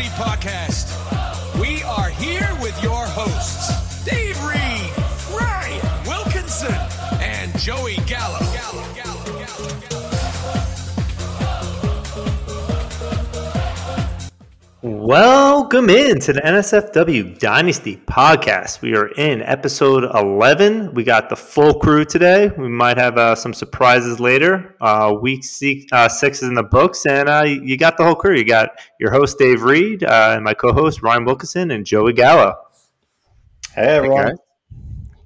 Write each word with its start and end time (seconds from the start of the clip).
Dynasty 0.00 0.29
Welcome 15.10 15.90
in 15.90 16.20
to 16.20 16.32
the 16.32 16.40
NSFW 16.40 17.36
Dynasty 17.40 17.96
podcast. 17.96 18.80
We 18.80 18.94
are 18.94 19.08
in 19.08 19.42
episode 19.42 20.04
11. 20.04 20.94
We 20.94 21.02
got 21.02 21.28
the 21.28 21.34
full 21.34 21.74
crew 21.80 22.04
today. 22.04 22.52
We 22.56 22.68
might 22.68 22.96
have 22.96 23.18
uh, 23.18 23.34
some 23.34 23.52
surprises 23.52 24.20
later. 24.20 24.76
Uh, 24.80 25.16
week 25.20 25.42
six, 25.42 25.86
uh, 25.90 26.08
six 26.08 26.44
is 26.44 26.48
in 26.48 26.54
the 26.54 26.62
books, 26.62 27.06
and 27.06 27.28
uh, 27.28 27.42
you 27.42 27.76
got 27.76 27.96
the 27.96 28.04
whole 28.04 28.14
crew. 28.14 28.36
You 28.36 28.44
got 28.44 28.70
your 29.00 29.10
host, 29.10 29.36
Dave 29.36 29.64
Reed, 29.64 30.04
uh, 30.04 30.34
and 30.36 30.44
my 30.44 30.54
co 30.54 30.72
host, 30.72 31.02
Ryan 31.02 31.24
Wilkinson, 31.24 31.72
and 31.72 31.84
Joey 31.84 32.12
Gallo. 32.12 32.54
Hey 33.74 33.86
everyone. 33.86 34.26
guys. 34.26 34.36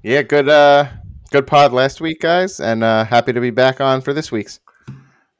Yeah, 0.03 0.23
good 0.23 0.49
uh 0.49 0.89
good 1.31 1.47
pod 1.47 1.75
last 1.75 2.01
week, 2.01 2.23
guys, 2.23 2.59
and 2.59 2.83
uh 2.83 3.05
happy 3.05 3.35
to 3.35 3.41
be 3.43 3.51
back 3.51 3.83
on 3.83 4.01
for 4.01 4.15
this 4.15 4.33
week's. 4.33 4.61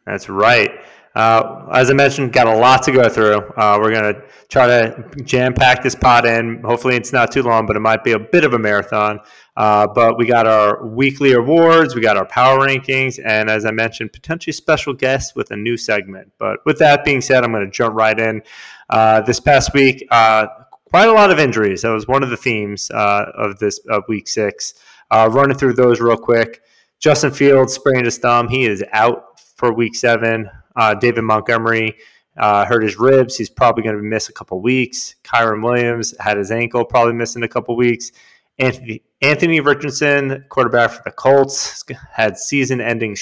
That's 0.05 0.29
right. 0.29 0.71
Uh, 1.15 1.67
as 1.73 1.91
I 1.91 1.95
mentioned, 1.95 2.33
got 2.33 2.49
a 2.49 2.57
lot 2.57 2.83
to 2.85 2.93
go 2.93 3.09
through. 3.09 3.37
Uh, 3.57 3.79
we're 3.81 3.93
going 3.93 4.15
to 4.15 4.23
try 4.49 4.67
to 4.67 5.05
jam 5.23 5.55
pack 5.55 5.83
this 5.83 5.95
pot 5.95 6.27
in. 6.27 6.61
Hopefully, 6.63 6.97
it's 6.97 7.13
not 7.13 7.31
too 7.31 7.43
long, 7.43 7.67
but 7.67 7.77
it 7.77 7.81
might 7.81 8.03
be 8.03 8.13
a 8.13 8.19
bit 8.19 8.45
of 8.45 8.55
a 8.55 8.59
marathon. 8.59 9.21
Uh, 9.57 9.87
but 9.87 10.19
we 10.19 10.27
got 10.27 10.49
our 10.49 10.85
weekly 10.85 11.33
awards, 11.35 11.95
we 11.95 12.01
got 12.01 12.17
our 12.17 12.27
power 12.27 12.67
rankings, 12.67 13.21
and 13.25 13.49
as 13.49 13.65
I 13.65 13.71
mentioned, 13.71 14.13
potentially 14.13 14.53
special 14.53 14.93
guests 14.93 15.37
with 15.37 15.53
a 15.53 15.57
new 15.57 15.77
segment. 15.77 16.33
But 16.39 16.59
with 16.67 16.81
that 16.81 17.05
being 17.05 17.21
said, 17.21 17.45
I'm 17.45 17.53
going 17.53 17.65
to 17.65 17.71
jump 17.71 17.95
right 17.95 18.19
in. 18.19 18.43
Uh, 18.91 19.21
this 19.21 19.39
past 19.39 19.73
week, 19.73 20.05
uh, 20.11 20.47
quite 20.87 21.09
a 21.09 21.13
lot 21.13 21.31
of 21.31 21.39
injuries. 21.39 21.83
That 21.83 21.91
was 21.91 22.09
one 22.09 22.25
of 22.25 22.31
the 22.31 22.37
themes 22.37 22.91
uh, 22.91 23.27
of 23.37 23.61
this 23.61 23.79
of 23.89 24.03
week 24.09 24.27
six. 24.27 24.75
Running 25.13 25.57
through 25.57 25.75
those 25.75 26.01
real 26.01 26.17
quick. 26.17 26.63
Justin 26.99 27.31
Fields 27.31 27.73
sprained 27.73 28.05
his 28.05 28.19
thumb. 28.19 28.49
He 28.49 28.67
is 28.67 28.83
out 28.91 29.41
for 29.57 29.73
week 29.73 29.95
seven. 29.95 30.51
Uh, 30.77 30.95
David 30.95 31.23
Montgomery 31.23 31.97
uh, 32.37 32.65
hurt 32.65 32.83
his 32.83 32.99
ribs. 32.99 33.37
He's 33.37 33.51
probably 33.51 33.85
going 33.85 33.97
to 33.97 34.03
miss 34.03 34.29
a 34.29 34.33
couple 34.33 34.61
weeks. 34.61 35.17
Kyren 35.23 35.63
Williams 35.63 36.15
had 36.19 36.37
his 36.37 36.51
ankle, 36.51 36.85
probably 36.85 37.15
missing 37.15 37.43
a 37.43 37.49
couple 37.49 37.77
weeks. 37.77 38.11
Anthony, 38.59 39.03
Anthony 39.21 39.61
Richardson, 39.61 40.45
quarterback 40.49 40.91
for 40.91 41.03
the 41.05 41.11
Colts, 41.11 41.85
had 42.13 42.37
season-ending 42.39 43.17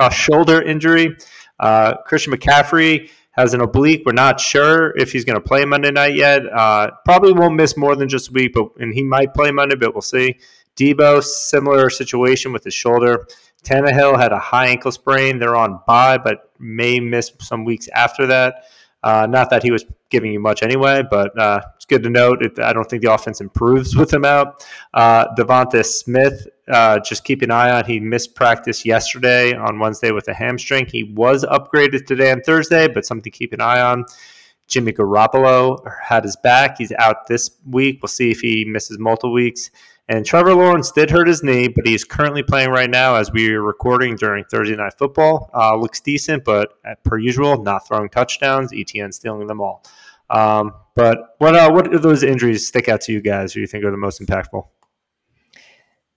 uh, 0.00 0.10
shoulder 0.10 0.62
injury. 0.62 1.16
Uh, 1.58 1.96
Christian 2.06 2.32
McCaffrey 2.32 3.10
has 3.32 3.54
an 3.54 3.60
oblique. 3.60 4.02
We're 4.04 4.12
not 4.12 4.40
sure 4.40 4.96
if 4.96 5.12
he's 5.12 5.24
going 5.24 5.40
to 5.40 5.40
play 5.40 5.64
Monday 5.64 5.90
night 5.90 6.14
yet. 6.14 6.42
Uh, 6.46 6.90
probably 7.04 7.32
won't 7.32 7.54
miss 7.54 7.76
more 7.76 7.96
than 7.96 8.08
just 8.08 8.30
a 8.30 8.32
week, 8.32 8.52
but 8.54 8.68
and 8.78 8.92
he 8.92 9.02
might 9.02 9.34
play 9.34 9.50
Monday, 9.50 9.76
but 9.76 9.94
we'll 9.94 10.02
see. 10.02 10.38
Deebo, 10.76 11.22
similar 11.22 11.90
situation 11.90 12.52
with 12.52 12.64
his 12.64 12.74
shoulder. 12.74 13.26
Tannehill 13.64 14.20
had 14.20 14.32
a 14.32 14.38
high 14.38 14.68
ankle 14.68 14.92
sprain. 14.92 15.38
They're 15.38 15.56
on 15.56 15.80
bye, 15.86 16.18
but 16.18 16.47
may 16.58 17.00
miss 17.00 17.32
some 17.40 17.64
weeks 17.64 17.88
after 17.88 18.26
that. 18.26 18.64
Uh, 19.02 19.26
not 19.26 19.48
that 19.50 19.62
he 19.62 19.70
was 19.70 19.84
giving 20.10 20.32
you 20.32 20.40
much 20.40 20.62
anyway, 20.62 21.02
but 21.08 21.38
uh, 21.38 21.60
it's 21.76 21.84
good 21.84 22.02
to 22.02 22.10
note. 22.10 22.42
It, 22.42 22.58
I 22.58 22.72
don't 22.72 22.88
think 22.88 23.02
the 23.02 23.12
offense 23.12 23.40
improves 23.40 23.94
with 23.96 24.12
him 24.12 24.24
out. 24.24 24.66
Uh, 24.92 25.26
Devonta 25.36 25.84
Smith, 25.84 26.48
uh, 26.68 26.98
just 27.00 27.24
keep 27.24 27.42
an 27.42 27.50
eye 27.50 27.70
on. 27.70 27.84
He 27.84 28.00
missed 28.00 28.34
practice 28.34 28.84
yesterday 28.84 29.54
on 29.54 29.78
Wednesday 29.78 30.10
with 30.10 30.26
a 30.28 30.34
hamstring. 30.34 30.86
He 30.86 31.04
was 31.04 31.44
upgraded 31.44 32.06
today 32.06 32.32
on 32.32 32.40
Thursday, 32.40 32.88
but 32.88 33.06
something 33.06 33.22
to 33.22 33.30
keep 33.30 33.52
an 33.52 33.60
eye 33.60 33.80
on. 33.80 34.04
Jimmy 34.66 34.92
Garoppolo 34.92 35.78
had 36.02 36.24
his 36.24 36.36
back. 36.36 36.76
He's 36.78 36.92
out 36.92 37.26
this 37.26 37.50
week. 37.66 38.00
We'll 38.02 38.08
see 38.08 38.30
if 38.30 38.40
he 38.40 38.64
misses 38.66 38.98
multiple 38.98 39.32
weeks. 39.32 39.70
And 40.10 40.24
Trevor 40.24 40.54
Lawrence 40.54 40.90
did 40.90 41.10
hurt 41.10 41.28
his 41.28 41.42
knee, 41.42 41.68
but 41.68 41.86
he's 41.86 42.02
currently 42.02 42.42
playing 42.42 42.70
right 42.70 42.88
now 42.88 43.16
as 43.16 43.30
we 43.30 43.52
are 43.52 43.62
recording 43.62 44.16
during 44.16 44.44
Thursday 44.44 44.74
Night 44.74 44.94
Football. 44.98 45.50
Uh, 45.54 45.76
looks 45.76 46.00
decent, 46.00 46.44
but 46.44 46.72
per 47.04 47.18
usual, 47.18 47.62
not 47.62 47.86
throwing 47.86 48.08
touchdowns. 48.08 48.72
ETN 48.72 49.12
stealing 49.12 49.46
them 49.46 49.60
all. 49.60 49.84
Um, 50.30 50.72
but 50.94 51.34
what 51.38 51.54
uh, 51.54 51.70
what 51.70 51.94
of 51.94 52.02
those 52.02 52.22
injuries 52.22 52.66
stick 52.66 52.88
out 52.88 53.00
to 53.02 53.12
you 53.12 53.20
guys? 53.20 53.52
Who 53.52 53.60
you 53.60 53.66
think 53.66 53.84
are 53.84 53.90
the 53.90 53.96
most 53.96 54.20
impactful? 54.20 54.66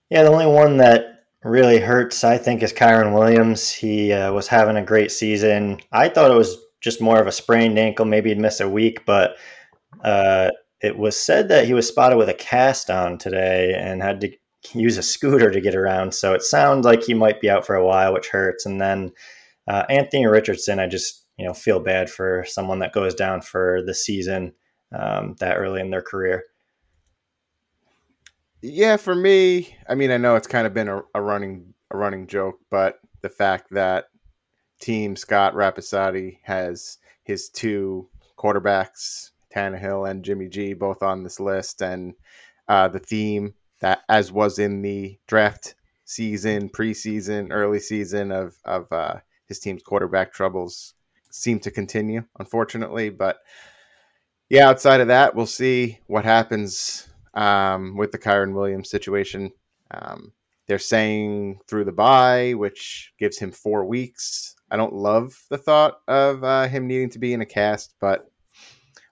Yeah, 0.10 0.24
the 0.24 0.30
only 0.30 0.46
one 0.46 0.78
that 0.78 1.26
really 1.44 1.80
hurts, 1.80 2.24
I 2.24 2.38
think, 2.38 2.64
is 2.64 2.74
Kyren 2.74 3.14
Williams. 3.14 3.72
He 3.72 4.12
uh, 4.14 4.32
was 4.32 4.48
having 4.48 4.78
a 4.78 4.84
great 4.84 5.12
season. 5.12 5.80
I 5.92 6.10
thought 6.10 6.32
it 6.32 6.38
was 6.38 6.58
just 6.82 7.02
more 7.02 7.20
of 7.20 7.28
a 7.28 7.32
sprained 7.32 7.78
ankle. 7.78 8.06
Maybe 8.06 8.30
he'd 8.30 8.40
miss 8.40 8.60
a 8.60 8.68
week, 8.68 9.06
but 9.06 9.38
uh, 10.04 10.50
it 10.82 10.98
was 10.98 11.16
said 11.16 11.50
that 11.50 11.66
he 11.66 11.74
was 11.74 11.88
spotted 11.88 12.18
with 12.18 12.30
a 12.30 12.34
cast 12.34 12.90
on 12.90 13.18
today 13.18 13.74
and 13.78 14.02
had 14.02 14.22
to 14.22 14.32
use 14.74 14.98
a 14.98 15.04
scooter 15.04 15.52
to 15.52 15.62
get 15.62 15.76
around. 15.76 16.14
So 16.14 16.34
it 16.34 16.42
sounds 16.44 16.86
like 16.86 17.04
he 17.04 17.14
might 17.14 17.42
be 17.42 17.50
out 17.50 17.66
for 17.66 17.76
a 17.76 17.86
while, 17.86 18.14
which 18.14 18.30
hurts. 18.30 18.66
And 18.66 18.80
then 18.80 19.12
uh, 19.68 19.84
Anthony 19.90 20.26
Richardson, 20.26 20.80
I 20.80 20.88
just 20.88 21.26
you 21.38 21.46
know 21.46 21.54
feel 21.54 21.80
bad 21.80 22.10
for 22.10 22.46
someone 22.48 22.80
that 22.80 22.94
goes 22.94 23.16
down 23.16 23.42
for 23.42 23.82
the 23.86 23.94
season 23.94 24.54
um, 24.92 25.36
that 25.40 25.58
early 25.58 25.82
in 25.82 25.90
their 25.90 26.02
career. 26.02 26.44
Yeah, 28.62 28.98
for 28.98 29.16
me, 29.16 29.76
I 29.90 29.96
mean, 29.96 30.12
I 30.12 30.18
know 30.18 30.36
it's 30.36 30.48
kind 30.48 30.68
of 30.68 30.74
been 30.74 30.88
a, 30.88 31.02
a 31.16 31.22
running 31.22 31.74
a 31.90 31.98
running 31.98 32.28
joke, 32.28 32.60
but 32.70 33.00
the 33.22 33.30
fact 33.30 33.72
that 33.72 34.06
Team 34.80 35.16
Scott 35.16 35.54
Rapisati 35.54 36.38
has 36.44 36.98
his 37.24 37.50
two 37.50 38.10
quarterbacks, 38.38 39.32
Tannehill 39.56 40.10
and 40.10 40.24
Jimmy 40.24 40.48
G, 40.48 40.74
both 40.74 41.04
on 41.04 41.24
this 41.24 41.40
list, 41.40 41.82
and 41.82 42.14
uh, 42.68 42.88
the 42.88 43.00
theme 43.00 43.54
that, 43.82 44.02
as 44.10 44.32
was 44.32 44.60
in 44.60 44.82
the 44.82 45.20
draft 45.28 45.76
season, 46.06 46.70
preseason, 46.70 47.50
early 47.52 47.80
season 47.80 48.32
of 48.32 48.56
of 48.66 48.92
uh, 48.92 49.16
his 49.48 49.60
team's 49.60 49.84
quarterback 49.84 50.34
troubles, 50.34 50.94
seem 51.30 51.60
to 51.60 51.72
continue, 51.72 52.24
unfortunately. 52.40 53.10
But 53.10 53.40
yeah, 54.50 54.70
outside 54.70 55.02
of 55.02 55.08
that, 55.08 55.36
we'll 55.36 55.46
see 55.46 56.00
what 56.08 56.26
happens 56.26 57.08
um, 57.34 57.98
with 57.98 58.12
the 58.12 58.18
Kyren 58.18 58.54
Williams 58.54 58.90
situation. 58.90 59.52
Um, 59.92 60.34
they're 60.68 60.80
saying 60.80 61.60
through 61.68 61.86
the 61.86 61.92
bye, 61.92 62.54
which 62.54 63.14
gives 63.20 63.38
him 63.38 63.52
four 63.52 63.86
weeks. 63.86 64.56
I 64.70 64.78
don't 64.78 64.94
love 64.94 65.38
the 65.50 65.58
thought 65.58 66.00
of 66.08 66.44
uh, 66.46 66.68
him 66.68 66.88
needing 66.88 67.10
to 67.10 67.20
be 67.20 67.34
in 67.34 67.42
a 67.42 67.46
cast, 67.46 67.96
but 68.00 68.31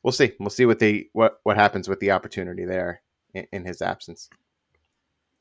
we'll 0.04 0.12
see. 0.12 0.32
We'll 0.40 0.50
see 0.50 0.66
what 0.66 0.80
they 0.80 1.08
what 1.14 1.40
what 1.44 1.58
happens 1.58 1.88
with 1.88 2.00
the 2.00 2.12
opportunity 2.12 2.66
there 2.66 3.02
in, 3.34 3.48
in 3.52 3.66
his 3.66 3.82
absence. 3.82 4.30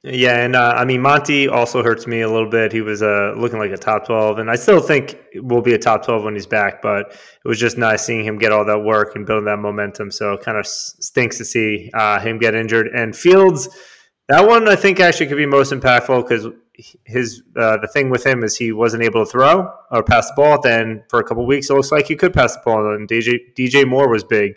Yeah, 0.04 0.44
and 0.44 0.54
uh, 0.54 0.74
I 0.76 0.84
mean 0.84 1.02
Monty 1.02 1.48
also 1.48 1.82
hurts 1.82 2.06
me 2.06 2.20
a 2.20 2.30
little 2.30 2.48
bit. 2.48 2.70
He 2.70 2.82
was 2.82 3.02
uh, 3.02 3.34
looking 3.36 3.58
like 3.58 3.72
a 3.72 3.76
top 3.76 4.06
twelve, 4.06 4.38
and 4.38 4.48
I 4.48 4.54
still 4.54 4.80
think 4.80 5.18
will 5.34 5.60
be 5.60 5.74
a 5.74 5.78
top 5.78 6.04
twelve 6.04 6.22
when 6.22 6.34
he's 6.34 6.46
back. 6.46 6.80
But 6.80 7.10
it 7.10 7.48
was 7.48 7.58
just 7.58 7.76
nice 7.76 8.04
seeing 8.04 8.24
him 8.24 8.38
get 8.38 8.52
all 8.52 8.64
that 8.64 8.78
work 8.78 9.16
and 9.16 9.26
build 9.26 9.46
that 9.48 9.58
momentum. 9.58 10.12
So 10.12 10.34
it 10.34 10.42
kind 10.42 10.56
of 10.56 10.66
stinks 10.66 11.36
to 11.38 11.44
see 11.44 11.90
uh, 11.94 12.20
him 12.20 12.38
get 12.38 12.54
injured. 12.54 12.88
And 12.94 13.14
Fields, 13.16 13.68
that 14.28 14.46
one 14.46 14.68
I 14.68 14.76
think 14.76 15.00
actually 15.00 15.26
could 15.26 15.36
be 15.36 15.46
most 15.46 15.72
impactful 15.72 16.28
because 16.28 16.46
his 17.04 17.42
uh, 17.56 17.76
the 17.78 17.88
thing 17.88 18.08
with 18.08 18.24
him 18.24 18.44
is 18.44 18.56
he 18.56 18.72
wasn't 18.72 19.02
able 19.02 19.24
to 19.24 19.30
throw 19.30 19.72
or 19.90 20.02
pass 20.02 20.28
the 20.28 20.34
ball. 20.36 20.60
Then 20.60 21.02
for 21.08 21.18
a 21.18 21.24
couple 21.24 21.44
weeks, 21.44 21.70
it 21.70 21.74
looks 21.74 21.90
like 21.90 22.06
he 22.06 22.16
could 22.16 22.32
pass 22.32 22.54
the 22.54 22.62
ball. 22.64 22.94
And 22.94 23.08
DJ 23.08 23.38
DJ 23.56 23.86
Moore 23.86 24.08
was 24.08 24.22
big, 24.22 24.54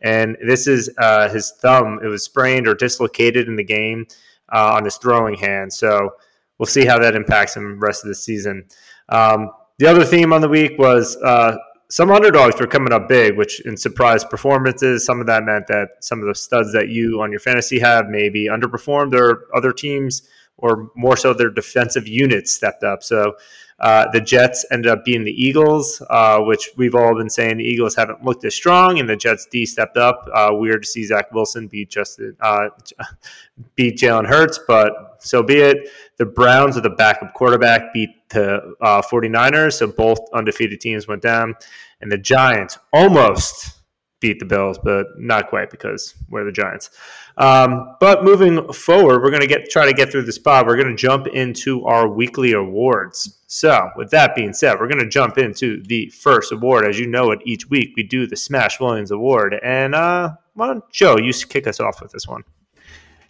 and 0.00 0.36
this 0.46 0.66
is 0.66 0.90
uh, 0.98 1.28
his 1.28 1.52
thumb. 1.60 2.00
It 2.02 2.06
was 2.06 2.24
sprained 2.24 2.66
or 2.66 2.74
dislocated 2.74 3.48
in 3.48 3.56
the 3.56 3.64
game 3.64 4.06
uh, 4.52 4.74
on 4.74 4.84
his 4.84 4.96
throwing 4.96 5.34
hand. 5.34 5.72
So 5.72 6.14
we'll 6.58 6.66
see 6.66 6.86
how 6.86 6.98
that 6.98 7.14
impacts 7.14 7.56
him 7.56 7.78
rest 7.80 8.02
of 8.04 8.08
the 8.08 8.14
season. 8.14 8.66
Um, 9.10 9.50
the 9.78 9.86
other 9.86 10.04
theme 10.04 10.32
on 10.32 10.40
the 10.40 10.48
week 10.48 10.78
was 10.78 11.16
uh, 11.18 11.56
some 11.90 12.10
underdogs 12.10 12.58
were 12.58 12.66
coming 12.66 12.92
up 12.92 13.08
big, 13.08 13.36
which 13.36 13.60
in 13.60 13.76
surprise 13.76 14.24
performances, 14.24 15.04
some 15.04 15.20
of 15.20 15.26
that 15.26 15.44
meant 15.44 15.66
that 15.68 15.88
some 16.00 16.20
of 16.20 16.26
the 16.26 16.34
studs 16.34 16.72
that 16.72 16.88
you 16.88 17.20
on 17.22 17.30
your 17.30 17.40
fantasy 17.40 17.78
have 17.78 18.08
maybe 18.08 18.46
underperformed 18.46 19.14
or 19.14 19.46
other 19.54 19.72
teams 19.72 20.28
or 20.58 20.90
more 20.94 21.16
so 21.16 21.32
their 21.32 21.50
defensive 21.50 22.06
units 22.06 22.52
stepped 22.52 22.84
up. 22.84 23.02
So 23.02 23.36
uh, 23.80 24.10
the 24.10 24.20
Jets 24.20 24.66
ended 24.72 24.90
up 24.90 25.04
being 25.04 25.22
the 25.22 25.32
Eagles, 25.32 26.02
uh, 26.10 26.40
which 26.40 26.70
we've 26.76 26.96
all 26.96 27.16
been 27.16 27.30
saying 27.30 27.58
the 27.58 27.64
Eagles 27.64 27.94
haven't 27.94 28.24
looked 28.24 28.44
as 28.44 28.54
strong, 28.54 28.98
and 28.98 29.08
the 29.08 29.16
Jets 29.16 29.46
D 29.46 29.64
stepped 29.64 29.96
up. 29.96 30.28
Uh, 30.34 30.50
weird 30.52 30.82
to 30.82 30.88
see 30.88 31.04
Zach 31.04 31.32
Wilson 31.32 31.68
beat 31.68 31.88
Justin 31.88 32.36
uh, 32.40 32.70
beat 33.76 33.96
Jalen 33.96 34.26
Hurts, 34.26 34.58
but 34.66 35.16
so 35.20 35.44
be 35.44 35.58
it. 35.58 35.90
The 36.16 36.26
Browns 36.26 36.74
with 36.74 36.86
a 36.86 36.90
backup 36.90 37.34
quarterback 37.34 37.92
beat 37.94 38.28
the 38.30 38.74
49ers, 38.82 39.66
uh, 39.68 39.70
so 39.70 39.86
both 39.86 40.18
undefeated 40.34 40.80
teams 40.80 41.06
went 41.06 41.22
down, 41.22 41.54
and 42.00 42.10
the 42.10 42.18
Giants 42.18 42.78
almost 42.92 43.77
beat 44.20 44.38
the 44.38 44.44
Bills, 44.44 44.78
but 44.78 45.06
not 45.16 45.48
quite 45.48 45.70
because 45.70 46.14
we're 46.28 46.44
the 46.44 46.52
Giants. 46.52 46.90
Um, 47.36 47.96
but 48.00 48.24
moving 48.24 48.72
forward, 48.72 49.22
we're 49.22 49.30
going 49.30 49.42
to 49.42 49.46
get 49.46 49.70
try 49.70 49.86
to 49.86 49.92
get 49.92 50.10
through 50.10 50.22
the 50.22 50.32
spot. 50.32 50.66
We're 50.66 50.76
going 50.76 50.88
to 50.88 50.96
jump 50.96 51.28
into 51.28 51.84
our 51.84 52.08
weekly 52.08 52.52
awards. 52.52 53.38
So, 53.46 53.90
with 53.96 54.10
that 54.10 54.34
being 54.34 54.52
said, 54.52 54.78
we're 54.78 54.88
going 54.88 54.98
to 54.98 55.08
jump 55.08 55.38
into 55.38 55.82
the 55.84 56.08
first 56.10 56.52
award. 56.52 56.84
As 56.84 56.98
you 56.98 57.06
know, 57.06 57.30
it 57.30 57.40
each 57.44 57.70
week 57.70 57.94
we 57.96 58.02
do 58.02 58.26
the 58.26 58.36
Smash 58.36 58.80
Williams 58.80 59.10
Award, 59.10 59.54
and 59.62 59.94
uh, 59.94 60.34
why 60.54 60.66
don't 60.66 60.90
Joe 60.90 61.16
you 61.16 61.32
kick 61.32 61.66
us 61.66 61.80
off 61.80 62.02
with 62.02 62.12
this 62.12 62.26
one? 62.26 62.42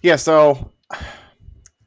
Yeah, 0.03 0.17
so 0.17 0.71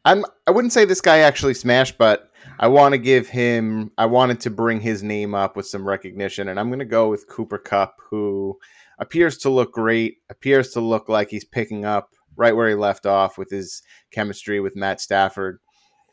I'm 0.06 0.24
I 0.48 0.52
wouldn't 0.52 0.74
say 0.74 0.86
this 0.86 1.02
guy 1.02 1.20
actually 1.20 1.56
smashed, 1.56 1.98
but 1.98 2.32
I 2.60 2.68
want 2.68 2.94
to 2.94 3.00
give 3.00 3.28
him 3.28 3.92
I 3.98 4.06
wanted 4.06 4.40
to 4.42 4.52
bring 4.52 4.80
his 4.80 5.02
name 5.02 5.34
up 5.34 5.56
with 5.56 5.66
some 5.66 5.88
recognition, 5.88 6.50
and 6.50 6.60
I'm 6.60 6.70
going 6.70 6.80
to 6.80 6.86
go 6.86 7.10
with 7.10 7.28
Cooper 7.28 7.58
Kupp, 7.58 8.00
who 8.10 8.60
appears 9.02 9.38
to 9.40 9.50
look 9.50 9.74
great, 9.74 10.18
appears 10.30 10.70
to 10.72 10.80
look 10.80 11.10
like 11.10 11.30
he's 11.30 11.44
picking 11.44 11.84
up 11.84 12.12
right 12.38 12.56
where 12.56 12.70
he 12.70 12.76
left 12.76 13.06
off 13.06 13.38
with 13.38 13.50
his 13.50 13.82
chemistry 14.12 14.62
with 14.62 14.76
Matt 14.76 15.02
Stafford. 15.02 15.60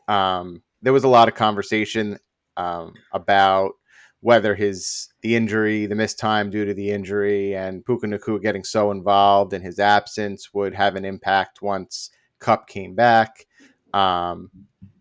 Um, 0.07 0.63
there 0.81 0.91
was 0.91 1.03
a 1.03 1.09
lot 1.09 1.27
of 1.27 1.35
conversation 1.35 2.17
um, 2.57 2.93
about 3.13 3.73
whether 4.21 4.55
his 4.55 5.07
the 5.21 5.35
injury, 5.35 5.85
the 5.85 5.95
missed 5.95 6.19
time 6.19 6.49
due 6.49 6.65
to 6.65 6.73
the 6.73 6.89
injury, 6.89 7.55
and 7.55 7.85
Puka 7.85 8.07
Nacua 8.07 8.41
getting 8.41 8.63
so 8.63 8.91
involved 8.91 9.53
in 9.53 9.61
his 9.61 9.79
absence 9.79 10.53
would 10.53 10.73
have 10.73 10.95
an 10.95 11.05
impact 11.05 11.61
once 11.61 12.09
Kupp 12.39 12.67
came 12.67 12.95
back. 12.95 13.45
Um, 13.93 14.49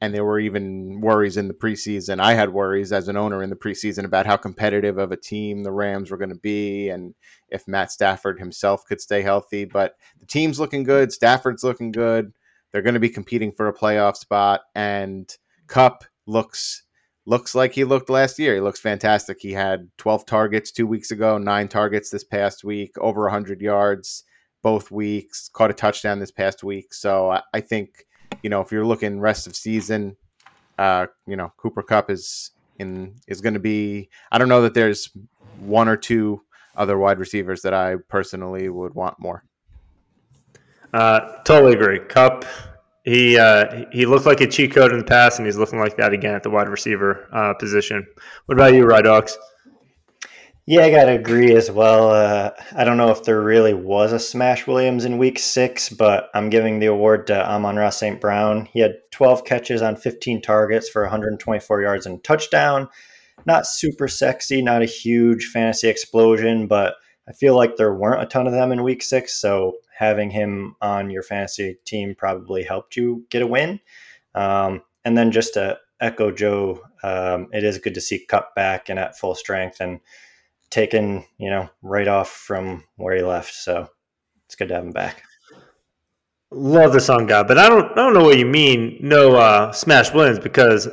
and 0.00 0.14
there 0.14 0.24
were 0.24 0.38
even 0.38 1.00
worries 1.00 1.36
in 1.36 1.48
the 1.48 1.54
preseason. 1.54 2.20
I 2.20 2.34
had 2.34 2.52
worries 2.52 2.92
as 2.92 3.08
an 3.08 3.16
owner 3.16 3.42
in 3.42 3.50
the 3.50 3.56
preseason 3.56 4.04
about 4.04 4.26
how 4.26 4.36
competitive 4.36 4.98
of 4.98 5.12
a 5.12 5.16
team 5.16 5.62
the 5.62 5.72
Rams 5.72 6.10
were 6.10 6.16
going 6.16 6.28
to 6.28 6.36
be 6.36 6.88
and 6.88 7.14
if 7.48 7.66
Matt 7.66 7.90
Stafford 7.90 8.38
himself 8.38 8.84
could 8.86 9.00
stay 9.00 9.22
healthy. 9.22 9.64
But 9.64 9.94
the 10.20 10.26
team's 10.26 10.60
looking 10.60 10.84
good. 10.84 11.12
Stafford's 11.12 11.64
looking 11.64 11.90
good. 11.90 12.32
They're 12.70 12.82
going 12.82 12.94
to 12.94 13.00
be 13.00 13.08
competing 13.08 13.52
for 13.52 13.68
a 13.68 13.74
playoff 13.74 14.16
spot. 14.16 14.62
And 14.74 15.34
Kupp 15.66 16.04
looks 16.26 16.84
looks 17.26 17.54
like 17.54 17.72
he 17.74 17.84
looked 17.84 18.08
last 18.08 18.38
year. 18.38 18.54
He 18.54 18.60
looks 18.60 18.80
fantastic. 18.80 19.38
He 19.40 19.52
had 19.52 19.90
12 19.98 20.24
targets 20.24 20.72
two 20.72 20.86
weeks 20.86 21.10
ago, 21.10 21.36
nine 21.36 21.68
targets 21.68 22.08
this 22.08 22.24
past 22.24 22.64
week, 22.64 22.96
over 22.98 23.22
100 23.22 23.60
yards 23.60 24.24
both 24.62 24.90
weeks, 24.90 25.48
caught 25.48 25.70
a 25.70 25.74
touchdown 25.74 26.18
this 26.18 26.30
past 26.30 26.64
week. 26.64 26.92
So 26.92 27.30
I, 27.30 27.42
I 27.52 27.60
think 27.60 28.06
you 28.42 28.50
know, 28.50 28.60
if 28.60 28.72
you're 28.72 28.86
looking 28.86 29.20
rest 29.20 29.46
of 29.46 29.56
season, 29.56 30.16
uh, 30.78 31.06
you 31.26 31.36
know, 31.36 31.52
Cooper 31.56 31.82
Kupp 31.82 32.10
is 32.10 32.52
in 32.78 33.14
is 33.26 33.40
going 33.40 33.54
to 33.54 33.60
be. 33.60 34.08
I 34.30 34.38
don't 34.38 34.48
know 34.48 34.62
that 34.62 34.74
there's 34.74 35.10
one 35.58 35.88
or 35.88 35.96
two 35.96 36.42
other 36.76 36.98
wide 36.98 37.18
receivers 37.18 37.62
that 37.62 37.74
I 37.74 37.96
personally 38.08 38.68
would 38.68 38.94
want 38.94 39.18
more. 39.18 39.44
Uh, 40.94 41.42
totally 41.42 41.74
agree. 41.74 41.98
Kupp, 41.98 42.44
he 43.04 43.38
uh, 43.38 43.84
he 43.92 44.06
looked 44.06 44.26
like 44.26 44.40
a 44.40 44.46
cheat 44.46 44.72
code 44.72 44.92
in 44.92 44.98
the 44.98 45.04
past, 45.04 45.38
and 45.38 45.46
he's 45.46 45.56
looking 45.56 45.78
like 45.78 45.96
that 45.96 46.12
again 46.12 46.34
at 46.34 46.42
the 46.42 46.50
wide 46.50 46.68
receiver 46.68 47.28
uh, 47.32 47.54
position. 47.54 48.06
What 48.46 48.56
about 48.56 48.74
you, 48.74 48.84
Rye 48.84 49.02
Dogs? 49.02 49.36
Yeah, 50.70 50.82
I 50.82 50.90
gotta 50.90 51.12
agree 51.12 51.54
as 51.56 51.70
well. 51.70 52.10
Uh, 52.10 52.50
I 52.76 52.84
don't 52.84 52.98
know 52.98 53.08
if 53.08 53.24
there 53.24 53.40
really 53.40 53.72
was 53.72 54.12
a 54.12 54.18
Smash 54.18 54.66
Williams 54.66 55.06
in 55.06 55.16
Week 55.16 55.38
Six, 55.38 55.88
but 55.88 56.28
I'm 56.34 56.50
giving 56.50 56.78
the 56.78 56.88
award 56.88 57.26
to 57.28 57.50
Amon-Ra 57.50 57.88
St. 57.88 58.20
Brown. 58.20 58.66
He 58.66 58.80
had 58.80 58.96
12 59.10 59.46
catches 59.46 59.80
on 59.80 59.96
15 59.96 60.42
targets 60.42 60.90
for 60.90 61.00
124 61.00 61.80
yards 61.80 62.04
and 62.04 62.22
touchdown. 62.22 62.86
Not 63.46 63.66
super 63.66 64.08
sexy, 64.08 64.60
not 64.60 64.82
a 64.82 64.84
huge 64.84 65.46
fantasy 65.46 65.88
explosion, 65.88 66.66
but 66.66 66.96
I 67.26 67.32
feel 67.32 67.56
like 67.56 67.76
there 67.76 67.94
weren't 67.94 68.20
a 68.20 68.26
ton 68.26 68.46
of 68.46 68.52
them 68.52 68.70
in 68.70 68.82
Week 68.82 69.02
Six, 69.02 69.40
so 69.40 69.78
having 69.96 70.28
him 70.28 70.76
on 70.82 71.08
your 71.08 71.22
fantasy 71.22 71.78
team 71.86 72.14
probably 72.14 72.62
helped 72.62 72.94
you 72.94 73.24
get 73.30 73.40
a 73.40 73.46
win. 73.46 73.80
Um, 74.34 74.82
and 75.06 75.16
then 75.16 75.32
just 75.32 75.54
to 75.54 75.78
echo 75.98 76.30
Joe, 76.30 76.82
um, 77.02 77.48
it 77.54 77.64
is 77.64 77.78
good 77.78 77.94
to 77.94 78.02
see 78.02 78.26
Kupp 78.26 78.54
back 78.54 78.90
and 78.90 78.98
at 78.98 79.16
full 79.16 79.34
strength 79.34 79.80
and 79.80 80.00
taken, 80.70 81.24
you 81.38 81.50
know, 81.50 81.68
right 81.82 82.08
off 82.08 82.30
from 82.30 82.84
where 82.96 83.16
he 83.16 83.22
left. 83.22 83.54
So 83.54 83.88
it's 84.46 84.54
good 84.54 84.68
to 84.68 84.74
have 84.74 84.84
him 84.84 84.92
back. 84.92 85.22
Love 86.50 86.92
the 86.92 87.00
song 87.00 87.26
God, 87.26 87.46
but 87.46 87.58
I 87.58 87.68
don't 87.68 87.92
I 87.92 87.96
don't 87.96 88.14
know 88.14 88.24
what 88.24 88.38
you 88.38 88.46
mean. 88.46 88.98
No 89.02 89.36
uh, 89.36 89.70
Smash 89.72 90.14
Williams 90.14 90.38
because 90.38 90.88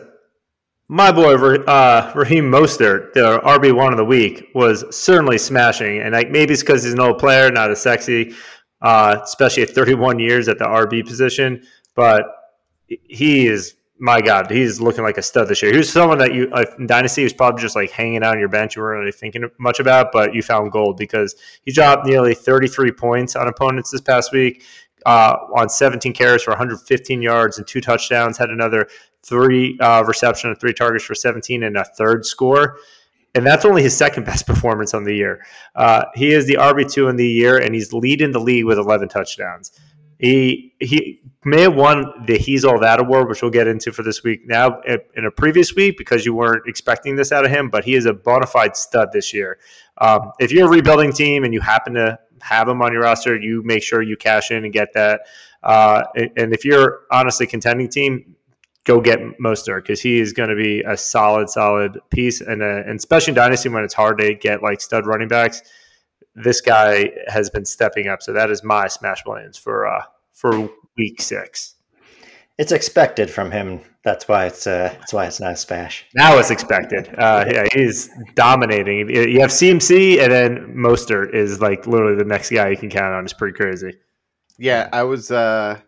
my 0.88 1.12
boy 1.12 1.33
uh, 1.33 2.12
Raheem 2.13 2.51
Mostert, 2.51 3.13
the 3.13 3.39
RB 3.39 3.74
one 3.74 3.94
of 3.94 3.98
the 3.98 4.06
week, 4.06 4.50
was 4.54 4.83
certainly 4.95 5.38
smashing, 5.38 6.00
and 6.00 6.13
like 6.13 6.30
maybe 6.30 6.54
it's 6.54 6.62
because 6.62 6.83
he's 6.83 6.94
an 6.94 7.00
old 7.00 7.19
player, 7.19 7.50
not 7.51 7.71
as 7.71 7.81
sexy, 7.81 8.33
uh, 8.81 9.18
especially 9.24 9.63
at 9.63 9.69
31 9.69 10.19
years 10.19 10.50
at 10.50 10.60
the 10.60 10.66
RB 10.66 11.06
position. 11.06 11.63
But 11.95 12.25
he 12.88 13.48
is 13.48 13.75
my 13.97 14.19
God, 14.19 14.51
he's 14.51 14.81
looking 14.81 15.03
like 15.03 15.18
a 15.18 15.21
stud 15.21 15.47
this 15.47 15.62
year. 15.62 15.71
He 15.71 15.77
was 15.77 15.89
someone 15.89 16.18
that 16.18 16.33
you 16.33 16.50
uh, 16.51 16.65
Dynasty 16.86 17.24
was 17.24 17.33
probably 17.33 17.62
just 17.62 17.75
like 17.75 17.92
hanging 17.92 18.24
out 18.24 18.33
on 18.33 18.39
your 18.39 18.50
bench. 18.50 18.75
You 18.75 18.81
weren't 18.81 19.00
really 19.00 19.12
thinking 19.12 19.50
much 19.57 19.80
about, 19.80 20.12
but 20.12 20.33
you 20.33 20.42
found 20.42 20.71
gold 20.71 20.97
because 20.97 21.36
he 21.63 21.71
dropped 21.71 22.06
nearly 22.06 22.33
33 22.33 22.92
points 22.92 23.36
on 23.36 23.47
opponents 23.47 23.92
this 23.92 24.01
past 24.01 24.33
week 24.33 24.63
uh, 25.06 25.38
on 25.56 25.69
17 25.69 26.13
carries 26.13 26.44
for 26.44 26.51
115 26.51 27.21
yards 27.21 27.57
and 27.57 27.65
two 27.65 27.80
touchdowns. 27.80 28.38
Had 28.38 28.50
another 28.50 28.88
three 29.24 29.77
uh, 29.80 30.03
reception 30.03 30.50
and 30.50 30.59
three 30.59 30.74
targets 30.74 31.06
for 31.06 31.15
17 31.15 31.63
and 31.63 31.77
a 31.77 31.83
third 31.83 32.25
score. 32.25 32.77
And 33.33 33.45
that's 33.45 33.65
only 33.65 33.83
his 33.83 33.95
second 33.95 34.25
best 34.25 34.45
performance 34.47 34.94
on 34.94 35.03
the 35.03 35.13
year. 35.13 35.45
Uh, 35.75 36.06
he 36.15 36.33
is 36.33 36.47
the 36.47 36.56
RB2 36.56 37.09
in 37.09 37.15
the 37.15 37.27
year, 37.27 37.57
and 37.57 37.74
he's 37.74 37.94
leading 37.94 38.31
the 38.31 38.39
league 38.39 38.65
with 38.65 38.77
11 38.77 39.09
touchdowns. 39.09 39.71
He 40.19 40.74
he 40.80 41.19
may 41.45 41.62
have 41.62 41.75
won 41.75 42.25
the 42.25 42.38
He's 42.38 42.65
All 42.65 42.80
That 42.80 43.00
award, 43.00 43.30
which 43.30 43.42
we'll 43.42 43.51
get 43.51 43.68
into 43.68 43.92
for 43.92 44.03
this 44.03 44.24
week. 44.24 44.45
Now, 44.45 44.81
in 44.81 45.25
a 45.25 45.31
previous 45.31 45.75
week, 45.75 45.97
because 45.97 46.25
you 46.25 46.33
weren't 46.33 46.68
expecting 46.68 47.15
this 47.15 47.31
out 47.31 47.45
of 47.45 47.51
him, 47.51 47.69
but 47.69 47.83
he 47.83 47.95
is 47.95 48.06
a 48.06 48.13
bona 48.13 48.47
fide 48.47 48.75
stud 48.75 49.09
this 49.13 49.33
year. 49.33 49.59
Um, 50.00 50.31
if 50.39 50.51
you're 50.51 50.68
a 50.68 50.69
rebuilding 50.69 51.13
team 51.13 51.44
and 51.44 51.53
you 51.53 51.62
happen 51.62 51.94
to 51.94 52.19
have 52.42 52.68
him 52.68 52.81
on 52.81 52.92
your 52.92 53.03
roster, 53.03 53.39
you 53.39 53.62
make 53.63 53.83
sure 53.83 54.01
you 54.01 54.18
cash 54.18 54.51
in 54.51 54.63
and 54.65 54.74
get 54.74 54.94
that. 54.94 55.21
Uh, 55.63 56.03
and 56.15 56.53
if 56.53 56.65
you're 56.65 57.01
honestly 57.12 57.47
contending 57.47 57.89
team, 57.89 58.36
go 58.83 59.00
get 59.00 59.19
Mostert 59.39 59.83
because 59.83 60.01
he 60.01 60.19
is 60.19 60.33
going 60.33 60.50
to 60.50 60.56
be 60.56 60.81
a 60.81 60.95
solid, 60.97 61.50
solid 61.50 62.00
piece. 62.09 62.42
And, 62.42 62.62
uh, 62.62 62.83
and 62.86 62.97
especially 62.97 63.31
in 63.31 63.36
Dynasty 63.36 63.69
when 63.69 63.83
it's 63.83 63.94
hard 63.94 64.19
to 64.19 64.36
get 64.36 64.62
like 64.62 64.81
stud 64.81 65.06
running 65.06 65.27
backs, 65.27 65.62
this 66.36 66.62
guy 66.62 67.12
has 67.27 67.50
been 67.50 67.65
stepping 67.65 68.07
up. 68.07 68.21
So 68.21 68.33
that 68.33 68.51
is 68.51 68.63
my 68.63 68.88
Smash 68.88 69.24
Williams 69.25 69.57
for 69.57 69.88
uh, 69.88 70.03
for 70.33 70.69
week 70.97 71.21
six. 71.21 71.75
It's 72.57 72.71
expected 72.71 73.30
from 73.30 73.51
him. 73.51 73.81
That's 74.04 74.28
why 74.28 74.45
it's 74.45 74.66
uh, 74.66 74.95
that's 74.99 75.11
why 75.11 75.25
it's 75.25 75.40
not 75.40 75.54
a 75.54 75.56
smash. 75.57 76.06
Now 76.16 76.37
it's 76.37 76.52
expected. 76.52 77.14
Uh, 77.18 77.45
yeah, 77.52 77.66
he's 77.73 78.09
dominating. 78.35 79.09
You 79.09 79.42
have 79.42 79.49
CMC, 79.49 80.21
and 80.21 80.31
then 80.31 80.75
Mostert 80.75 81.33
is 81.33 81.59
like 81.59 81.85
literally 81.85 82.16
the 82.16 82.23
next 82.23 82.52
guy 82.52 82.69
you 82.69 82.78
can 82.78 82.90
count 82.90 83.14
on. 83.14 83.23
It's 83.23 83.33
pretty 83.33 83.56
crazy. 83.56 83.97
Yeah, 84.57 84.90
I 84.94 85.04
was 85.04 85.31
uh, 85.31 85.81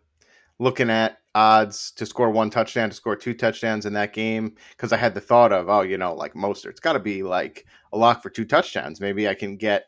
looking 0.60 0.90
at 0.90 1.20
odds 1.38 1.92
to 1.92 2.06
score 2.06 2.32
one 2.32 2.50
touchdown, 2.50 2.90
to 2.90 2.96
score 2.96 3.16
two 3.16 3.34
touchdowns 3.34 3.86
in 3.86 3.94
that 3.94 4.12
game 4.12 4.56
because 4.72 4.92
I 4.92 4.98
had 4.98 5.14
the 5.14 5.22
thought 5.22 5.54
of, 5.54 5.70
oh, 5.70 5.82
you 5.82 5.98
know, 5.98 6.16
like 6.16 6.34
Mostert, 6.34 6.72
it's 6.72 6.80
got 6.80 6.94
to 6.94 7.00
be 7.00 7.22
like 7.22 7.66
a 7.94 7.98
lock 7.98 8.24
for 8.24 8.30
two 8.32 8.46
touchdowns. 8.46 9.00
Maybe 9.00 9.28
I 9.28 9.36
can 9.36 9.56
get, 9.56 9.86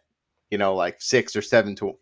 you 0.52 0.60
know, 0.60 0.76
like 0.76 1.02
six 1.02 1.36
or 1.36 1.42
seven 1.42 1.76
to 1.78 1.98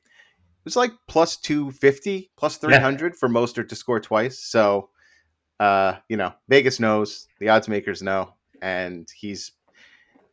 was 0.67 0.75
like 0.75 0.91
plus 1.07 1.38
250, 1.38 2.29
plus 2.36 2.57
300 2.57 3.13
yeah. 3.13 3.17
for 3.17 3.29
Mostert 3.29 3.69
to 3.69 3.75
score 3.75 4.01
twice. 4.01 4.38
So, 4.38 4.89
uh, 5.62 5.93
you 6.09 6.17
know, 6.17 6.33
Vegas 6.50 6.77
knows, 6.81 7.29
the 7.39 7.47
odds 7.47 7.69
makers 7.69 8.01
know, 8.01 8.33
and 8.62 9.09
he's 9.15 9.53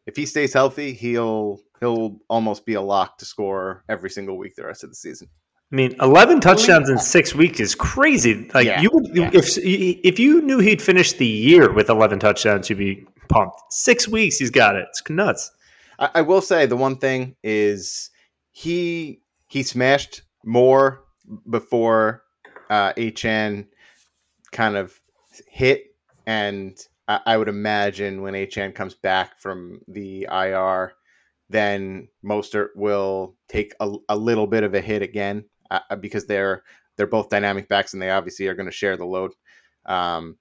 if 0.07 0.17
he 0.17 0.27
stays 0.27 0.53
healthy, 0.53 0.93
he'll 0.93 1.61
he'll 1.79 2.19
almost 2.29 2.67
be 2.67 2.75
a 2.75 2.81
lock 2.81 3.19
to 3.19 3.25
score 3.25 3.85
every 3.89 4.11
single 4.11 4.37
week 4.37 4.57
the 4.57 4.67
rest 4.67 4.83
of 4.83 4.91
the 4.91 4.97
season. 4.97 5.29
I 5.73 5.77
mean, 5.77 5.95
eleven 6.01 6.41
touchdowns 6.41 6.91
in 6.91 6.99
six 6.99 7.33
weeks 7.33 7.61
is 7.61 7.77
crazy. 7.77 8.51
Like 8.53 8.67
yeah, 8.67 8.81
you 8.81 8.91
would, 8.93 9.17
yeah. 9.17 9.31
if 9.33 9.57
if 9.57 10.19
you 10.19 10.43
knew 10.43 10.59
he'd 10.59 10.83
finish 10.83 11.13
the 11.13 11.27
year 11.27 11.73
with 11.73 11.89
eleven 11.91 12.19
touchdowns, 12.19 12.69
you'd 12.69 12.81
be 12.81 13.07
pumped. 13.29 13.61
Six 13.71 14.09
weeks, 14.09 14.39
he's 14.39 14.51
got 14.51 14.75
it. 14.75 14.87
It's 14.91 15.09
nuts. 15.09 15.53
I, 16.01 16.11
I 16.17 16.23
will 16.23 16.41
say 16.41 16.67
the 16.67 16.77
one 16.77 16.97
thing 16.97 17.37
is 17.45 18.11
he 18.51 19.21
he 19.55 19.63
smashed 19.63 20.23
more 20.45 21.05
before 21.49 22.25
uh, 22.71 22.93
Achane 22.95 23.69
kind 24.51 24.77
of 24.77 25.01
hit, 25.47 25.95
and 26.27 26.77
I, 27.07 27.21
I 27.25 27.37
would 27.37 27.47
imagine 27.47 28.21
when 28.21 28.35
Achane 28.35 28.75
comes 28.75 28.95
back 28.95 29.41
from 29.41 29.81
the 29.87 30.27
IR, 30.29 30.95
then 31.51 32.09
Mostert 32.25 32.71
will 32.75 33.37
take 33.49 33.75
a, 33.79 33.95
a 34.09 34.17
little 34.17 34.49
bit 34.49 34.65
of 34.65 34.75
a 34.75 34.81
hit 34.81 35.03
again 35.03 35.45
uh, 35.71 35.79
uh 35.89 35.95
because 35.95 36.27
they're 36.27 36.65
they're 36.97 37.07
both 37.07 37.29
dynamic 37.29 37.69
backs 37.69 37.93
and 37.93 38.03
they 38.03 38.11
obviously 38.11 38.49
are 38.49 38.55
going 38.55 38.67
to 38.67 38.73
share 38.73 38.97
the 38.97 39.07
load. 39.07 39.31
Um, 39.87 40.37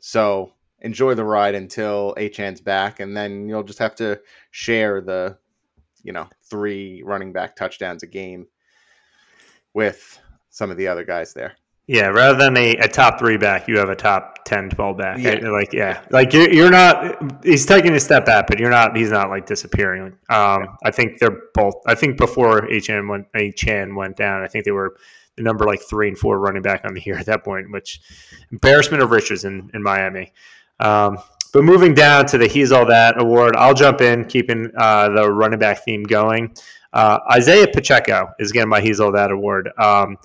so 0.00 0.50
enjoy 0.80 1.14
the 1.14 1.24
ride 1.24 1.54
until 1.54 2.12
Achane's 2.18 2.60
back, 2.60 2.98
and 2.98 3.16
then 3.16 3.48
you'll 3.48 3.62
just 3.62 3.78
have 3.78 3.94
to 3.96 4.20
share 4.50 5.00
the 5.00 5.38
you 6.08 6.12
know 6.12 6.26
three 6.48 7.02
running 7.04 7.34
back 7.34 7.54
touchdowns 7.54 8.02
a 8.02 8.06
game 8.06 8.46
with 9.74 10.18
some 10.48 10.70
of 10.70 10.78
the 10.78 10.88
other 10.88 11.04
guys 11.04 11.34
there. 11.34 11.52
Yeah, 11.86 12.06
rather 12.06 12.38
than 12.38 12.56
a, 12.56 12.76
a 12.76 12.88
top 12.88 13.18
three 13.18 13.36
back, 13.36 13.68
you 13.68 13.78
have 13.78 13.88
a 13.90 13.96
top 13.96 14.44
10, 14.44 14.70
12 14.70 14.98
back. 14.98 15.18
Yeah. 15.18 15.48
Like, 15.48 15.72
yeah, 15.72 16.02
like 16.10 16.34
you're, 16.34 16.50
you're 16.52 16.70
not, 16.70 17.42
he's 17.44 17.64
taking 17.64 17.92
a 17.92 18.00
step 18.00 18.26
back, 18.26 18.46
but 18.46 18.58
you're 18.58 18.70
not, 18.70 18.94
he's 18.94 19.10
not 19.10 19.30
like 19.30 19.46
disappearing. 19.46 20.18
Um, 20.28 20.76
I 20.84 20.90
think 20.90 21.18
they're 21.18 21.40
both, 21.54 21.74
I 21.86 21.94
think 21.94 22.18
before 22.18 22.62
Achane 22.62 23.08
went, 23.08 23.32
Achane 23.32 23.96
went 23.96 24.16
down, 24.16 24.42
I 24.42 24.48
think 24.48 24.66
they 24.66 24.70
were 24.70 24.96
the 25.36 25.42
number 25.42 25.64
like 25.64 25.80
three 25.80 26.08
and 26.08 26.18
four 26.18 26.38
running 26.38 26.60
back 26.60 26.84
on 26.84 26.92
the 26.92 27.00
year 27.00 27.16
at 27.16 27.24
that 27.24 27.42
point, 27.42 27.70
which 27.70 28.00
embarrassment 28.52 29.02
of 29.02 29.10
riches 29.10 29.44
in, 29.44 29.70
in 29.72 29.82
Miami. 29.82 30.32
Um, 30.80 31.18
but 31.52 31.64
moving 31.64 31.94
down 31.94 32.26
to 32.26 32.38
the 32.38 32.46
He's 32.46 32.72
All 32.72 32.86
That 32.86 33.20
award, 33.20 33.56
I'll 33.56 33.74
jump 33.74 34.00
in, 34.00 34.24
keeping 34.24 34.70
uh, 34.76 35.08
the 35.10 35.30
running 35.30 35.58
back 35.58 35.84
theme 35.84 36.02
going. 36.02 36.54
Uh, 36.92 37.18
Isaiah 37.32 37.68
Pacheco 37.68 38.30
is 38.38 38.52
getting 38.52 38.68
my 38.68 38.80
He's 38.80 39.00
All 39.00 39.12
That 39.12 39.30
award. 39.30 39.70
Um, 39.78 40.16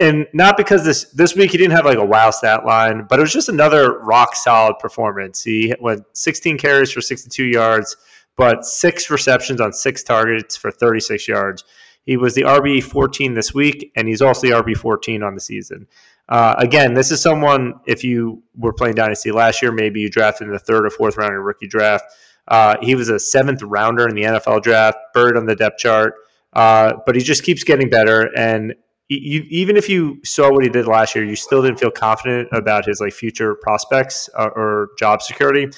and 0.00 0.26
not 0.32 0.56
because 0.56 0.84
this 0.84 1.10
this 1.10 1.34
week 1.34 1.50
he 1.50 1.58
didn't 1.58 1.72
have 1.72 1.84
like 1.84 1.98
a 1.98 2.04
wow 2.04 2.30
stat 2.30 2.64
line, 2.64 3.06
but 3.08 3.18
it 3.18 3.22
was 3.22 3.32
just 3.32 3.48
another 3.48 3.98
rock 4.00 4.36
solid 4.36 4.78
performance. 4.78 5.42
He 5.42 5.74
went 5.80 6.04
16 6.12 6.56
carries 6.58 6.92
for 6.92 7.00
62 7.00 7.44
yards, 7.44 7.96
but 8.36 8.64
six 8.64 9.10
receptions 9.10 9.60
on 9.60 9.72
six 9.72 10.02
targets 10.02 10.56
for 10.56 10.70
36 10.70 11.26
yards. 11.26 11.64
He 12.04 12.16
was 12.16 12.34
the 12.34 12.42
RB 12.42 12.82
14 12.82 13.34
this 13.34 13.54
week, 13.54 13.92
and 13.96 14.08
he's 14.08 14.22
also 14.22 14.48
the 14.48 14.54
RB 14.54 14.76
14 14.76 15.22
on 15.22 15.34
the 15.34 15.40
season. 15.40 15.86
Uh, 16.32 16.54
again, 16.56 16.94
this 16.94 17.10
is 17.10 17.20
someone, 17.20 17.74
if 17.86 18.02
you 18.02 18.42
were 18.56 18.72
playing 18.72 18.94
Dynasty 18.94 19.30
last 19.30 19.60
year, 19.60 19.70
maybe 19.70 20.00
you 20.00 20.08
drafted 20.08 20.46
in 20.46 20.54
the 20.54 20.58
third 20.58 20.86
or 20.86 20.88
fourth 20.88 21.18
round 21.18 21.34
in 21.34 21.38
rookie 21.38 21.68
draft. 21.68 22.06
Uh, 22.48 22.74
he 22.80 22.94
was 22.94 23.10
a 23.10 23.18
seventh 23.18 23.60
rounder 23.62 24.08
in 24.08 24.14
the 24.14 24.22
NFL 24.22 24.62
draft, 24.62 24.96
bird 25.12 25.36
on 25.36 25.44
the 25.44 25.54
depth 25.54 25.76
chart, 25.76 26.14
uh, 26.54 26.94
but 27.04 27.16
he 27.16 27.20
just 27.20 27.42
keeps 27.42 27.64
getting 27.64 27.90
better. 27.90 28.30
And 28.34 28.74
you, 29.10 29.44
even 29.50 29.76
if 29.76 29.90
you 29.90 30.20
saw 30.24 30.50
what 30.50 30.64
he 30.64 30.70
did 30.70 30.86
last 30.86 31.14
year, 31.14 31.22
you 31.22 31.36
still 31.36 31.60
didn't 31.60 31.78
feel 31.78 31.90
confident 31.90 32.48
about 32.50 32.86
his 32.86 32.98
like 32.98 33.12
future 33.12 33.54
prospects 33.54 34.30
uh, 34.34 34.48
or 34.56 34.88
job 34.98 35.20
security. 35.20 35.68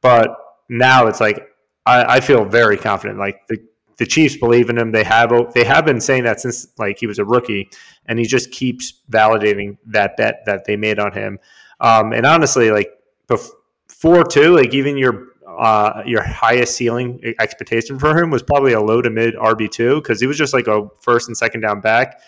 But 0.00 0.36
now 0.68 1.06
it's 1.06 1.20
like 1.20 1.46
I, 1.86 2.16
I, 2.16 2.20
feel 2.20 2.44
very 2.44 2.76
confident. 2.76 3.20
Like 3.20 3.46
the 3.48 3.58
the 4.00 4.06
Chiefs 4.06 4.36
believe 4.36 4.70
in 4.70 4.78
him. 4.78 4.90
They 4.90 5.04
have 5.04 5.30
they 5.54 5.62
have 5.62 5.84
been 5.84 6.00
saying 6.00 6.24
that 6.24 6.40
since 6.40 6.68
like 6.78 6.98
he 6.98 7.06
was 7.06 7.18
a 7.18 7.24
rookie, 7.24 7.70
and 8.06 8.18
he 8.18 8.24
just 8.24 8.50
keeps 8.50 9.02
validating 9.10 9.76
that 9.86 10.16
bet 10.16 10.44
that 10.46 10.64
they 10.64 10.74
made 10.76 10.98
on 10.98 11.12
him. 11.12 11.38
Um, 11.80 12.12
and 12.12 12.26
honestly, 12.26 12.70
like 12.70 12.90
before 13.28 14.24
too, 14.24 14.56
like 14.56 14.74
even 14.74 14.96
your 14.96 15.28
uh, 15.46 16.02
your 16.06 16.22
highest 16.22 16.76
ceiling 16.76 17.34
expectation 17.38 17.98
for 17.98 18.16
him 18.16 18.30
was 18.30 18.42
probably 18.42 18.72
a 18.72 18.80
low 18.80 19.02
to 19.02 19.10
mid 19.10 19.34
RB 19.34 19.70
two 19.70 19.96
because 19.96 20.18
he 20.18 20.26
was 20.26 20.38
just 20.38 20.54
like 20.54 20.66
a 20.66 20.88
first 21.00 21.28
and 21.28 21.36
second 21.36 21.60
down 21.60 21.80
back 21.80 22.20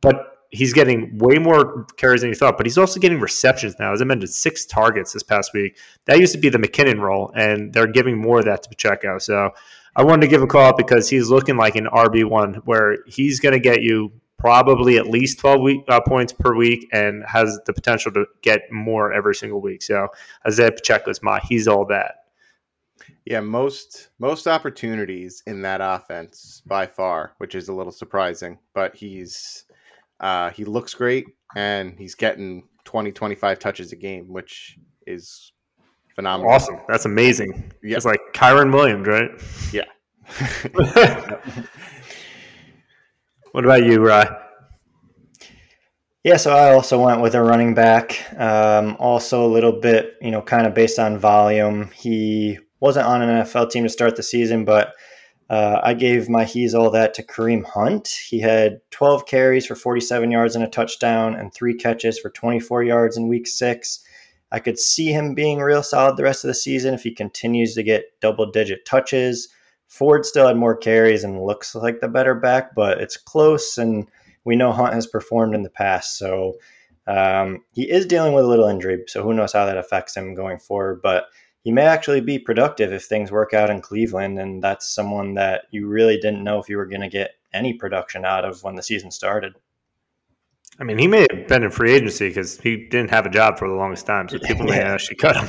but 0.00 0.38
he's 0.50 0.72
getting 0.72 1.16
way 1.18 1.38
more 1.38 1.84
carries 1.96 2.22
than 2.22 2.30
you 2.30 2.34
thought. 2.34 2.56
But 2.56 2.66
he's 2.66 2.78
also 2.78 2.98
getting 2.98 3.20
receptions 3.20 3.76
now. 3.78 3.92
As 3.92 4.02
I 4.02 4.04
mentioned, 4.04 4.30
six 4.30 4.66
targets 4.66 5.12
this 5.12 5.22
past 5.22 5.52
week. 5.54 5.78
That 6.06 6.18
used 6.18 6.32
to 6.32 6.38
be 6.38 6.48
the 6.48 6.58
McKinnon 6.58 7.00
role, 7.00 7.32
and 7.34 7.72
they're 7.72 7.86
giving 7.86 8.18
more 8.18 8.40
of 8.40 8.46
that 8.46 8.62
to 8.64 8.68
Pacheco. 8.68 9.18
So 9.18 9.50
I 10.00 10.02
wanted 10.02 10.22
to 10.22 10.28
give 10.28 10.40
a 10.40 10.46
call 10.46 10.74
because 10.74 11.10
he's 11.10 11.28
looking 11.28 11.58
like 11.58 11.76
an 11.76 11.84
RB 11.84 12.24
one, 12.24 12.54
where 12.64 12.96
he's 13.06 13.38
going 13.38 13.52
to 13.52 13.60
get 13.60 13.82
you 13.82 14.10
probably 14.38 14.96
at 14.96 15.08
least 15.08 15.40
12 15.40 15.60
week, 15.60 15.80
uh, 15.88 16.00
points 16.00 16.32
per 16.32 16.56
week 16.56 16.88
and 16.90 17.22
has 17.26 17.60
the 17.66 17.74
potential 17.74 18.10
to 18.12 18.24
get 18.40 18.62
more 18.72 19.12
every 19.12 19.34
single 19.34 19.60
week. 19.60 19.82
So 19.82 20.08
Isaiah 20.46 20.72
Pacheco 20.72 21.10
is 21.10 21.22
my 21.22 21.38
he's 21.40 21.68
all 21.68 21.84
that. 21.88 22.14
Yeah, 23.26 23.40
most 23.40 24.08
most 24.18 24.46
opportunities 24.46 25.42
in 25.46 25.60
that 25.60 25.82
offense 25.82 26.62
by 26.64 26.86
far, 26.86 27.34
which 27.36 27.54
is 27.54 27.68
a 27.68 27.74
little 27.74 27.92
surprising, 27.92 28.58
but 28.72 28.96
he's 28.96 29.66
uh, 30.20 30.48
he 30.48 30.64
looks 30.64 30.94
great 30.94 31.26
and 31.56 31.98
he's 31.98 32.14
getting 32.14 32.66
20 32.84 33.12
25 33.12 33.58
touches 33.58 33.92
a 33.92 33.96
game, 33.96 34.32
which 34.32 34.78
is 35.06 35.52
phenomenal. 36.20 36.52
Awesome. 36.52 36.78
That's 36.86 37.06
amazing. 37.06 37.72
Yeah. 37.82 37.96
It's 37.96 38.04
like 38.04 38.20
Kyren 38.34 38.74
Williams, 38.74 39.06
right? 39.06 39.30
Yeah. 39.72 39.86
what 43.52 43.64
about 43.64 43.84
you, 43.84 44.04
Rye? 44.04 44.28
Yeah, 46.22 46.36
so 46.36 46.50
I 46.50 46.74
also 46.74 47.02
went 47.02 47.22
with 47.22 47.34
a 47.34 47.42
running 47.42 47.72
back. 47.72 48.22
Um, 48.38 48.96
also, 48.98 49.46
a 49.46 49.48
little 49.48 49.72
bit, 49.72 50.16
you 50.20 50.30
know, 50.30 50.42
kind 50.42 50.66
of 50.66 50.74
based 50.74 50.98
on 50.98 51.18
volume. 51.18 51.90
He 51.94 52.58
wasn't 52.80 53.06
on 53.06 53.22
an 53.22 53.42
NFL 53.42 53.70
team 53.70 53.84
to 53.84 53.88
start 53.88 54.16
the 54.16 54.22
season, 54.22 54.66
but 54.66 54.92
uh, 55.48 55.80
I 55.82 55.94
gave 55.94 56.28
my 56.28 56.44
he's 56.44 56.74
all 56.74 56.90
that 56.90 57.14
to 57.14 57.22
Kareem 57.22 57.64
Hunt. 57.64 58.08
He 58.08 58.40
had 58.40 58.82
12 58.90 59.24
carries 59.24 59.64
for 59.64 59.74
47 59.74 60.30
yards 60.30 60.54
and 60.54 60.64
a 60.64 60.68
touchdown, 60.68 61.34
and 61.34 61.52
three 61.54 61.74
catches 61.74 62.18
for 62.18 62.28
24 62.28 62.82
yards 62.82 63.16
in 63.16 63.26
week 63.26 63.46
six. 63.46 64.04
I 64.52 64.58
could 64.58 64.78
see 64.78 65.12
him 65.12 65.34
being 65.34 65.58
real 65.58 65.82
solid 65.82 66.16
the 66.16 66.24
rest 66.24 66.44
of 66.44 66.48
the 66.48 66.54
season 66.54 66.94
if 66.94 67.02
he 67.02 67.12
continues 67.12 67.74
to 67.74 67.82
get 67.82 68.20
double 68.20 68.50
digit 68.50 68.84
touches. 68.84 69.48
Ford 69.86 70.24
still 70.24 70.46
had 70.46 70.56
more 70.56 70.76
carries 70.76 71.24
and 71.24 71.44
looks 71.44 71.74
like 71.74 72.00
the 72.00 72.08
better 72.08 72.34
back, 72.34 72.74
but 72.74 73.00
it's 73.00 73.16
close, 73.16 73.76
and 73.76 74.08
we 74.44 74.56
know 74.56 74.72
Hunt 74.72 74.94
has 74.94 75.06
performed 75.06 75.54
in 75.54 75.62
the 75.62 75.70
past. 75.70 76.16
So 76.16 76.54
um, 77.06 77.64
he 77.72 77.90
is 77.90 78.06
dealing 78.06 78.32
with 78.32 78.44
a 78.44 78.48
little 78.48 78.68
injury, 78.68 79.02
so 79.08 79.22
who 79.22 79.34
knows 79.34 79.52
how 79.52 79.66
that 79.66 79.76
affects 79.76 80.16
him 80.16 80.34
going 80.34 80.58
forward. 80.58 81.00
But 81.02 81.26
he 81.62 81.72
may 81.72 81.82
actually 81.82 82.20
be 82.20 82.38
productive 82.38 82.92
if 82.92 83.04
things 83.04 83.30
work 83.30 83.52
out 83.52 83.70
in 83.70 83.80
Cleveland. 83.80 84.38
And 84.38 84.62
that's 84.62 84.88
someone 84.88 85.34
that 85.34 85.64
you 85.70 85.86
really 85.86 86.16
didn't 86.16 86.44
know 86.44 86.58
if 86.58 86.68
you 86.68 86.76
were 86.76 86.86
going 86.86 87.02
to 87.02 87.08
get 87.08 87.32
any 87.52 87.74
production 87.74 88.24
out 88.24 88.44
of 88.44 88.62
when 88.62 88.76
the 88.76 88.82
season 88.82 89.10
started. 89.10 89.54
I 90.80 90.84
mean, 90.84 90.98
he 90.98 91.06
may 91.06 91.26
have 91.30 91.46
been 91.46 91.62
in 91.62 91.70
free 91.70 91.92
agency 91.92 92.28
because 92.28 92.58
he 92.58 92.88
didn't 92.88 93.10
have 93.10 93.26
a 93.26 93.30
job 93.30 93.58
for 93.58 93.68
the 93.68 93.74
longest 93.74 94.06
time. 94.06 94.28
So 94.28 94.38
people 94.38 94.64
may 94.64 94.80
actually 94.80 95.16
cut 95.16 95.36
him. 95.36 95.48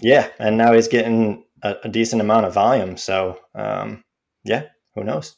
Yeah. 0.00 0.28
And 0.38 0.56
now 0.56 0.72
he's 0.72 0.88
getting 0.88 1.44
a, 1.62 1.76
a 1.84 1.88
decent 1.88 2.20
amount 2.20 2.46
of 2.46 2.54
volume. 2.54 2.96
So, 2.96 3.38
um, 3.54 4.02
yeah, 4.44 4.64
who 4.94 5.04
knows? 5.04 5.36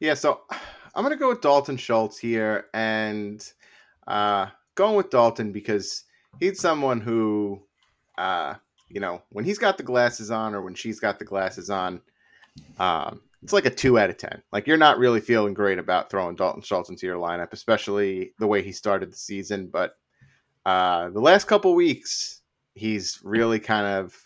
Yeah. 0.00 0.14
So 0.14 0.40
I'm 0.94 1.04
going 1.04 1.10
to 1.10 1.20
go 1.20 1.28
with 1.28 1.42
Dalton 1.42 1.76
Schultz 1.76 2.18
here 2.18 2.66
and 2.72 3.46
uh, 4.06 4.46
going 4.74 4.96
with 4.96 5.10
Dalton 5.10 5.52
because 5.52 6.04
he's 6.40 6.60
someone 6.60 7.00
who 7.00 7.62
uh, 8.16 8.54
you 8.88 9.00
know, 9.00 9.22
when 9.30 9.44
he's 9.44 9.58
got 9.58 9.76
the 9.76 9.82
glasses 9.82 10.30
on 10.30 10.54
or 10.54 10.62
when 10.62 10.74
she's 10.74 11.00
got 11.00 11.18
the 11.18 11.24
glasses 11.24 11.70
on, 11.70 12.00
um, 12.78 13.20
it's 13.46 13.52
like 13.52 13.64
a 13.64 13.70
two 13.70 13.96
out 13.96 14.10
of 14.10 14.16
ten. 14.16 14.42
Like 14.50 14.66
you're 14.66 14.76
not 14.76 14.98
really 14.98 15.20
feeling 15.20 15.54
great 15.54 15.78
about 15.78 16.10
throwing 16.10 16.34
Dalton 16.34 16.62
Schultz 16.62 16.90
into 16.90 17.06
your 17.06 17.16
lineup, 17.16 17.52
especially 17.52 18.32
the 18.40 18.46
way 18.48 18.60
he 18.60 18.72
started 18.72 19.12
the 19.12 19.16
season. 19.16 19.68
But 19.68 19.96
uh, 20.64 21.10
the 21.10 21.20
last 21.20 21.44
couple 21.44 21.72
weeks, 21.76 22.40
he's 22.74 23.20
really 23.22 23.60
kind 23.60 23.86
of 23.86 24.20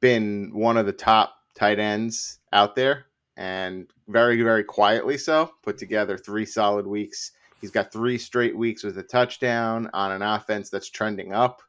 been 0.00 0.50
one 0.54 0.78
of 0.78 0.86
the 0.86 0.94
top 0.94 1.34
tight 1.54 1.78
ends 1.78 2.38
out 2.54 2.74
there, 2.74 3.04
and 3.36 3.86
very, 4.08 4.40
very 4.40 4.64
quietly 4.64 5.18
so. 5.18 5.50
Put 5.62 5.76
together 5.76 6.16
three 6.16 6.46
solid 6.46 6.86
weeks. 6.86 7.32
He's 7.60 7.70
got 7.70 7.92
three 7.92 8.16
straight 8.16 8.56
weeks 8.56 8.82
with 8.82 8.96
a 8.96 9.02
touchdown 9.02 9.90
on 9.92 10.10
an 10.10 10.22
offense 10.22 10.70
that's 10.70 10.88
trending 10.88 11.34
up 11.34 11.60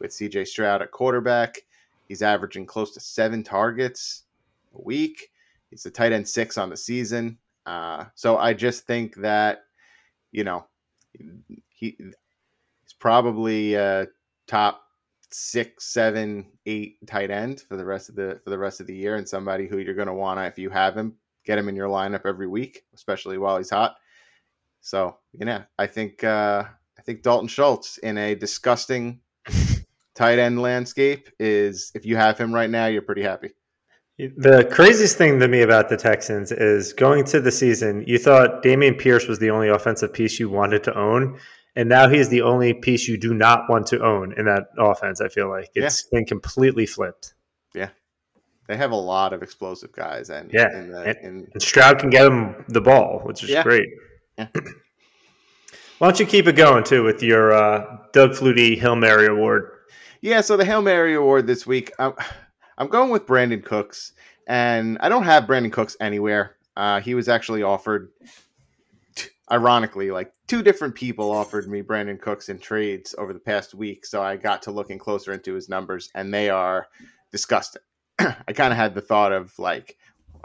with 0.00 0.10
CJ 0.10 0.48
Stroud 0.48 0.82
at 0.82 0.90
quarterback. 0.90 1.58
He's 2.08 2.22
averaging 2.22 2.66
close 2.66 2.90
to 2.94 2.98
seven 2.98 3.44
targets 3.44 4.24
a 4.76 4.82
week. 4.82 5.30
He's 5.74 5.82
the 5.82 5.90
tight 5.90 6.12
end 6.12 6.28
six 6.28 6.56
on 6.56 6.70
the 6.70 6.76
season. 6.76 7.36
Uh, 7.66 8.04
so 8.14 8.38
I 8.38 8.54
just 8.54 8.86
think 8.86 9.16
that, 9.16 9.64
you 10.30 10.44
know, 10.44 10.66
he 11.68 11.96
he's 11.98 12.92
probably 13.00 13.76
uh, 13.76 14.06
top 14.46 14.82
six, 15.32 15.86
seven, 15.86 16.46
eight 16.66 17.04
tight 17.08 17.32
end 17.32 17.62
for 17.62 17.76
the 17.76 17.84
rest 17.84 18.08
of 18.08 18.14
the 18.14 18.40
for 18.44 18.50
the 18.50 18.58
rest 18.58 18.80
of 18.80 18.86
the 18.86 18.94
year, 18.94 19.16
and 19.16 19.28
somebody 19.28 19.66
who 19.66 19.78
you're 19.78 19.94
going 19.94 20.06
to 20.06 20.14
want 20.14 20.38
to, 20.38 20.44
if 20.44 20.60
you 20.60 20.70
have 20.70 20.96
him, 20.96 21.16
get 21.44 21.58
him 21.58 21.68
in 21.68 21.74
your 21.74 21.88
lineup 21.88 22.24
every 22.24 22.46
week, 22.46 22.84
especially 22.94 23.36
while 23.36 23.58
he's 23.58 23.70
hot. 23.70 23.96
So 24.80 25.16
you 25.32 25.44
know, 25.44 25.64
I 25.76 25.88
think 25.88 26.22
uh, 26.22 26.62
I 26.96 27.02
think 27.02 27.22
Dalton 27.22 27.48
Schultz 27.48 27.98
in 27.98 28.16
a 28.16 28.36
disgusting 28.36 29.18
tight 30.14 30.38
end 30.38 30.62
landscape 30.62 31.30
is 31.40 31.90
if 31.96 32.06
you 32.06 32.14
have 32.14 32.38
him 32.38 32.54
right 32.54 32.70
now, 32.70 32.86
you're 32.86 33.02
pretty 33.02 33.22
happy. 33.22 33.54
The 34.18 34.68
craziest 34.70 35.18
thing 35.18 35.40
to 35.40 35.48
me 35.48 35.62
about 35.62 35.88
the 35.88 35.96
Texans 35.96 36.52
is 36.52 36.92
going 36.92 37.24
to 37.26 37.40
the 37.40 37.50
season, 37.50 38.04
you 38.06 38.18
thought 38.18 38.62
Dameon 38.62 38.98
Pierce 38.98 39.26
was 39.26 39.40
the 39.40 39.50
only 39.50 39.68
offensive 39.68 40.12
piece 40.12 40.38
you 40.38 40.48
wanted 40.48 40.84
to 40.84 40.96
own. 40.96 41.38
And 41.76 41.88
now 41.88 42.08
he's 42.08 42.28
the 42.28 42.42
only 42.42 42.72
piece 42.72 43.08
you 43.08 43.16
do 43.16 43.34
not 43.34 43.68
want 43.68 43.88
to 43.88 44.00
own 44.00 44.32
in 44.36 44.44
that 44.44 44.66
offense. 44.78 45.20
I 45.20 45.28
feel 45.28 45.50
like 45.50 45.70
it's 45.74 46.04
yeah. 46.04 46.18
been 46.18 46.26
completely 46.26 46.86
flipped. 46.86 47.34
Yeah. 47.74 47.88
They 48.68 48.76
have 48.76 48.92
a 48.92 48.96
lot 48.96 49.32
of 49.32 49.42
explosive 49.42 49.90
guys. 49.90 50.30
And 50.30 50.52
yeah. 50.52 50.68
In 50.72 50.92
the, 50.92 51.00
and, 51.00 51.16
in... 51.18 51.48
and, 51.52 51.62
Stroud 51.62 51.98
can 51.98 52.10
get 52.10 52.26
him 52.26 52.64
the 52.68 52.80
ball, 52.80 53.20
which 53.24 53.42
is 53.42 53.50
yeah. 53.50 53.64
great. 53.64 53.88
Yeah. 54.38 54.46
Why 55.98 56.08
don't 56.08 56.20
you 56.20 56.26
keep 56.26 56.46
it 56.46 56.54
going, 56.54 56.84
too, 56.84 57.02
with 57.02 57.22
your 57.22 57.52
uh, 57.52 57.98
Doug 58.12 58.30
Flutie 58.30 58.78
Hail 58.78 58.94
Mary 58.94 59.26
Award? 59.26 59.70
Yeah, 60.20 60.40
so 60.40 60.56
the 60.56 60.64
Hail 60.64 60.82
Mary 60.82 61.14
Award 61.14 61.46
this 61.46 61.66
week, 61.66 61.92
I'm, 61.98 62.14
I'm 62.78 62.88
going 62.88 63.10
with 63.10 63.26
Brandin 63.26 63.64
Cooks. 63.64 64.12
and 64.46 64.98
I 65.00 65.08
don't 65.08 65.22
have 65.24 65.44
Brandin 65.44 65.72
Cooks 65.72 65.96
anywhere. 66.00 66.56
Uh, 66.76 67.00
he 67.00 67.14
was 67.14 67.28
actually 67.28 67.62
offered, 67.62 68.10
t- 69.14 69.28
ironically, 69.50 70.10
like 70.10 70.32
two 70.48 70.62
different 70.62 70.94
people 70.94 71.30
offered 71.30 71.68
me 71.68 71.82
Brandin 71.82 72.20
Cooks 72.20 72.48
in 72.48 72.58
trades 72.58 73.14
over 73.16 73.32
the 73.32 73.38
past 73.38 73.74
week. 73.74 74.04
So 74.04 74.22
I 74.22 74.36
got 74.36 74.62
to 74.62 74.70
looking 74.70 74.98
closer 74.98 75.32
into 75.32 75.54
his 75.54 75.68
numbers, 75.68 76.10
and 76.14 76.34
they 76.34 76.50
are 76.50 76.88
disgusting. 77.30 77.82
I 78.18 78.52
kind 78.52 78.72
of 78.72 78.76
had 78.76 78.94
the 78.94 79.00
thought 79.00 79.32
of 79.32 79.56
like, 79.58 79.96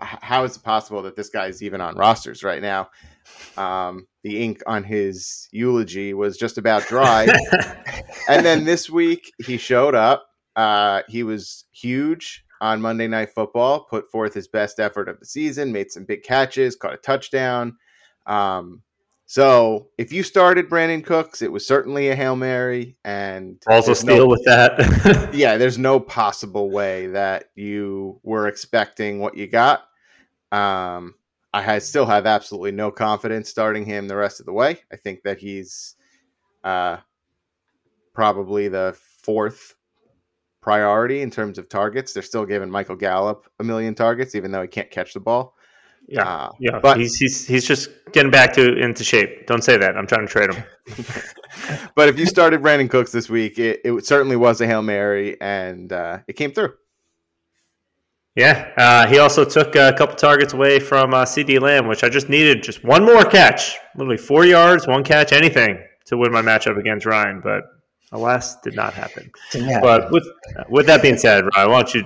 how 0.02 0.46
is 0.46 0.56
it 0.56 0.64
possible 0.64 1.02
that 1.02 1.16
this 1.18 1.30
guy 1.30 1.48
is 1.48 1.62
even 1.62 1.82
on 1.82 1.96
rosters 1.98 2.42
right 2.44 2.62
now? 2.62 2.90
Um, 3.58 4.08
the 4.24 4.42
ink 4.42 4.62
on 4.66 4.84
his 4.84 5.50
eulogy 5.52 6.14
was 6.14 6.38
just 6.38 6.58
about 6.58 6.88
dry. 6.88 7.28
and 8.30 8.46
then 8.46 8.64
this 8.64 8.90
week 8.90 9.34
he 9.46 9.58
showed 9.58 9.96
up. 9.96 10.29
Uh, 10.60 11.04
he 11.08 11.24
was 11.24 11.64
huge 11.72 12.44
on 12.60 12.82
Monday 12.82 13.08
Night 13.08 13.30
Football, 13.30 13.86
put 13.86 14.12
forth 14.12 14.34
his 14.34 14.50
best 14.50 14.82
effort 14.82 15.08
of 15.08 15.18
the 15.18 15.26
season, 15.26 15.72
made 15.72 15.90
some 15.90 16.04
big 16.04 16.22
catches, 16.22 16.76
caught 16.76 16.94
a 16.94 16.98
touchdown. 16.98 17.78
Um, 18.26 18.82
so 19.26 19.88
if 19.98 20.12
you 20.12 20.22
started 20.22 20.70
Brandin 20.70 21.06
Cooks, 21.06 21.42
it 21.42 21.50
was 21.50 21.66
certainly 21.66 22.10
a 22.10 22.16
hail 22.16 22.36
mary, 22.36 22.98
and 23.06 23.64
also 23.70 23.94
steal 23.94 24.18
no, 24.18 24.26
with 24.26 24.44
that. 24.44 25.30
yeah, 25.34 25.56
there's 25.56 25.78
no 25.78 25.98
possible 25.98 26.70
way 26.70 27.08
that 27.08 27.46
you 27.56 28.20
were 28.24 28.50
expecting 28.50 29.20
what 29.20 29.38
you 29.38 29.48
got. 29.48 29.86
Um, 30.52 31.16
I 31.54 31.80
still 31.80 32.06
have 32.06 32.26
absolutely 32.26 32.74
no 32.74 32.92
confidence 32.92 33.48
starting 33.48 33.86
him 33.86 34.10
the 34.10 34.18
rest 34.18 34.42
of 34.42 34.46
the 34.46 34.52
way. 34.52 34.80
I 34.92 34.98
think 34.98 35.24
that 35.24 35.38
he's 35.38 35.96
uh, 36.66 36.98
probably 38.14 38.68
the 38.68 38.98
fourth 39.24 39.76
priority 40.62 41.22
in 41.22 41.32
terms 41.32 41.58
of 41.58 41.70
targets. 41.70 42.14
They're 42.14 42.24
still 42.24 42.46
giving 42.46 42.70
Michael 42.70 42.96
Gallup 42.96 43.50
a 43.60 43.64
million 43.64 43.96
targets, 43.96 44.36
even 44.36 44.52
though 44.52 44.62
he 44.62 44.68
can't 44.68 44.92
catch 44.92 45.14
the 45.14 45.20
ball. 45.20 45.56
Yeah, 46.08 46.24
uh, 46.24 46.52
yeah, 46.60 46.80
but 46.82 46.98
he's, 46.98 47.18
he's 47.18 47.46
he's 47.46 47.68
just 47.68 47.90
getting 48.14 48.32
back 48.32 48.54
to 48.54 48.78
into 48.78 49.04
shape. 49.04 49.46
Don't 49.46 49.64
say 49.64 49.78
that. 49.78 49.96
I'm 49.96 50.08
trying 50.08 50.26
to 50.26 50.32
trade 50.32 50.52
him. 50.52 50.64
but 51.96 52.10
if 52.10 52.18
you 52.18 52.26
started 52.26 52.62
Brandin 52.62 52.90
Cooks 52.90 53.12
this 53.12 53.30
week, 53.30 53.60
it, 53.60 53.82
it 53.84 54.06
certainly 54.06 54.36
was 54.36 54.60
a 54.60 54.66
hail 54.66 54.82
mary, 54.82 55.40
and 55.40 55.94
uh, 55.94 56.20
it 56.28 56.34
came 56.34 56.52
through. 56.52 56.74
Yeah, 58.36 58.72
uh, 58.78 59.06
he 59.06 59.20
also 59.20 59.46
took 59.46 59.76
a 59.76 59.94
couple 59.94 60.16
targets 60.16 60.54
away 60.54 60.80
from 60.80 61.14
uh, 61.14 61.26
CeeDee 61.26 61.62
Lamb, 61.62 61.88
which 61.88 62.04
I 62.04 62.10
just 62.10 62.30
needed 62.30 62.64
just 62.64 62.84
one 62.84 63.06
more 63.06 63.24
catch, 63.24 63.78
literally 63.96 64.18
four 64.18 64.46
yards, 64.46 64.88
one 64.88 65.04
catch, 65.04 65.32
anything 65.32 65.78
to 66.06 66.18
win 66.18 66.32
my 66.32 66.42
matchup 66.42 66.80
against 66.80 67.06
Ryan. 67.06 67.42
But 67.44 67.64
alas, 68.12 68.56
did 68.62 68.76
not 68.76 68.94
happen. 68.94 69.32
Yeah. 69.54 69.80
But 69.82 70.12
with 70.12 70.28
with 70.70 70.86
that 70.88 71.02
being 71.02 71.18
said, 71.18 71.46
Ryan, 71.56 71.72
why 71.72 71.82
don't 71.82 71.94
you 71.94 72.04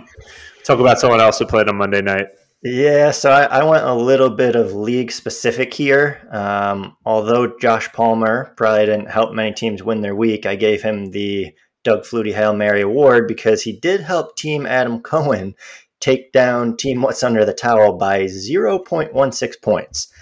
talk 0.64 0.80
about 0.80 1.00
someone 1.00 1.22
else 1.22 1.40
who 1.40 1.46
played 1.46 1.68
on 1.68 1.78
Monday 1.78 2.02
night? 2.02 2.28
Yeah, 2.66 3.12
so 3.12 3.30
I, 3.30 3.44
I 3.44 3.64
went 3.66 3.84
a 3.84 3.94
little 3.94 4.30
bit 4.30 4.56
of 4.56 4.74
league 4.74 5.12
specific 5.12 5.74
here. 5.74 6.26
Um, 6.32 6.96
although 7.06 7.58
Josh 7.60 7.92
Palmer 7.92 8.54
probably 8.56 8.86
didn't 8.86 9.10
help 9.10 9.34
many 9.34 9.54
teams 9.54 9.84
win 9.84 10.00
their 10.00 10.16
week, 10.16 10.46
I 10.46 10.56
gave 10.56 10.82
him 10.82 11.12
the 11.12 11.54
Doug 11.84 12.04
Flutie 12.04 12.34
Hail 12.34 12.54
Mary 12.54 12.80
Award 12.80 13.28
because 13.28 13.64
he 13.64 13.74
did 13.74 14.00
help 14.00 14.38
Team 14.38 14.66
Adam 14.66 15.02
Cohen 15.02 15.56
take 16.00 16.32
down 16.32 16.78
Team 16.78 17.02
What's 17.02 17.24
Under 17.24 17.44
the 17.44 17.54
Towel 17.54 17.98
by 17.98 18.24
0.16 18.24 19.62
points. 19.62 20.13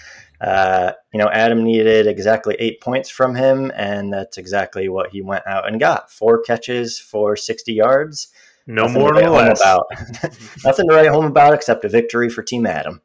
Uh, 0.42 0.92
you 1.12 1.18
know, 1.18 1.28
Adam 1.28 1.62
needed 1.62 2.08
exactly 2.08 2.56
eight 2.58 2.80
points 2.80 3.08
from 3.08 3.34
him, 3.36 3.70
and 3.76 4.12
that's 4.12 4.38
exactly 4.38 4.88
what 4.88 5.10
he 5.10 5.22
went 5.22 5.46
out 5.46 5.68
and 5.68 5.78
got. 5.78 6.10
Four 6.10 6.42
catches 6.42 6.98
for 6.98 7.36
60 7.36 7.72
yards. 7.72 8.28
No 8.66 8.82
Nothing 8.82 9.00
more, 9.00 9.12
no 9.14 9.32
less. 9.32 9.60
About. 9.60 9.86
Nothing 10.64 10.88
to 10.88 10.94
write 10.94 11.08
home 11.08 11.26
about 11.26 11.54
except 11.54 11.84
a 11.84 11.88
victory 11.88 12.28
for 12.28 12.42
Team 12.42 12.66
Adam. 12.66 13.00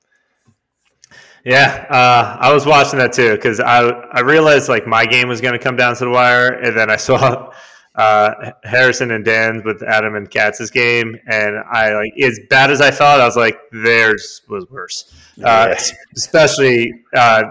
Yeah, 1.43 1.85
uh, 1.89 2.37
I 2.39 2.51
was 2.51 2.65
watching 2.65 2.99
that 2.99 3.13
too 3.13 3.35
because 3.35 3.59
I 3.59 3.87
I 3.87 4.19
realized 4.21 4.67
like 4.67 4.85
my 4.85 5.05
game 5.05 5.29
was 5.29 5.39
going 5.39 5.53
to 5.53 5.59
come 5.59 5.75
down 5.75 5.95
to 5.95 6.05
the 6.05 6.09
wire, 6.09 6.49
and 6.49 6.75
then 6.75 6.89
I 6.89 6.97
saw 6.97 7.51
uh, 7.97 8.51
Harrison 8.63 9.11
and 9.11 9.25
Dan 9.25 9.63
with 9.65 9.81
Adam 9.81 10.15
and 10.15 10.29
Katz's 10.29 10.69
game, 10.69 11.17
and 11.25 11.57
I 11.57 11.93
like 11.95 12.13
as 12.21 12.39
bad 12.47 12.69
as 12.69 12.79
I 12.79 12.91
thought, 12.91 13.19
I 13.19 13.25
was 13.25 13.35
like 13.35 13.57
theirs 13.71 14.43
was 14.47 14.69
worse. 14.69 15.11
Uh, 15.43 15.75
especially 16.15 16.93
uh, 17.15 17.43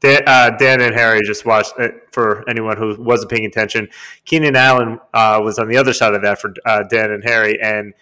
Dan, 0.00 0.22
uh, 0.26 0.50
Dan, 0.50 0.80
and 0.80 0.94
Harry 0.94 1.20
just 1.24 1.46
watched 1.46 1.78
it 1.78 1.94
for 2.10 2.48
anyone 2.48 2.76
who 2.76 3.00
wasn't 3.00 3.30
paying 3.30 3.44
attention. 3.44 3.88
Keenan 4.24 4.56
Allen 4.56 4.98
uh, 5.14 5.40
was 5.42 5.60
on 5.60 5.68
the 5.68 5.76
other 5.76 5.92
side 5.92 6.14
of 6.14 6.22
that 6.22 6.40
for 6.40 6.52
uh, 6.66 6.82
Dan 6.84 7.12
and 7.12 7.22
Harry, 7.22 7.60
and 7.62 7.94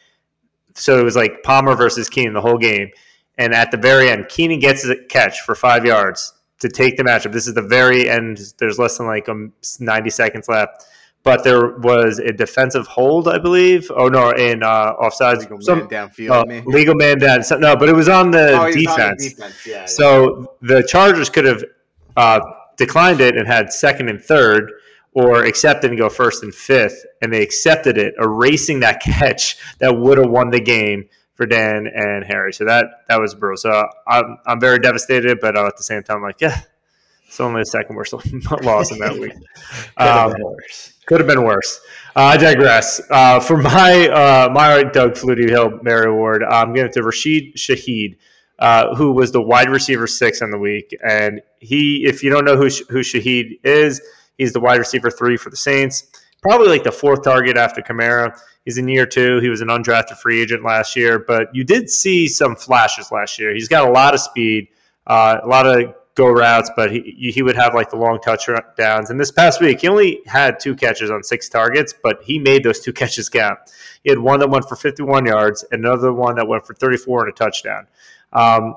so 0.75 0.99
it 0.99 1.05
was 1.05 1.17
like 1.17 1.43
Palmer 1.43 1.77
versus 1.77 2.09
Keenan 2.09 2.33
the 2.33 2.41
whole 2.41 2.59
game. 2.59 2.91
And 3.39 3.53
at 3.53 3.71
the 3.71 3.77
very 3.77 4.09
end, 4.09 4.29
Keenan 4.31 4.61
gets 4.61 4.87
a 4.87 4.97
catch 5.11 5.43
for 5.43 5.55
five 5.55 5.85
yards 5.85 6.33
to 6.61 6.71
take 6.71 6.97
the 6.97 7.03
matchup. 7.03 7.33
This 7.33 7.47
is 7.47 7.53
the 7.53 7.61
very 7.61 8.09
end. 8.09 8.41
There's 8.57 8.79
less 8.79 8.97
than 8.97 9.07
like 9.07 9.29
um, 9.29 9.53
90 9.79 10.09
seconds 10.09 10.49
left 10.49 10.87
but 11.27 11.43
there 11.43 11.77
was 11.79 12.21
a 12.21 12.33
defensive 12.33 12.87
hold, 12.87 13.27
I 13.27 13.39
believe. 13.39 13.91
Oh 13.97 14.07
no, 14.07 14.31
in 14.31 14.62
uh, 14.62 14.95
offsides, 14.95 15.41
legal 15.41 15.61
some, 15.61 15.81
man 15.81 15.89
downfield. 15.89 16.31
Uh, 16.31 16.71
legal 16.71 16.95
man 16.95 17.19
down. 17.19 17.43
So, 17.43 17.59
no, 17.59 17.75
but 17.75 17.89
it 17.89 17.95
was 17.95 18.09
on 18.09 18.31
the 18.31 18.53
oh, 18.53 18.71
defense. 18.71 19.01
On 19.01 19.17
the 19.17 19.29
defense. 19.31 19.67
Yeah, 19.67 19.87
so 19.87 20.39
yeah. 20.62 20.77
the 20.77 20.83
Chargers 20.85 21.29
could 21.29 21.45
have 21.45 21.65
uh, 22.17 22.41
declined 22.77 23.21
it 23.21 23.37
and 23.37 23.45
had 23.45 23.73
second 23.73 24.09
and 24.09 24.23
third, 24.23 24.71
or 25.15 25.43
accepted 25.43 25.91
and 25.91 25.99
go 25.99 26.09
first 26.09 26.45
and 26.45 26.55
fifth, 26.55 27.05
and 27.21 27.33
they 27.33 27.43
accepted 27.43 27.99
it, 27.99 28.15
erasing 28.21 28.79
that 28.81 29.01
catch 29.03 29.57
that 29.81 29.99
would 29.99 30.19
have 30.19 30.31
won 30.31 30.51
the 30.51 30.61
game 30.61 31.09
for 31.35 31.45
Dan 31.45 31.89
and 31.89 32.25
Harry. 32.25 32.53
So 32.53 32.67
that 32.67 32.87
that 33.09 33.21
was 33.21 33.35
brutal. 33.35 33.57
So 33.57 33.89
I'm 34.07 34.39
I'm 34.47 34.61
very 34.61 34.79
devastated, 34.79 35.41
but 35.41 35.59
uh, 35.59 35.67
at 35.67 35.77
the 35.77 35.83
same 35.83 36.05
time, 36.05 36.23
like 36.23 36.41
yeah, 36.41 36.61
it's 37.27 37.41
only 37.41 37.62
the 37.62 37.67
second 37.67 37.97
worst 37.97 38.12
loss 38.62 38.93
in 38.93 38.99
that 39.01 39.15
week. 39.19 39.35
Um, 39.97 40.33
could 41.07 41.21
have 41.21 41.27
been 41.27 41.45
worse. 41.45 41.81
Uh, 42.14 42.25
I 42.25 42.37
digress. 42.37 43.01
Uh, 43.11 43.40
for 43.40 43.57
my 43.57 44.09
uh, 44.09 44.51
my 44.53 44.83
Doug 44.83 45.12
Flutie 45.12 45.49
Hail 45.49 45.79
Mary 45.83 46.11
Award, 46.11 46.42
I'm 46.45 46.75
giving 46.75 46.90
it 46.90 46.92
to 46.95 47.03
Rashid 47.03 47.55
Shaheed, 47.55 48.16
uh, 48.59 48.95
who 48.97 49.12
was 49.12 49.33
the 49.33 49.40
wide 49.40 49.71
receiver 49.71 50.07
six 50.07 50.42
on 50.42 50.51
the 50.51 50.59
week. 50.59 50.97
And 51.09 51.40
he, 51.61 52.05
if 52.05 52.23
you 52.23 52.31
don't 52.31 52.45
know 52.45 52.57
who 52.57 52.69
who 52.90 53.01
Shaheed 53.01 53.61
is, 53.64 54.01
he's 54.37 54.53
the 54.53 54.61
wide 54.61 54.79
receiver 54.79 55.11
three 55.11 55.37
for 55.37 55.51
the 55.51 55.57
Saints. 55.57 56.07
Probably 56.42 56.69
like 56.69 56.85
the 56.85 56.92
fourth 56.92 57.23
target 57.23 57.57
after 57.57 57.81
Kamara. 57.83 58.38
He's 58.64 58.79
in 58.79 58.88
year 58.88 59.07
two. 59.07 59.38
He 59.40 59.49
was 59.49 59.61
an 59.61 59.69
undrafted 59.69 60.19
free 60.19 60.42
agent 60.42 60.64
last 60.64 60.97
year, 60.97 61.21
but 61.21 61.55
you 61.55 61.64
did 61.64 61.88
see 61.88 62.29
some 62.29 62.57
flashes 62.57 63.12
last 63.12 63.38
year. 63.38 63.55
He's 63.55 63.69
got 63.69 63.88
a 63.88 63.90
lot 63.90 64.12
of 64.12 64.21
speed, 64.21 64.69
uh, 65.07 65.38
a 65.42 65.47
lot 65.47 65.66
of 65.66 65.95
go 66.17 66.29
routes, 66.29 66.71
but 66.75 66.91
he 66.91 67.31
he 67.33 67.43
would 67.43 67.57
have 67.57 67.75
like 67.75 67.91
the 67.91 67.97
long 67.97 68.19
touchdowns. 68.21 69.11
And 69.11 69.21
this 69.21 69.31
past 69.31 69.61
week, 69.61 69.81
he 69.83 69.89
only 69.89 70.23
had 70.27 70.59
two 70.59 70.75
catches 70.75 71.11
on 71.11 71.23
six 71.23 71.49
targets, 71.49 71.95
but 72.03 72.21
he 72.25 72.39
made 72.39 72.65
those 72.65 72.81
two 72.81 72.93
catches 73.01 73.29
count. 73.29 73.59
He 74.03 74.11
had 74.11 74.19
one 74.19 74.41
that 74.41 74.51
went 74.51 74.69
for 74.69 74.77
51 74.77 75.27
yards, 75.27 75.65
another 75.71 76.13
one 76.13 76.35
that 76.37 76.49
went 76.49 76.67
for 76.67 76.75
34 76.75 77.27
and 77.27 77.33
a 77.33 77.37
touchdown. 77.37 77.87
Um, 78.33 78.77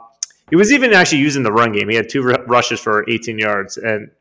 he 0.49 0.56
was 0.56 0.71
even 0.71 0.93
actually 0.93 1.19
using 1.19 1.43
the 1.43 1.52
run 1.52 1.71
game. 1.71 1.89
He 1.89 1.95
had 1.95 2.10
two 2.10 2.23
r- 2.23 2.43
rushes 2.45 2.80
for 2.80 3.10
18 3.10 3.39
yards, 3.39 3.78
and 3.78 4.12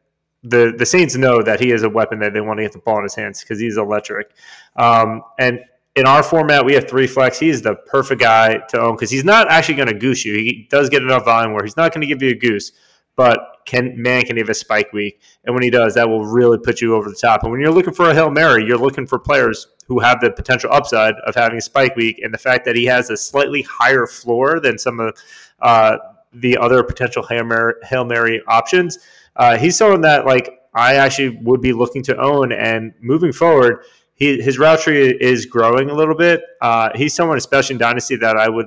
the 0.44 0.72
the 0.76 0.86
Saints 0.86 1.16
know 1.16 1.42
that 1.42 1.60
he 1.60 1.72
is 1.72 1.82
a 1.82 1.90
weapon 1.90 2.20
that 2.20 2.32
they 2.32 2.40
want 2.40 2.58
to 2.58 2.62
get 2.62 2.72
the 2.72 2.78
ball 2.78 2.98
in 2.98 3.02
his 3.02 3.14
hands 3.14 3.40
because 3.40 3.58
he's 3.58 3.76
electric. 3.76 4.30
Um, 4.76 5.22
and 5.38 5.60
in 5.96 6.06
our 6.06 6.22
format, 6.22 6.64
we 6.64 6.74
have 6.74 6.88
three 6.88 7.08
flex. 7.08 7.40
He's 7.40 7.60
the 7.62 7.74
perfect 7.74 8.20
guy 8.20 8.58
to 8.68 8.80
own 8.80 8.94
because 8.94 9.10
he's 9.10 9.24
not 9.24 9.50
actually 9.50 9.74
going 9.74 9.88
to 9.88 9.94
goose 9.94 10.24
you. 10.24 10.34
He 10.34 10.68
does 10.70 10.88
get 10.88 11.02
enough 11.02 11.24
volume 11.24 11.54
where 11.54 11.64
he's 11.64 11.76
not 11.76 11.92
going 11.92 12.02
to 12.02 12.06
give 12.06 12.22
you 12.22 12.30
a 12.30 12.34
goose, 12.34 12.70
but 13.18 13.56
can 13.66 14.00
man 14.00 14.22
can 14.22 14.36
have 14.36 14.48
a 14.48 14.54
spike 14.54 14.92
week? 14.92 15.20
And 15.44 15.52
when 15.52 15.64
he 15.64 15.70
does, 15.70 15.94
that 15.94 16.08
will 16.08 16.24
really 16.24 16.56
put 16.56 16.80
you 16.80 16.94
over 16.94 17.10
the 17.10 17.16
top. 17.16 17.42
And 17.42 17.50
when 17.50 17.60
you're 17.60 17.72
looking 17.72 17.92
for 17.92 18.08
a 18.08 18.14
hail 18.14 18.30
mary, 18.30 18.64
you're 18.64 18.78
looking 18.78 19.08
for 19.08 19.18
players 19.18 19.66
who 19.88 19.98
have 19.98 20.20
the 20.20 20.30
potential 20.30 20.72
upside 20.72 21.14
of 21.26 21.34
having 21.34 21.58
a 21.58 21.60
spike 21.60 21.96
week, 21.96 22.20
and 22.22 22.32
the 22.32 22.38
fact 22.38 22.64
that 22.64 22.76
he 22.76 22.84
has 22.84 23.10
a 23.10 23.16
slightly 23.16 23.62
higher 23.62 24.06
floor 24.06 24.60
than 24.60 24.78
some 24.78 25.00
of 25.00 25.14
uh, 25.60 25.96
the 26.32 26.56
other 26.58 26.84
potential 26.84 27.26
hail 27.26 27.44
mary, 27.44 27.74
hail 27.82 28.04
mary 28.04 28.40
options. 28.46 28.98
Uh, 29.34 29.58
he's 29.58 29.76
someone 29.76 30.00
that 30.02 30.24
like 30.24 30.60
I 30.72 30.94
actually 30.94 31.30
would 31.42 31.60
be 31.60 31.72
looking 31.72 32.04
to 32.04 32.16
own, 32.16 32.52
and 32.52 32.94
moving 33.00 33.32
forward. 33.32 33.82
He, 34.14 34.40
his 34.40 34.58
route 34.60 34.80
tree 34.80 35.16
is 35.20 35.46
growing 35.46 35.90
a 35.90 35.94
little 35.94 36.14
bit. 36.14 36.40
Uh, 36.60 36.90
he's 36.94 37.14
someone, 37.14 37.36
especially 37.36 37.74
in 37.74 37.78
Dynasty, 37.78 38.14
that 38.16 38.36
I 38.36 38.48
would 38.48 38.66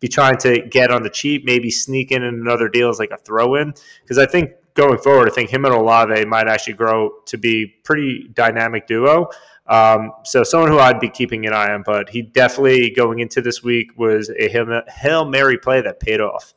be 0.00 0.08
trying 0.08 0.36
to 0.38 0.60
get 0.68 0.90
on 0.90 1.02
the 1.02 1.10
cheap, 1.10 1.44
maybe 1.44 1.70
sneak 1.70 2.12
in 2.12 2.22
another 2.22 2.68
deal 2.68 2.88
as 2.88 2.98
like 2.98 3.10
a 3.10 3.18
throw 3.18 3.56
in. 3.56 3.74
Because 4.02 4.18
I 4.18 4.26
think 4.26 4.52
going 4.74 4.98
forward, 4.98 5.28
I 5.28 5.34
think 5.34 5.50
him 5.50 5.64
and 5.64 5.74
Olave 5.74 6.24
might 6.26 6.48
actually 6.48 6.74
grow 6.74 7.10
to 7.26 7.36
be 7.36 7.66
pretty 7.84 8.28
dynamic 8.34 8.86
duo. 8.86 9.28
Um, 9.66 10.12
so 10.24 10.44
someone 10.44 10.70
who 10.70 10.78
I'd 10.78 11.00
be 11.00 11.10
keeping 11.10 11.46
an 11.46 11.52
eye 11.52 11.72
on, 11.72 11.82
but 11.84 12.08
he 12.08 12.22
definitely 12.22 12.90
going 12.90 13.18
into 13.18 13.42
this 13.42 13.62
week 13.62 13.98
was 13.98 14.30
a 14.30 14.48
hail 14.48 15.24
mary 15.26 15.58
play 15.58 15.80
that 15.82 16.00
paid 16.00 16.20
off. 16.20 16.54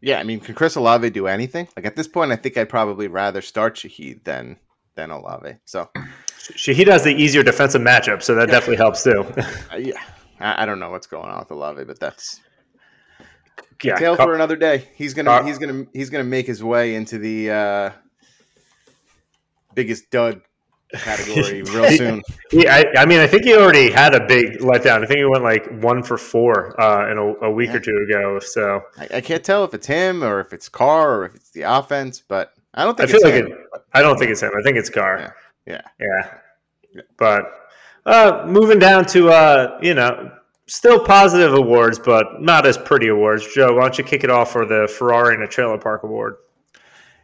Yeah, 0.00 0.18
I 0.18 0.24
mean, 0.24 0.40
can 0.40 0.54
Chris 0.54 0.74
Olave 0.74 1.08
do 1.10 1.26
anything? 1.28 1.68
Like 1.76 1.86
at 1.86 1.94
this 1.94 2.08
point, 2.08 2.32
I 2.32 2.36
think 2.36 2.56
I'd 2.56 2.68
probably 2.68 3.06
rather 3.06 3.40
start 3.40 3.76
Shaheed 3.76 4.24
than 4.24 4.56
than 4.94 5.10
Olave. 5.10 5.54
So 5.64 5.88
Shaheed 6.38 6.88
has 6.88 7.04
the 7.04 7.14
easier 7.14 7.42
defensive 7.42 7.82
matchup, 7.82 8.22
so 8.22 8.34
that 8.34 8.48
yeah. 8.48 8.52
definitely 8.52 8.76
helps 8.76 9.04
too. 9.04 9.24
uh, 9.72 9.76
yeah, 9.76 10.00
I, 10.42 10.62
I 10.62 10.66
don't 10.66 10.78
know 10.78 10.90
what's 10.90 11.06
going 11.06 11.30
on 11.30 11.38
with 11.38 11.50
Olave, 11.50 11.84
but 11.84 11.98
that's 12.00 12.40
Yeah, 13.82 13.96
tale 13.96 14.16
for 14.16 14.34
another 14.34 14.56
day. 14.56 14.88
He's 14.96 15.14
gonna 15.14 15.30
Car- 15.30 15.44
he's 15.44 15.58
gonna 15.58 15.86
he's 15.92 16.10
gonna 16.10 16.24
make 16.24 16.46
his 16.46 16.62
way 16.62 16.94
into 16.94 17.18
the 17.18 17.50
uh, 17.50 17.90
biggest 19.74 20.10
dud 20.10 20.40
category 20.92 21.62
real 21.72 21.88
soon. 21.90 22.22
he, 22.50 22.68
I, 22.68 22.84
I 22.98 23.06
mean, 23.06 23.18
I 23.20 23.26
think 23.26 23.44
he 23.44 23.56
already 23.56 23.90
had 23.90 24.14
a 24.14 24.26
big 24.26 24.58
letdown. 24.58 25.02
I 25.02 25.06
think 25.06 25.18
he 25.18 25.24
went 25.24 25.42
like 25.42 25.66
one 25.82 26.02
for 26.02 26.18
four 26.18 26.78
uh, 26.80 27.10
in 27.10 27.16
a, 27.18 27.46
a 27.46 27.50
week 27.50 27.70
Yeah. 27.70 27.76
or 27.76 27.80
two 27.80 28.06
ago. 28.08 28.38
So 28.40 28.82
I, 28.98 29.08
I 29.14 29.20
can't 29.20 29.42
tell 29.42 29.64
if 29.64 29.72
it's 29.74 29.86
him 29.86 30.22
or 30.22 30.40
if 30.40 30.52
it's 30.52 30.68
Carr 30.68 31.20
or 31.20 31.24
if 31.26 31.34
it's 31.34 31.50
the 31.50 31.62
offense, 31.62 32.22
but 32.26 32.52
I 32.74 32.84
don't 32.84 32.96
think 32.96 33.08
I 33.08 33.12
feel 33.12 33.16
it's 33.16 33.24
like 33.24 33.34
him. 33.34 33.46
it, 33.52 33.82
I 33.94 34.02
don't 34.02 34.18
think 34.18 34.30
it's 34.30 34.42
him. 34.42 34.50
I 34.58 34.62
think 34.62 34.76
it's 34.76 34.90
Carr. 34.90 35.34
Yeah. 35.66 35.80
Yeah. 35.98 36.34
But 37.16 37.44
uh, 38.06 38.44
moving 38.46 38.78
down 38.78 39.04
to, 39.06 39.30
uh, 39.30 39.78
you 39.82 39.94
know, 39.94 40.32
still 40.66 41.04
positive 41.04 41.54
awards, 41.54 41.98
but 41.98 42.40
not 42.40 42.66
as 42.66 42.78
pretty 42.78 43.08
awards. 43.08 43.46
Joe, 43.54 43.74
why 43.74 43.82
don't 43.82 43.98
you 43.98 44.04
kick 44.04 44.24
it 44.24 44.30
off 44.30 44.52
for 44.52 44.64
the 44.64 44.88
Ferrari 44.88 45.34
in 45.34 45.42
a 45.42 45.48
Trailer 45.48 45.78
Park 45.78 46.02
Award? 46.02 46.36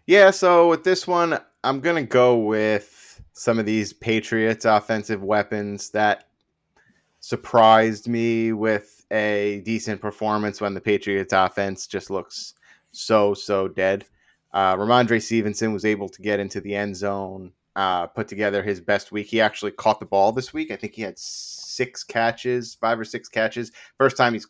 Yeah, 0.06 0.30
so 0.30 0.68
with 0.68 0.84
this 0.84 1.06
one, 1.06 1.38
I'm 1.64 1.80
to 1.96 2.02
go 2.02 2.36
with 2.38 3.20
some 3.32 3.58
of 3.58 3.66
these 3.66 3.92
Patriots 3.92 4.64
offensive 4.64 5.22
weapons 5.22 5.90
that 5.90 6.28
surprised 7.20 8.08
me 8.08 8.52
with 8.52 9.04
a 9.10 9.62
decent 9.64 10.00
performance 10.00 10.60
when 10.60 10.74
the 10.74 10.80
Patriots 10.80 11.32
offense 11.32 11.86
just 11.86 12.10
looks 12.10 12.54
so, 12.92 13.34
so 13.34 13.68
dead. 13.68 14.04
Uh, 14.52 14.76
Rhamondre 14.76 15.22
Stevenson 15.22 15.72
was 15.72 15.84
able 15.84 16.08
to 16.08 16.22
get 16.22 16.40
into 16.40 16.60
the 16.60 16.74
end 16.74 16.96
zone, 16.96 17.52
uh, 17.78 18.08
put 18.08 18.26
together 18.26 18.60
his 18.60 18.80
best 18.80 19.12
week. 19.12 19.28
He 19.28 19.40
actually 19.40 19.70
caught 19.70 20.00
the 20.00 20.06
ball 20.06 20.32
this 20.32 20.52
week. 20.52 20.72
I 20.72 20.76
think 20.76 20.94
he 20.94 21.02
had 21.02 21.16
six 21.16 22.02
catches, 22.02 22.74
five 22.74 22.98
or 22.98 23.04
six 23.04 23.28
catches. 23.28 23.70
First 23.96 24.16
time 24.16 24.32
he's 24.32 24.48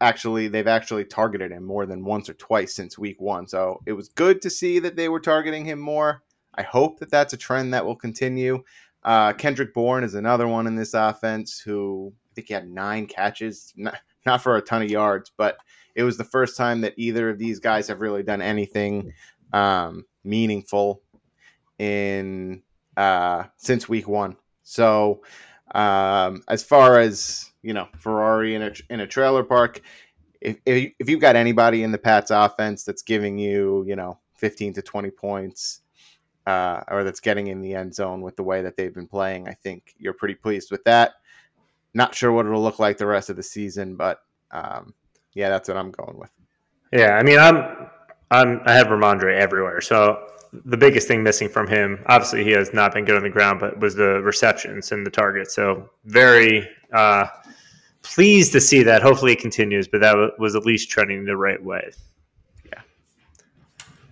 actually 0.00 0.48
they've 0.48 0.66
actually 0.66 1.04
targeted 1.04 1.52
him 1.52 1.64
more 1.64 1.84
than 1.84 2.02
once 2.02 2.30
or 2.30 2.34
twice 2.34 2.74
since 2.74 2.98
week 2.98 3.20
one. 3.20 3.46
So 3.46 3.82
it 3.84 3.92
was 3.92 4.08
good 4.08 4.40
to 4.40 4.48
see 4.48 4.78
that 4.78 4.96
they 4.96 5.10
were 5.10 5.20
targeting 5.20 5.66
him 5.66 5.80
more. 5.80 6.22
I 6.54 6.62
hope 6.62 6.98
that 7.00 7.10
that's 7.10 7.34
a 7.34 7.36
trend 7.36 7.74
that 7.74 7.84
will 7.84 7.94
continue. 7.94 8.62
Uh, 9.04 9.34
Kendrick 9.34 9.74
Bourne 9.74 10.02
is 10.02 10.14
another 10.14 10.48
one 10.48 10.66
in 10.66 10.74
this 10.74 10.94
offense 10.94 11.60
who 11.60 12.14
I 12.30 12.34
think 12.36 12.48
he 12.48 12.54
had 12.54 12.70
nine 12.70 13.04
catches, 13.04 13.74
not, 13.76 13.98
not 14.24 14.42
for 14.42 14.56
a 14.56 14.62
ton 14.62 14.80
of 14.80 14.90
yards, 14.90 15.30
but 15.36 15.58
it 15.94 16.04
was 16.04 16.16
the 16.16 16.24
first 16.24 16.56
time 16.56 16.80
that 16.80 16.94
either 16.96 17.28
of 17.28 17.36
these 17.36 17.58
guys 17.58 17.88
have 17.88 18.00
really 18.00 18.22
done 18.22 18.40
anything 18.40 19.12
um, 19.52 20.06
meaningful 20.24 21.02
in 21.78 22.62
uh, 22.96 23.44
since 23.56 23.88
week 23.88 24.08
one. 24.08 24.36
So 24.62 25.22
um, 25.74 26.42
as 26.48 26.62
far 26.62 26.98
as 26.98 27.50
you 27.62 27.72
know, 27.72 27.88
Ferrari 27.98 28.54
in 28.54 28.62
a 28.62 28.72
in 28.90 29.00
a 29.00 29.06
trailer 29.06 29.44
park, 29.44 29.80
if, 30.40 30.58
if 30.66 30.92
if 30.98 31.08
you've 31.08 31.20
got 31.20 31.36
anybody 31.36 31.82
in 31.82 31.92
the 31.92 31.98
Pats 31.98 32.30
offense 32.30 32.84
that's 32.84 33.02
giving 33.02 33.38
you 33.38 33.84
you 33.86 33.96
know 33.96 34.18
15 34.36 34.74
to 34.74 34.82
20 34.82 35.10
points, 35.10 35.80
uh, 36.46 36.82
or 36.88 37.04
that's 37.04 37.20
getting 37.20 37.46
in 37.46 37.60
the 37.60 37.74
end 37.74 37.94
zone 37.94 38.20
with 38.20 38.36
the 38.36 38.42
way 38.42 38.62
that 38.62 38.76
they've 38.76 38.94
been 38.94 39.06
playing, 39.06 39.48
I 39.48 39.54
think 39.54 39.94
you're 39.98 40.12
pretty 40.12 40.34
pleased 40.34 40.70
with 40.70 40.82
that. 40.84 41.12
Not 41.94 42.14
sure 42.14 42.32
what 42.32 42.46
it'll 42.46 42.62
look 42.62 42.78
like 42.78 42.98
the 42.98 43.06
rest 43.06 43.30
of 43.30 43.36
the 43.36 43.42
season, 43.42 43.96
but 43.96 44.20
um, 44.50 44.94
yeah, 45.34 45.48
that's 45.48 45.68
what 45.68 45.76
I'm 45.76 45.90
going 45.90 46.18
with. 46.18 46.30
Yeah, 46.92 47.16
I 47.16 47.22
mean, 47.22 47.38
I'm, 47.38 47.88
I'm, 48.30 48.60
I 48.64 48.72
have 48.72 48.88
Rhamondre 48.88 49.38
everywhere. 49.38 49.80
So 49.80 50.26
the 50.52 50.76
biggest 50.76 51.08
thing 51.08 51.22
missing 51.22 51.48
from 51.48 51.66
him, 51.66 52.02
obviously, 52.06 52.44
he 52.44 52.50
has 52.50 52.74
not 52.74 52.92
been 52.92 53.04
good 53.04 53.16
on 53.16 53.22
the 53.22 53.30
ground, 53.30 53.60
but 53.60 53.80
was 53.80 53.94
the 53.94 54.20
receptions 54.22 54.92
and 54.92 55.06
the 55.06 55.10
targets. 55.10 55.54
So 55.54 55.88
very 56.04 56.68
uh, 56.92 57.26
pleased 58.02 58.52
to 58.52 58.60
see 58.60 58.82
that. 58.82 59.02
Hopefully, 59.02 59.32
it 59.32 59.40
continues, 59.40 59.88
but 59.88 60.00
that 60.02 60.14
was 60.38 60.54
at 60.54 60.66
least 60.66 60.90
trending 60.90 61.24
the 61.24 61.36
right 61.36 61.62
way. 61.62 61.90
Yeah. 62.66 62.82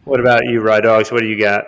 What 0.05 0.21
about 0.21 0.47
you, 0.47 0.61
Rye 0.61 0.81
Dogs? 0.81 1.13
What 1.13 1.21
do 1.21 1.27
you 1.27 1.39
got? 1.39 1.67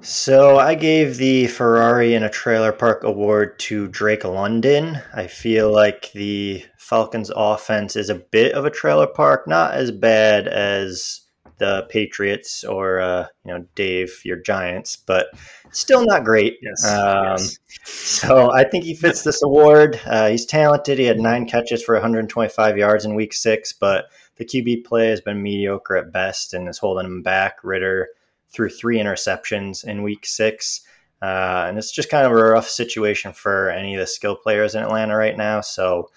So 0.00 0.58
I 0.58 0.74
gave 0.74 1.16
the 1.16 1.46
Ferrari 1.46 2.14
in 2.14 2.22
a 2.22 2.30
Trailer 2.30 2.72
Park 2.72 3.04
award 3.04 3.58
to 3.60 3.88
Drake 3.88 4.24
London. 4.24 4.98
I 5.14 5.26
feel 5.26 5.72
like 5.72 6.12
the 6.12 6.64
Falcons 6.78 7.30
offense 7.34 7.96
is 7.96 8.10
a 8.10 8.16
bit 8.16 8.52
of 8.54 8.64
a 8.64 8.70
trailer 8.70 9.06
park, 9.06 9.46
not 9.46 9.74
as 9.74 9.90
bad 9.90 10.48
as 10.48 11.21
the 11.62 11.86
Patriots 11.88 12.64
or 12.64 13.00
uh, 13.00 13.26
you 13.44 13.52
know 13.52 13.64
Dave, 13.76 14.20
your 14.24 14.36
Giants, 14.36 14.96
but 14.96 15.28
still 15.70 16.04
not 16.04 16.24
great. 16.24 16.58
Yes. 16.60 16.84
Um, 16.84 17.38
yes. 17.38 17.58
So 17.86 18.52
I 18.52 18.64
think 18.64 18.84
he 18.84 18.94
fits 18.94 19.22
this 19.22 19.42
award. 19.42 20.00
Uh, 20.04 20.28
he's 20.28 20.44
talented. 20.44 20.98
He 20.98 21.04
had 21.04 21.20
nine 21.20 21.46
catches 21.46 21.82
for 21.82 21.94
125 21.94 22.76
yards 22.76 23.04
in 23.04 23.14
Week 23.14 23.32
Six, 23.32 23.72
but 23.72 24.06
the 24.36 24.44
QB 24.44 24.84
play 24.84 25.08
has 25.08 25.20
been 25.20 25.42
mediocre 25.42 25.96
at 25.96 26.12
best 26.12 26.52
and 26.52 26.68
is 26.68 26.78
holding 26.78 27.06
him 27.06 27.22
back. 27.22 27.58
Ridder 27.62 28.08
threw 28.50 28.68
three 28.68 28.98
interceptions 28.98 29.84
in 29.84 30.02
Week 30.02 30.26
Six, 30.26 30.80
uh, 31.22 31.66
and 31.68 31.78
it's 31.78 31.92
just 31.92 32.10
kind 32.10 32.26
of 32.26 32.32
a 32.32 32.34
rough 32.34 32.68
situation 32.68 33.32
for 33.32 33.70
any 33.70 33.94
of 33.94 34.00
the 34.00 34.06
skill 34.06 34.34
players 34.34 34.74
in 34.74 34.82
Atlanta 34.82 35.16
right 35.16 35.36
now. 35.36 35.60
So 35.60 36.10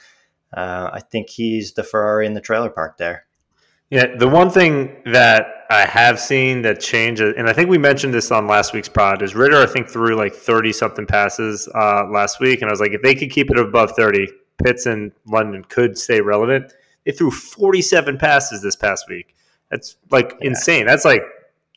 uh, 0.53 0.89
I 0.91 1.01
think 1.01 1.29
he's 1.29 1.73
the 1.73 1.83
Ferrari 1.83 2.25
in 2.25 2.33
the 2.33 2.41
trailer 2.41 2.71
park 2.71 2.97
there. 2.97 3.25
Yeah, 3.91 4.15
the 4.17 4.27
one 4.27 4.49
thing 4.49 5.01
that 5.05 5.47
I 5.69 5.85
have 5.85 6.19
seen 6.19 6.61
that 6.63 6.79
changed, 6.79 7.21
and 7.21 7.47
I 7.47 7.53
think 7.53 7.69
we 7.69 7.77
mentioned 7.77 8.13
this 8.13 8.31
on 8.31 8.47
last 8.47 8.73
week's 8.73 8.89
pod, 8.89 9.21
is 9.21 9.35
Ridder. 9.35 9.57
I 9.57 9.67
think 9.67 9.87
threw 9.89 10.15
like 10.15 10.33
thirty 10.33 10.73
something 10.73 11.05
passes 11.05 11.69
uh, 11.75 12.05
last 12.09 12.39
week, 12.39 12.61
and 12.61 12.69
I 12.69 12.73
was 12.73 12.79
like, 12.79 12.93
if 12.93 13.01
they 13.01 13.15
could 13.15 13.29
keep 13.29 13.51
it 13.51 13.57
above 13.59 13.91
thirty, 13.91 14.27
Pitts 14.63 14.85
and 14.85 15.11
London 15.27 15.63
could 15.65 15.97
stay 15.97 16.21
relevant. 16.21 16.73
They 17.05 17.11
threw 17.11 17.29
forty-seven 17.29 18.17
passes 18.17 18.61
this 18.61 18.75
past 18.75 19.05
week. 19.09 19.35
That's 19.69 19.97
like 20.11 20.35
Yeah. 20.41 20.47
insane. 20.49 20.85
That's 20.87 21.05
like 21.05 21.21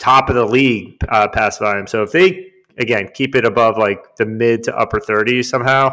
top 0.01 0.31
of 0.31 0.35
the 0.35 0.47
league 0.47 0.97
uh, 1.11 1.29
pass 1.29 1.59
volume. 1.59 1.87
So 1.87 2.03
if 2.03 2.13
they 2.13 2.47
again 2.79 3.09
keep 3.13 3.35
it 3.35 3.45
above 3.45 3.77
like 3.77 4.17
the 4.17 4.25
mid 4.25 4.63
to 4.65 4.77
upper 4.77 5.01
thirties 5.01 5.49
somehow, 5.51 5.91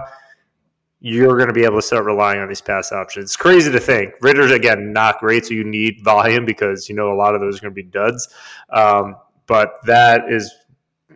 you're 1.06 1.38
going 1.38 1.48
to 1.48 1.54
be 1.54 1.64
able 1.64 1.76
to 1.76 1.84
start 1.84 2.04
relying 2.04 2.40
on 2.40 2.48
these 2.48 2.62
pass 2.62 2.92
options. 2.92 3.26
It's 3.26 3.36
crazy 3.36 3.72
to 3.72 3.80
think. 3.80 4.16
Ridder's 4.22 4.50
again 4.50 4.92
not 4.92 5.20
great, 5.20 5.46
so 5.46 5.54
you 5.54 5.64
need 5.64 6.04
volume 6.04 6.46
because 6.46 6.90
you 6.90 6.96
know 6.96 7.14
a 7.14 7.14
lot 7.14 7.36
of 7.36 7.42
those 7.42 7.60
are 7.60 7.62
going 7.62 7.76
to 7.76 7.76
be 7.76 7.84
duds. 7.84 8.28
Um, 8.72 9.16
but 9.46 9.76
that 9.86 10.32
is 10.32 10.52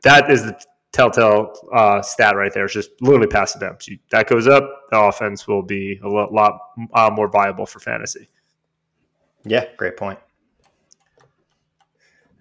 that 0.04 0.30
is 0.30 0.43
the 0.43 0.62
telltale 0.91 1.54
uh, 1.73 2.04
stat 2.04 2.36
right 2.36 2.54
there. 2.54 2.65
It's 2.65 2.73
just 2.75 2.91
literally 3.02 3.25
pass 3.25 3.56
attempts. 3.56 3.88
You, 3.88 3.97
that 4.12 4.30
goes 4.30 4.45
up, 4.45 4.69
the 4.91 4.99
offense 4.99 5.47
will 5.47 5.63
be 5.63 5.99
a 6.04 6.08
lot, 6.08 6.32
lot 6.32 6.60
uh, 6.93 7.10
more 7.12 7.28
viable 7.28 7.65
for 7.65 7.80
fantasy. 7.80 8.30
Yeah, 9.43 9.65
great 9.75 9.97
point. 9.97 10.19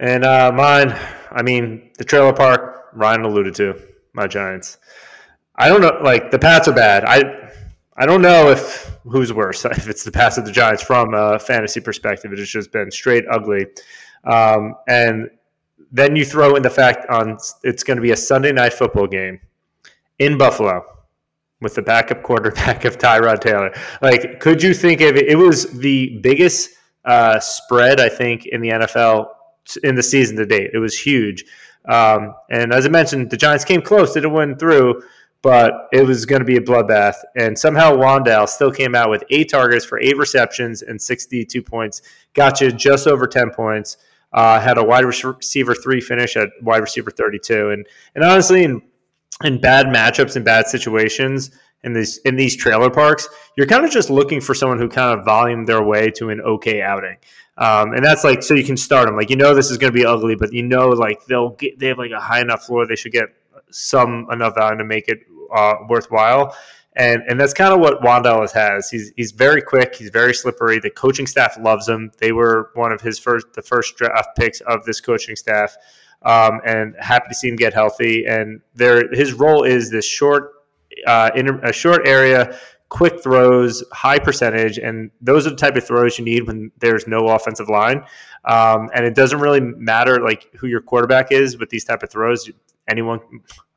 And 0.00 0.22
uh, 0.22 0.52
mine, 0.54 0.94
I 1.30 1.40
mean, 1.40 1.92
the 1.96 2.04
trailer 2.04 2.34
park. 2.34 2.90
Ryan 2.92 3.22
alluded 3.22 3.54
to 3.56 3.80
my 4.12 4.26
Giants. 4.26 4.76
I 5.56 5.68
don't 5.68 5.80
know. 5.80 5.98
Like 6.02 6.30
the 6.30 6.38
Pats 6.38 6.68
are 6.68 6.74
bad. 6.74 7.04
I 7.04 7.37
I 7.98 8.06
don't 8.06 8.22
know 8.22 8.48
if 8.48 8.96
who's 9.04 9.32
worse. 9.32 9.64
If 9.64 9.88
it's 9.88 10.04
the 10.04 10.12
Pats 10.12 10.38
of 10.38 10.44
the 10.44 10.52
Giants 10.52 10.82
from 10.82 11.14
a 11.14 11.38
fantasy 11.38 11.80
perspective, 11.80 12.32
it 12.32 12.38
has 12.38 12.48
just 12.48 12.72
been 12.72 12.90
straight 12.90 13.24
ugly. 13.30 13.66
Um, 14.24 14.74
and 14.88 15.28
then 15.90 16.16
you 16.16 16.24
throw 16.24 16.54
in 16.54 16.62
the 16.62 16.70
fact 16.70 17.06
on 17.10 17.38
it's 17.64 17.82
going 17.82 17.96
to 17.96 18.02
be 18.02 18.12
a 18.12 18.16
Sunday 18.16 18.52
night 18.52 18.72
football 18.72 19.06
game 19.06 19.40
in 20.18 20.38
Buffalo 20.38 20.82
with 21.60 21.74
the 21.74 21.82
backup 21.82 22.22
quarterback 22.22 22.84
of 22.84 22.98
Tyrod 22.98 23.40
Taylor. 23.40 23.72
Like, 24.00 24.38
could 24.38 24.62
you 24.62 24.74
think 24.74 25.00
of 25.00 25.16
it? 25.16 25.26
It 25.26 25.36
was 25.36 25.64
the 25.78 26.20
biggest 26.22 26.70
uh, 27.04 27.40
spread 27.40 28.00
I 28.00 28.08
think 28.08 28.46
in 28.46 28.60
the 28.60 28.68
NFL 28.68 29.26
in 29.82 29.94
the 29.94 30.02
season 30.02 30.36
to 30.36 30.46
date. 30.46 30.70
It 30.72 30.78
was 30.78 30.98
huge. 30.98 31.44
Um, 31.88 32.34
and 32.50 32.72
as 32.72 32.86
I 32.86 32.90
mentioned, 32.90 33.30
the 33.30 33.36
Giants 33.36 33.64
came 33.64 33.82
close, 33.82 34.12
didn't 34.12 34.32
win 34.32 34.56
through, 34.56 35.02
but 35.48 35.88
it 35.92 36.06
was 36.06 36.26
going 36.26 36.40
to 36.40 36.44
be 36.44 36.58
a 36.58 36.60
bloodbath. 36.60 37.14
And 37.34 37.58
somehow 37.58 37.96
Wan'Dale 37.96 38.46
still 38.46 38.70
came 38.70 38.94
out 38.94 39.08
with 39.08 39.24
eight 39.30 39.48
targets 39.48 39.82
for 39.82 39.98
eight 39.98 40.18
receptions 40.18 40.82
and 40.82 41.00
62 41.00 41.62
points. 41.62 42.02
Got 42.34 42.60
you 42.60 42.70
just 42.70 43.06
over 43.06 43.26
10 43.26 43.48
points. 43.52 43.96
Uh, 44.34 44.60
had 44.60 44.76
a 44.76 44.84
wide 44.84 45.06
receiver 45.06 45.74
three 45.74 46.02
finish 46.02 46.36
at 46.36 46.50
wide 46.60 46.82
receiver 46.82 47.10
32. 47.10 47.70
And 47.70 47.86
and 48.14 48.24
honestly, 48.24 48.62
in 48.62 48.82
in 49.42 49.58
bad 49.58 49.86
matchups 49.86 50.36
and 50.36 50.44
bad 50.44 50.66
situations 50.66 51.50
in 51.82 51.94
these 51.94 52.18
in 52.26 52.36
these 52.36 52.54
trailer 52.54 52.90
parks, 52.90 53.26
you're 53.56 53.66
kind 53.66 53.86
of 53.86 53.90
just 53.90 54.10
looking 54.10 54.42
for 54.42 54.54
someone 54.54 54.78
who 54.78 54.86
kind 54.86 55.18
of 55.18 55.24
volume 55.24 55.64
their 55.64 55.82
way 55.82 56.10
to 56.10 56.28
an 56.28 56.42
okay 56.42 56.82
outing. 56.82 57.16
Um, 57.56 57.94
and 57.94 58.04
that's 58.04 58.22
like 58.22 58.42
so 58.42 58.52
you 58.52 58.64
can 58.64 58.76
start 58.76 59.06
them. 59.06 59.16
Like 59.16 59.30
you 59.30 59.36
know 59.36 59.54
this 59.54 59.70
is 59.70 59.78
going 59.78 59.94
to 59.94 59.98
be 59.98 60.04
ugly, 60.04 60.34
but 60.34 60.52
you 60.52 60.62
know 60.62 60.90
like 60.90 61.24
they'll 61.24 61.52
get 61.52 61.78
they 61.78 61.86
have 61.86 61.96
like 61.96 62.10
a 62.10 62.20
high 62.20 62.42
enough 62.42 62.64
floor 62.64 62.86
they 62.86 62.96
should 62.96 63.12
get 63.12 63.28
some 63.70 64.26
enough 64.30 64.54
value 64.54 64.76
to 64.76 64.84
make 64.84 65.08
it 65.08 65.20
uh, 65.54 65.74
worthwhile. 65.88 66.56
And 66.96 67.22
and 67.28 67.38
that's 67.38 67.54
kind 67.54 67.72
of 67.72 67.80
what 67.80 68.00
Wan'Dale's 68.02 68.52
has. 68.52 68.90
He's 68.90 69.12
he's 69.16 69.30
very 69.32 69.62
quick. 69.62 69.94
He's 69.94 70.10
very 70.10 70.34
slippery. 70.34 70.80
The 70.80 70.90
coaching 70.90 71.26
staff 71.26 71.56
loves 71.60 71.88
him. 71.88 72.10
They 72.18 72.32
were 72.32 72.70
one 72.74 72.92
of 72.92 73.00
his 73.00 73.18
first 73.18 73.46
the 73.54 73.62
first 73.62 73.96
draft 73.96 74.30
picks 74.36 74.60
of 74.62 74.84
this 74.84 75.00
coaching 75.00 75.36
staff. 75.36 75.76
Um, 76.22 76.60
and 76.66 76.96
happy 76.98 77.28
to 77.28 77.34
see 77.34 77.48
him 77.48 77.54
get 77.54 77.72
healthy. 77.72 78.26
And 78.26 78.60
there, 78.74 79.08
his 79.12 79.32
role 79.32 79.62
is 79.62 79.88
this 79.88 80.04
short, 80.04 80.50
uh, 81.06 81.30
a 81.62 81.72
short 81.72 82.08
area 82.08 82.58
quick 82.88 83.22
throws, 83.22 83.84
high 83.92 84.18
percentage, 84.18 84.78
and 84.78 85.10
those 85.20 85.46
are 85.46 85.50
the 85.50 85.56
type 85.56 85.76
of 85.76 85.86
throws 85.86 86.18
you 86.18 86.24
need 86.24 86.46
when 86.46 86.70
there's 86.78 87.06
no 87.06 87.28
offensive 87.28 87.68
line. 87.68 88.02
Um, 88.44 88.88
and 88.94 89.04
it 89.04 89.14
doesn't 89.14 89.40
really 89.40 89.60
matter 89.60 90.20
like 90.22 90.48
who 90.56 90.66
your 90.68 90.80
quarterback 90.80 91.30
is 91.30 91.58
with 91.58 91.70
these 91.70 91.84
type 91.84 92.02
of 92.02 92.10
throws. 92.10 92.50
Anyone, 92.88 93.20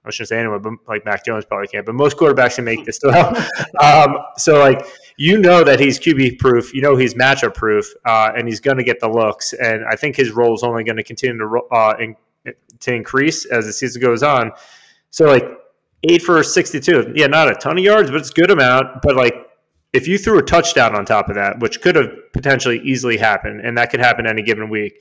I 0.03 0.09
shouldn't 0.09 0.29
say 0.29 0.39
anyone, 0.39 0.61
but 0.61 0.73
like 0.87 1.05
Mac 1.05 1.23
Jones 1.23 1.45
probably 1.45 1.67
can't. 1.67 1.85
But 1.85 1.93
most 1.93 2.17
quarterbacks 2.17 2.55
can 2.55 2.65
make 2.65 2.85
this 2.85 2.99
um, 3.81 4.17
so 4.37 4.59
like 4.59 4.83
you 5.17 5.37
know 5.37 5.63
that 5.63 5.79
he's 5.79 5.99
QB 5.99 6.39
proof. 6.39 6.73
You 6.73 6.81
know 6.81 6.95
he's 6.95 7.13
matchup 7.13 7.53
proof, 7.53 7.85
uh, 8.05 8.31
and 8.35 8.47
he's 8.47 8.59
going 8.59 8.77
to 8.77 8.83
get 8.83 8.99
the 8.99 9.07
looks. 9.07 9.53
And 9.53 9.83
I 9.85 9.95
think 9.95 10.15
his 10.15 10.31
role 10.31 10.55
is 10.55 10.63
only 10.63 10.83
going 10.83 10.97
to 10.97 11.03
continue 11.03 11.37
to 11.37 11.61
uh, 11.71 11.95
in, 11.99 12.15
to 12.79 12.93
increase 12.93 13.45
as 13.45 13.65
the 13.65 13.73
season 13.73 14.01
goes 14.01 14.23
on. 14.23 14.51
So 15.11 15.25
like 15.25 15.45
eight 16.03 16.23
for 16.23 16.41
sixty-two, 16.41 17.13
yeah, 17.15 17.27
not 17.27 17.51
a 17.51 17.53
ton 17.55 17.77
of 17.77 17.83
yards, 17.83 18.09
but 18.09 18.21
it's 18.21 18.31
a 18.31 18.33
good 18.33 18.49
amount. 18.49 19.03
But 19.03 19.15
like 19.15 19.35
if 19.93 20.07
you 20.07 20.17
threw 20.17 20.39
a 20.39 20.43
touchdown 20.43 20.95
on 20.95 21.05
top 21.05 21.29
of 21.29 21.35
that, 21.35 21.59
which 21.59 21.79
could 21.81 21.95
have 21.95 22.09
potentially 22.33 22.79
easily 22.79 23.17
happened, 23.17 23.61
and 23.61 23.77
that 23.77 23.91
could 23.91 23.99
happen 23.99 24.25
any 24.25 24.41
given 24.41 24.67
week, 24.67 24.99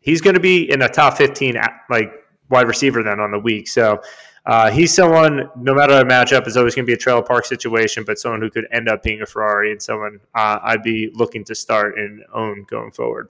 he's 0.00 0.20
going 0.20 0.34
to 0.34 0.40
be 0.40 0.68
in 0.68 0.82
a 0.82 0.88
top 0.88 1.16
fifteen 1.16 1.56
like 1.88 2.12
wide 2.48 2.68
receiver 2.68 3.02
then 3.02 3.20
on 3.20 3.30
the 3.30 3.38
week. 3.38 3.68
So 3.68 4.00
uh, 4.44 4.70
he's 4.70 4.94
someone, 4.94 5.50
no 5.56 5.74
matter 5.74 5.96
the 5.96 6.04
matchup, 6.04 6.46
is 6.46 6.56
always 6.56 6.74
going 6.74 6.84
to 6.84 6.90
be 6.90 6.94
a 6.94 6.98
trailer 6.98 7.22
park 7.22 7.44
situation, 7.44 8.04
but 8.04 8.18
someone 8.18 8.40
who 8.40 8.50
could 8.50 8.66
end 8.72 8.88
up 8.88 9.02
being 9.02 9.22
a 9.22 9.26
Ferrari 9.26 9.72
and 9.72 9.82
someone 9.82 10.20
uh, 10.34 10.58
I'd 10.62 10.82
be 10.82 11.10
looking 11.14 11.44
to 11.44 11.54
start 11.54 11.98
and 11.98 12.22
own 12.32 12.64
going 12.68 12.92
forward. 12.92 13.28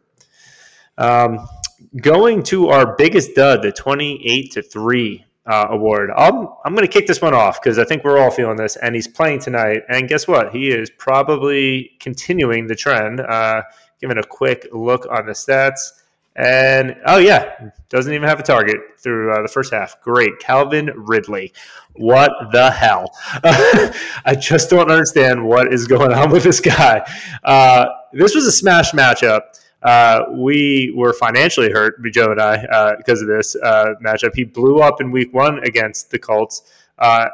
Um, 0.99 1.49
going 2.01 2.43
to 2.45 2.69
our 2.69 2.97
biggest 2.97 3.35
dud, 3.35 3.63
the 3.63 3.73
28 3.73 4.53
to 4.53 4.63
3 4.63 5.25
uh, 5.47 5.67
award. 5.71 6.11
I'm, 6.17 6.49
I'm 6.65 6.75
going 6.75 6.87
to 6.87 6.93
kick 6.93 7.07
this 7.07 7.23
one 7.23 7.35
off 7.35 7.63
because 7.63 7.79
I 7.79 7.85
think 7.85 8.05
we're 8.05 8.19
all 8.19 8.31
feeling 8.31 8.57
this, 8.57 8.77
and 8.77 8.95
he's 8.95 9.09
playing 9.09 9.41
tonight. 9.41 9.83
And 9.89 10.09
guess 10.09 10.27
what? 10.27 10.53
He 10.53 10.69
is 10.71 10.91
probably 10.91 11.93
continuing 12.01 12.67
the 12.67 12.75
trend. 12.75 13.21
Uh, 13.21 13.63
giving 14.01 14.19
a 14.19 14.23
quick 14.23 14.67
look 14.73 15.07
on 15.11 15.27
the 15.27 15.33
stats. 15.33 15.79
And 16.37 16.97
oh 17.07 17.17
yeah, 17.17 17.71
doesn't 17.89 18.13
even 18.13 18.29
have 18.29 18.39
a 18.39 18.43
target 18.43 18.77
through 18.99 19.33
uh, 19.33 19.41
the 19.41 19.49
first 19.49 19.73
half. 19.73 20.01
Great, 20.03 20.39
Calvin 20.39 20.91
Ridley. 20.95 21.53
What 21.95 22.31
the 22.53 22.71
hell? 22.71 23.11
I 23.43 24.37
just 24.39 24.69
don't 24.69 24.91
understand 24.91 25.43
what 25.43 25.73
is 25.73 25.87
going 25.87 26.13
on 26.13 26.31
with 26.31 26.43
this 26.43 26.61
guy. 26.61 27.11
Uh, 27.43 27.87
this 28.13 28.35
was 28.35 28.47
a 28.47 28.53
smash 28.53 28.93
matchup. 28.93 29.41
Uh, 29.83 30.25
we 30.33 30.93
were 30.95 31.15
financially 31.15 31.71
hurt, 31.71 31.95
Joe 32.11 32.33
and 32.33 32.41
I, 32.41 32.57
uh, 32.65 32.97
because 32.99 33.23
of 33.23 33.29
this 33.29 33.57
uh, 33.57 33.95
matchup. 34.05 34.35
He 34.35 34.45
blew 34.45 34.81
up 34.81 35.01
in 35.01 35.11
Week 35.11 35.33
One 35.33 35.65
against 35.65 36.11
the 36.11 36.19
Colts, 36.19 36.71
uh, 36.99 37.29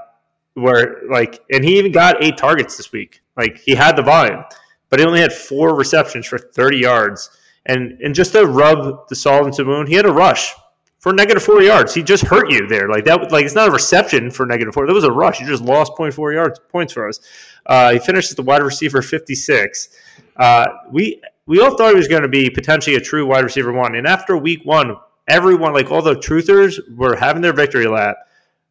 where 0.54 1.00
like, 1.10 1.40
and 1.50 1.64
he 1.64 1.76
even 1.78 1.90
got 1.90 2.22
eight 2.22 2.36
targets 2.36 2.76
this 2.76 2.92
week. 2.92 3.20
Like 3.36 3.58
he 3.58 3.74
had 3.74 3.96
the 3.96 4.02
volume, 4.02 4.44
but 4.90 5.00
he 5.00 5.06
only 5.06 5.20
had 5.20 5.32
four 5.32 5.74
receptions 5.74 6.26
for 6.26 6.38
thirty 6.38 6.78
yards 6.78 7.30
and 7.66 7.98
and 8.02 8.14
just 8.14 8.32
to 8.32 8.46
rub 8.46 9.08
the 9.08 9.16
salt 9.16 9.46
into 9.46 9.64
the 9.64 9.70
wound, 9.70 9.88
he 9.88 9.94
had 9.94 10.06
a 10.06 10.12
rush 10.12 10.52
for 10.98 11.12
negative 11.12 11.42
four 11.42 11.62
yards. 11.62 11.92
He 11.92 12.02
just 12.02 12.24
hurt 12.24 12.50
you 12.50 12.66
there. 12.68 12.88
Like 12.88 13.04
that, 13.06 13.32
like 13.32 13.44
it's 13.44 13.54
not 13.54 13.68
a 13.68 13.72
reception 13.72 14.30
for 14.30 14.46
negative 14.46 14.72
four. 14.72 14.86
That 14.86 14.92
was 14.92 15.04
a 15.04 15.10
rush. 15.12 15.40
You 15.40 15.46
just 15.46 15.62
lost 15.62 15.92
0.4 15.98 16.32
yards 16.32 16.60
points 16.70 16.92
for 16.92 17.08
us. 17.08 17.20
Uh, 17.66 17.92
he 17.92 17.98
finished 17.98 18.30
as 18.30 18.36
the 18.36 18.42
wide 18.42 18.62
receiver 18.62 19.02
56. 19.02 19.88
Uh, 20.36 20.66
we 20.90 21.20
we 21.46 21.60
all 21.60 21.76
thought 21.76 21.90
he 21.90 21.96
was 21.96 22.08
going 22.08 22.22
to 22.22 22.28
be 22.28 22.48
potentially 22.48 22.96
a 22.96 23.00
true 23.00 23.26
wide 23.26 23.44
receiver 23.44 23.72
one. 23.72 23.96
And 23.96 24.06
after 24.06 24.36
week 24.36 24.60
one, 24.64 24.96
everyone, 25.26 25.72
like 25.72 25.90
all 25.90 26.02
the 26.02 26.14
truthers, 26.14 26.78
were 26.96 27.16
having 27.16 27.42
their 27.42 27.52
victory 27.52 27.88
lap. 27.88 28.16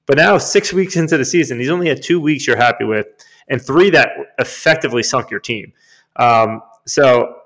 But 0.05 0.17
now, 0.17 0.37
six 0.37 0.73
weeks 0.73 0.95
into 0.95 1.17
the 1.17 1.25
season, 1.25 1.59
he's 1.59 1.69
only 1.69 1.87
had 1.87 2.01
two 2.01 2.19
weeks 2.19 2.47
you're 2.47 2.57
happy 2.57 2.85
with, 2.85 3.07
and 3.49 3.61
three 3.61 3.89
that 3.91 4.09
effectively 4.39 5.03
sunk 5.03 5.29
your 5.29 5.39
team. 5.39 5.73
Um, 6.15 6.61
so 6.85 7.40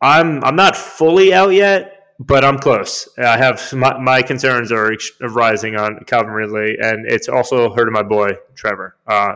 I'm 0.00 0.42
I'm 0.44 0.56
not 0.56 0.76
fully 0.76 1.32
out 1.34 1.50
yet, 1.50 2.14
but 2.18 2.44
I'm 2.44 2.58
close. 2.58 3.08
I 3.18 3.36
have 3.36 3.72
my, 3.72 3.98
my 3.98 4.22
concerns 4.22 4.72
are 4.72 4.92
rising 5.20 5.76
on 5.76 6.00
Calvin 6.06 6.32
Ridley, 6.32 6.76
and 6.80 7.06
it's 7.06 7.28
also 7.28 7.72
hurting 7.72 7.92
my 7.92 8.02
boy 8.02 8.32
Trevor. 8.54 8.96
Uh, 9.06 9.34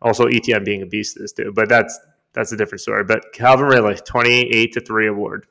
also, 0.00 0.26
ETN 0.26 0.64
being 0.64 0.82
a 0.82 0.86
beast 0.86 1.16
this 1.18 1.32
too, 1.32 1.52
but 1.54 1.68
that's 1.68 1.98
that's 2.32 2.52
a 2.52 2.56
different 2.56 2.80
story. 2.80 3.04
But 3.04 3.32
Calvin 3.32 3.66
Ridley, 3.66 3.96
twenty 3.96 4.48
eight 4.50 4.72
to 4.74 4.80
three 4.80 5.08
award. 5.08 5.46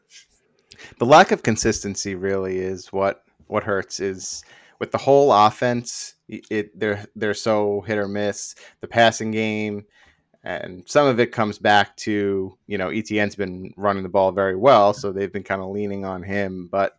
The 0.99 1.05
lack 1.05 1.31
of 1.31 1.43
consistency 1.43 2.15
really 2.15 2.59
is 2.59 2.91
what 2.93 3.23
what 3.47 3.63
hurts. 3.63 3.99
Is 3.99 4.43
with 4.79 4.91
the 4.91 4.97
whole 4.97 5.31
offense, 5.31 6.15
it 6.27 6.79
they're 6.79 7.05
they're 7.15 7.33
so 7.33 7.81
hit 7.81 7.97
or 7.97 8.07
miss. 8.07 8.55
The 8.81 8.87
passing 8.87 9.31
game 9.31 9.85
and 10.47 10.83
some 10.87 11.05
of 11.07 11.19
it 11.19 11.33
comes 11.33 11.59
back 11.59 11.97
to 11.97 12.57
you 12.67 12.77
know 12.77 12.87
ETN's 12.87 13.35
been 13.35 13.73
running 13.75 14.03
the 14.03 14.09
ball 14.09 14.31
very 14.31 14.55
well, 14.55 14.93
so 14.93 15.11
they've 15.11 15.31
been 15.31 15.43
kind 15.43 15.61
of 15.61 15.71
leaning 15.71 16.05
on 16.05 16.23
him. 16.23 16.69
But 16.71 16.97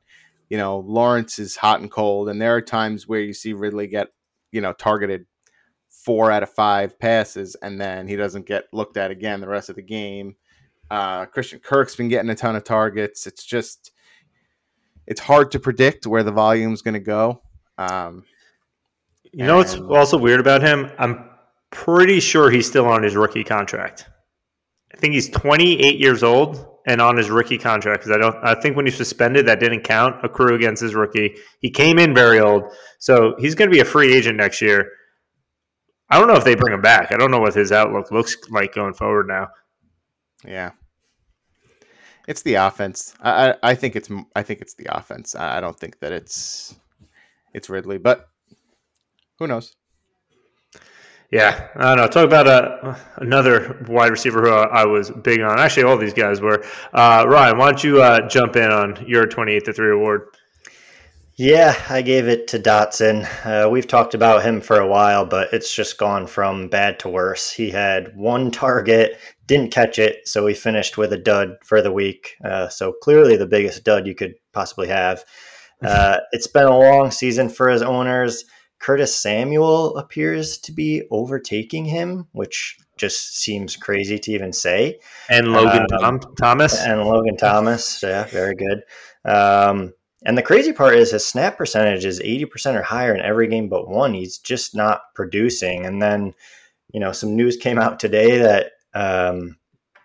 you 0.50 0.58
know 0.58 0.80
Lawrence 0.80 1.38
is 1.38 1.56
hot 1.56 1.80
and 1.80 1.90
cold, 1.90 2.28
and 2.28 2.40
there 2.40 2.54
are 2.54 2.60
times 2.60 3.08
where 3.08 3.20
you 3.20 3.32
see 3.32 3.54
Ridley 3.54 3.86
get 3.86 4.08
you 4.52 4.60
know 4.60 4.74
targeted 4.74 5.24
four 5.88 6.30
out 6.30 6.42
of 6.42 6.50
five 6.50 6.98
passes, 6.98 7.56
and 7.62 7.80
then 7.80 8.06
he 8.06 8.16
doesn't 8.16 8.44
get 8.44 8.64
looked 8.74 8.98
at 8.98 9.10
again 9.10 9.40
the 9.40 9.48
rest 9.48 9.70
of 9.70 9.76
the 9.76 9.82
game. 9.82 10.36
Uh, 10.90 11.24
Christian 11.24 11.58
Kirk's 11.58 11.96
been 11.96 12.08
getting 12.08 12.30
a 12.30 12.34
ton 12.34 12.54
of 12.54 12.64
targets. 12.64 13.26
It's 13.26 13.44
just 13.44 13.92
it's 15.06 15.20
hard 15.20 15.50
to 15.52 15.58
predict 15.58 16.06
where 16.06 16.22
the 16.22 16.32
volume's 16.32 16.82
going 16.82 16.94
to 16.94 17.00
go. 17.00 17.40
Um, 17.78 18.24
you 19.32 19.46
know 19.46 19.56
what's 19.56 19.74
also 19.74 20.18
weird 20.18 20.40
about 20.40 20.60
him? 20.60 20.90
I'm 20.98 21.27
pretty 21.70 22.20
sure 22.20 22.50
he's 22.50 22.66
still 22.66 22.86
on 22.86 23.02
his 23.02 23.16
rookie 23.16 23.44
contract. 23.44 24.06
I 24.92 24.96
think 24.96 25.14
he's 25.14 25.28
28 25.30 25.98
years 25.98 26.22
old 26.22 26.78
and 26.86 27.00
on 27.02 27.16
his 27.16 27.30
rookie 27.30 27.58
contract 27.58 28.02
because 28.02 28.16
I 28.16 28.18
don't. 28.18 28.36
I 28.42 28.54
think 28.60 28.76
when 28.76 28.86
he's 28.86 28.96
suspended, 28.96 29.46
that 29.46 29.60
didn't 29.60 29.82
count 29.82 30.24
accrue 30.24 30.54
against 30.54 30.82
his 30.82 30.94
rookie. 30.94 31.36
He 31.60 31.70
came 31.70 31.98
in 31.98 32.14
very 32.14 32.40
old, 32.40 32.72
so 32.98 33.36
he's 33.38 33.54
going 33.54 33.70
to 33.70 33.74
be 33.74 33.80
a 33.80 33.84
free 33.84 34.12
agent 34.14 34.38
next 34.38 34.62
year. 34.62 34.90
I 36.10 36.18
don't 36.18 36.28
know 36.28 36.36
if 36.36 36.44
they 36.44 36.54
bring 36.54 36.72
him 36.72 36.80
back. 36.80 37.12
I 37.12 37.18
don't 37.18 37.30
know 37.30 37.40
what 37.40 37.54
his 37.54 37.72
outlook 37.72 38.10
looks 38.10 38.36
like 38.48 38.74
going 38.74 38.94
forward 38.94 39.28
now. 39.28 39.48
Yeah, 40.46 40.70
it's 42.26 42.42
the 42.42 42.54
offense. 42.54 43.14
I, 43.20 43.50
I, 43.50 43.54
I 43.62 43.74
think 43.74 43.94
it's 43.94 44.08
I 44.34 44.42
think 44.42 44.62
it's 44.62 44.74
the 44.74 44.86
offense. 44.90 45.34
I 45.34 45.60
don't 45.60 45.78
think 45.78 45.98
that 46.00 46.12
it's 46.12 46.74
it's 47.52 47.68
Ridley, 47.68 47.98
but 47.98 48.28
who 49.38 49.46
knows? 49.46 49.76
Yeah, 51.30 51.68
I 51.76 51.94
don't 51.94 51.98
know. 51.98 52.06
Talk 52.06 52.24
about 52.24 52.46
uh, 52.46 52.94
another 53.16 53.84
wide 53.86 54.10
receiver 54.10 54.42
who 54.42 54.50
I 54.50 54.86
was 54.86 55.10
big 55.10 55.40
on. 55.40 55.58
Actually, 55.58 55.82
all 55.82 55.98
these 55.98 56.14
guys 56.14 56.40
were. 56.40 56.64
Uh, 56.94 57.26
Ryan, 57.28 57.58
why 57.58 57.66
don't 57.66 57.84
you 57.84 58.02
uh, 58.02 58.26
jump 58.28 58.56
in 58.56 58.70
on 58.70 59.04
your 59.06 59.26
28 59.26 59.64
to 59.66 59.72
3 59.74 59.92
award? 59.92 60.28
Yeah, 61.36 61.80
I 61.88 62.02
gave 62.02 62.26
it 62.28 62.48
to 62.48 62.58
Dotson. 62.58 63.28
Uh, 63.44 63.68
we've 63.68 63.86
talked 63.86 64.14
about 64.14 64.42
him 64.42 64.60
for 64.60 64.80
a 64.80 64.88
while, 64.88 65.26
but 65.26 65.52
it's 65.52 65.72
just 65.72 65.98
gone 65.98 66.26
from 66.26 66.68
bad 66.68 66.98
to 67.00 67.10
worse. 67.10 67.52
He 67.52 67.70
had 67.70 68.16
one 68.16 68.50
target, 68.50 69.18
didn't 69.46 69.70
catch 69.70 69.98
it, 69.98 70.26
so 70.26 70.46
he 70.46 70.54
finished 70.54 70.96
with 70.96 71.12
a 71.12 71.18
dud 71.18 71.56
for 71.62 71.82
the 71.82 71.92
week. 71.92 72.36
Uh, 72.42 72.68
so 72.68 72.92
clearly 72.92 73.36
the 73.36 73.46
biggest 73.46 73.84
dud 73.84 74.06
you 74.06 74.14
could 74.14 74.34
possibly 74.52 74.88
have. 74.88 75.24
Uh, 75.84 76.16
it's 76.32 76.48
been 76.48 76.66
a 76.66 76.76
long 76.76 77.10
season 77.10 77.48
for 77.48 77.68
his 77.68 77.82
owners. 77.82 78.44
Curtis 78.78 79.14
Samuel 79.14 79.96
appears 79.96 80.58
to 80.58 80.72
be 80.72 81.02
overtaking 81.10 81.84
him, 81.84 82.28
which 82.32 82.78
just 82.96 83.36
seems 83.38 83.76
crazy 83.76 84.18
to 84.18 84.32
even 84.32 84.52
say. 84.52 84.98
And 85.28 85.52
Logan 85.52 85.86
um, 85.92 86.20
Tom- 86.20 86.34
Thomas. 86.36 86.80
And 86.80 87.02
Logan 87.02 87.36
Thomas. 87.36 88.02
Yeah, 88.02 88.24
very 88.24 88.54
good. 88.54 88.82
Um, 89.24 89.94
and 90.24 90.36
the 90.36 90.42
crazy 90.42 90.72
part 90.72 90.96
is 90.96 91.12
his 91.12 91.26
snap 91.26 91.56
percentage 91.56 92.04
is 92.04 92.20
80% 92.20 92.74
or 92.74 92.82
higher 92.82 93.14
in 93.14 93.20
every 93.20 93.46
game 93.46 93.68
but 93.68 93.88
one. 93.88 94.14
He's 94.14 94.38
just 94.38 94.74
not 94.74 95.02
producing. 95.14 95.86
And 95.86 96.02
then, 96.02 96.34
you 96.92 97.00
know, 97.00 97.12
some 97.12 97.36
news 97.36 97.56
came 97.56 97.78
out 97.78 98.00
today 98.00 98.38
that, 98.38 98.72
um, 98.94 99.56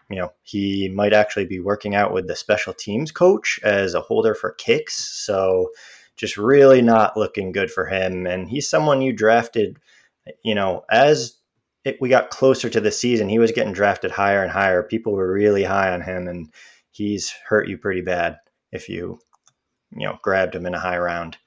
you 0.09 0.17
know, 0.17 0.31
he 0.43 0.89
might 0.89 1.13
actually 1.13 1.45
be 1.45 1.59
working 1.59 1.95
out 1.95 2.13
with 2.13 2.27
the 2.27 2.35
special 2.35 2.73
teams 2.73 3.11
coach 3.11 3.59
as 3.63 3.95
a 3.95 4.01
holder 4.01 4.35
for 4.35 4.51
kicks. 4.51 4.95
So, 5.25 5.69
just 6.15 6.37
really 6.37 6.81
not 6.81 7.17
looking 7.17 7.51
good 7.51 7.71
for 7.71 7.85
him. 7.85 8.25
And 8.25 8.47
he's 8.47 8.69
someone 8.69 9.01
you 9.01 9.13
drafted, 9.13 9.77
you 10.43 10.55
know, 10.55 10.83
as 10.89 11.37
it, 11.85 11.97
we 11.99 12.09
got 12.09 12.29
closer 12.29 12.69
to 12.69 12.79
the 12.79 12.91
season, 12.91 13.29
he 13.29 13.39
was 13.39 13.51
getting 13.51 13.73
drafted 13.73 14.11
higher 14.11 14.41
and 14.41 14.51
higher. 14.51 14.83
People 14.83 15.13
were 15.13 15.31
really 15.31 15.63
high 15.63 15.91
on 15.91 16.01
him, 16.01 16.27
and 16.27 16.53
he's 16.91 17.33
hurt 17.47 17.67
you 17.67 17.77
pretty 17.77 18.01
bad 18.01 18.37
if 18.71 18.89
you, 18.89 19.19
you 19.91 20.07
know, 20.07 20.17
grabbed 20.21 20.55
him 20.55 20.65
in 20.65 20.73
a 20.73 20.79
high 20.79 20.97
round. 20.97 21.37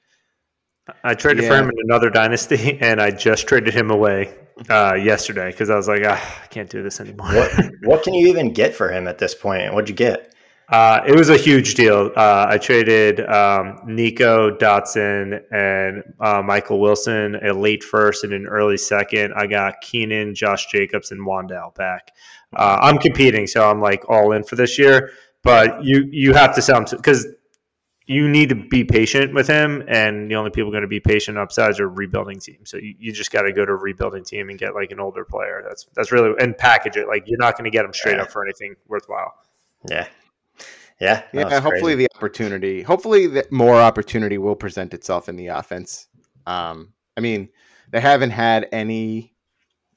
I 1.03 1.15
traded 1.15 1.43
yeah. 1.43 1.49
for 1.49 1.57
him 1.57 1.69
in 1.69 1.75
another 1.85 2.09
dynasty, 2.09 2.77
and 2.81 3.01
I 3.01 3.11
just 3.11 3.47
traded 3.47 3.73
him 3.73 3.89
away 3.89 4.33
uh, 4.69 4.93
yesterday 4.93 5.51
because 5.51 5.69
I 5.69 5.75
was 5.75 5.87
like, 5.87 6.01
ah, 6.05 6.43
I 6.43 6.47
can't 6.47 6.69
do 6.69 6.83
this 6.83 6.99
anymore. 6.99 7.27
what, 7.27 7.51
what 7.83 8.03
can 8.03 8.13
you 8.13 8.27
even 8.27 8.53
get 8.53 8.75
for 8.75 8.91
him 8.91 9.07
at 9.07 9.17
this 9.17 9.33
point? 9.33 9.73
What'd 9.73 9.89
you 9.89 9.95
get? 9.95 10.33
Uh, 10.69 11.01
it 11.07 11.15
was 11.15 11.29
a 11.29 11.37
huge 11.37 11.75
deal. 11.75 12.11
Uh, 12.15 12.47
I 12.49 12.57
traded 12.57 13.21
um, 13.21 13.79
Nico 13.85 14.51
Dotson 14.51 15.41
and 15.49 16.03
uh, 16.19 16.41
Michael 16.41 16.81
Wilson, 16.81 17.35
a 17.35 17.53
late 17.53 17.83
first 17.83 18.25
and 18.25 18.33
an 18.33 18.47
early 18.47 18.75
second. 18.75 19.33
I 19.33 19.47
got 19.47 19.79
Keenan, 19.79 20.35
Josh 20.35 20.67
Jacobs, 20.67 21.11
and 21.11 21.25
Wan'Dale 21.25 21.73
back. 21.75 22.11
Uh, 22.53 22.79
I'm 22.81 22.97
competing, 22.97 23.47
so 23.47 23.69
I'm 23.69 23.79
like 23.79 24.09
all 24.09 24.33
in 24.33 24.43
for 24.43 24.57
this 24.57 24.77
year. 24.77 25.11
But 25.41 25.83
you 25.83 26.09
you 26.11 26.33
have 26.33 26.53
to 26.55 26.61
sell 26.61 26.77
him 26.77 26.85
because 26.91 27.25
you 28.05 28.27
need 28.27 28.49
to 28.49 28.55
be 28.55 28.83
patient 28.83 29.33
with 29.33 29.47
him, 29.47 29.83
and 29.87 30.29
the 30.29 30.35
only 30.35 30.49
people 30.49 30.71
going 30.71 30.81
to 30.81 30.87
be 30.87 30.99
patient 30.99 31.37
upsides 31.37 31.79
are 31.79 31.87
rebuilding 31.87 32.39
teams. 32.39 32.69
So 32.69 32.77
you, 32.77 32.95
you 32.99 33.13
just 33.13 33.31
got 33.31 33.43
to 33.43 33.53
go 33.53 33.65
to 33.65 33.71
a 33.71 33.75
rebuilding 33.75 34.25
team 34.25 34.49
and 34.49 34.59
get 34.59 34.75
like 34.75 34.91
an 34.91 34.99
older 34.99 35.23
player. 35.23 35.63
That's 35.65 35.87
that's 35.95 36.11
really 36.11 36.33
and 36.39 36.57
package 36.57 36.97
it. 36.97 37.07
Like 37.07 37.23
you're 37.25 37.39
not 37.39 37.57
going 37.57 37.71
to 37.71 37.71
get 37.71 37.83
them 37.83 37.93
straight 37.93 38.19
up 38.19 38.31
for 38.31 38.43
anything 38.43 38.75
worthwhile. 38.89 39.33
Yeah. 39.89 40.07
Yeah. 40.99 41.23
Yeah. 41.33 41.59
Hopefully 41.59 41.93
crazy. 41.93 42.07
the 42.07 42.15
opportunity, 42.15 42.81
hopefully 42.81 43.27
that 43.27 43.51
more 43.51 43.75
opportunity 43.75 44.37
will 44.37 44.55
present 44.55 44.93
itself 44.93 45.29
in 45.29 45.35
the 45.35 45.47
offense. 45.47 46.07
Um, 46.45 46.93
I 47.15 47.21
mean, 47.21 47.49
they 47.91 47.99
haven't 47.99 48.31
had 48.31 48.67
any 48.71 49.33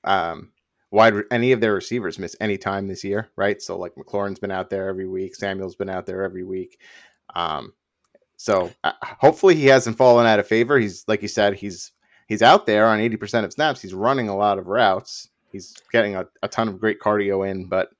um, 0.04 0.52
wide 0.90 1.14
any 1.30 1.52
of 1.52 1.60
their 1.60 1.74
receivers 1.74 2.18
miss 2.18 2.36
any 2.40 2.58
time 2.58 2.88
this 2.88 3.04
year, 3.04 3.30
right? 3.36 3.60
So 3.62 3.78
like 3.78 3.94
McLaurin's 3.94 4.38
been 4.38 4.50
out 4.50 4.70
there 4.70 4.88
every 4.88 5.06
week, 5.06 5.34
Samuel's 5.34 5.76
been 5.76 5.90
out 5.90 6.06
there 6.06 6.22
every 6.22 6.44
week. 6.44 6.78
Um, 7.34 7.72
so 8.36 8.70
uh, 8.84 8.92
hopefully 9.02 9.54
he 9.54 9.66
hasn't 9.66 9.96
fallen 9.96 10.26
out 10.26 10.38
of 10.38 10.46
favor. 10.46 10.78
He's 10.78 11.04
like 11.06 11.22
you 11.22 11.28
said, 11.28 11.54
he's 11.54 11.92
he's 12.26 12.42
out 12.42 12.66
there 12.66 12.86
on 12.86 13.00
eighty 13.00 13.16
percent 13.16 13.44
of 13.44 13.52
snaps. 13.52 13.80
He's 13.80 13.94
running 13.94 14.28
a 14.28 14.36
lot 14.36 14.58
of 14.58 14.66
routes. 14.66 15.28
He's 15.52 15.74
getting 15.92 16.16
a, 16.16 16.26
a 16.42 16.48
ton 16.48 16.68
of 16.68 16.80
great 16.80 17.00
cardio 17.00 17.48
in, 17.48 17.66
but 17.66 17.90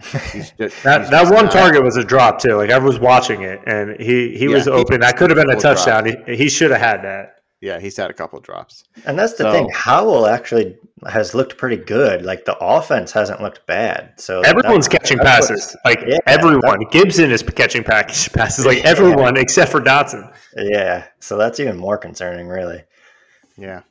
just, 0.00 0.82
that 0.84 1.10
that 1.10 1.24
one 1.24 1.46
not. 1.46 1.52
target 1.52 1.82
was 1.82 1.96
a 1.96 2.04
drop 2.04 2.40
too. 2.40 2.54
Like 2.54 2.70
I 2.70 2.78
was 2.78 2.98
watching 2.98 3.42
it, 3.42 3.60
and 3.66 3.98
he 4.00 4.36
he 4.36 4.44
yeah, 4.44 4.54
was 4.54 4.68
open. 4.68 4.94
He, 4.94 4.98
that 4.98 5.16
could 5.16 5.30
have 5.30 5.36
been 5.36 5.50
a 5.50 5.60
touchdown. 5.60 6.06
He, 6.06 6.36
he 6.36 6.48
should 6.48 6.70
have 6.70 6.80
had 6.80 7.02
that. 7.02 7.38
Yeah, 7.60 7.80
he's 7.80 7.96
had 7.96 8.08
a 8.08 8.14
couple 8.14 8.38
drops. 8.38 8.84
And 9.04 9.18
that's 9.18 9.32
the 9.32 9.44
so, 9.44 9.52
thing. 9.52 9.68
Howell 9.74 10.26
actually 10.28 10.76
has 11.08 11.34
looked 11.34 11.56
pretty 11.56 11.76
good. 11.76 12.24
Like 12.24 12.44
the 12.44 12.56
offense 12.58 13.10
hasn't 13.10 13.42
looked 13.42 13.66
bad. 13.66 14.12
So 14.16 14.42
everyone's 14.42 14.86
catching 14.86 15.18
passes. 15.18 15.76
Like 15.84 16.04
yeah, 16.06 16.18
everyone. 16.26 16.84
Gibson 16.92 17.32
is 17.32 17.42
catching 17.42 17.82
package 17.82 18.32
passes. 18.32 18.64
Like 18.64 18.84
everyone 18.84 19.34
yeah. 19.34 19.42
except 19.42 19.72
for 19.72 19.80
Dotson. 19.80 20.32
Yeah. 20.56 21.06
So 21.18 21.36
that's 21.36 21.58
even 21.58 21.76
more 21.76 21.98
concerning, 21.98 22.46
really. 22.46 22.84
Yeah. 23.56 23.82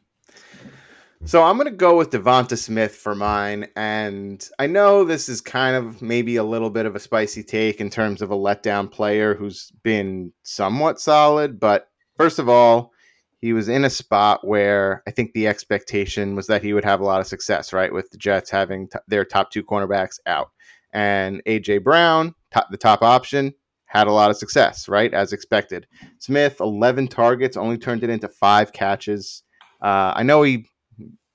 So 1.26 1.44
I'm 1.44 1.58
going 1.58 1.66
to 1.66 1.76
go 1.76 1.98
with 1.98 2.12
Devonta 2.12 2.58
Smith 2.58 2.96
for 2.96 3.14
mine. 3.14 3.68
And 3.76 4.48
I 4.60 4.68
know 4.68 5.04
this 5.04 5.28
is 5.28 5.42
kind 5.42 5.76
of 5.76 6.02
maybe 6.02 6.38
a 6.38 6.44
little 6.44 6.70
bit 6.70 6.86
of 6.86 6.96
a 6.96 7.00
spicy 7.00 7.44
take 7.44 7.82
in 7.82 7.90
terms 7.90 8.22
of 8.22 8.32
a 8.32 8.36
letdown 8.36 8.90
player 8.90 9.36
who's 9.36 9.72
been 9.84 10.32
somewhat 10.44 11.02
solid. 11.02 11.60
But 11.60 11.90
first 12.16 12.40
of 12.40 12.48
all, 12.48 12.94
he 13.42 13.52
was 13.52 13.68
in 13.68 13.84
a 13.84 13.90
spot 13.90 14.48
where 14.48 15.04
I 15.08 15.12
think 15.12 15.34
the 15.34 15.48
expectation 15.48 16.36
was 16.36 16.48
that 16.48 16.64
he 16.64 16.74
would 16.74 16.86
have 16.86 17.02
a 17.02 17.06
lot 17.06 17.20
of 17.20 17.28
success, 17.28 17.74
right? 17.74 17.92
With 17.92 18.10
the 18.10 18.18
Jets 18.18 18.50
having 18.50 18.88
t- 18.88 19.00
their 19.08 19.26
top 19.26 19.52
two 19.52 19.64
cornerbacks 19.64 20.20
out. 20.26 20.52
And 20.94 21.42
A.J. 21.46 21.80
Brown, 21.80 22.34
the 22.72 22.78
top 22.78 23.02
option, 23.02 23.54
had 23.86 24.08
a 24.08 24.12
lot 24.12 24.30
of 24.30 24.38
success, 24.38 24.88
right? 24.88 25.14
As 25.14 25.34
expected. 25.34 25.88
Smith, 26.20 26.60
11 26.60 27.10
targets, 27.10 27.58
only 27.58 27.78
turned 27.78 28.04
it 28.04 28.10
into 28.10 28.30
five 28.30 28.72
catches. 28.72 29.44
Uh, 29.82 30.14
I 30.16 30.24
know 30.24 30.42
he 30.42 30.66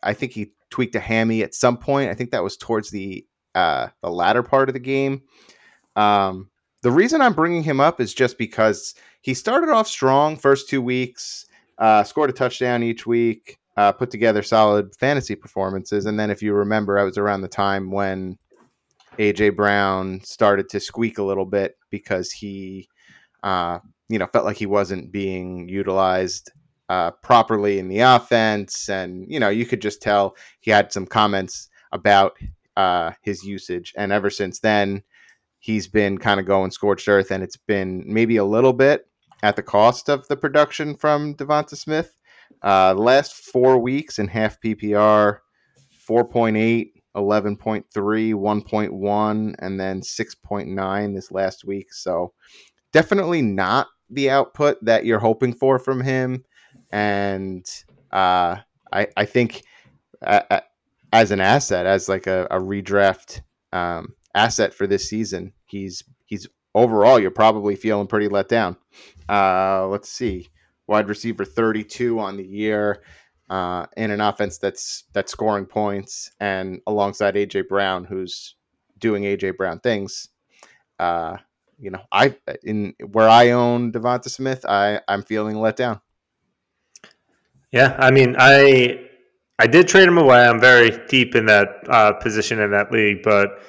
I 0.03 0.15
think 0.15 0.33
he 0.33 0.53
tweaked 0.71 0.95
a 0.95 1.01
hammy 1.01 1.43
at 1.43 1.55
some 1.55 1.77
point. 1.77 2.11
I 2.11 2.15
think 2.15 2.31
that 2.31 2.43
was 2.43 2.57
towards 2.57 2.91
the 2.91 3.27
uh, 3.55 3.89
the 4.03 4.11
latter 4.11 4.43
part 4.43 4.69
of 4.69 4.73
the 4.73 4.81
game. 4.81 5.23
Um, 5.97 6.49
the 6.83 6.91
reason 6.91 7.21
I'm 7.21 7.35
bringing 7.35 7.63
him 7.63 7.81
up 7.81 8.01
is 8.01 8.15
just 8.15 8.39
because 8.39 8.95
he 9.21 9.35
started 9.35 9.69
off 9.69 9.87
strong 9.87 10.37
first 10.37 10.69
two 10.69 10.83
weeks, 10.83 11.47
uh, 11.79 12.03
scored 12.03 12.31
a 12.31 12.33
touchdown 12.33 12.83
each 12.83 13.07
week, 13.07 13.59
uh, 13.77 13.93
put 13.93 14.11
together 14.11 14.43
solid 14.43 14.95
fantasy 14.97 15.37
performances, 15.37 16.07
and 16.07 16.19
then 16.19 16.31
if 16.31 16.43
you 16.43 16.55
remember, 16.55 16.99
I 16.99 17.05
was 17.05 17.19
around 17.19 17.43
the 17.43 17.49
time 17.49 17.91
when 17.91 18.39
AJ 19.19 19.57
Brown 19.57 20.21
started 20.25 20.69
to 20.71 20.81
squeak 20.81 21.19
a 21.19 21.23
little 21.23 21.45
bit 21.45 21.77
because 21.91 22.33
he, 22.33 22.89
uh, 23.43 23.79
you 24.09 24.19
know, 24.19 24.27
felt 24.27 24.47
like 24.47 24.57
he 24.57 24.67
wasn't 24.67 25.13
being 25.13 25.69
utilized 25.69 26.51
uh, 26.93 27.11
properly 27.23 27.79
in 27.79 27.89
the 27.89 28.01
offense, 28.01 28.91
and 28.91 29.25
you 29.27 29.41
know 29.41 29.49
you 29.49 29.65
could 29.65 29.81
just 29.81 30.03
tell 30.03 30.37
he 30.61 30.71
had 30.71 30.93
some 30.93 31.07
comments 31.07 31.71
about 31.91 32.37
uh, 32.77 33.13
his 33.23 33.43
usage, 33.43 33.95
and 33.97 34.13
ever 34.13 34.29
since 34.29 34.61
then 34.61 35.03
he's 35.59 35.89
been 35.89 36.19
kind 36.19 36.39
of 36.39 36.45
going 36.45 36.71
scorched 36.71 37.09
earth, 37.09 37.31
and 37.31 37.43
it's 37.43 37.57
been 37.57 38.05
maybe 38.07 38.37
a 38.37 38.45
little 38.45 38.75
bit 38.75 39.07
at 39.43 39.57
the 39.57 39.63
cost 39.63 40.11
of 40.11 40.29
the 40.29 40.37
production 40.37 40.95
from 40.95 41.35
Devonta 41.35 41.77
Smith. 41.77 42.15
Uh, 42.63 42.93
last 42.93 43.33
four 43.33 43.79
weeks 43.79 44.19
in 44.19 44.29
half 44.29 44.61
PPR, 44.61 45.39
4.8, 46.07 46.91
11.3, 47.17 47.85
1.1, 48.35 49.55
and 49.61 49.81
then 49.81 50.03
6.9 50.03 51.15
this 51.15 51.33
last 51.33 51.65
week. 51.65 51.91
So 51.95 52.35
definitely 52.93 53.41
not 53.41 53.87
the 54.11 54.29
output 54.29 54.77
that 54.85 55.07
you're 55.07 55.21
hoping 55.21 55.55
for 55.55 55.79
from 55.79 56.03
him 56.03 56.45
and 56.93 57.67
uh, 58.13 58.57
I 58.93 59.09
I 59.17 59.25
think 59.25 59.63
uh, 60.25 60.43
uh, 60.51 60.61
as 61.13 61.31
an 61.31 61.41
asset, 61.41 61.87
as 61.87 62.09
like 62.09 62.27
a, 62.27 62.47
a 62.51 62.59
redraft 62.59 63.41
um, 63.73 64.15
asset 64.35 64.73
for 64.75 64.87
this 64.87 65.09
season, 65.09 65.53
he's 65.67 66.05
he's 66.27 66.47
overall 66.75 67.19
you're 67.19 67.31
probably 67.31 67.75
feeling 67.75 68.07
pretty 68.07 68.29
let 68.29 68.49
down. 68.49 68.77
Uh, 69.29 69.87
let's 69.89 70.09
see, 70.09 70.49
wide 70.87 71.09
receiver 71.09 71.45
32 71.45 72.19
on 72.19 72.37
the 72.37 72.47
year. 72.47 73.03
Uh, 73.51 73.85
in 73.99 74.11
an 74.11 74.21
offense 74.23 74.57
that's 74.57 75.05
that's 75.13 75.33
scoring 75.33 75.67
points 75.67 76.31
and 76.41 76.81
alongside 76.87 77.35
AJ 77.35 77.69
Brown, 77.69 78.05
who's 78.05 78.55
doing 78.99 79.25
AJ 79.25 79.59
Brown 79.59 79.79
things. 79.81 80.29
Uh, 80.99 81.37
you 81.79 81.91
know, 81.91 82.01
I 82.11 82.37
in 82.63 82.95
where 83.11 83.29
I 83.29 83.51
own 83.51 83.93
Devonta 83.93 84.31
Smith, 84.31 84.65
I 84.65 85.01
I'm 85.07 85.23
feeling 85.23 85.61
let 85.61 85.77
down. 85.77 86.01
Yeah, 87.73 87.97
I 87.99 88.11
mean, 88.11 88.37
I 88.39 89.09
I 89.59 89.67
did 89.67 89.89
trade 89.89 90.09
him 90.09 90.19
away. 90.19 90.47
I'm 90.47 90.61
very 90.61 90.91
deep 91.09 91.35
in 91.35 91.47
that 91.47 91.69
uh, 91.89 92.13
position 92.15 92.61
in 92.61 92.71
that 92.73 92.93
league, 92.93 93.23
but 93.23 93.63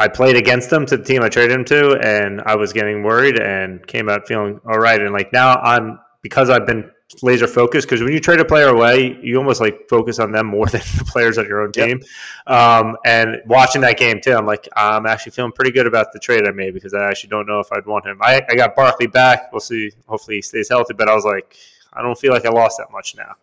I 0.00 0.08
played 0.08 0.36
against 0.36 0.70
them 0.70 0.84
to 0.86 0.96
the 0.96 1.04
team 1.04 1.22
I 1.22 1.28
traded 1.28 1.52
him 1.52 1.64
to, 1.66 1.98
and 2.00 2.42
I 2.42 2.56
was 2.56 2.72
getting 2.72 3.02
worried 3.02 3.40
and 3.40 3.86
came 3.86 4.08
out 4.08 4.26
feeling 4.26 4.60
all 4.66 4.78
right. 4.78 5.00
And 5.00 5.12
like 5.12 5.32
now, 5.32 5.56
I'm 5.56 6.00
because 6.22 6.50
I've 6.50 6.66
been 6.66 6.90
laser 7.22 7.46
focused 7.46 7.86
because 7.86 8.02
when 8.02 8.12
you 8.12 8.18
trade 8.18 8.40
a 8.40 8.44
player 8.44 8.68
away, 8.68 9.16
you 9.22 9.36
almost 9.36 9.60
like 9.60 9.88
focus 9.88 10.18
on 10.18 10.32
them 10.32 10.46
more 10.46 10.66
than 10.74 10.80
the 10.96 11.04
players 11.04 11.38
on 11.38 11.46
your 11.46 11.62
own 11.62 11.70
team. 11.70 12.00
Yep. 12.48 12.56
Um, 12.56 12.96
and 13.04 13.36
watching 13.46 13.82
that 13.82 13.96
game 13.96 14.20
too, 14.20 14.32
I'm 14.32 14.46
like, 14.46 14.68
I'm 14.76 15.06
actually 15.06 15.32
feeling 15.32 15.52
pretty 15.52 15.70
good 15.70 15.86
about 15.86 16.12
the 16.12 16.18
trade 16.18 16.48
I 16.48 16.50
made 16.50 16.74
because 16.74 16.94
I 16.94 17.04
actually 17.08 17.30
don't 17.30 17.46
know 17.46 17.60
if 17.60 17.70
I'd 17.72 17.86
want 17.86 18.06
him. 18.06 18.18
I, 18.20 18.42
I 18.48 18.56
got 18.56 18.74
Barkley 18.74 19.06
back. 19.06 19.52
We'll 19.52 19.60
see. 19.60 19.92
Hopefully 20.06 20.36
he 20.36 20.42
stays 20.42 20.68
healthy. 20.68 20.94
But 20.94 21.08
I 21.08 21.14
was 21.14 21.24
like, 21.24 21.56
I 21.94 22.02
don't 22.02 22.18
feel 22.18 22.32
like 22.32 22.46
I 22.46 22.50
lost 22.50 22.78
that 22.78 22.90
much 22.90 23.14
now. 23.16 23.34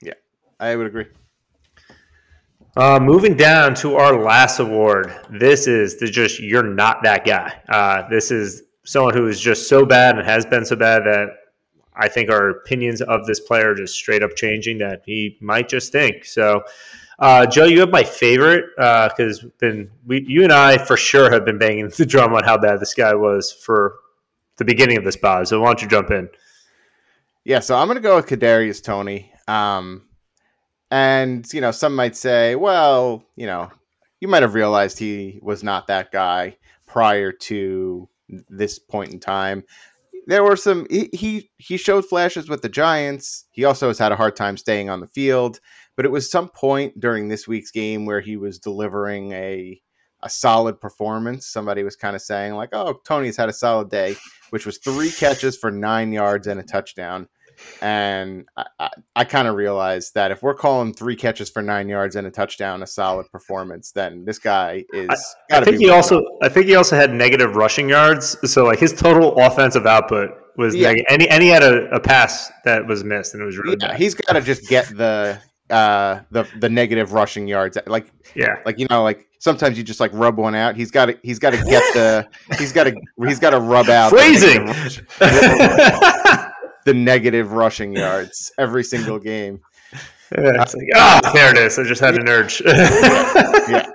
Yeah, 0.00 0.14
I 0.58 0.76
would 0.76 0.86
agree. 0.86 1.06
Uh, 2.76 3.00
moving 3.00 3.36
down 3.36 3.74
to 3.74 3.96
our 3.96 4.22
last 4.22 4.60
award, 4.60 5.12
this 5.30 5.66
is 5.66 5.98
the 5.98 6.06
just 6.06 6.38
you're 6.40 6.62
not 6.62 7.02
that 7.02 7.24
guy. 7.24 7.60
Uh, 7.68 8.08
this 8.08 8.30
is 8.30 8.62
someone 8.84 9.14
who 9.14 9.26
is 9.26 9.40
just 9.40 9.68
so 9.68 9.84
bad 9.84 10.16
and 10.16 10.26
has 10.26 10.46
been 10.46 10.64
so 10.64 10.76
bad 10.76 11.02
that 11.02 11.28
I 11.96 12.08
think 12.08 12.30
our 12.30 12.50
opinions 12.50 13.02
of 13.02 13.26
this 13.26 13.40
player 13.40 13.72
are 13.72 13.74
just 13.74 13.94
straight 13.94 14.22
up 14.22 14.36
changing 14.36 14.78
that 14.78 15.02
he 15.04 15.36
might 15.40 15.68
just 15.68 15.90
think. 15.90 16.24
So, 16.24 16.62
uh, 17.18 17.46
Joe, 17.46 17.64
you 17.64 17.80
have 17.80 17.90
my 17.90 18.04
favorite 18.04 18.66
because 18.76 19.44
uh, 19.44 19.48
been 19.58 19.90
we, 20.06 20.24
you 20.28 20.44
and 20.44 20.52
I 20.52 20.78
for 20.78 20.96
sure 20.96 21.30
have 21.32 21.44
been 21.44 21.58
banging 21.58 21.88
the 21.96 22.06
drum 22.06 22.32
on 22.32 22.44
how 22.44 22.56
bad 22.56 22.78
this 22.78 22.94
guy 22.94 23.14
was 23.14 23.52
for 23.52 23.96
the 24.56 24.64
beginning 24.64 24.96
of 24.96 25.04
this 25.04 25.16
pod. 25.16 25.48
So 25.48 25.60
why 25.60 25.66
don't 25.66 25.82
you 25.82 25.88
jump 25.88 26.10
in? 26.12 26.28
Yeah, 27.48 27.60
so 27.60 27.76
I'm 27.76 27.86
going 27.86 27.96
to 27.96 28.02
go 28.02 28.16
with 28.16 28.26
Kadarius 28.26 28.84
Toney. 28.84 29.32
Um, 29.46 30.02
and 30.90 31.50
you 31.50 31.62
know, 31.62 31.70
some 31.70 31.96
might 31.96 32.14
say, 32.14 32.56
well, 32.56 33.24
you 33.36 33.46
know, 33.46 33.70
you 34.20 34.28
might 34.28 34.42
have 34.42 34.52
realized 34.52 34.98
he 34.98 35.38
was 35.40 35.64
not 35.64 35.86
that 35.86 36.12
guy 36.12 36.58
prior 36.86 37.32
to 37.32 38.06
this 38.50 38.78
point 38.78 39.14
in 39.14 39.18
time. 39.18 39.64
There 40.26 40.44
were 40.44 40.56
some 40.56 40.86
he, 40.90 41.08
he 41.14 41.50
he 41.56 41.78
showed 41.78 42.04
flashes 42.04 42.50
with 42.50 42.60
the 42.60 42.68
Giants. 42.68 43.46
He 43.50 43.64
also 43.64 43.88
has 43.88 43.98
had 43.98 44.12
a 44.12 44.16
hard 44.16 44.36
time 44.36 44.58
staying 44.58 44.90
on 44.90 45.00
the 45.00 45.06
field, 45.06 45.58
but 45.96 46.04
it 46.04 46.12
was 46.12 46.30
some 46.30 46.50
point 46.50 47.00
during 47.00 47.28
this 47.28 47.48
week's 47.48 47.70
game 47.70 48.04
where 48.04 48.20
he 48.20 48.36
was 48.36 48.58
delivering 48.58 49.32
a 49.32 49.80
a 50.22 50.28
solid 50.28 50.82
performance. 50.82 51.46
Somebody 51.46 51.82
was 51.82 51.96
kind 51.96 52.14
of 52.14 52.20
saying 52.20 52.56
like, 52.56 52.70
"Oh, 52.74 53.00
Toney's 53.06 53.38
had 53.38 53.48
a 53.48 53.54
solid 53.54 53.88
day," 53.88 54.16
which 54.50 54.66
was 54.66 54.76
three 54.76 55.10
catches 55.10 55.56
for 55.56 55.70
9 55.70 56.12
yards 56.12 56.46
and 56.46 56.60
a 56.60 56.62
touchdown 56.62 57.26
And 57.82 58.46
I, 58.56 58.64
I, 58.78 58.88
I 59.16 59.24
kind 59.24 59.48
of 59.48 59.54
realized 59.54 60.14
that 60.14 60.30
if 60.30 60.42
we're 60.42 60.54
calling 60.54 60.92
three 60.92 61.16
catches 61.16 61.48
for 61.50 61.62
nine 61.62 61.88
yards 61.88 62.16
and 62.16 62.26
a 62.26 62.30
touchdown 62.30 62.82
a 62.82 62.86
solid 62.86 63.30
performance, 63.30 63.92
then 63.92 64.24
this 64.24 64.38
guy 64.38 64.84
is. 64.92 65.08
I 65.50 65.64
think 65.64 65.78
he 65.78 65.90
also. 65.90 66.22
I 66.42 66.48
think 66.48 66.66
he 66.66 66.74
also 66.76 66.96
had 66.96 67.12
negative 67.12 67.56
rushing 67.56 67.88
yards. 67.88 68.36
So 68.50 68.64
like 68.64 68.78
his 68.78 68.92
total 68.92 69.36
offensive 69.38 69.86
output 69.86 70.30
was 70.56 70.74
Yeah. 70.74 70.88
negative, 70.88 71.06
and, 71.10 71.22
he, 71.22 71.28
and 71.28 71.42
he 71.42 71.48
had 71.48 71.62
a, 71.62 71.88
a 71.90 72.00
pass 72.00 72.50
that 72.64 72.86
was 72.86 73.04
missed, 73.04 73.34
and 73.34 73.42
it 73.42 73.46
was 73.46 73.56
really 73.58 73.76
Yeah, 73.80 73.88
bad. 73.88 73.96
he's 73.98 74.14
got 74.14 74.32
to 74.34 74.40
just 74.40 74.68
get 74.68 74.86
the 74.96 75.38
uh 75.70 76.20
the 76.30 76.48
the 76.60 76.68
negative 76.68 77.12
rushing 77.12 77.46
yards 77.46 77.76
like 77.86 78.10
yeah. 78.34 78.56
like 78.64 78.78
you 78.78 78.86
know 78.88 79.02
like 79.02 79.26
sometimes 79.38 79.76
you 79.76 79.84
just 79.84 80.00
like 80.00 80.10
rub 80.14 80.38
one 80.38 80.54
out 80.54 80.74
he's 80.74 80.90
got 80.90 81.06
to 81.06 81.18
he's 81.22 81.38
got 81.38 81.50
to 81.50 81.58
get 81.58 81.82
the 81.92 82.26
he's 82.56 82.72
got 82.72 82.84
to 82.84 82.94
he's 83.26 83.38
got 83.38 83.50
to 83.50 83.60
rub 83.60 83.90
out 83.90 84.08
Phrasing. 84.08 84.66
the 86.88 86.94
negative 86.94 87.52
rushing 87.52 87.92
yards 88.04 88.50
every 88.58 88.82
single 88.82 89.18
game. 89.18 89.60
Yeah, 90.32 90.62
it's 90.62 90.74
like, 90.74 90.88
ah, 90.94 91.30
there 91.34 91.50
it 91.50 91.58
is. 91.58 91.78
I 91.78 91.84
just 91.84 92.00
had 92.00 92.16
an 92.16 92.28
urge. 92.28 92.62
yeah. 92.66 93.90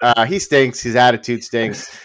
Uh, 0.00 0.24
he 0.24 0.38
stinks. 0.38 0.80
His 0.80 0.94
attitude 0.94 1.42
stinks. 1.42 1.96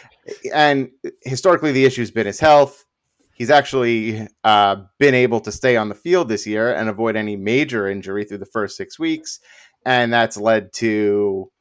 And 0.54 0.89
historically 1.24 1.72
the 1.72 1.86
issue's 1.86 2.12
been 2.12 2.26
his 2.26 2.39
health. 2.39 2.86
He's 3.34 3.50
actually 3.50 4.28
uh, 4.44 4.78
been 5.00 5.16
able 5.16 5.39
to 5.42 5.52
stay 5.52 5.78
on 5.78 5.89
the 5.89 5.96
field 5.96 6.28
this 6.28 6.46
year 6.46 6.74
and 6.74 6.89
avoid 6.89 7.16
any 7.16 7.36
major 7.36 7.88
injury 7.88 8.24
through 8.24 8.38
the 8.39 8.46
first 8.46 8.78
six 8.78 9.00
weeks. 9.00 9.39
And 9.86 10.12
that's 10.14 10.38
led 10.38 10.74
to 10.74 11.52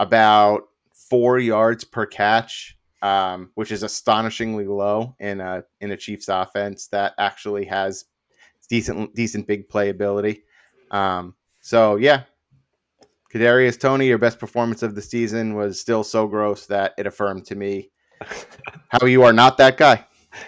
about 0.00 0.62
four 1.10 1.38
yards 1.38 1.84
per 1.84 2.06
catch 2.06 2.78
um, 3.02 3.50
which 3.54 3.70
is 3.70 3.82
astonishingly 3.82 4.66
low 4.66 5.14
in 5.20 5.40
a 5.40 5.62
in 5.80 5.92
a 5.92 5.96
chiefs 5.96 6.28
offense 6.28 6.88
that 6.88 7.14
actually 7.18 7.64
has 7.66 8.04
decent 8.68 9.14
decent 9.14 9.46
big 9.46 9.68
playability 9.68 10.42
um, 10.90 11.34
so 11.60 11.96
yeah 11.96 12.22
Kadarius 13.32 13.78
Toney, 13.78 14.06
your 14.06 14.18
best 14.18 14.38
performance 14.38 14.82
of 14.82 14.94
the 14.94 15.02
season 15.02 15.54
was 15.54 15.80
still 15.80 16.02
so 16.02 16.26
gross 16.26 16.66
that 16.66 16.94
it 16.96 17.06
affirmed 17.06 17.44
to 17.46 17.54
me 17.54 17.90
how 18.88 19.06
you 19.06 19.22
are 19.22 19.32
not 19.32 19.58
that 19.58 19.76
guy. 19.76 20.04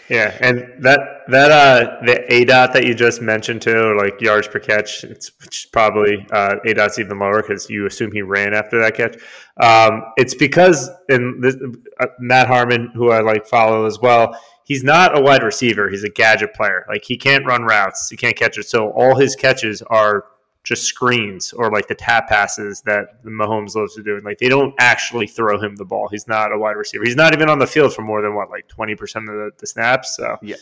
Yeah, 0.08 0.36
and 0.40 0.82
that 0.84 1.00
that 1.28 1.50
uh 1.50 2.04
the 2.04 2.32
A 2.32 2.44
dot 2.44 2.72
that 2.74 2.84
you 2.84 2.94
just 2.94 3.22
mentioned 3.22 3.62
too, 3.62 3.96
like 3.98 4.20
yards 4.20 4.46
per 4.46 4.58
catch, 4.60 5.04
it's 5.04 5.30
is 5.40 5.66
probably 5.72 6.26
uh, 6.30 6.56
A 6.66 6.74
dot's 6.74 6.98
even 6.98 7.18
lower 7.18 7.42
because 7.42 7.68
you 7.70 7.86
assume 7.86 8.12
he 8.12 8.22
ran 8.22 8.54
after 8.54 8.78
that 8.78 8.94
catch. 8.94 9.16
Um, 9.60 10.02
it's 10.16 10.34
because 10.34 10.90
in 11.08 11.40
this, 11.40 11.56
uh, 11.98 12.06
Matt 12.18 12.46
Harmon, 12.46 12.92
who 12.94 13.10
I 13.10 13.20
like 13.20 13.46
follow 13.46 13.86
as 13.86 13.98
well, 14.00 14.38
he's 14.70 14.84
not 14.84 15.18
a 15.18 15.20
wide 15.20 15.42
receiver. 15.42 15.90
He's 15.90 16.04
a 16.04 16.08
gadget 16.08 16.54
player. 16.54 16.86
Like 16.88 17.02
he 17.04 17.16
can't 17.16 17.44
run 17.44 17.64
routes, 17.64 18.08
he 18.08 18.16
can't 18.16 18.36
catch 18.36 18.56
it. 18.56 18.68
So 18.68 18.90
all 18.90 19.16
his 19.16 19.34
catches 19.34 19.82
are 19.82 20.26
just 20.62 20.84
screens 20.84 21.52
or 21.54 21.72
like 21.72 21.88
the 21.88 21.94
tap 21.96 22.28
passes 22.28 22.80
that 22.82 23.24
Mahomes 23.24 23.74
loves 23.74 23.96
to 23.96 24.02
do. 24.04 24.14
And 24.14 24.24
like 24.24 24.38
they 24.38 24.48
don't 24.48 24.72
actually 24.78 25.26
throw 25.26 25.60
him 25.60 25.74
the 25.74 25.84
ball. 25.84 26.06
He's 26.08 26.28
not 26.28 26.52
a 26.52 26.58
wide 26.58 26.76
receiver. 26.76 27.02
He's 27.04 27.16
not 27.16 27.32
even 27.34 27.50
on 27.50 27.58
the 27.58 27.66
field 27.66 27.92
for 27.92 28.02
more 28.02 28.22
than 28.22 28.36
what, 28.36 28.48
like 28.48 28.68
twenty 28.68 28.94
percent 28.94 29.28
of 29.28 29.34
the, 29.34 29.50
the 29.58 29.66
snaps. 29.66 30.14
So 30.16 30.36
Yeah. 30.40 30.54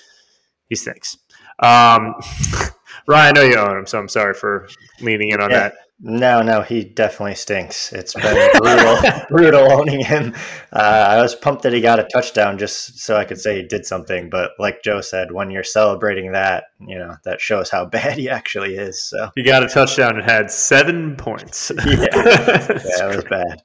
he 0.71 0.75
stinks. 0.75 1.19
Um, 1.59 2.15
Ryan, 3.07 3.37
I 3.37 3.41
know 3.41 3.47
you 3.47 3.57
own 3.57 3.79
him, 3.79 3.87
so 3.87 3.99
I'm 3.99 4.09
sorry 4.09 4.35
for 4.35 4.69
leaning 5.01 5.31
in 5.31 5.41
on 5.41 5.51
Yeah. 5.51 5.59
that. 5.59 5.75
No, 6.01 6.43
no, 6.43 6.63
he 6.63 6.85
definitely 6.85 7.35
stinks. 7.35 7.93
It's 7.93 8.15
been 8.15 8.51
brutal, 8.61 8.99
brutal 9.31 9.73
owning 9.73 9.99
him. 10.05 10.33
Uh, 10.73 11.07
I 11.09 11.21
was 11.21 11.35
pumped 11.35 11.63
that 11.65 11.73
he 11.73 11.81
got 11.81 11.99
a 11.99 12.05
touchdown 12.05 12.57
just 12.57 13.01
so 13.01 13.17
I 13.17 13.25
could 13.25 13.41
say 13.41 13.57
he 13.57 13.63
did 13.67 13.85
something. 13.85 14.31
But 14.31 14.53
like 14.61 14.85
Joe 14.85 15.01
said, 15.01 15.33
when 15.33 15.51
you're 15.51 15.65
celebrating 15.65 16.31
that, 16.33 16.67
you 16.87 16.97
know 17.01 17.17
that 17.25 17.41
shows 17.41 17.69
how 17.69 17.85
bad 17.91 18.17
he 18.17 18.31
actually 18.31 18.77
is. 18.77 19.03
So 19.03 19.31
He 19.35 19.43
got 19.43 19.65
a 19.65 19.67
touchdown 19.69 20.15
and 20.21 20.25
had 20.25 20.53
seven 20.53 21.17
points. 21.17 21.73
yeah, 21.85 21.95
yeah, 21.95 22.09
that 22.13 23.13
was 23.17 23.25
bad. 23.25 23.63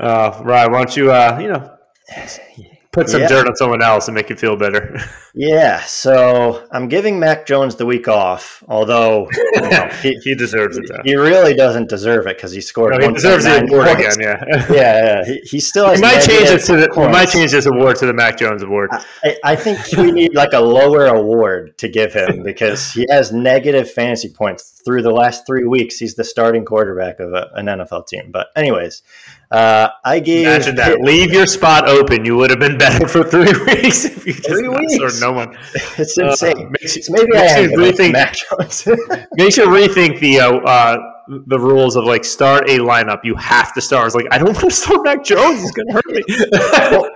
Uh, 0.00 0.42
Ryan, 0.44 0.72
why 0.72 0.78
don't 0.78 0.96
you, 0.96 1.12
uh, 1.12 1.38
you 1.40 1.48
know, 1.52 1.72
put 2.96 3.08
some 3.08 3.20
Yeah. 3.20 3.28
dirt 3.28 3.46
on 3.46 3.54
someone 3.56 3.82
else 3.82 4.08
and 4.08 4.14
make 4.14 4.30
you 4.30 4.36
feel 4.36 4.56
better? 4.56 4.98
Yeah, 5.38 5.82
so 5.84 6.66
I'm 6.72 6.88
giving 6.88 7.20
Mac 7.20 7.44
Jones 7.44 7.76
the 7.76 7.84
week 7.84 8.08
off, 8.08 8.64
although 8.68 9.28
you 9.54 9.60
know, 9.68 9.86
he, 10.00 10.18
he 10.24 10.34
deserves 10.34 10.78
it, 10.78 10.86
though. 10.88 11.02
he 11.04 11.14
really 11.14 11.52
doesn't 11.52 11.90
deserve 11.90 12.26
it 12.26 12.38
because 12.38 12.52
he 12.52 12.62
scored. 12.62 12.98
No, 12.98 13.06
he 13.08 13.12
deserves 13.12 13.44
the 13.44 13.60
award 13.70 13.88
points. 13.88 14.16
again. 14.16 14.38
Yeah, 14.48 14.66
Yeah, 14.72 14.76
yeah, 15.20 15.24
he, 15.26 15.40
he 15.44 15.60
still 15.60 15.88
has. 15.90 15.98
we 15.98 16.06
might 16.08 16.22
change 16.22 16.48
it 16.48 16.60
to 16.64 16.76
the. 16.78 16.88
We 16.96 17.08
might 17.08 17.26
change 17.28 17.50
this 17.52 17.66
award 17.66 17.96
to 17.96 18.06
the 18.06 18.14
Mac 18.14 18.38
Jones 18.38 18.62
Award. 18.62 18.88
I, 18.92 19.36
I 19.44 19.56
think 19.56 19.78
we 19.98 20.10
need 20.10 20.34
like 20.34 20.54
a 20.54 20.60
lower 20.60 21.04
award 21.04 21.76
to 21.80 21.88
give 21.88 22.14
him 22.14 22.42
because 22.42 22.92
he 22.94 23.06
has 23.10 23.30
negative 23.30 23.90
fantasy 23.90 24.30
points 24.30 24.80
through 24.86 25.02
the 25.02 25.10
last 25.12 25.46
three 25.46 25.64
weeks. 25.64 25.98
He's 25.98 26.14
the 26.14 26.24
starting 26.24 26.64
quarterback 26.64 27.20
of 27.20 27.34
a, 27.34 27.50
an 27.56 27.66
NFL 27.66 28.06
team. 28.06 28.30
But 28.32 28.46
anyways, 28.56 29.02
uh, 29.50 29.88
I 30.04 30.18
gave 30.20 30.46
Imagine 30.46 30.74
that. 30.76 31.00
Leave 31.00 31.32
your 31.32 31.46
spot 31.46 31.88
open. 31.88 32.24
You 32.24 32.36
would 32.36 32.50
have 32.50 32.58
been 32.58 32.76
better 32.78 33.06
for 33.14 33.22
three 33.24 33.52
weeks 33.66 34.04
if 34.04 34.26
you 34.26 34.32
just 34.32 34.48
Three 34.48 34.68
weeks? 34.68 35.20
no 35.20 35.32
one. 35.32 35.56
It's 35.98 36.18
insane. 36.18 36.66
Uh, 36.66 36.70
makes 36.70 36.96
you- 36.96 37.02
So 37.02 37.12
maybe 37.12 37.36
I 37.36 37.66
makes 37.66 37.70
you 37.70 37.78
rethink- 37.78 38.34
Jones. 38.58 39.28
Makes 39.34 39.56
you 39.56 39.66
rethink 39.66 40.20
the 40.20 40.40
uh, 40.40 40.52
uh, 40.58 40.98
the 41.46 41.58
rules 41.58 41.96
of 41.96 42.04
like 42.04 42.24
start 42.24 42.68
a 42.68 42.78
lineup. 42.78 43.20
You 43.24 43.34
have 43.36 43.72
to 43.74 43.80
start. 43.80 44.06
It's 44.06 44.14
like 44.14 44.26
I 44.30 44.38
don't 44.38 44.48
want 44.48 44.60
to 44.60 44.70
start 44.70 45.04
Mac 45.04 45.24
Jones. 45.24 45.60
He's 45.60 45.72
gonna 45.72 45.92
hurt 45.92 46.06
me. 46.06 46.22
Well, 46.52 47.08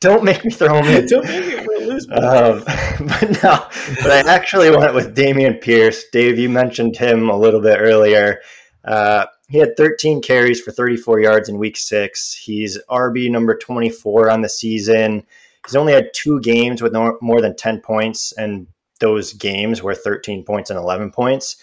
Don't 0.00 0.22
make 0.24 0.44
me 0.44 0.50
throw 0.50 0.82
him 0.82 0.86
in. 0.86 1.06
Don't 1.06 1.24
make 1.24 1.66
me 1.66 1.86
lose. 1.86 2.06
Um, 2.10 2.62
but 3.08 3.42
no, 3.42 3.66
but 4.02 4.10
I 4.10 4.22
actually 4.26 4.70
went 4.70 4.92
with 4.94 5.16
Dameon 5.16 5.60
Pierce. 5.62 6.04
Dave, 6.12 6.38
you 6.38 6.50
mentioned 6.50 6.96
him 6.96 7.30
a 7.30 7.36
little 7.36 7.60
bit 7.62 7.78
earlier. 7.80 8.40
Uh, 8.84 9.24
he 9.48 9.58
had 9.58 9.76
13 9.76 10.22
carries 10.22 10.60
for 10.60 10.70
34 10.70 11.20
yards 11.20 11.48
in 11.48 11.58
week 11.58 11.76
six. 11.76 12.34
He's 12.34 12.78
RB 12.90 13.30
number 13.30 13.56
24 13.56 14.30
on 14.30 14.42
the 14.42 14.48
season. 14.48 15.26
He's 15.66 15.76
only 15.76 15.92
had 15.92 16.12
two 16.12 16.40
games 16.40 16.82
with 16.82 16.94
more 17.20 17.40
than 17.40 17.56
10 17.56 17.80
points, 17.80 18.32
and 18.32 18.66
those 19.00 19.32
games 19.32 19.82
were 19.82 19.94
13 19.94 20.44
points 20.44 20.70
and 20.70 20.78
11 20.78 21.10
points. 21.10 21.56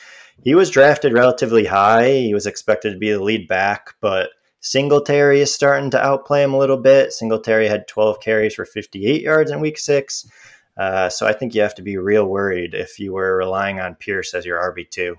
He 0.44 0.56
was 0.56 0.70
drafted 0.70 1.14
relatively 1.14 1.66
high. 1.66 2.12
He 2.12 2.34
was 2.34 2.48
expected 2.48 2.94
to 2.94 3.00
be 3.00 3.12
the 3.12 3.24
lead 3.24 3.48
back, 3.48 3.96
but 4.02 4.32
Singletary 4.60 5.42
is 5.42 5.54
starting 5.54 5.90
to 5.92 6.04
outplay 6.04 6.44
him 6.44 6.54
a 6.54 6.58
little 6.58 6.78
bit. 6.78 7.14
Singletary 7.14 7.68
had 7.68 7.88
12 7.88 8.20
carries 8.20 8.56
for 8.56 8.66
58 8.66 9.22
yards 9.22 9.52
in 9.52 9.60
week 9.60 9.78
six. 9.78 10.30
Uh, 10.78 11.10
so 11.10 11.28
I 11.28 11.34
think 11.34 11.54
you 11.54 11.62
have 11.62 11.76
to 11.76 11.82
be 11.82 11.98
real 11.98 12.26
worried 12.26 12.74
if 12.74 13.00
you 13.00 13.14
were 13.14 13.38
relying 13.38 13.80
on 13.80 13.96
Pierce 13.96 14.34
as 14.34 14.46
your 14.46 14.60
RB2. 14.60 15.16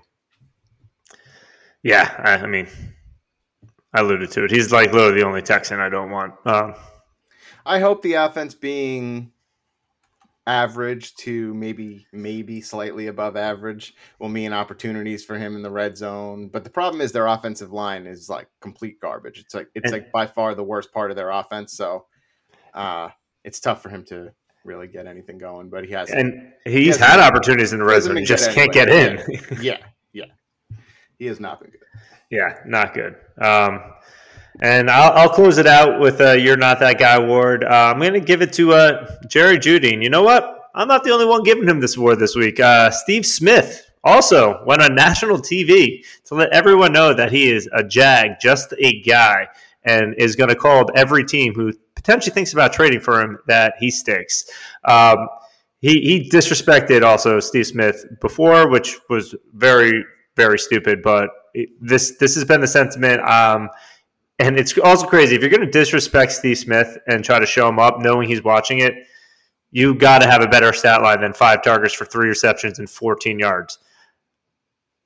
Yeah, 1.83 2.13
I, 2.23 2.43
I 2.43 2.47
mean, 2.47 2.67
I 3.93 4.01
alluded 4.01 4.31
to 4.31 4.45
it. 4.45 4.51
He's 4.51 4.71
like 4.71 4.93
literally 4.93 5.19
the 5.21 5.27
only 5.27 5.41
Texan 5.41 5.79
I 5.79 5.89
don't 5.89 6.09
want. 6.11 6.33
Um, 6.45 6.75
I 7.65 7.79
hope 7.79 8.01
the 8.01 8.13
offense 8.13 8.55
being 8.55 9.31
average 10.45 11.15
to 11.15 11.53
maybe 11.53 12.05
maybe 12.11 12.59
slightly 12.59 13.07
above 13.07 13.37
average 13.37 13.93
will 14.19 14.27
mean 14.27 14.51
opportunities 14.51 15.23
for 15.23 15.37
him 15.37 15.55
in 15.55 15.61
the 15.61 15.71
red 15.71 15.97
zone. 15.97 16.49
But 16.49 16.63
the 16.65 16.69
problem 16.69 16.99
is 17.01 17.11
their 17.13 17.27
offensive 17.27 17.71
line 17.71 18.05
is 18.07 18.29
like 18.29 18.47
complete 18.59 18.99
garbage. 18.99 19.39
It's 19.39 19.53
like 19.53 19.67
it's 19.75 19.85
And- 19.85 19.93
like 19.93 20.11
by 20.11 20.27
far 20.27 20.53
the 20.55 20.63
worst 20.63 20.91
part 20.91 21.11
of 21.11 21.15
their 21.17 21.29
offense. 21.29 21.73
So 21.73 22.05
uh 22.73 23.09
it's 23.45 23.59
tough 23.59 23.81
for 23.81 23.89
him 23.89 24.03
to 24.05 24.31
really 24.65 24.87
get 24.87 25.05
anything 25.07 25.37
going. 25.37 25.69
But 25.69 25.85
he 25.85 25.93
has 25.93 26.09
and 26.09 26.51
he's 26.65 26.97
hasn't 26.97 27.09
had 27.11 27.19
opportunities 27.21 27.71
in 27.71 27.79
the 27.79 27.85
red 27.85 28.03
zone. 28.03 28.17
He 28.17 28.25
just 28.25 28.51
can't 28.51 28.71
get 28.73 28.89
in. 28.89 29.21
yeah. 29.61 29.77
He 31.19 31.25
has 31.25 31.39
not 31.39 31.61
been 31.61 31.71
good. 31.71 31.81
Yeah, 32.29 32.57
not 32.65 32.93
good. 32.93 33.15
Um, 33.37 33.81
and 34.59 34.89
I'll, 34.89 35.11
I'll 35.13 35.29
close 35.29 35.57
it 35.57 35.67
out 35.67 35.99
with 35.99 36.21
uh, 36.21 36.33
"You're 36.33 36.57
Not 36.57 36.79
That 36.79 36.99
Guy" 36.99 37.15
award. 37.15 37.63
Uh, 37.63 37.91
I'm 37.93 37.99
going 37.99 38.13
to 38.13 38.19
give 38.19 38.41
it 38.41 38.53
to 38.53 38.73
uh, 38.73 39.15
Jerry 39.27 39.57
Jeudy. 39.57 39.93
And 39.93 40.03
you 40.03 40.09
know 40.09 40.23
what? 40.23 40.69
I'm 40.75 40.87
not 40.87 41.03
the 41.03 41.11
only 41.11 41.25
one 41.25 41.43
giving 41.43 41.67
him 41.67 41.79
this 41.79 41.97
award 41.97 42.19
this 42.19 42.35
week. 42.35 42.59
Uh, 42.59 42.89
Steve 42.89 43.25
Smith 43.25 43.89
also 44.03 44.63
went 44.65 44.81
on 44.81 44.95
national 44.95 45.37
TV 45.37 46.03
to 46.25 46.35
let 46.35 46.49
everyone 46.51 46.91
know 46.91 47.13
that 47.13 47.31
he 47.31 47.51
is 47.51 47.69
a 47.73 47.83
jag, 47.83 48.31
just 48.41 48.73
a 48.79 49.01
guy, 49.01 49.47
and 49.83 50.15
is 50.15 50.35
going 50.35 50.49
to 50.49 50.55
call 50.55 50.79
up 50.79 50.89
every 50.95 51.23
team 51.23 51.53
who 51.53 51.71
potentially 51.95 52.33
thinks 52.33 52.53
about 52.53 52.73
trading 52.73 52.99
for 52.99 53.21
him 53.21 53.37
that 53.47 53.75
he 53.79 53.89
stinks. 53.89 54.49
Um, 54.85 55.29
he, 55.81 55.99
he 56.01 56.29
disrespected 56.29 57.03
also 57.03 57.39
Steve 57.39 57.67
Smith 57.67 58.05
before, 58.21 58.69
which 58.69 58.97
was 59.09 59.35
very 59.53 60.03
very 60.35 60.59
stupid. 60.59 61.01
But 61.01 61.29
this 61.79 62.17
this 62.17 62.35
has 62.35 62.45
been 62.45 62.61
the 62.61 62.67
sentiment. 62.67 63.21
Um, 63.21 63.69
and 64.39 64.57
it's 64.57 64.77
also 64.77 65.05
crazy 65.05 65.35
if 65.35 65.41
you're 65.41 65.49
going 65.49 65.65
to 65.65 65.71
disrespect 65.71 66.31
Steve 66.31 66.57
Smith 66.57 66.97
and 67.07 67.23
try 67.23 67.39
to 67.39 67.45
show 67.45 67.67
him 67.67 67.79
up, 67.79 67.99
knowing 67.99 68.27
he's 68.27 68.43
watching 68.43 68.79
it. 68.79 68.93
You 69.71 69.95
got 69.95 70.19
to 70.19 70.29
have 70.29 70.41
a 70.41 70.47
better 70.47 70.73
stat 70.73 71.01
line 71.01 71.21
than 71.21 71.33
five 71.33 71.63
targets 71.63 71.93
for 71.93 72.05
three 72.05 72.27
receptions 72.29 72.79
and 72.79 72.89
14 72.89 73.39
yards 73.39 73.79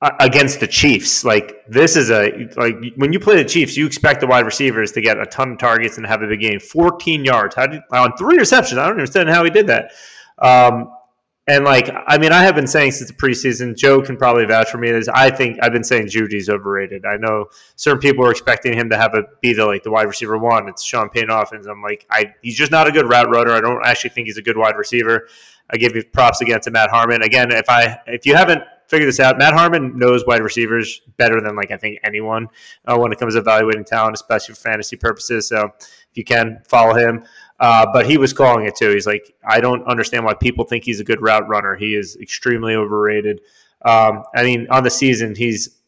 uh, 0.02 0.10
against 0.20 0.60
the 0.60 0.66
Chiefs. 0.66 1.24
Like 1.24 1.64
this 1.68 1.96
is 1.96 2.10
a 2.10 2.48
like 2.56 2.76
when 2.96 3.12
you 3.12 3.20
play 3.20 3.36
the 3.36 3.48
Chiefs, 3.48 3.76
you 3.76 3.86
expect 3.86 4.20
the 4.20 4.26
wide 4.26 4.44
receivers 4.44 4.92
to 4.92 5.00
get 5.00 5.18
a 5.18 5.26
ton 5.26 5.52
of 5.52 5.58
targets 5.58 5.96
and 5.98 6.06
have 6.06 6.22
a 6.22 6.26
big 6.26 6.40
game. 6.40 6.60
14 6.60 7.24
yards. 7.24 7.54
How 7.54 7.66
did 7.66 7.82
on 7.92 8.16
three 8.16 8.38
receptions? 8.38 8.78
I 8.78 8.84
don't 8.84 8.92
understand 8.92 9.28
how 9.28 9.44
he 9.44 9.50
did 9.50 9.66
that. 9.66 9.92
Um, 10.38 10.90
And 11.48 11.64
like, 11.64 11.88
I 12.06 12.18
mean, 12.18 12.30
I 12.30 12.42
have 12.42 12.54
been 12.54 12.66
saying 12.66 12.92
since 12.92 13.08
the 13.08 13.16
preseason, 13.16 13.74
Joe 13.74 14.02
can 14.02 14.18
probably 14.18 14.44
vouch 14.44 14.68
for 14.70 14.76
me. 14.76 14.90
Is 14.90 15.08
I 15.08 15.30
think 15.30 15.58
I've 15.62 15.72
been 15.72 15.82
saying 15.82 16.08
Jeudy's 16.08 16.50
overrated. 16.50 17.06
I 17.06 17.16
know 17.16 17.46
certain 17.74 18.00
people 18.00 18.26
are 18.26 18.30
expecting 18.30 18.74
him 18.74 18.90
to 18.90 18.98
have 18.98 19.14
a 19.14 19.22
be 19.40 19.54
the 19.54 19.64
like 19.64 19.82
the 19.82 19.90
wide 19.90 20.06
receiver 20.06 20.36
one. 20.36 20.68
It's 20.68 20.84
Sean 20.84 21.08
Payne 21.08 21.30
offense. 21.30 21.66
I'm 21.66 21.80
like, 21.80 22.06
I 22.10 22.34
he's 22.42 22.54
just 22.54 22.70
not 22.70 22.86
a 22.86 22.92
good 22.92 23.08
route 23.08 23.30
runner. 23.30 23.52
I 23.52 23.62
don't 23.62 23.80
actually 23.82 24.10
think 24.10 24.26
he's 24.26 24.36
a 24.36 24.42
good 24.42 24.58
wide 24.58 24.76
receiver. 24.76 25.26
I 25.70 25.78
give 25.78 25.96
you 25.96 26.04
props 26.04 26.42
again 26.42 26.60
to 26.60 26.70
Matt 26.70 26.90
Harmon. 26.90 27.22
Again, 27.22 27.50
if 27.50 27.70
I 27.70 27.98
if 28.06 28.26
you 28.26 28.34
haven't 28.34 28.62
figured 28.88 29.08
this 29.08 29.18
out, 29.18 29.38
Matt 29.38 29.54
Harmon 29.54 29.98
knows 29.98 30.26
wide 30.26 30.42
receivers 30.42 31.00
better 31.16 31.40
than 31.40 31.56
like 31.56 31.70
I 31.70 31.78
think 31.78 31.98
anyone 32.04 32.48
uh, 32.84 32.98
when 32.98 33.10
it 33.10 33.18
comes 33.18 33.34
to 33.34 33.40
evaluating 33.40 33.84
talent, 33.84 34.14
especially 34.14 34.54
for 34.54 34.60
fantasy 34.60 34.96
purposes. 34.96 35.48
So 35.48 35.72
if 35.80 36.16
you 36.16 36.24
can 36.24 36.60
follow 36.68 36.94
him. 36.94 37.24
Uh, 37.60 37.86
but 37.92 38.06
he 38.06 38.18
was 38.18 38.32
calling 38.32 38.66
it 38.66 38.76
too. 38.76 38.90
He's 38.90 39.06
like, 39.06 39.34
I 39.48 39.60
don't 39.60 39.84
understand 39.86 40.24
why 40.24 40.34
people 40.34 40.64
think 40.64 40.84
he's 40.84 41.00
a 41.00 41.04
good 41.04 41.20
route 41.20 41.48
runner. 41.48 41.74
He 41.74 41.94
is 41.94 42.16
extremely 42.16 42.74
overrated. 42.74 43.40
Um, 43.84 44.22
I 44.34 44.44
mean, 44.44 44.66
on 44.70 44.84
the 44.84 44.90
season, 44.90 45.34
he's 45.34 45.78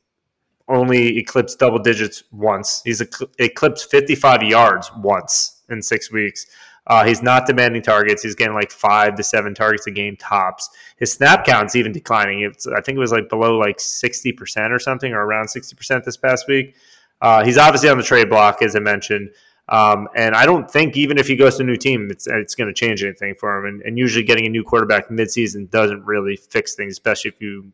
only 0.68 1.18
eclipsed 1.18 1.58
double 1.58 1.78
digits 1.78 2.24
once. 2.32 2.82
He's 2.84 3.02
eclipsed 3.38 3.90
55 3.90 4.42
yards 4.42 4.90
once 4.98 5.62
in 5.68 5.82
six 5.82 6.10
weeks. 6.10 6.46
Uh, 6.86 7.04
he's 7.04 7.22
not 7.22 7.46
demanding 7.46 7.82
targets. 7.82 8.22
He's 8.22 8.34
getting 8.34 8.54
like 8.54 8.72
five 8.72 9.14
to 9.16 9.22
seven 9.22 9.54
targets 9.54 9.86
a 9.86 9.90
game 9.90 10.16
tops. 10.16 10.68
His 10.96 11.12
snap 11.12 11.44
count's 11.44 11.76
even 11.76 11.92
declining. 11.92 12.40
It's, 12.40 12.66
I 12.66 12.80
think 12.80 12.96
it 12.96 13.00
was 13.00 13.12
like 13.12 13.28
below 13.28 13.56
like 13.58 13.78
60% 13.78 14.70
or 14.70 14.78
something, 14.78 15.12
or 15.12 15.24
around 15.24 15.46
60% 15.46 16.04
this 16.04 16.16
past 16.16 16.48
week. 16.48 16.74
Uh, 17.20 17.44
he's 17.44 17.58
obviously 17.58 17.90
on 17.90 17.98
the 17.98 18.02
trade 18.02 18.28
block, 18.30 18.62
as 18.62 18.74
I 18.74 18.80
mentioned. 18.80 19.30
Um, 19.70 20.08
and 20.16 20.34
I 20.34 20.46
don't 20.46 20.68
think 20.68 20.96
even 20.96 21.16
if 21.16 21.28
he 21.28 21.36
goes 21.36 21.56
to 21.56 21.62
a 21.62 21.66
new 21.66 21.76
team, 21.76 22.08
it's, 22.10 22.26
it's 22.26 22.56
going 22.56 22.66
to 22.66 22.74
change 22.74 23.04
anything 23.04 23.36
for 23.36 23.56
him. 23.56 23.66
And, 23.66 23.82
and, 23.82 23.96
usually 23.96 24.24
getting 24.24 24.44
a 24.44 24.48
new 24.48 24.64
quarterback 24.64 25.10
midseason 25.10 25.70
doesn't 25.70 26.04
really 26.04 26.34
fix 26.34 26.74
things, 26.74 26.92
especially 26.92 27.30
if 27.30 27.40
you 27.40 27.72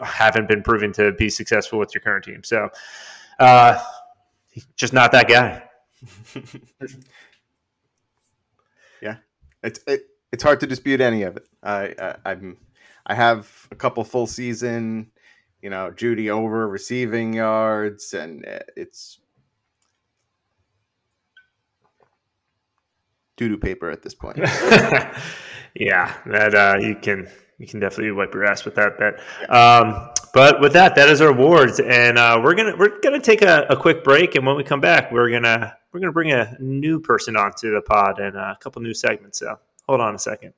haven't 0.00 0.46
been 0.46 0.62
proven 0.62 0.92
to 0.92 1.12
be 1.12 1.30
successful 1.30 1.78
with 1.78 1.94
your 1.94 2.02
current 2.02 2.26
team. 2.26 2.44
So, 2.44 2.68
uh, 3.38 3.82
just 4.76 4.92
not 4.92 5.10
that 5.12 5.26
guy. 5.26 5.62
yeah, 9.00 9.16
it's 9.62 9.80
it, 9.86 10.02
it's 10.32 10.42
hard 10.42 10.60
to 10.60 10.66
dispute 10.66 11.00
any 11.00 11.22
of 11.22 11.38
it. 11.38 11.46
I, 11.62 11.94
I 11.98 12.16
I'm 12.26 12.58
I 13.06 13.14
have 13.14 13.68
a 13.70 13.74
couple 13.74 14.04
full 14.04 14.26
season, 14.26 15.10
you 15.62 15.70
know, 15.70 15.90
Jeudy 15.90 16.28
over 16.30 16.68
receiving 16.68 17.32
yards, 17.32 18.14
and 18.14 18.46
uh, 18.46 18.58
it's 18.76 19.18
doo 23.36 23.48
doo 23.48 23.58
paper 23.58 23.90
at 23.90 24.02
this 24.02 24.14
point. 24.14 24.36
yeah, 25.74 26.16
that 26.26 26.54
uh, 26.54 26.78
you 26.80 26.94
can 26.96 27.28
you 27.58 27.66
can 27.66 27.80
definitely 27.80 28.12
wipe 28.12 28.34
your 28.34 28.44
ass 28.44 28.64
with 28.64 28.74
that 28.74 28.98
bet. 28.98 29.20
Um, 29.50 30.10
but 30.34 30.60
with 30.60 30.74
that, 30.74 30.94
that 30.96 31.08
is 31.08 31.20
our 31.20 31.28
awards, 31.28 31.80
and 31.80 32.18
uh, 32.18 32.40
we're 32.42 32.54
gonna 32.54 32.76
we're 32.76 33.00
gonna 33.00 33.20
take 33.20 33.42
a, 33.42 33.66
a, 33.70 33.76
quick 33.76 34.04
break, 34.04 34.34
and 34.34 34.46
when 34.46 34.56
we 34.56 34.62
come 34.62 34.80
back, 34.80 35.10
we're 35.10 35.30
gonna 35.30 35.74
we're 35.92 36.00
gonna 36.00 36.12
bring 36.12 36.32
a 36.32 36.56
new 36.60 37.00
person 37.00 37.36
onto 37.36 37.72
the 37.72 37.80
pod 37.80 38.18
and 38.18 38.36
a 38.36 38.56
couple 38.60 38.82
new 38.82 38.94
segments. 38.94 39.38
So 39.38 39.58
hold 39.86 40.00
on 40.00 40.14
a 40.14 40.18
second. 40.18 40.52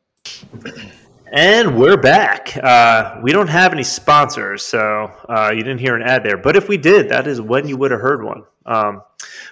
And 1.30 1.78
we're 1.78 1.98
back. 1.98 2.56
Uh, 2.56 3.20
we 3.22 3.32
don't 3.32 3.48
have 3.48 3.72
any 3.72 3.82
sponsors, 3.82 4.64
so 4.64 5.12
uh, 5.28 5.50
you 5.50 5.62
didn't 5.62 5.78
hear 5.78 5.94
an 5.94 6.02
ad 6.02 6.24
there. 6.24 6.38
But 6.38 6.56
if 6.56 6.68
we 6.68 6.78
did, 6.78 7.10
that 7.10 7.26
is 7.26 7.38
when 7.38 7.68
you 7.68 7.76
would 7.76 7.90
have 7.90 8.00
heard 8.00 8.24
one. 8.24 8.44
Um, 8.64 9.02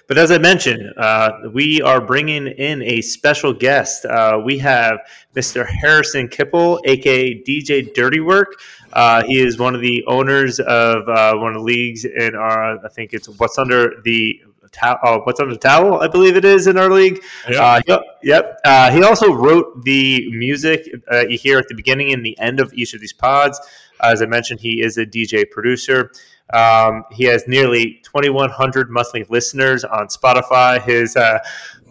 but 0.07 0.17
as 0.17 0.31
I 0.31 0.37
mentioned, 0.37 0.93
uh, 0.97 1.31
we 1.51 1.81
are 1.81 1.99
bringing 1.99 2.47
in 2.47 2.81
a 2.81 3.01
special 3.01 3.53
guest. 3.53 4.05
Uh, 4.05 4.41
we 4.43 4.57
have 4.59 4.99
Mr. 5.35 5.67
Harrison 5.67 6.27
Kipel, 6.29 6.79
aka 6.85 7.43
DJ 7.43 7.93
Dirtywork. 7.93 8.53
Uh, 8.93 9.23
he 9.23 9.39
is 9.39 9.59
one 9.59 9.75
of 9.75 9.81
the 9.81 10.03
owners 10.07 10.59
of 10.59 11.07
uh, 11.09 11.35
one 11.35 11.49
of 11.49 11.55
the 11.55 11.63
leagues 11.63 12.05
in 12.05 12.35
our, 12.35 12.83
I 12.83 12.89
think 12.89 13.13
it's 13.13 13.27
what's 13.27 13.57
under 13.57 14.01
the 14.03 14.41
uh, 14.81 15.19
what's 15.19 15.39
under 15.39 15.53
the 15.53 15.59
towel, 15.59 16.01
I 16.01 16.07
believe 16.07 16.35
it 16.35 16.45
is 16.45 16.67
in 16.67 16.77
our 16.77 16.89
league. 16.89 17.23
Yep. 17.49 17.59
Uh, 17.89 17.99
yep. 18.23 18.59
Uh, 18.63 18.91
he 18.91 19.03
also 19.03 19.33
wrote 19.33 19.83
the 19.83 20.29
music 20.31 20.87
uh, 21.11 21.25
you 21.27 21.37
hear 21.37 21.57
at 21.57 21.67
the 21.67 21.75
beginning 21.75 22.13
and 22.13 22.25
the 22.25 22.37
end 22.39 22.59
of 22.59 22.73
each 22.73 22.93
of 22.93 23.01
these 23.01 23.13
pods. 23.13 23.59
As 24.01 24.21
I 24.21 24.25
mentioned, 24.25 24.59
he 24.59 24.81
is 24.81 24.97
a 24.97 25.05
DJ 25.05 25.49
producer. 25.49 26.11
Um, 26.53 27.03
he 27.11 27.25
has 27.25 27.47
nearly 27.47 27.99
2,100 28.03 28.89
monthly 28.89 29.25
listeners 29.29 29.83
on 29.83 30.07
Spotify. 30.07 30.81
His 30.81 31.15
uh, 31.15 31.39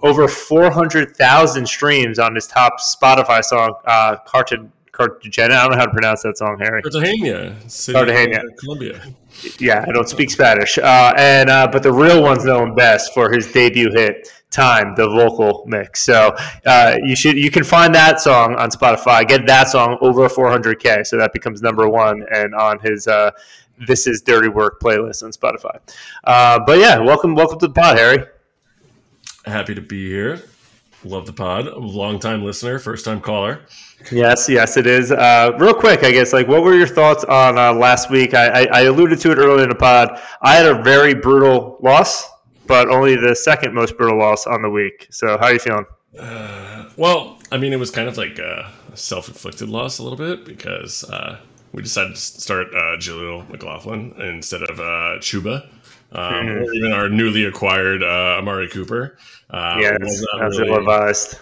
over 0.03 0.29
400,000 0.29 1.67
streams 1.67 2.19
on 2.19 2.35
his 2.35 2.47
top 2.47 2.81
Spotify 2.81 3.45
song, 3.45 3.75
uh, 3.87 4.17
Carton. 4.27 4.73
Cartagena. 4.97 5.55
I 5.55 5.63
don't 5.65 5.73
know 5.73 5.77
how 5.77 5.85
to 5.85 5.93
pronounce 5.93 6.23
that 6.23 6.39
song, 6.39 6.59
Harry. 6.59 6.81
Cartagena, 6.81 7.55
Cartagena, 7.93 8.41
Colombia. 8.59 9.03
Yeah, 9.59 9.85
I 9.87 9.93
don't 9.93 10.09
speak 10.09 10.31
Spanish. 10.31 10.79
Uh, 10.79 11.13
and 11.19 11.51
uh, 11.51 11.69
but 11.71 11.83
the 11.83 11.93
real 11.93 12.23
one's 12.23 12.47
known 12.47 12.75
best 12.75 13.13
for 13.13 13.31
his 13.31 13.53
debut 13.53 13.91
hit, 13.93 14.27
"Time," 14.51 14.95
the 14.97 15.07
vocal 15.07 15.65
mix. 15.67 16.03
So 16.03 16.35
uh, 16.65 16.97
you 17.05 17.15
should 17.15 17.37
you 17.37 17.51
can 17.51 17.63
find 17.63 17.95
that 17.95 18.21
song 18.21 18.55
on 18.55 18.71
Spotify. 18.71 19.29
Get 19.29 19.47
that 19.47 19.69
song 19.69 19.99
over 20.01 20.31
400k, 20.31 21.07
so 21.07 21.19
that 21.19 21.35
becomes 21.35 21.61
number 21.61 21.87
one 21.89 22.25
and 22.35 22.55
on 22.55 22.79
his. 22.79 23.07
This 23.87 24.07
is 24.07 24.23
dirty 24.23 24.49
work 24.49 24.81
playlist 24.81 25.23
on 25.23 25.33
Spotify. 25.33 25.79
Uh, 26.25 26.61
but 26.67 26.79
yeah, 26.79 26.99
welcome, 26.99 27.35
welcome 27.35 27.59
to 27.61 27.69
the 27.69 27.75
pod, 27.75 27.99
Harry. 27.99 28.25
Happy 29.45 29.75
to 29.75 29.81
be 29.81 30.09
here. 30.09 30.43
Love 31.05 31.27
the 31.27 31.33
pod. 31.33 31.67
Long 31.77 32.19
time 32.19 32.43
listener, 32.43 32.79
first 32.79 33.05
time 33.05 33.21
caller. 33.21 33.61
Yes, 34.11 34.49
yes, 34.49 34.77
it 34.77 34.87
is. 34.87 35.13
Uh, 35.13 35.53
real 35.59 35.75
quick, 35.75 36.03
I 36.03 36.11
guess, 36.11 36.33
like, 36.33 36.49
what 36.49 36.63
were 36.63 36.75
your 36.75 36.87
thoughts 36.87 37.23
on 37.25 37.59
uh, 37.59 37.73
last 37.73 38.11
week? 38.11 38.35
I, 38.35 38.63
I, 38.63 38.69
I, 38.73 38.81
alluded 38.83 39.21
to 39.21 39.31
it 39.31 39.39
earlier 39.39 39.65
in 39.65 39.69
the 39.69 39.77
pod. 39.77 40.21
I 40.43 40.57
had 40.57 40.67
a 40.67 40.83
very 40.83 41.15
brutal 41.15 41.79
loss, 41.81 42.29
but 42.67 42.89
only 42.89 43.15
the 43.15 43.37
second 43.37 43.75
most 43.75 43.97
brutal 43.97 44.19
loss 44.19 44.47
on 44.47 44.63
the 44.63 44.71
week. 44.71 45.07
So, 45.11 45.39
how 45.39 45.47
are 45.47 45.53
you 45.53 45.59
feeling? 45.59 45.87
Uh, 46.19 46.89
well, 46.97 47.39
I 47.53 47.59
mean, 47.59 47.73
it 47.73 47.79
was 47.79 47.91
kind 47.91 48.09
of 48.09 48.17
like 48.17 48.39
a 48.39 48.73
self-inflicted 48.95 49.69
loss 49.69 49.99
a 49.99 50.03
little 50.03 50.19
bit 50.19 50.45
because 50.45 51.05
uh, 51.05 51.39
we 51.73 51.83
decided 51.83 52.15
to 52.15 52.21
start 52.21 52.69
uh, 52.69 52.97
Jaleel 52.97 53.49
McLaughlin 53.51 54.15
instead 54.21 54.63
of 54.63 54.81
uh, 54.81 55.19
Chuba. 55.19 55.69
Um, 56.13 56.23
mm-hmm. 56.23 56.63
or 56.63 56.73
even 56.73 56.93
our 56.93 57.09
newly 57.09 57.45
acquired 57.45 58.01
uh, 58.03 58.39
Amari 58.39 58.69
Cooper. 58.69 59.19
Uh, 59.51 59.77
yes, 59.81 60.25
as 60.41 60.59
really, 60.59 60.73
advised 60.73 61.37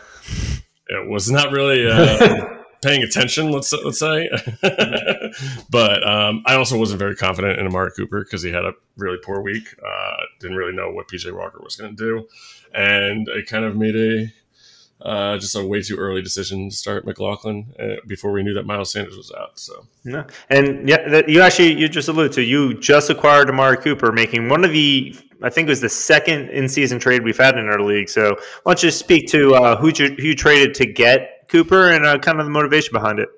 it 0.88 1.08
was 1.08 1.30
not 1.30 1.50
really 1.52 1.86
uh, 1.86 2.46
paying 2.82 3.02
attention. 3.02 3.50
Let's 3.50 3.72
let's 3.72 3.98
say, 3.98 4.28
but 5.70 6.06
um, 6.06 6.42
I 6.46 6.54
also 6.54 6.78
wasn't 6.78 6.98
very 6.98 7.16
confident 7.16 7.58
in 7.58 7.66
Amari 7.66 7.92
Cooper 7.96 8.24
because 8.24 8.42
he 8.42 8.50
had 8.50 8.64
a 8.64 8.72
really 8.96 9.18
poor 9.22 9.40
week. 9.40 9.74
Uh, 9.84 10.16
didn't 10.40 10.56
really 10.56 10.74
know 10.74 10.90
what 10.90 11.08
PJ 11.08 11.32
Walker 11.34 11.60
was 11.62 11.76
going 11.76 11.96
to 11.96 12.02
do, 12.02 12.28
and 12.74 13.28
it 13.28 13.46
kind 13.46 13.64
of 13.64 13.76
made 13.76 13.96
a 13.96 14.32
uh, 15.00 15.36
just 15.38 15.54
a 15.56 15.64
way 15.64 15.82
too 15.82 15.96
early 15.96 16.22
decision 16.22 16.70
to 16.70 16.76
start 16.76 17.04
McLaughlin 17.04 17.74
uh, 17.78 17.96
before 18.06 18.32
we 18.32 18.42
knew 18.42 18.54
that 18.54 18.64
Miles 18.64 18.92
Sanders 18.92 19.16
was 19.16 19.32
out. 19.32 19.58
So, 19.58 19.86
yeah. 20.04 20.24
and 20.50 20.88
yeah, 20.88 21.22
you 21.26 21.42
actually 21.42 21.74
you 21.74 21.88
just 21.88 22.08
alluded 22.08 22.32
to 22.32 22.42
you 22.42 22.74
just 22.80 23.10
acquired 23.10 23.50
Amari 23.50 23.76
Cooper, 23.76 24.12
making 24.12 24.48
one 24.48 24.64
of 24.64 24.72
the 24.72 25.14
I 25.42 25.50
think 25.50 25.66
it 25.66 25.70
was 25.70 25.80
the 25.82 25.90
second 25.90 26.48
in 26.50 26.68
season 26.68 26.98
trade 26.98 27.22
we've 27.22 27.36
had 27.36 27.58
in 27.58 27.66
our 27.68 27.80
league. 27.80 28.08
So, 28.08 28.36
why 28.62 28.72
don't 28.72 28.82
you 28.82 28.90
speak 28.90 29.28
to 29.28 29.54
uh, 29.54 29.76
who 29.76 29.88
you, 29.94 30.14
who 30.14 30.28
you 30.28 30.34
traded 30.34 30.74
to 30.76 30.86
get 30.86 31.46
Cooper 31.48 31.90
and 31.90 32.06
uh, 32.06 32.18
kind 32.18 32.40
of 32.40 32.46
the 32.46 32.50
motivation 32.50 32.92
behind 32.92 33.18
it? 33.18 33.28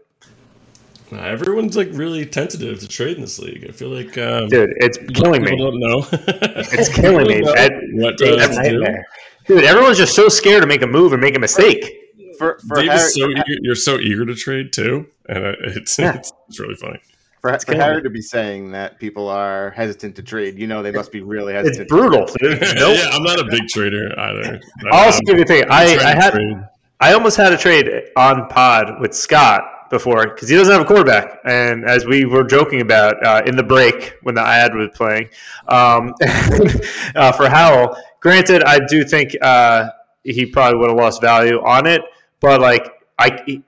Uh, 1.12 1.16
everyone's 1.18 1.76
like 1.76 1.88
really 1.92 2.26
tentative 2.26 2.80
to 2.80 2.88
trade 2.88 3.16
in 3.16 3.22
this 3.22 3.38
league. 3.38 3.64
I 3.68 3.72
feel 3.72 3.90
like, 3.90 4.18
um, 4.18 4.48
dude, 4.48 4.70
it's 4.76 4.98
killing 5.14 5.42
me. 5.42 5.56
Don't 5.56 5.78
know. 5.78 6.06
it's 6.12 6.88
killing 6.88 7.26
me. 7.26 7.42
what, 7.42 8.20
uh, 8.20 9.02
Dude, 9.46 9.64
everyone's 9.64 9.98
just 9.98 10.14
so 10.14 10.28
scared 10.28 10.62
to 10.62 10.66
make 10.66 10.82
a 10.82 10.86
move 10.86 11.12
and 11.12 11.20
make 11.20 11.36
a 11.36 11.38
mistake. 11.38 12.02
For, 12.38 12.58
for 12.68 12.76
Dave 12.76 12.90
Harry, 12.90 13.08
so 13.10 13.30
eager, 13.30 13.44
you're 13.62 13.74
so 13.74 13.98
eager 13.98 14.26
to 14.26 14.34
trade 14.34 14.72
too, 14.72 15.06
and 15.28 15.56
it's, 15.60 15.98
yeah. 15.98 16.14
it's, 16.14 16.32
it's 16.48 16.60
really 16.60 16.74
funny. 16.74 17.00
For, 17.40 17.56
for 17.60 17.74
Harry 17.76 18.02
to 18.02 18.10
be 18.10 18.20
saying 18.20 18.72
that 18.72 18.98
people 18.98 19.28
are 19.28 19.70
hesitant 19.70 20.16
to 20.16 20.22
trade, 20.22 20.58
you 20.58 20.66
know 20.66 20.82
they 20.82 20.90
must 20.90 21.12
be 21.12 21.20
really 21.22 21.54
hesitant. 21.54 21.82
It's 21.82 21.90
brutal. 21.90 22.26
Dude. 22.40 22.60
Nope. 22.60 22.98
yeah, 22.98 23.10
I'm 23.12 23.22
not 23.22 23.38
a 23.38 23.44
big 23.44 23.68
trader 23.68 24.12
either. 24.18 24.60
I'll 24.90 25.06
also 25.06 25.20
give 25.20 25.36
you 25.36 25.44
a 25.44 25.46
thing. 25.46 25.64
I, 25.70 25.96
I 25.96 26.14
had, 26.14 26.32
trade. 26.32 26.56
I 27.00 27.12
almost 27.12 27.36
had 27.36 27.52
a 27.52 27.56
trade 27.56 27.88
on 28.16 28.48
pod 28.48 29.00
with 29.00 29.14
Scott 29.14 29.62
before 29.90 30.26
because 30.28 30.48
he 30.48 30.56
doesn't 30.56 30.72
have 30.72 30.82
a 30.82 30.84
quarterback. 30.84 31.40
And 31.44 31.84
as 31.84 32.04
we 32.06 32.24
were 32.24 32.44
joking 32.44 32.80
about 32.80 33.24
uh, 33.24 33.42
in 33.46 33.56
the 33.56 33.62
break 33.62 34.14
when 34.22 34.34
the 34.34 34.42
ad 34.42 34.74
was 34.74 34.90
playing 34.94 35.28
um, 35.68 36.14
uh, 37.14 37.32
for 37.32 37.48
Howell, 37.48 37.96
Granted, 38.26 38.64
I 38.64 38.80
do 38.80 39.04
think 39.04 39.36
uh, 39.40 39.90
he 40.24 40.46
probably 40.46 40.80
would 40.80 40.88
have 40.88 40.98
lost 40.98 41.20
value 41.20 41.62
on 41.62 41.86
it, 41.86 42.02
but 42.40 42.60
like 42.60 42.90
I, 43.20 43.40
he, 43.46 43.62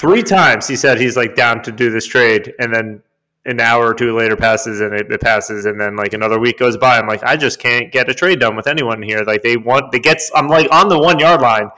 three 0.00 0.24
times 0.24 0.66
he 0.66 0.74
said 0.74 0.98
he's 0.98 1.16
like 1.16 1.36
down 1.36 1.62
to 1.62 1.70
do 1.70 1.88
this 1.88 2.04
trade, 2.04 2.54
and 2.58 2.74
then 2.74 3.00
an 3.46 3.60
hour 3.60 3.86
or 3.86 3.94
two 3.94 4.16
later 4.18 4.34
passes 4.34 4.80
and 4.80 4.92
it, 4.92 5.12
it, 5.12 5.20
passes 5.20 5.66
and 5.66 5.80
then 5.80 5.94
like 5.94 6.12
another 6.12 6.38
week 6.38 6.58
goes 6.60 6.76
by 6.76 6.96
i'm 6.96 7.08
like 7.08 7.24
i 7.24 7.36
just 7.36 7.58
can't 7.58 7.90
get 7.90 8.08
a 8.08 8.14
trade 8.14 8.38
done 8.38 8.54
with 8.54 8.68
anyone 8.68 9.02
here 9.02 9.24
like 9.24 9.42
they 9.42 9.56
want 9.56 9.90
they 9.90 9.98
gets 9.98 10.30
i'm 10.36 10.46
like 10.46 10.68
on 10.70 10.88
the 10.88 10.96
one 10.96 11.18
yard 11.18 11.40
line 11.40 11.68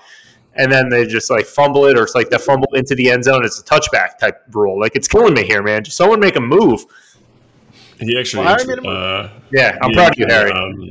and 0.56 0.70
then 0.70 0.90
they 0.90 1.06
just 1.06 1.30
like 1.30 1.46
fumble 1.46 1.86
it, 1.86 1.98
or 1.98 2.02
it's 2.02 2.14
like 2.14 2.28
the 2.30 2.38
fumble 2.38 2.68
into 2.74 2.94
the 2.94 3.10
end 3.10 3.24
zone. 3.24 3.44
It's 3.44 3.58
a 3.58 3.64
touchback 3.64 4.18
type 4.18 4.40
rule. 4.52 4.78
Like 4.78 4.94
it's 4.94 5.08
killing 5.08 5.34
me 5.34 5.44
here, 5.44 5.62
man. 5.62 5.82
Just 5.82 5.96
someone 5.96 6.20
make 6.20 6.36
a 6.36 6.40
move. 6.40 6.84
He 7.98 8.16
actually, 8.18 8.44
Well, 8.44 8.56
Harry 8.58 8.86
uh, 8.86 9.28
Yeah, 9.52 9.78
I'm 9.82 9.90
he- 9.90 9.96
proud 9.96 10.12
of 10.12 10.18
you, 10.18 10.26
Harry. 10.28 10.52
um, 10.52 10.90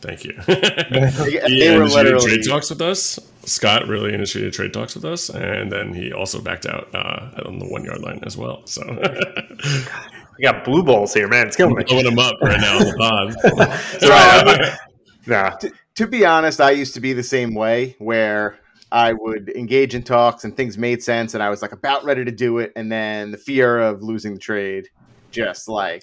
thank 0.00 0.24
you. 0.24 0.34
They, 0.46 1.30
he 1.48 1.60
they 1.60 1.76
were 1.76 1.82
initiated 1.82 2.12
literally 2.14 2.36
trade 2.36 2.44
talks 2.48 2.70
with 2.70 2.80
us. 2.80 3.18
Scott 3.44 3.86
really 3.86 4.14
initiated 4.14 4.52
trade 4.52 4.72
talks 4.72 4.94
with 4.94 5.04
us, 5.04 5.28
and 5.28 5.70
then 5.70 5.92
he 5.92 6.12
also 6.12 6.40
backed 6.40 6.66
out 6.66 6.88
uh, 6.94 7.30
on 7.46 7.58
the 7.58 7.66
one 7.66 7.84
yard 7.84 8.00
line 8.00 8.20
as 8.24 8.36
well. 8.36 8.66
So 8.66 8.82
we 10.38 10.44
got 10.44 10.64
blue 10.64 10.82
balls 10.82 11.14
here, 11.14 11.28
man. 11.28 11.46
It's 11.46 11.56
killing 11.56 11.76
me. 11.76 11.84
blowing 11.84 12.06
him 12.06 12.18
up 12.18 12.34
right 12.42 12.60
now 12.60 12.78
on 12.78 12.84
the 12.84 12.94
pod. 12.96 13.36
That's 14.00 14.08
right. 14.08 14.78
Nah, 15.26 15.56
to 15.96 16.06
be 16.06 16.24
honest, 16.24 16.60
I 16.60 16.70
used 16.70 16.94
to 16.94 17.00
be 17.00 17.12
the 17.12 17.22
same 17.22 17.54
way 17.54 17.96
where 17.98 18.58
I 18.90 19.12
would 19.12 19.50
engage 19.50 19.94
in 19.94 20.02
talks 20.02 20.44
and 20.44 20.56
things 20.56 20.78
made 20.78 21.02
sense 21.02 21.34
and 21.34 21.42
I 21.42 21.50
was 21.50 21.60
like 21.60 21.72
about 21.72 22.04
ready 22.04 22.24
to 22.24 22.30
do 22.30 22.58
it 22.58 22.72
and 22.76 22.90
then 22.90 23.30
the 23.30 23.36
fear 23.36 23.78
of 23.78 24.02
losing 24.02 24.34
the 24.34 24.40
trade 24.40 24.88
just 25.30 25.68
like 25.68 26.02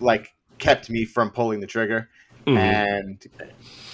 like 0.00 0.34
kept 0.58 0.88
me 0.88 1.04
from 1.04 1.30
pulling 1.30 1.60
the 1.60 1.66
trigger. 1.66 2.08
Mhm. 2.46 2.56
And 2.58 3.26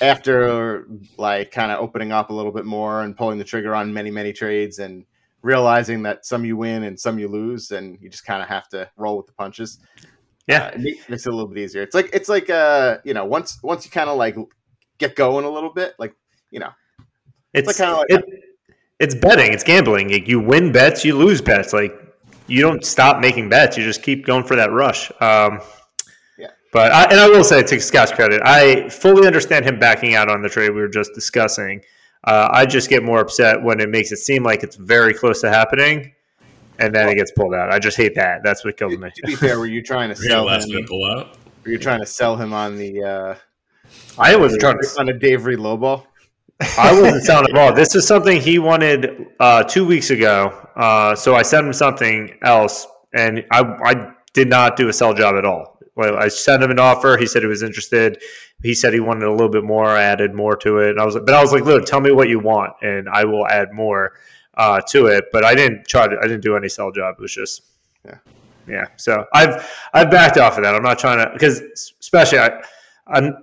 after 0.01 0.87
like 1.17 1.51
kind 1.51 1.73
of 1.73 1.81
opening 1.81 2.13
up 2.13 2.31
a 2.31 2.33
little 2.35 2.53
bit 2.53 2.65
more 2.65 3.03
and 3.03 3.17
pulling 3.17 3.39
the 3.39 3.45
trigger 3.45 3.75
on 3.75 3.93
many 3.93 4.11
many 4.11 4.33
trades 4.33 4.79
and 4.79 5.05
realizing 5.43 6.03
that 6.03 6.25
some 6.27 6.45
you 6.45 6.57
win 6.57 6.85
and 6.85 6.99
some 6.99 7.19
you 7.19 7.29
lose 7.29 7.71
and 7.71 7.99
you 8.01 8.09
just 8.09 8.25
kind 8.27 8.43
of 8.43 8.49
have 8.49 8.69
to 8.69 8.89
roll 8.97 9.17
with 9.17 9.27
the 9.27 9.33
punches. 9.33 9.79
Yeah. 10.47 10.65
Uh, 10.67 10.71
it 10.75 10.81
makes 11.09 11.27
it 11.27 11.31
a 11.31 11.33
little 11.33 11.49
bit 11.49 11.59
easier. 11.59 11.83
It's 11.83 11.95
like 11.95 12.11
it's 12.13 12.29
like 12.29 12.51
uh 12.51 12.99
you 13.05 13.15
know 13.15 13.25
once 13.25 13.59
once 13.63 13.85
you 13.85 13.91
kind 13.91 14.11
of 14.11 14.17
like 14.17 14.37
get 14.99 15.17
going 15.17 15.45
a 15.45 15.51
little 15.51 15.71
bit 15.73 15.95
like 15.99 16.15
you 16.51 16.61
know 16.61 16.71
it's 17.55 17.67
like 17.67 17.77
kinda 17.77 17.97
like- 17.97 18.11
it, 18.11 18.25
it's 19.01 19.15
betting. 19.15 19.53
It's 19.53 19.65
gambling. 19.65 20.11
Like, 20.13 20.29
you 20.29 20.39
win 20.41 20.71
bets, 20.73 21.05
you 21.05 21.17
lose 21.17 21.41
bets. 21.41 21.73
Like 21.73 21.93
you 22.49 22.61
don't 22.61 22.85
stop 22.85 23.21
making 23.21 23.49
bets. 23.49 23.77
You 23.77 23.83
just 23.85 24.03
keep 24.03 24.27
going 24.27 24.45
for 24.45 24.57
that 24.57 24.71
rush. 24.73 25.11
Um. 25.21 25.61
But 26.73 26.91
I, 26.91 27.05
and 27.05 27.21
I 27.21 27.29
will 27.29 27.45
say, 27.45 27.63
to 27.63 27.81
Scott's 27.81 28.11
credit, 28.13 28.41
I 28.45 28.89
fully 28.89 29.27
understand 29.27 29.65
him 29.65 29.79
backing 29.79 30.15
out 30.15 30.29
on 30.29 30.43
the 30.43 30.49
trade 30.49 30.71
we 30.71 30.81
were 30.81 30.89
just 30.89 31.13
discussing. 31.15 31.83
Uh, 32.25 32.49
I 32.51 32.67
just 32.67 32.89
get 32.89 33.03
more 33.03 33.21
upset 33.21 33.63
when 33.63 33.79
it 33.81 33.91
makes 33.91 34.11
it 34.11 34.17
seem 34.17 34.43
like 34.43 34.63
it's 34.63 34.77
very 34.77 35.13
close 35.13 35.41
to 35.43 35.51
happening, 35.51 36.15
and 36.79 36.95
then 36.95 37.09
it 37.09 37.17
gets 37.17 37.31
pulled 37.33 37.55
out. 37.55 37.71
I 37.71 37.79
just 37.79 37.97
hate 37.97 38.15
that. 38.15 38.43
That's 38.43 38.65
what 38.65 38.77
kills 38.77 38.97
me. 38.97 39.11
to 39.15 39.23
be 39.27 39.35
fair 39.35 39.59
were 39.59 39.67
you 39.67 39.83
trying 39.83 40.15
to 40.15 40.21
We 40.21 40.29
got 40.29 40.35
a 40.35 40.39
sell 40.39 40.45
last 40.47 40.65
him 40.65 40.75
minute 40.77 40.89
pull 40.89 41.05
out. 41.13 41.37
were 41.65 41.71
you 41.73 41.79
trying 41.79 42.01
to 42.01 42.07
sell 42.07 42.37
him 42.37 42.53
on 42.53 42.77
the 42.77 43.03
uh 43.03 43.35
I 44.19 44.37
wasn't 44.37 44.61
trying 44.63 44.79
to. 44.81 45.01
on 45.01 45.09
a 45.11 45.13
Dave 45.13 45.45
Reed 45.45 45.59
lowball 45.59 46.07
I 46.79 46.93
wasn't 47.01 47.25
selling 47.25 47.51
at 47.51 47.59
all. 47.59 47.75
This 47.75 47.95
is 47.95 48.07
something 48.07 48.41
he 48.41 48.59
wanted 48.59 49.27
uh, 49.41 49.65
two 49.65 49.85
weeks 49.85 50.11
ago. 50.11 50.69
Uh, 50.77 51.15
so 51.15 51.35
I 51.35 51.43
sent 51.43 51.67
him 51.67 51.73
something 51.73 52.39
else, 52.43 52.87
and 53.13 53.45
I, 53.51 53.63
I 53.85 54.13
did 54.33 54.49
not 54.49 54.77
do 54.77 54.89
a 54.89 54.93
sell 54.93 55.13
job 55.13 55.35
at 55.35 55.45
all. 55.45 55.72
Well, 55.95 56.17
I 56.17 56.29
sent 56.29 56.63
him 56.63 56.71
an 56.71 56.79
offer. 56.79 57.17
He 57.19 57.27
said 57.27 57.43
he 57.43 57.49
was 57.49 57.63
interested. 57.63 58.23
He 58.63 58.75
said 58.75 58.95
he 58.95 59.01
wanted 59.01 59.25
a 59.25 59.31
little 59.31 59.49
bit 59.51 59.65
more. 59.65 59.87
I 59.87 60.03
added 60.03 60.33
more 60.35 60.57
to 60.57 60.79
it. 60.79 60.91
And 60.93 61.01
I 61.01 61.05
was, 61.05 61.15
but 61.15 61.35
I 61.35 61.41
was 61.43 61.53
like, 61.53 61.65
look, 61.65 61.85
tell 61.85 62.01
me 62.01 62.13
what 62.13 62.29
you 62.29 62.39
want, 62.39 62.73
and 62.83 63.09
I 63.09 63.25
will 63.25 63.47
add 63.47 63.73
more 63.73 64.13
uh, 64.55 64.81
to 64.89 65.07
it. 65.09 65.27
But 65.33 65.45
I 65.45 65.55
didn't 65.55 65.87
try 65.87 66.09
to. 66.09 66.17
I 66.19 66.23
didn't 66.23 66.43
do 66.43 66.57
any 66.57 66.69
sell 66.69 66.91
job. 66.93 67.17
It 67.19 67.23
was 67.23 67.35
just, 67.35 67.63
Yeah. 68.07 68.19
yeah. 68.67 68.85
So 68.97 69.27
I've 69.35 69.71
I've 69.93 70.11
backed 70.11 70.39
off 70.39 70.57
of 70.57 70.65
that. 70.65 70.75
I'm 70.75 70.83
not 70.83 70.99
trying 70.99 71.19
to 71.19 71.31
because 71.33 71.61
especially 72.01 72.39
I, 72.39 72.63
I'm 73.07 73.35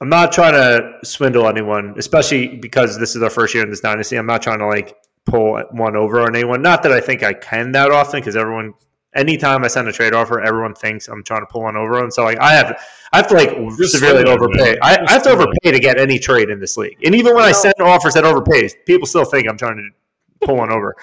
I'm 0.00 0.08
not 0.08 0.32
trying 0.32 0.54
to 0.54 0.98
swindle 1.04 1.46
anyone, 1.48 1.94
especially 1.96 2.56
because 2.56 2.98
this 2.98 3.14
is 3.14 3.22
our 3.22 3.30
first 3.30 3.54
year 3.54 3.62
in 3.62 3.70
this 3.70 3.80
dynasty. 3.80 4.16
I'm 4.16 4.26
not 4.26 4.42
trying 4.42 4.58
to 4.58 4.66
like 4.66 4.96
pull 5.26 5.62
one 5.70 5.96
over 5.96 6.20
on 6.20 6.34
anyone. 6.34 6.60
Not 6.60 6.82
that 6.82 6.92
I 6.92 7.00
think 7.00 7.22
I 7.22 7.32
can 7.34 7.72
that 7.72 7.90
often, 7.90 8.20
because 8.20 8.36
everyone, 8.36 8.74
anytime 9.14 9.64
I 9.64 9.68
send 9.68 9.88
a 9.88 9.92
trade 9.92 10.12
offer, 10.14 10.40
everyone 10.40 10.74
thinks 10.74 11.08
I'm 11.08 11.22
trying 11.22 11.42
to 11.42 11.46
pull 11.46 11.62
one 11.62 11.76
over 11.76 12.02
on. 12.02 12.10
So 12.10 12.24
like 12.24 12.38
I 12.40 12.52
have, 12.54 12.80
I 13.12 13.18
have 13.18 13.28
to 13.28 13.34
like 13.34 13.50
severely 13.50 14.24
swindling, 14.24 14.26
overpay. 14.28 14.78
I, 14.82 14.98
I 15.06 15.12
have 15.12 15.22
to 15.24 15.30
overpay 15.30 15.72
to 15.72 15.78
get 15.78 15.98
any 15.98 16.18
trade 16.18 16.50
in 16.50 16.60
this 16.60 16.76
league. 16.76 16.98
And 17.04 17.14
even 17.14 17.34
when 17.34 17.44
I 17.44 17.52
No. 17.52 17.52
send 17.52 17.74
offers 17.80 18.14
that 18.14 18.24
overpay, 18.24 18.68
people 18.86 19.06
still 19.06 19.24
think 19.24 19.48
I'm 19.48 19.56
trying 19.56 19.76
to 19.76 20.46
pull 20.46 20.56
one 20.56 20.70
over. 20.72 20.94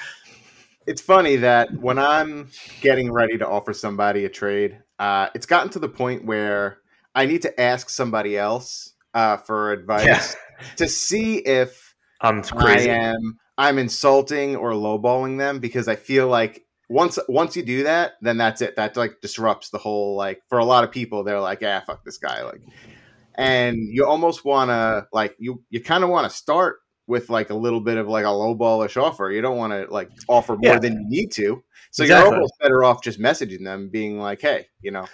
it's 0.87 1.01
funny 1.01 1.37
that 1.37 1.69
when 1.79 1.99
I'm 1.99 2.49
getting 2.81 3.11
ready 3.11 3.37
to 3.37 3.47
offer 3.47 3.73
somebody 3.73 4.25
a 4.25 4.29
trade, 4.29 4.79
uh, 4.99 5.27
it's 5.35 5.45
gotten 5.45 5.69
to 5.71 5.79
the 5.79 5.87
point 5.89 6.25
where 6.25 6.79
I 7.15 7.25
need 7.25 7.43
to 7.43 7.61
ask 7.61 7.89
somebody 7.89 8.37
else 8.37 8.93
uh, 9.13 9.37
for 9.37 9.71
advice 9.71 10.05
Yeah. 10.05 10.73
to 10.77 10.87
see 10.87 11.37
if 11.37 11.95
I'm 12.19 12.41
crazy. 12.43 12.89
I 12.89 12.93
am 12.93 13.37
I'm 13.57 13.77
insulting 13.77 14.55
or 14.55 14.71
lowballing 14.71 15.37
them 15.37 15.59
because 15.59 15.87
I 15.87 15.95
feel 15.95 16.27
like 16.27 16.65
once 16.91 17.17
once 17.27 17.55
you 17.55 17.63
do 17.63 17.83
that, 17.83 18.13
then 18.21 18.37
that's 18.37 18.61
it. 18.61 18.75
That 18.75 18.97
like 18.97 19.21
disrupts 19.21 19.69
the 19.69 19.77
whole 19.77 20.15
like 20.15 20.41
for 20.49 20.59
a 20.59 20.65
lot 20.65 20.83
of 20.83 20.91
people, 20.91 21.23
they're 21.23 21.39
like, 21.39 21.63
ah, 21.63 21.81
fuck 21.85 22.03
this 22.03 22.17
guy. 22.17 22.43
Like 22.43 22.61
and 23.35 23.77
you 23.77 24.05
almost 24.05 24.43
wanna 24.43 25.07
like 25.13 25.35
you 25.39 25.63
you 25.69 25.81
kind 25.81 26.03
of 26.03 26.09
want 26.09 26.29
to 26.29 26.35
start 26.35 26.79
with 27.07 27.29
like 27.29 27.49
a 27.49 27.53
little 27.55 27.81
bit 27.81 27.97
of 27.97 28.07
like 28.07 28.25
a 28.25 28.27
lowballish 28.27 29.01
offer. 29.01 29.31
You 29.31 29.41
don't 29.41 29.57
want 29.57 29.73
to 29.73 29.91
like 29.91 30.09
offer 30.27 30.53
more 30.53 30.73
Yeah. 30.73 30.79
than 30.79 30.93
you 30.93 31.09
need 31.09 31.31
to. 31.33 31.63
So 31.91 32.03
Exactly. 32.03 32.25
you're 32.25 32.35
almost 32.35 32.53
better 32.61 32.83
off 32.83 33.03
just 33.03 33.19
messaging 33.19 33.63
them, 33.65 33.89
being 33.89 34.17
like, 34.19 34.39
hey, 34.41 34.67
you 34.81 34.91
know, 34.91 35.05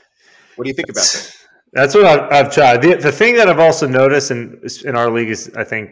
what 0.55 0.63
do 0.65 0.69
you 0.69 0.75
think 0.75 0.89
about 0.89 1.01
this? 1.01 1.45
That's 1.73 1.95
what 1.95 2.05
I've, 2.05 2.31
I've 2.31 2.53
tried. 2.53 2.81
The, 2.81 2.95
the 2.95 3.11
thing 3.11 3.35
that 3.35 3.49
I've 3.49 3.59
also 3.59 3.87
noticed 3.87 4.31
in 4.31 4.61
in 4.85 4.95
our 4.95 5.09
league 5.09 5.29
is, 5.29 5.49
I 5.55 5.63
think, 5.63 5.91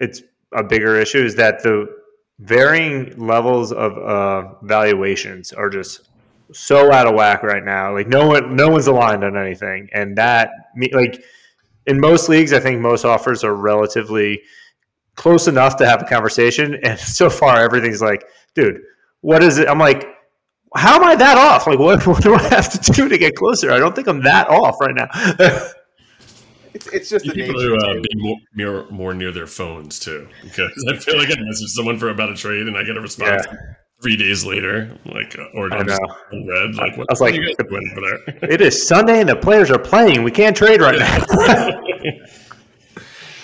it's 0.00 0.22
a 0.54 0.62
bigger 0.62 0.96
issue 0.96 1.24
is 1.24 1.34
that 1.36 1.62
the 1.62 1.86
varying 2.42 3.16
levels 3.16 3.72
of 3.72 3.96
uh, 3.98 4.54
valuations 4.62 5.52
are 5.52 5.70
just 5.70 6.08
so 6.52 6.92
out 6.92 7.06
of 7.06 7.14
whack 7.14 7.42
right 7.42 7.64
now. 7.64 7.94
Like 7.94 8.08
no 8.08 8.26
one, 8.26 8.56
no 8.56 8.68
one's 8.68 8.86
aligned 8.86 9.24
on 9.24 9.36
anything, 9.36 9.88
and 9.92 10.16
that 10.18 10.50
like 10.92 11.22
in 11.86 12.00
most 12.00 12.28
leagues, 12.28 12.52
I 12.52 12.60
think 12.60 12.80
most 12.80 13.04
offers 13.04 13.44
are 13.44 13.54
relatively 13.54 14.42
close 15.14 15.46
enough 15.46 15.76
to 15.76 15.86
have 15.86 16.02
a 16.02 16.06
conversation. 16.06 16.78
And 16.84 16.98
so 16.98 17.30
far, 17.30 17.60
everything's 17.60 18.02
like, 18.02 18.24
dude, 18.54 18.80
what 19.20 19.42
is 19.42 19.58
it? 19.58 19.68
I'm 19.68 19.78
like, 19.78 20.06
how 20.74 20.96
am 20.96 21.04
I 21.04 21.14
that 21.16 21.38
off? 21.38 21.66
Like, 21.66 21.78
what, 21.78 22.06
what 22.06 22.22
do 22.22 22.34
I 22.34 22.42
have 22.48 22.70
to 22.70 22.92
do 22.92 23.08
to 23.08 23.18
get 23.18 23.34
closer? 23.36 23.70
I 23.70 23.78
don't 23.78 23.94
think 23.94 24.08
I'm 24.08 24.22
that 24.22 24.48
off 24.48 24.76
right 24.80 24.94
now. 24.94 25.08
It's, 26.74 26.86
it's 26.88 27.10
just 27.10 27.24
the 27.26 27.32
People 27.32 27.60
who 27.60 27.76
uh, 27.76 27.92
too. 27.94 28.00
be 28.02 28.08
more, 28.56 28.86
more 28.90 29.14
near 29.14 29.30
their 29.32 29.46
phones 29.46 29.98
too, 29.98 30.28
because 30.42 30.70
I 30.88 30.96
feel 30.96 31.18
like 31.18 31.28
I 31.28 31.40
message 31.40 31.68
someone 31.68 31.98
for 31.98 32.08
about 32.10 32.30
a 32.30 32.34
trade 32.34 32.66
and 32.66 32.76
I 32.76 32.82
get 32.84 32.96
a 32.96 33.00
response 33.00 33.46
three 34.02 34.16
days 34.16 34.44
later, 34.44 34.96
like 35.06 35.38
uh, 35.38 35.44
or 35.54 35.72
I 35.72 35.82
know. 35.82 35.96
red. 36.32 36.74
Like, 36.74 36.96
what, 36.96 37.06
I 37.08 37.12
was 37.12 37.20
like- 37.20 37.34
you 37.34 37.44
guys 37.44 37.54
doing 37.68 37.88
over 37.92 38.00
there? 38.00 38.50
it 38.50 38.60
is 38.60 38.86
Sunday 38.86 39.20
and 39.20 39.28
the 39.28 39.36
players 39.36 39.70
are 39.70 39.78
playing. 39.78 40.22
We 40.22 40.30
can't 40.30 40.56
trade 40.56 40.80
right 40.80 40.98
now. 40.98 41.18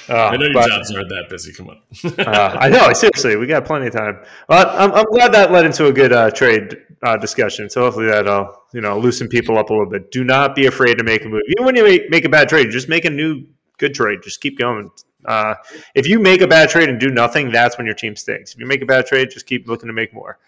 Uh, 0.08 0.14
I 0.14 0.36
know 0.36 0.44
your 0.46 0.54
but- 0.54 0.68
jobs 0.68 0.90
aren't 0.94 1.08
that 1.10 1.26
busy. 1.28 1.52
Come 1.52 1.68
on. 1.70 1.80
uh, 2.18 2.56
I 2.58 2.68
know. 2.68 2.92
Seriously, 2.92 3.36
we 3.36 3.46
got 3.46 3.64
plenty 3.64 3.88
of 3.88 3.92
time. 3.92 4.18
Well, 4.48 4.66
I'm, 4.70 4.92
I'm 4.92 5.04
glad 5.06 5.32
that 5.34 5.52
led 5.52 5.66
into 5.66 5.86
a 5.86 5.92
good 5.92 6.12
uh, 6.12 6.30
trade 6.30 6.76
uh, 7.02 7.16
discussion. 7.16 7.68
So 7.70 7.82
hopefully 7.82 8.06
that'll 8.06 8.62
you 8.72 8.80
know 8.80 8.98
loosen 8.98 9.28
people 9.28 9.58
up 9.58 9.70
a 9.70 9.72
little 9.72 9.88
bit. 9.88 10.10
Do 10.10 10.24
not 10.24 10.54
be 10.54 10.66
afraid 10.66 10.98
to 10.98 11.04
make 11.04 11.24
a 11.24 11.28
move. 11.28 11.42
Even 11.56 11.64
when 11.66 11.76
you 11.76 11.84
make, 11.84 12.10
make 12.10 12.24
a 12.24 12.28
bad 12.28 12.48
trade, 12.48 12.70
just 12.70 12.88
make 12.88 13.04
a 13.04 13.10
new 13.10 13.44
good 13.78 13.94
trade. 13.94 14.20
Just 14.22 14.40
keep 14.40 14.58
going. 14.58 14.90
Uh, 15.24 15.54
if 15.94 16.06
you 16.06 16.18
make 16.20 16.40
a 16.40 16.46
bad 16.46 16.68
trade 16.68 16.88
and 16.88 17.00
do 17.00 17.10
nothing, 17.10 17.50
that's 17.50 17.76
when 17.76 17.86
your 17.86 17.94
team 17.94 18.14
stinks. 18.16 18.54
If 18.54 18.60
you 18.60 18.66
make 18.66 18.82
a 18.82 18.86
bad 18.86 19.06
trade, 19.06 19.30
just 19.30 19.46
keep 19.46 19.66
looking 19.66 19.88
to 19.88 19.92
make 19.92 20.14
more. 20.14 20.38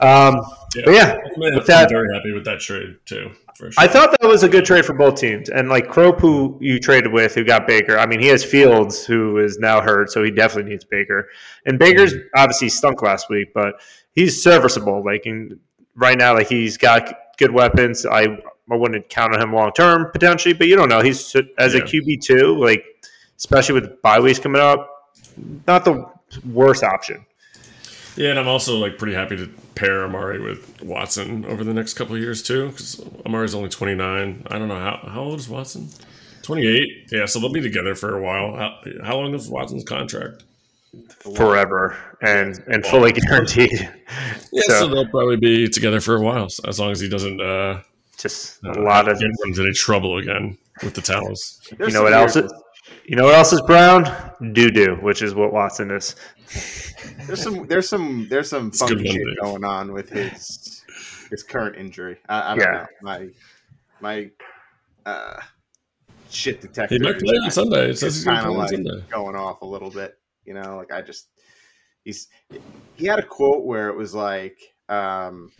Um, 0.00 0.40
But 0.74 0.94
yeah, 0.94 1.16
I'm, 1.36 1.64
that- 1.66 1.90
very 1.90 2.12
happy 2.14 2.32
with 2.32 2.44
that 2.46 2.60
trade 2.60 2.96
too. 3.04 3.30
For 3.54 3.70
sure. 3.70 3.84
I 3.84 3.86
thought 3.86 4.16
that 4.18 4.26
was 4.26 4.42
a 4.42 4.48
good 4.48 4.64
trade 4.64 4.86
for 4.86 4.94
both 4.94 5.16
teams. 5.16 5.50
And 5.50 5.68
like 5.68 5.88
Crope, 5.88 6.20
who 6.20 6.56
you 6.60 6.80
traded 6.80 7.12
with, 7.12 7.34
who 7.34 7.44
got 7.44 7.66
Baker. 7.66 7.98
I 7.98 8.06
mean, 8.06 8.18
he 8.18 8.28
has 8.28 8.42
Fields, 8.42 9.04
who 9.04 9.36
is 9.38 9.58
now 9.58 9.82
hurt, 9.82 10.10
so 10.10 10.24
he 10.24 10.30
definitely 10.30 10.70
needs 10.70 10.84
Baker. 10.84 11.28
And 11.66 11.78
Baker's 11.78 12.14
obviously 12.34 12.70
stunk 12.70 13.02
last 13.02 13.28
week, 13.28 13.52
but 13.52 13.74
he's 14.12 14.42
serviceable. 14.42 15.04
Like 15.04 15.26
in, 15.26 15.60
right 15.94 16.18
now, 16.18 16.34
like 16.34 16.48
he's 16.48 16.76
got 16.76 17.12
good 17.38 17.52
weapons. 17.52 18.06
I 18.06 18.38
I 18.70 18.76
wouldn't 18.76 19.08
count 19.08 19.34
on 19.34 19.42
him 19.42 19.52
long 19.52 19.72
term 19.72 20.10
potentially, 20.12 20.54
but 20.54 20.68
you 20.68 20.76
don't 20.76 20.88
know. 20.88 21.00
He's 21.00 21.34
as 21.58 21.74
a 21.74 21.80
QB 21.80 22.22
two, 22.22 22.56
like 22.58 22.84
especially 23.36 23.80
with 23.80 24.00
bye 24.02 24.20
weeks 24.20 24.38
coming 24.38 24.60
up, 24.60 24.88
not 25.66 25.84
the 25.84 26.06
worst 26.44 26.84
option. 26.84 27.24
Yeah, 28.16 28.30
and 28.30 28.38
I'm 28.38 28.48
also 28.48 28.76
like 28.76 28.98
pretty 28.98 29.14
happy 29.14 29.36
to 29.36 29.48
pair 29.74 30.04
Amari 30.04 30.40
with 30.40 30.82
Watson 30.82 31.44
over 31.46 31.64
the 31.64 31.72
next 31.72 31.94
couple 31.94 32.14
of 32.14 32.20
years 32.20 32.42
too, 32.42 32.68
because 32.68 33.00
Amari's 33.24 33.54
only 33.54 33.68
29. 33.68 34.46
I 34.50 34.58
don't 34.58 34.68
know 34.68 34.78
how 34.78 35.08
how 35.10 35.22
old 35.22 35.38
is 35.38 35.48
Watson. 35.48 35.88
28. 36.42 37.08
Yeah, 37.12 37.26
so 37.26 37.38
they'll 37.38 37.52
be 37.52 37.60
together 37.60 37.94
for 37.94 38.16
a 38.16 38.22
while. 38.22 38.56
How, 38.56 38.78
how 39.04 39.16
long 39.16 39.34
is 39.34 39.48
Watson's 39.48 39.84
contract? 39.84 40.42
Forever 41.36 41.96
and 42.22 42.62
and 42.66 42.84
fully 42.86 43.12
guaranteed. 43.12 43.88
Yeah, 44.52 44.62
so, 44.66 44.72
so 44.80 44.88
they'll 44.88 45.06
probably 45.06 45.36
be 45.36 45.68
together 45.68 46.00
for 46.00 46.16
a 46.16 46.20
while, 46.20 46.48
as 46.66 46.80
long 46.80 46.90
as 46.90 46.98
he 46.98 47.08
doesn't 47.08 47.40
uh, 47.40 47.80
just 48.18 48.58
uh, 48.64 48.72
a 48.72 48.82
lot 48.82 49.08
of 49.08 49.20
get 49.20 49.30
into 49.44 49.62
any 49.62 49.72
trouble 49.72 50.18
again 50.18 50.58
with 50.82 50.94
the 50.94 51.00
towels. 51.00 51.60
You 51.78 51.90
know 51.90 52.02
what 52.02 52.12
else? 52.12 52.34
weird- 52.34 52.46
It, 52.46 52.52
You 53.06 53.14
know 53.16 53.24
what 53.26 53.34
else 53.36 53.52
is 53.52 53.60
brown? 53.60 54.02
Doo 54.52 54.72
doo, 54.72 54.96
which 55.02 55.22
is 55.22 55.36
what 55.36 55.52
Watson 55.52 55.92
is. 55.92 56.16
There's 57.28 57.40
some 57.40 57.64
there's 57.68 57.88
some 57.88 58.26
there's 58.28 58.50
some 58.50 58.72
funky 58.72 59.04
shit 59.08 59.14
Monday. 59.24 59.36
going 59.40 59.64
on 59.64 59.92
with 59.92 60.08
his 60.08 60.82
his 61.30 61.44
current 61.44 61.76
injury. 61.76 62.16
I, 62.28 62.52
I 62.52 62.56
don't 62.56 62.58
Yeah. 62.64 62.72
know. 62.72 62.86
My 63.02 63.28
my 64.00 64.30
uh 65.06 65.36
shit 66.28 66.60
detector. 66.60 66.96
He 66.96 67.00
might 67.00 67.20
play 67.20 67.36
on 67.36 67.50
Sunday. 67.52 67.90
It 67.90 67.98
says 67.98 68.16
he's 68.16 68.24
going 68.24 68.36
kind 68.38 68.46
to 68.46 68.60
of 68.60 68.66
play 68.68 68.76
on 68.78 68.84
like 68.84 68.90
Sunday. 68.98 69.06
going 69.12 69.36
off 69.36 69.62
a 69.62 69.66
little 69.66 69.90
bit. 69.90 70.18
You 70.44 70.54
know, 70.54 70.76
like 70.76 70.92
I 70.92 71.02
just 71.02 71.28
he's 72.04 72.28
he 72.96 73.06
had 73.06 73.18
a 73.18 73.26
quote 73.26 73.64
where 73.64 73.88
it 73.88 73.96
was 73.96 74.14
like, 74.14 74.58
um, 74.88 75.52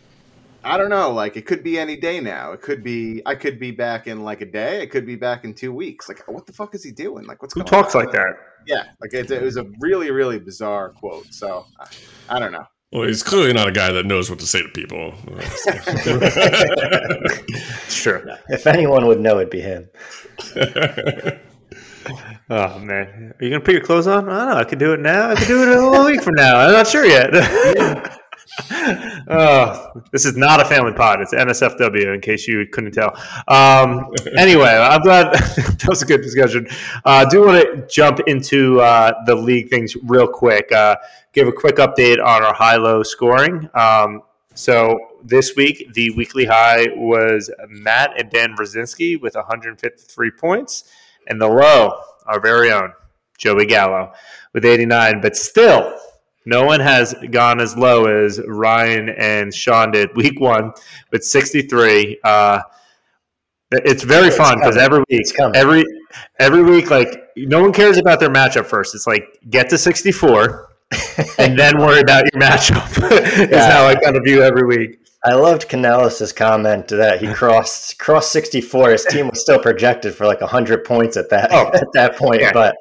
I 0.63 0.77
don't 0.77 0.89
know, 0.89 1.11
like 1.11 1.37
it 1.37 1.45
could 1.45 1.63
be 1.63 1.79
any 1.79 1.95
day 1.95 2.19
now. 2.19 2.51
It 2.51 2.61
could 2.61 2.83
be 2.83 3.21
I 3.25 3.35
could 3.35 3.59
be 3.59 3.71
back 3.71 4.07
in 4.07 4.23
like 4.23 4.41
a 4.41 4.45
day. 4.45 4.81
It 4.81 4.91
could 4.91 5.05
be 5.05 5.15
back 5.15 5.45
in 5.45 5.53
two 5.53 5.73
weeks. 5.73 6.09
Like 6.09 6.27
what 6.27 6.45
the 6.45 6.53
fuck 6.53 6.75
is 6.75 6.83
he 6.83 6.91
doing? 6.91 7.25
Like 7.25 7.41
what's 7.41 7.53
going 7.53 7.65
Who 7.65 7.71
going 7.71 7.83
talks 7.83 7.95
on? 7.95 8.05
like 8.05 8.13
that? 8.13 8.35
Yeah, 8.67 8.83
like 9.01 9.13
it, 9.13 9.31
it 9.31 9.41
was 9.41 9.57
a 9.57 9.65
really 9.79 10.11
really 10.11 10.39
bizarre 10.39 10.89
quote. 10.89 11.33
So 11.33 11.65
I, 11.79 12.35
I 12.35 12.39
don't 12.39 12.51
know. 12.51 12.65
Well, 12.91 13.07
he's 13.07 13.23
clearly 13.23 13.53
not 13.53 13.69
a 13.69 13.71
guy 13.71 13.91
that 13.93 14.05
knows 14.05 14.29
what 14.29 14.39
to 14.39 14.45
say 14.45 14.61
to 14.61 14.67
people. 14.67 15.13
sure. 17.87 18.21
If 18.49 18.67
anyone 18.67 19.07
would 19.07 19.21
know, 19.21 19.37
it'd 19.37 19.49
be 19.49 19.61
him. 19.61 19.87
Oh 22.49 22.79
man, 22.79 23.33
are 23.39 23.43
you 23.43 23.49
gonna 23.49 23.63
put 23.63 23.73
your 23.73 23.83
clothes 23.83 24.07
on? 24.07 24.29
I 24.29 24.37
don't 24.37 24.49
know. 24.49 24.57
I 24.57 24.63
could 24.63 24.79
do 24.79 24.93
it 24.93 24.99
now. 24.99 25.29
I 25.29 25.35
could 25.35 25.47
do 25.47 25.63
it 25.63 25.77
a 25.77 25.81
whole 25.81 26.05
week 26.05 26.21
from 26.21 26.35
now. 26.35 26.59
I'm 26.59 26.71
not 26.71 26.87
sure 26.87 27.05
yet. 27.05 27.29
oh, 29.29 30.01
this 30.11 30.25
is 30.25 30.35
not 30.35 30.59
a 30.59 30.65
family 30.65 30.93
pod. 30.93 31.21
It's 31.21 31.33
NSFW. 31.33 32.13
In 32.13 32.21
case 32.21 32.47
you 32.47 32.65
couldn't 32.67 32.91
tell. 32.91 33.15
Um, 33.47 34.05
anyway, 34.37 34.69
I'm 34.69 35.01
glad 35.01 35.33
that 35.33 35.85
was 35.87 36.01
a 36.01 36.05
good 36.05 36.21
discussion. 36.21 36.67
I 37.05 37.23
uh, 37.23 37.29
do 37.29 37.45
want 37.45 37.61
to 37.61 37.87
jump 37.87 38.19
into 38.27 38.81
uh, 38.81 39.13
the 39.25 39.35
league 39.35 39.69
things 39.69 39.95
real 40.03 40.27
quick. 40.27 40.71
Uh, 40.71 40.95
give 41.33 41.47
a 41.47 41.51
quick 41.51 41.77
update 41.77 42.23
on 42.23 42.43
our 42.43 42.53
high-low 42.53 43.03
scoring. 43.03 43.69
Um, 43.73 44.21
so 44.53 44.99
this 45.23 45.55
week, 45.55 45.93
the 45.93 46.09
weekly 46.11 46.45
high 46.45 46.87
was 46.95 47.49
Matt 47.69 48.19
and 48.19 48.29
Dan 48.29 48.55
Brzezinski 48.55 49.21
with 49.21 49.35
153 49.35 50.31
points, 50.31 50.91
and 51.31 51.41
the 51.41 51.47
low, 51.47 51.99
our 52.27 52.39
very 52.39 52.71
own 52.71 52.91
Joey 53.39 53.65
Gallo 53.65 54.11
with 54.53 54.65
89. 54.65 55.21
But 55.21 55.35
still, 55.35 55.97
no 56.45 56.63
one 56.65 56.79
has 56.79 57.15
gone 57.31 57.59
as 57.59 57.75
low 57.75 58.05
as 58.05 58.39
Ryan 58.47 59.09
and 59.09 59.53
Sean 59.53 59.91
did 59.91 60.15
week 60.15 60.39
one 60.39 60.73
with 61.11 61.23
63. 61.23 62.19
Uh, 62.23 62.59
it's 63.71 64.03
very 64.03 64.27
It's 64.27 64.35
fun 64.37 64.59
because 64.59 64.77
every 64.77 65.03
week, 65.09 65.25
every 65.55 65.83
every 66.39 66.63
week, 66.63 66.91
like 66.91 67.23
no 67.37 67.61
one 67.61 67.71
cares 67.71 67.97
about 67.97 68.19
their 68.19 68.29
matchup 68.29 68.65
first. 68.65 68.93
It's 68.93 69.07
like 69.07 69.23
get 69.49 69.69
to 69.69 69.77
64 69.77 70.67
and 71.37 71.57
then 71.57 71.77
worry 71.79 72.01
about 72.01 72.25
your 72.33 72.41
matchup. 72.41 72.85
is 73.43 73.49
Yeah. 73.49 73.71
how 73.71 73.87
I 73.87 73.95
kind 73.95 74.17
of 74.17 74.23
view 74.25 74.43
every 74.43 74.65
week. 74.65 74.99
I 75.23 75.33
loved 75.33 75.69
Canales' 75.69 76.33
comment 76.33 76.87
that 76.87 77.21
he 77.21 77.31
crossed 77.33 77.99
crossed 77.99 78.31
64. 78.31 78.89
His 78.91 79.05
team 79.05 79.27
was 79.29 79.39
still 79.41 79.59
projected 79.59 80.15
for 80.15 80.25
like 80.25 80.41
100 80.41 80.83
points 80.83 81.15
at 81.17 81.29
that 81.29 81.49
Oh. 81.51 81.67
at 81.73 81.87
that 81.93 82.15
point, 82.15 82.41
Yeah. 82.41 82.53
but 82.53 82.75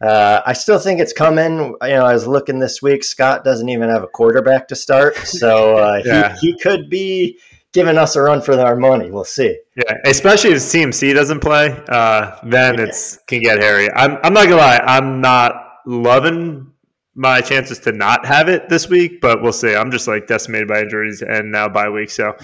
uh, 0.00 0.42
I 0.44 0.54
still 0.54 0.78
think 0.80 1.00
it's 1.00 1.12
coming. 1.12 1.56
You 1.82 1.88
know, 1.88 2.04
I 2.04 2.12
was 2.12 2.26
looking 2.26 2.58
this 2.58 2.82
week. 2.82 3.04
Scott 3.04 3.44
doesn't 3.44 3.68
even 3.68 3.88
have 3.90 4.02
a 4.02 4.08
quarterback 4.08 4.66
to 4.68 4.76
start, 4.76 5.16
so 5.18 5.76
uh, 5.78 6.02
Yeah. 6.04 6.34
he, 6.40 6.50
he 6.52 6.58
could 6.58 6.90
be 6.90 7.38
giving 7.72 7.96
us 7.96 8.16
a 8.16 8.22
run 8.22 8.40
for 8.42 8.58
our 8.58 8.76
money. 8.76 9.10
We'll 9.10 9.24
see. 9.24 9.56
Yeah, 9.76 9.94
especially 10.04 10.50
if 10.50 10.58
CMC 10.58 11.14
doesn't 11.14 11.40
play, 11.40 11.70
uh, 11.88 12.36
then 12.44 12.78
it's 12.80 13.18
can 13.28 13.40
get 13.40 13.60
hairy. 13.60 13.88
I'm 13.92 14.18
I'm 14.24 14.32
not 14.32 14.44
gonna 14.44 14.56
lie, 14.56 14.80
I'm 14.84 15.20
not 15.20 15.54
loving 15.86 16.72
my 17.14 17.40
chances 17.40 17.78
to 17.80 17.92
not 17.92 18.26
have 18.26 18.48
it 18.48 18.68
this 18.68 18.88
week, 18.88 19.20
but 19.20 19.42
we'll 19.42 19.52
see. 19.52 19.74
I'm 19.74 19.90
just 19.90 20.08
like 20.08 20.26
decimated 20.26 20.68
by 20.68 20.80
injuries 20.80 21.22
and 21.22 21.50
now 21.50 21.68
bye 21.68 21.88
week, 21.88 22.10
so 22.10 22.36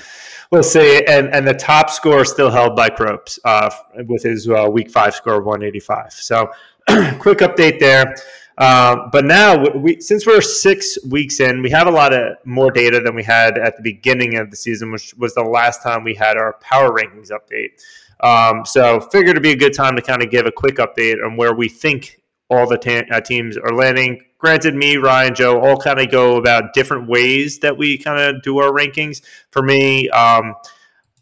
we'll 0.50 0.62
see. 0.62 1.04
And 1.06 1.28
and 1.34 1.46
the 1.46 1.54
top 1.54 1.90
score 1.90 2.24
still 2.24 2.50
held 2.50 2.76
by 2.76 2.88
Cropes 2.88 3.38
uh, 3.44 3.70
with 4.06 4.22
his 4.22 4.48
uh, 4.48 4.68
week 4.70 4.90
five 4.90 5.14
score 5.14 5.34
of 5.34 5.44
185. 5.44 6.12
So 6.12 6.50
quick 7.18 7.38
update 7.38 7.80
there. 7.80 8.14
Um, 8.58 9.08
but 9.10 9.24
now, 9.24 9.56
we, 9.74 10.00
since 10.02 10.26
we're 10.26 10.42
six 10.42 11.02
weeks 11.06 11.40
in, 11.40 11.62
we 11.62 11.70
have 11.70 11.86
a 11.86 11.90
lot 11.90 12.12
of 12.12 12.36
more 12.44 12.70
data 12.70 13.00
than 13.00 13.14
we 13.14 13.22
had 13.22 13.56
at 13.56 13.74
the 13.76 13.82
beginning 13.82 14.36
of 14.36 14.50
the 14.50 14.56
season, 14.56 14.92
which 14.92 15.14
was 15.14 15.34
the 15.34 15.42
last 15.42 15.82
time 15.82 16.04
we 16.04 16.14
had 16.14 16.36
our 16.36 16.52
power 16.60 16.90
rankings 16.90 17.30
update. 17.30 17.80
Um, 18.22 18.66
so, 18.66 19.00
figured 19.00 19.30
it'd 19.30 19.42
be 19.42 19.52
a 19.52 19.56
good 19.56 19.72
time 19.72 19.96
to 19.96 20.02
kind 20.02 20.22
of 20.22 20.30
give 20.30 20.44
a 20.44 20.52
quick 20.52 20.76
update 20.76 21.24
on 21.24 21.38
where 21.38 21.54
we 21.54 21.70
think 21.70 22.20
all 22.50 22.68
the 22.68 22.76
ta- 22.76 23.06
uh, 23.10 23.20
teams 23.22 23.56
are 23.56 23.72
landing. 23.72 24.20
Granted, 24.40 24.74
me, 24.74 24.96
Ryan, 24.96 25.34
Joe, 25.34 25.60
all 25.60 25.76
kind 25.76 26.00
of 26.00 26.10
go 26.10 26.36
about 26.36 26.72
different 26.72 27.06
ways 27.06 27.58
that 27.58 27.76
we 27.76 27.98
kind 27.98 28.18
of 28.18 28.42
do 28.42 28.58
our 28.58 28.72
rankings. 28.72 29.20
For 29.50 29.62
me, 29.62 30.08
um, 30.10 30.54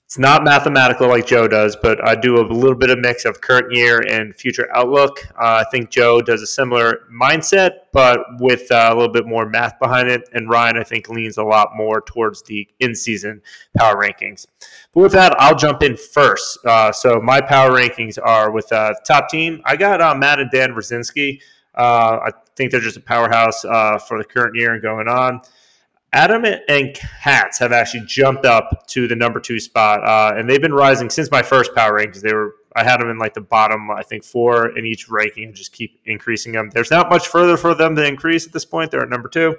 it's 0.09 0.19
not 0.19 0.43
mathematical 0.43 1.09
like 1.09 1.27
Joe 1.27 1.49
does, 1.49 1.77
but 1.77 2.03
I 2.03 2.15
do 2.15 2.41
a 2.41 2.47
little 2.47 2.77
bit 2.77 2.89
of 2.89 2.99
mix 3.01 3.27
of 3.27 3.43
current 3.43 3.73
year 3.73 4.01
and 4.09 4.35
future 4.35 4.67
outlook. 4.75 5.19
Uh, 5.35 5.63
I 5.63 5.65
think 5.71 5.91
Joe 5.91 6.23
does 6.23 6.41
a 6.41 6.47
similar 6.47 7.01
mindset, 7.13 7.73
but 7.93 8.21
with 8.41 8.71
uh, 8.71 8.89
a 8.91 8.95
little 8.95 9.13
bit 9.13 9.27
more 9.27 9.47
math 9.47 9.79
behind 9.79 10.09
it. 10.09 10.27
And 10.33 10.49
Ryan, 10.49 10.79
I 10.79 10.85
think, 10.85 11.11
leans 11.11 11.37
a 11.37 11.45
lot 11.45 11.77
more 11.77 12.01
towards 12.01 12.43
the 12.45 12.67
in 12.79 12.95
season 12.95 13.43
power 13.77 13.97
rankings. 13.97 14.47
But 14.95 15.01
with 15.01 15.13
that, 15.13 15.39
I'll 15.39 15.57
jump 15.57 15.83
in 15.83 15.95
first. 15.97 16.65
Uh, 16.65 16.91
so 16.91 17.21
my 17.21 17.43
power 17.43 17.73
rankings 17.73 18.17
are 18.23 18.51
with 18.51 18.73
uh, 18.73 18.95
top 19.07 19.29
team. 19.29 19.61
I 19.67 19.77
got 19.77 20.01
uh, 20.01 20.15
Matt 20.15 20.39
and 20.39 20.51
Dan 20.51 20.71
Brzezinski. 20.71 21.43
Uh, 21.75 22.21
I 22.25 22.31
think 22.59 22.71
they're 22.71 22.81
just 22.81 22.99
a 22.99 23.01
powerhouse 23.01 23.65
uh, 23.65 23.99
for 23.99 24.19
the 24.19 24.25
current 24.25 24.55
year 24.55 24.75
and 24.75 24.83
going 24.83 25.09
on. 25.09 25.41
Adam 26.13 26.45
and 26.45 26.95
Cats 26.95 27.59
have 27.59 27.73
actually 27.73 28.05
jumped 28.07 28.45
up 28.45 28.87
to 28.89 29.07
the 29.09 29.17
number 29.17 29.41
two 29.41 29.61
spot, 29.61 30.03
uh, 30.05 30.39
and 30.39 30.49
they've 30.49 30.61
been 30.61 30.75
rising 30.75 31.09
since 31.09 31.31
my 31.31 31.43
first 31.43 31.75
power 31.75 31.99
rankings. 31.99 32.21
They 32.21 32.35
were 32.35 32.55
I 32.77 32.85
had 32.85 33.01
them 33.01 33.11
in 33.11 33.19
like 33.19 33.35
the 33.35 33.41
bottom, 33.41 33.91
I 33.91 34.03
think 34.03 34.25
four 34.25 34.77
in 34.79 34.87
each 34.87 35.09
ranking, 35.09 35.45
and 35.45 35.55
just 35.55 35.73
keep 35.73 36.01
increasing 36.05 36.53
them. 36.53 36.71
There's 36.73 36.91
not 36.91 37.11
much 37.11 37.29
further 37.29 37.57
for 37.57 37.75
them 37.75 37.97
to 37.97 38.07
increase 38.07 38.47
at 38.47 38.53
this 38.53 38.65
point. 38.65 38.91
They're 38.91 39.03
at 39.03 39.09
number 39.09 39.29
two. 39.29 39.57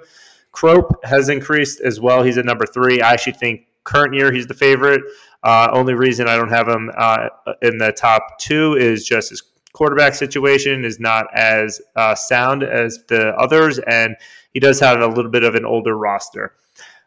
Crope 0.52 1.04
has 1.04 1.28
increased 1.28 1.80
as 1.80 2.00
well. 2.00 2.22
He's 2.22 2.38
at 2.38 2.44
number 2.44 2.66
three. 2.66 3.02
I 3.02 3.12
actually 3.12 3.34
think 3.34 3.66
current 3.84 4.14
year 4.14 4.32
he's 4.32 4.46
the 4.46 4.54
favorite. 4.54 5.02
Uh, 5.42 5.68
only 5.72 5.94
reason 5.94 6.28
I 6.28 6.36
don't 6.36 6.50
have 6.50 6.68
him 6.68 6.90
uh, 6.96 7.28
in 7.62 7.78
the 7.78 7.92
top 7.92 8.38
two 8.38 8.74
is 8.74 9.04
just 9.04 9.30
his 9.30 9.42
quarterback 9.72 10.14
situation 10.14 10.84
is 10.84 10.98
not 11.00 11.26
as 11.34 11.80
uh, 11.96 12.14
sound 12.14 12.62
as 12.62 13.04
the 13.08 13.28
others, 13.36 13.78
and 13.78 14.16
he 14.52 14.60
does 14.60 14.80
have 14.80 15.00
a 15.00 15.06
little 15.06 15.30
bit 15.30 15.44
of 15.44 15.54
an 15.54 15.64
older 15.64 15.96
roster. 15.96 16.54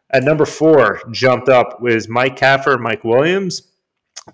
At 0.09 0.24
number 0.24 0.45
four, 0.45 1.01
jumped 1.11 1.49
up 1.49 1.82
was 1.82 2.07
Mike 2.07 2.36
Caffer, 2.36 2.78
Mike 2.78 3.03
Williams. 3.03 3.72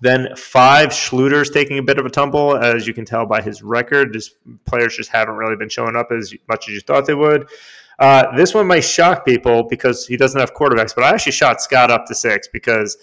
Then 0.02 0.28
five, 0.36 0.90
Schluter's 0.90 1.50
taking 1.50 1.78
a 1.78 1.82
bit 1.82 1.98
of 1.98 2.06
a 2.06 2.10
tumble, 2.10 2.56
as 2.56 2.86
you 2.86 2.94
can 2.94 3.04
tell 3.04 3.26
by 3.26 3.42
his 3.42 3.62
record. 3.62 4.14
His 4.14 4.30
players 4.64 4.96
just 4.96 5.10
haven't 5.10 5.34
really 5.34 5.56
been 5.56 5.68
showing 5.68 5.96
up 5.96 6.12
as 6.12 6.32
much 6.48 6.68
as 6.68 6.74
you 6.74 6.80
thought 6.80 7.06
they 7.06 7.14
would. 7.14 7.48
Uh, 7.98 8.34
this 8.36 8.54
one 8.54 8.66
might 8.66 8.80
shock 8.80 9.26
people 9.26 9.64
because 9.64 10.06
he 10.06 10.16
doesn't 10.16 10.38
have 10.38 10.54
quarterbacks, 10.54 10.94
but 10.94 11.04
I 11.04 11.10
actually 11.10 11.32
shot 11.32 11.60
Scott 11.60 11.90
up 11.90 12.06
to 12.06 12.14
six 12.14 12.48
because 12.48 12.96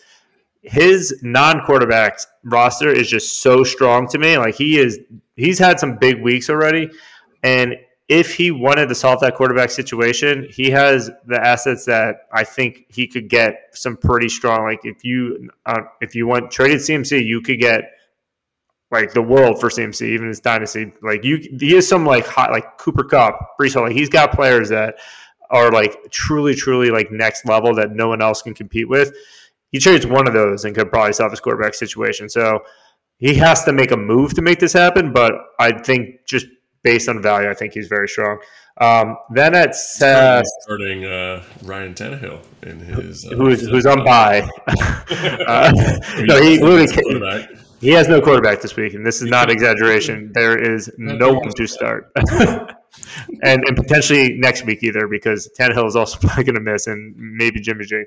his 0.62 1.20
non-quarterback 1.22 2.20
roster 2.44 2.90
is 2.90 3.10
just 3.10 3.42
so 3.42 3.64
strong 3.64 4.08
to 4.10 4.20
me. 4.20 4.38
Like 4.38 4.56
he 4.56 4.78
is, 4.78 5.00
he's 5.36 5.60
had 5.60 5.80
some 5.80 5.98
big 5.98 6.22
weeks 6.22 6.50
already, 6.50 6.90
and 7.44 7.76
if 8.10 8.34
he 8.34 8.52
wanted 8.52 8.88
to 8.88 8.96
solve 8.96 9.20
that 9.20 9.36
quarterback 9.36 9.70
situation, 9.70 10.48
he 10.50 10.70
has 10.70 11.12
the 11.26 11.40
assets 11.46 11.86
that 11.86 12.28
I 12.32 12.44
think 12.44 12.86
he 12.90 13.06
could 13.06 13.28
get 13.28 13.56
some 13.74 13.98
pretty 13.98 14.30
strong. 14.30 14.64
Like 14.64 14.86
if 14.86 15.04
you 15.04 15.50
uh, 15.66 15.82
if 16.00 16.16
you 16.16 16.26
went 16.28 16.50
traded 16.50 16.80
CMC, 16.80 17.26
you 17.26 17.42
could 17.42 17.60
get 17.60 17.92
like 18.92 19.14
the 19.14 19.22
world 19.22 19.60
for 19.60 19.70
CMC, 19.70 20.08
even 20.08 20.28
his 20.30 20.40
dynasty. 20.40 20.94
Like 21.02 21.26
you, 21.26 21.38
he 21.60 21.74
has 21.74 21.88
some 21.88 22.06
like 22.06 22.26
hot 22.26 22.52
like 22.52 22.78
Cooper 22.78 23.04
Kupp, 23.04 23.58
Breece 23.60 23.74
Hall. 23.74 23.84
Like 23.84 23.96
he's 23.96 24.10
got 24.10 24.32
players 24.32 24.70
that 24.70 24.96
are 25.50 25.72
like 25.72 26.10
truly, 26.10 26.56
truly 26.56 26.90
like 26.90 27.12
next 27.12 27.46
level 27.46 27.76
that 27.76 27.92
no 27.92 28.08
one 28.08 28.22
else 28.22 28.42
can 28.42 28.54
compete 28.54 28.88
with. 28.88 29.14
He 29.72 29.80
trades 29.80 30.06
one 30.06 30.28
of 30.28 30.34
those 30.34 30.66
and 30.66 30.76
could 30.76 30.90
probably 30.90 31.14
solve 31.14 31.32
his 31.32 31.40
quarterback 31.40 31.74
situation. 31.74 32.30
So 32.30 32.60
he 33.18 33.36
has 33.36 33.64
to 33.66 33.74
make 33.74 33.92
a 33.92 33.98
move 33.98 34.34
to 34.36 34.42
make 34.42 34.60
this 34.60 34.74
happen. 34.74 35.12
But 35.12 35.34
I 35.60 35.72
think 35.72 36.26
just 36.26 36.46
based 36.84 37.10
on 37.10 37.22
value, 37.22 37.50
I 37.50 37.54
think 37.54 37.74
he's 37.74 37.88
very 37.88 38.08
strong. 38.08 38.40
Um, 38.80 39.18
then 39.34 39.56
at 39.56 39.72
uh, 40.02 40.44
starting 40.62 41.04
uh, 41.04 41.44
Ryan 41.64 41.96
Tannehill 41.96 42.40
in 42.62 42.80
his 42.80 43.26
uh, 43.26 43.36
who's 43.36 43.68
who's 43.68 43.88
on 43.88 44.06
bye. 44.06 44.48
uh, 44.68 45.72
no, 46.20 46.42
he 46.42 46.60
literally 46.60 47.48
he 47.82 47.90
has 47.90 48.08
no 48.08 48.22
quarterback 48.22 48.62
this 48.62 48.76
week, 48.76 48.94
and 48.94 49.06
this 49.06 49.22
is 49.22 49.30
not 49.30 49.50
exaggeration. 49.50 50.32
There 50.34 50.58
is 50.58 50.92
no 50.98 51.34
one 51.34 51.50
to 51.50 51.68
start, 51.68 52.12
and 53.44 53.64
and 53.66 53.76
potentially 53.76 54.38
next 54.38 54.66
week 54.66 54.84
either 54.84 55.08
because 55.08 55.50
Tannehill 55.58 55.88
is 55.88 55.96
also 55.96 56.18
probably 56.22 56.44
going 56.44 56.56
to 56.56 56.62
miss, 56.62 56.88
and 56.88 57.16
maybe 57.18 57.60
Jimmy 57.60 57.86
G. 57.86 58.04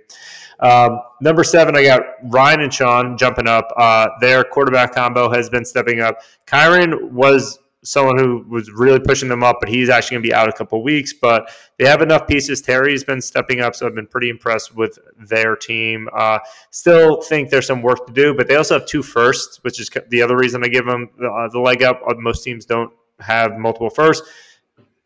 Um, 0.61 1.01
number 1.21 1.45
seven, 1.45 1.77
I 1.77 1.85
got 1.85 2.03
Ryan 2.25 2.61
and 2.61 2.75
Sean 2.75 3.17
jumping 3.17 3.49
up. 3.49 3.73
Uh, 3.77 4.09
their 4.21 4.45
quarterback 4.45 4.95
combo 4.95 5.31
has 5.31 5.49
been 5.49 5.65
stepping 5.65 6.01
up. 6.01 6.19
Kyren 6.47 7.11
was 7.11 7.59
someone 7.83 8.19
who 8.19 8.45
was 8.49 8.71
really 8.71 9.01
pushing 9.01 9.29
them 9.29 9.43
up, 9.43 9.57
but 9.61 9.69
he's 9.69 9.89
actually 9.89 10.17
going 10.17 10.23
to 10.23 10.29
be 10.29 10.35
out 10.35 10.49
a 10.49 10.53
couple 10.53 10.83
weeks. 10.83 11.13
But 11.13 11.51
they 11.79 11.87
have 11.87 12.03
enough 12.03 12.27
pieces. 12.27 12.61
Terry's 12.61 13.05
been 13.05 13.21
stepping 13.21 13.61
up, 13.61 13.75
so 13.75 13.87
I've 13.87 13.95
been 13.95 14.07
pretty 14.07 14.29
impressed 14.29 14.75
with 14.75 14.99
their 15.19 15.57
team. 15.57 16.09
Uh, 16.15 16.39
still 16.71 17.23
think 17.23 17.51
there's 17.51 17.67
some 17.67 17.83
work 17.83 18.07
to 18.07 18.13
do, 18.13 18.35
but 18.35 18.49
they 18.49 18.57
also 18.57 18.79
have 18.79 18.87
two 18.87 19.03
firsts, 19.03 19.63
which 19.65 19.81
is 19.81 19.91
the 20.09 20.23
other 20.23 20.37
reason 20.37 20.63
I 20.65 20.69
give 20.69 20.87
them 20.87 21.11
the, 21.19 21.31
uh, 21.31 21.49
the 21.49 21.61
leg 21.61 21.83
up. 21.83 22.03
Uh, 22.07 22.15
most 22.19 22.45
teams 22.45 22.67
don't 22.67 22.93
have 23.19 23.59
multiple 23.59 23.91
firsts. 23.91 24.29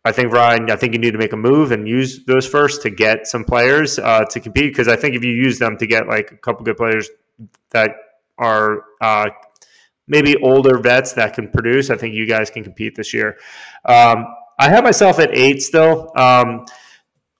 I 0.04 0.12
think 0.12 0.32
Ryan, 0.32 0.70
I 0.70 0.76
think 0.76 0.92
you 0.92 0.98
need 0.98 1.12
to 1.12 1.18
make 1.18 1.32
a 1.32 1.36
move 1.36 1.72
and 1.72 1.88
use 1.88 2.24
those 2.26 2.46
first 2.46 2.82
to 2.82 2.90
get 2.90 3.26
some 3.26 3.44
players 3.44 3.98
uh, 3.98 4.24
to 4.26 4.40
compete 4.40 4.72
because 4.72 4.86
I 4.86 4.96
think 4.96 5.14
if 5.14 5.24
you 5.24 5.32
use 5.32 5.58
them 5.58 5.78
to 5.78 5.86
get 5.86 6.06
like 6.06 6.30
a 6.30 6.36
couple 6.36 6.64
good 6.64 6.76
players 6.76 7.08
that 7.70 7.90
are 8.38 8.84
uh, 9.00 9.30
maybe 10.06 10.36
older 10.42 10.78
vets 10.78 11.12
that 11.14 11.34
can 11.34 11.48
produce. 11.48 11.90
I 11.90 11.96
think 11.96 12.14
you 12.14 12.26
guys 12.26 12.50
can 12.50 12.62
compete 12.62 12.94
this 12.94 13.14
year. 13.14 13.38
Um, 13.84 14.26
I 14.58 14.68
have 14.68 14.84
myself 14.84 15.18
at 15.18 15.34
eight 15.34 15.62
still. 15.62 16.12
Um, 16.16 16.66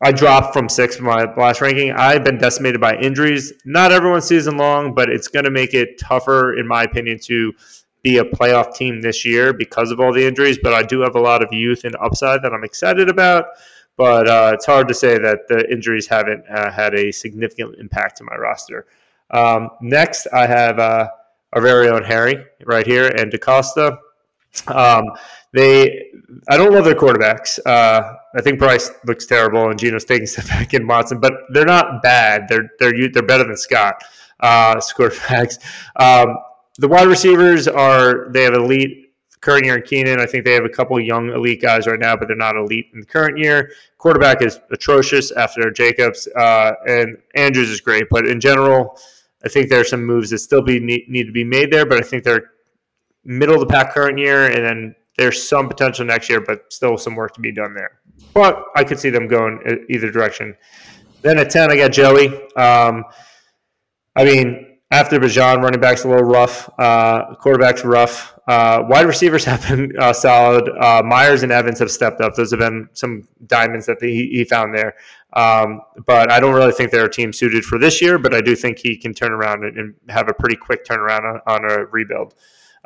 I 0.01 0.12
dropped 0.12 0.53
from 0.53 0.69
six 0.69 0.97
from 0.97 1.07
my 1.07 1.33
last 1.35 1.61
ranking. 1.61 1.93
I've 1.93 2.25
been 2.25 2.39
decimated 2.39 2.81
by 2.81 2.97
injuries. 2.97 3.53
Not 3.65 3.93
everyone's 3.93 4.25
season 4.25 4.57
long, 4.57 4.95
but 4.95 5.09
it's 5.09 5.29
going 5.29 5.45
to 5.45 5.51
make 5.51 5.73
it 5.73 5.99
tougher, 5.99 6.55
in 6.59 6.67
my 6.67 6.83
opinion, 6.83 7.19
to 7.25 7.53
be 8.05 8.18
a 8.18 8.24
playoff 8.24 8.76
team 8.76 9.00
this 9.00 9.24
year 9.24 9.52
because 9.52 9.90
of 9.90 9.98
all 9.98 10.12
the 10.12 10.24
injuries. 10.24 10.59
But 10.62 10.74
I 10.74 10.84
do 10.84 11.00
have 11.00 11.16
a 11.16 11.20
lot 11.20 11.42
of 11.42 11.52
youth 11.52 11.82
and 11.82 11.96
upside 11.96 12.42
that 12.42 12.52
I'm 12.52 12.62
excited 12.62 13.09
about. 13.09 13.46
But 13.96 14.28
uh, 14.28 14.52
it's 14.55 14.66
hard 14.66 14.86
to 14.88 14.94
say 14.94 15.18
that 15.18 15.48
the 15.48 15.68
injuries 15.72 16.07
haven't 16.07 16.44
uh, 16.48 16.70
had 16.70 16.94
a 16.94 17.11
significant 17.11 17.76
impact 17.80 18.18
to 18.18 18.24
my 18.24 18.36
roster. 18.36 18.86
Um, 19.32 19.70
next, 19.80 20.28
I 20.32 20.46
have. 20.46 20.78
Uh, 20.78 21.09
our 21.55 21.62
very 21.62 21.88
own 21.88 22.02
Harry 22.02 22.44
right 22.66 22.86
here 22.86 23.07
and 23.07 23.30
DaCosta. 23.30 23.98
Um, 24.66 25.05
they, 25.52 26.11
I 26.48 26.57
don't 26.57 26.72
love 26.72 26.84
their 26.84 26.94
quarterbacks. 26.94 27.59
Uh, 27.64 28.14
I 28.36 28.40
think 28.40 28.59
Bryce 28.59 28.90
looks 29.07 29.24
terrible, 29.26 29.70
and 29.70 29.78
Geno's 29.78 30.05
taking 30.05 30.26
step 30.26 30.46
back 30.46 30.74
in 30.74 30.86
Watson, 30.86 31.20
but 31.20 31.32
they're 31.50 31.64
not 31.64 32.02
bad. 32.02 32.46
They're 32.48 32.70
they're 32.78 33.09
they're 33.09 33.22
better 33.22 33.44
than 33.44 33.57
Scott 33.57 34.02
uh, 34.40 34.74
quarterbacks. 34.96 35.59
Um, 35.96 36.36
the 36.79 36.89
wide 36.89 37.07
receivers 37.07 37.68
are 37.68 38.29
they 38.31 38.43
have 38.43 38.55
elite 38.55 39.12
current 39.41 39.66
year 39.66 39.77
in 39.77 39.83
Keenan. 39.83 40.20
I 40.20 40.27
think 40.27 40.45
they 40.45 40.55
have 40.55 40.64
a 40.64 40.70
couple 40.70 40.99
young 40.99 41.29
elite 41.31 41.61
guys 41.61 41.87
right 41.87 41.99
now, 42.01 42.16
but 42.16 42.29
they're 42.29 42.37
not 42.37 42.57
elite 42.57 42.87
in 42.95 43.01
the 43.01 43.07
current 43.07 43.39
year. 43.39 43.70
Quarterback 43.99 44.43
is 44.43 44.59
atrocious 44.70 45.33
after 45.33 45.70
Jacobs, 45.70 46.27
uh, 46.37 46.72
and 46.87 47.18
Andrews 47.35 47.70
is 47.70 47.81
great, 47.81 48.07
but 48.11 48.27
in 48.27 48.41
general, 48.41 48.99
I 49.45 49.49
think 49.49 49.68
there 49.68 49.81
are 49.81 49.85
some 49.85 50.05
moves 50.05 50.31
that 50.31 50.39
still 50.39 50.62
be 50.62 50.81
need, 50.81 51.09
need 51.09 51.27
to 51.27 51.33
be 51.33 51.45
made 51.45 51.70
there, 51.70 51.85
but 51.85 51.99
I 51.99 52.03
think 52.03 52.25
they're 52.25 52.53
middle 53.25 53.55
of 53.55 53.61
the 53.61 53.66
pack 53.66 53.93
current 53.93 54.18
year, 54.18 54.47
and 54.47 54.64
then 54.64 54.95
there's 55.18 55.47
some 55.47 55.68
potential 55.68 56.05
next 56.05 56.29
year, 56.29 56.41
but 56.41 56.72
still 56.72 56.97
some 56.97 57.14
work 57.14 57.35
to 57.35 57.41
be 57.41 57.53
done 57.53 57.75
there. 57.75 58.01
But 58.33 58.64
I 58.75 58.83
could 58.83 58.99
see 58.99 59.11
them 59.11 59.29
going 59.29 59.87
either 59.89 60.11
direction. 60.11 60.57
Then 61.22 61.39
at 61.39 61.51
ten, 61.51 61.70
I 61.70 61.77
got 61.77 61.93
Joey. 61.93 62.29
Um, 62.57 63.05
I 64.16 64.25
mean, 64.25 64.64
after 64.91 65.18
Bijan, 65.18 65.62
running 65.62 65.80
back's 65.80 66.05
a 66.05 66.09
little 66.09 66.24
rough. 66.24 66.70
Uh, 66.78 67.35
quarterback's 67.37 67.85
rough. 67.85 68.39
Uh, 68.47 68.85
wide 68.89 69.07
receivers 69.07 69.45
have 69.47 69.66
been 69.68 69.93
uh, 69.99 70.12
solid. 70.12 70.68
Uh, 70.68 71.03
Meyers 71.05 71.43
and 71.43 71.51
Evans 71.51 71.78
have 71.78 71.91
stepped 71.91 72.20
up. 72.20 72.35
Those 72.35 72.51
have 72.51 72.61
been 72.61 72.89
some 72.93 73.26
diamonds 73.47 73.87
that 73.87 73.99
he, 74.01 74.28
he 74.28 74.45
found 74.45 74.74
there. 74.74 74.95
Um, 75.32 75.80
but 76.07 76.30
I 76.30 76.39
don't 76.39 76.55
really 76.55 76.72
think 76.72 76.91
they're 76.91 77.07
a 77.07 77.11
team 77.11 77.32
suited 77.32 77.64
for 77.64 77.78
this 77.78 78.01
year. 78.01 78.18
But 78.18 78.35
I 78.35 78.41
do 78.41 78.55
think 78.55 78.78
he 78.78 78.97
can 78.97 79.14
turn 79.14 79.32
around 79.32 79.64
and, 79.64 79.78
and 79.78 79.95
have 80.09 80.28
a 80.28 80.35
pretty 80.35 80.57
quick 80.57 80.85
turnaround 80.85 81.24
on, 81.24 81.41
on 81.47 81.70
a 81.70 81.87
rebuild. 81.87 82.35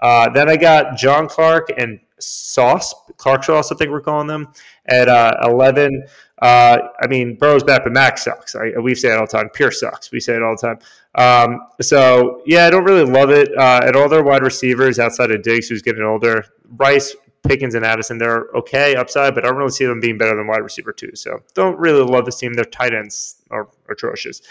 Uh, 0.01 0.30
then 0.30 0.49
I 0.49 0.57
got 0.57 0.96
John 0.96 1.28
Clark 1.28 1.70
and 1.76 1.99
Sauce, 2.20 2.94
Clark 3.16 3.44
Sauce, 3.44 3.72
I 3.72 3.76
think 3.76 3.90
we're 3.90 4.01
calling 4.01 4.26
them, 4.26 4.53
at 4.86 5.09
uh, 5.09 5.34
11. 5.44 6.05
Uh, 6.40 6.78
I 7.01 7.07
mean, 7.07 7.36
Burrow's 7.36 7.64
back, 7.64 7.84
but 7.84 7.92
Max 7.92 8.24
sucks. 8.24 8.55
I, 8.55 8.78
we 8.80 8.94
say 8.94 9.11
it 9.11 9.18
all 9.18 9.26
the 9.26 9.38
time. 9.38 9.49
Pierce 9.51 9.80
sucks. 9.80 10.11
We 10.12 10.20
say 10.20 10.34
it 10.34 10.42
all 10.42 10.57
the 10.57 10.68
time. 10.68 10.78
Um, 11.18 11.60
so, 11.80 12.42
yeah, 12.46 12.66
I 12.66 12.70
don't 12.70 12.84
really 12.84 13.04
love 13.04 13.30
it. 13.30 13.50
Uh, 13.56 13.80
at 13.82 13.96
all 13.96 14.08
their 14.08 14.22
wide 14.22 14.42
receivers 14.42 14.98
outside 14.98 15.30
of 15.30 15.42
Diggs, 15.42 15.68
who's 15.68 15.82
getting 15.82 16.02
older, 16.02 16.44
Rice, 16.76 17.16
Pickens, 17.42 17.74
and 17.74 17.84
Addison, 17.84 18.18
they're 18.18 18.46
okay 18.54 18.94
upside, 18.94 19.34
but 19.34 19.44
I 19.44 19.48
don't 19.48 19.56
really 19.56 19.70
see 19.70 19.84
them 19.84 20.00
being 20.00 20.16
better 20.16 20.36
than 20.36 20.46
wide 20.46 20.62
receiver, 20.62 20.92
too. 20.92 21.10
So, 21.14 21.40
don't 21.54 21.78
really 21.78 22.02
love 22.02 22.24
this 22.24 22.36
team. 22.36 22.52
Their 22.54 22.64
tight 22.64 22.94
ends 22.94 23.42
are 23.50 23.68
atrocious. 23.90 24.42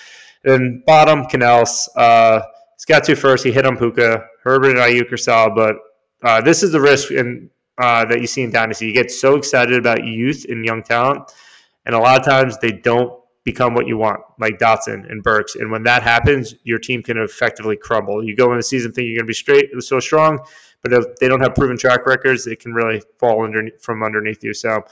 And 0.44 0.84
bottom, 0.86 1.26
Canals. 1.26 1.90
Uh, 1.96 2.42
he's 2.76 2.86
got 2.86 3.04
two 3.04 3.16
first. 3.16 3.44
He 3.44 3.52
hit 3.52 3.66
on 3.66 3.78
Puka. 3.78 4.26
Herbert 4.44 4.72
and 4.72 4.80
Aiyuk 4.80 5.12
are 5.12 5.18
solid, 5.18 5.56
but 5.56 5.76
uh, 6.22 6.42
this 6.42 6.64
is 6.64 6.72
the 6.72 6.82
risk 6.82 7.12
in, 7.12 7.50
uh, 7.78 8.06
that 8.06 8.22
you 8.22 8.28
see 8.28 8.44
in 8.44 8.52
Dynasty. 8.52 8.88
You 8.88 8.94
get 8.94 9.10
so 9.10 9.36
excited 9.36 9.78
about 9.78 10.04
youth 10.04 10.46
and 10.50 10.66
young 10.66 10.84
talent 10.84 11.32
and 11.88 11.96
a 11.96 12.00
lot 12.00 12.20
of 12.20 12.26
times 12.26 12.58
they 12.58 12.74
don't 12.74 13.18
become 13.48 13.74
what 13.74 13.88
you 13.88 13.98
want, 13.98 14.20
like 14.40 14.60
Dotson 14.60 15.10
and 15.10 15.24
Burks. 15.24 15.56
And 15.56 15.72
when 15.72 15.82
that 15.84 16.04
happens, 16.04 16.54
your 16.64 16.80
team 16.80 17.02
can 17.02 17.18
effectively 17.18 17.78
crumble. 17.78 18.22
You 18.22 18.36
go 18.36 18.52
in 18.52 18.58
the 18.58 18.64
season 18.64 18.92
thinking 18.92 19.12
you're 19.12 19.20
going 19.20 19.26
to 19.26 19.30
be 19.30 19.34
straight, 19.34 19.70
so 19.82 20.02
strong, 20.02 20.40
but 20.82 20.92
if 20.92 21.16
they 21.22 21.30
don't 21.30 21.40
have 21.40 21.56
proven 21.56 21.78
track 21.78 22.06
records, 22.06 22.46
it 22.46 22.60
can 22.60 22.74
really 22.74 23.02
fall 23.20 23.46
underneath, 23.46 23.82
from 23.82 24.04
underneath 24.04 24.44
you. 24.44 24.54
So 24.54 24.84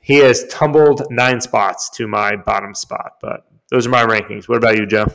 he 0.00 0.16
has 0.16 0.44
tumbled 0.48 1.06
nine 1.10 1.40
spots 1.40 1.88
to 1.90 2.08
my 2.08 2.34
bottom 2.34 2.74
spot. 2.74 3.12
But 3.20 3.46
those 3.70 3.86
are 3.86 3.90
my 3.90 4.04
rankings. 4.04 4.48
What 4.48 4.58
about 4.58 4.76
you, 4.76 4.84
Joe? 4.84 5.06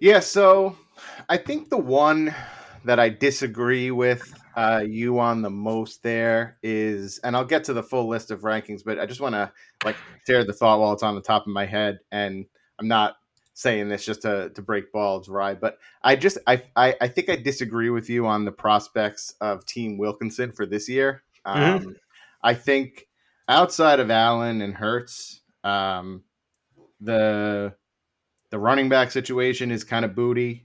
Yeah, 0.00 0.18
so 0.18 0.76
I 1.28 1.36
think 1.36 1.70
the 1.70 1.78
one 1.78 2.34
that 2.84 2.98
I 2.98 3.08
disagree 3.08 3.92
with 3.92 4.34
uh, 4.56 4.84
you 4.86 5.18
on 5.18 5.42
the 5.42 5.50
most 5.50 6.02
there 6.02 6.58
is, 6.62 7.18
and 7.18 7.36
I'll 7.36 7.44
get 7.44 7.64
to 7.64 7.72
the 7.72 7.82
full 7.82 8.08
list 8.08 8.30
of 8.30 8.40
rankings, 8.40 8.82
but 8.84 8.98
I 8.98 9.06
just 9.06 9.20
want 9.20 9.34
to 9.34 9.52
like 9.84 9.96
share 10.26 10.44
the 10.44 10.52
thought 10.52 10.80
while 10.80 10.92
it's 10.92 11.02
on 11.02 11.14
the 11.14 11.20
top 11.20 11.42
of 11.42 11.52
my 11.52 11.66
head, 11.66 12.00
and 12.10 12.46
I'm 12.78 12.88
not 12.88 13.16
saying 13.54 13.88
this 13.88 14.04
just 14.04 14.22
to, 14.22 14.50
to 14.54 14.62
break 14.62 14.92
balls 14.92 15.28
right, 15.28 15.60
but 15.60 15.78
I 16.02 16.16
just 16.16 16.38
I, 16.46 16.62
I, 16.74 16.96
I 17.00 17.08
think 17.08 17.28
I 17.28 17.36
disagree 17.36 17.90
with 17.90 18.08
you 18.08 18.26
on 18.26 18.44
the 18.44 18.52
prospects 18.52 19.34
of 19.40 19.66
Team 19.66 19.98
Wilkinson 19.98 20.52
for 20.52 20.66
this 20.66 20.88
year. 20.88 21.22
mm-hmm. 21.46 21.86
Um, 21.86 21.96
I 22.42 22.54
think 22.54 23.06
outside 23.48 24.00
of 24.00 24.10
Allen 24.10 24.62
and 24.62 24.74
Hurts, 24.74 25.42
um, 25.62 26.24
the 27.00 27.74
the 28.50 28.58
running 28.58 28.88
back 28.88 29.10
situation 29.10 29.70
is 29.70 29.84
kind 29.84 30.04
of 30.04 30.14
booty. 30.14 30.64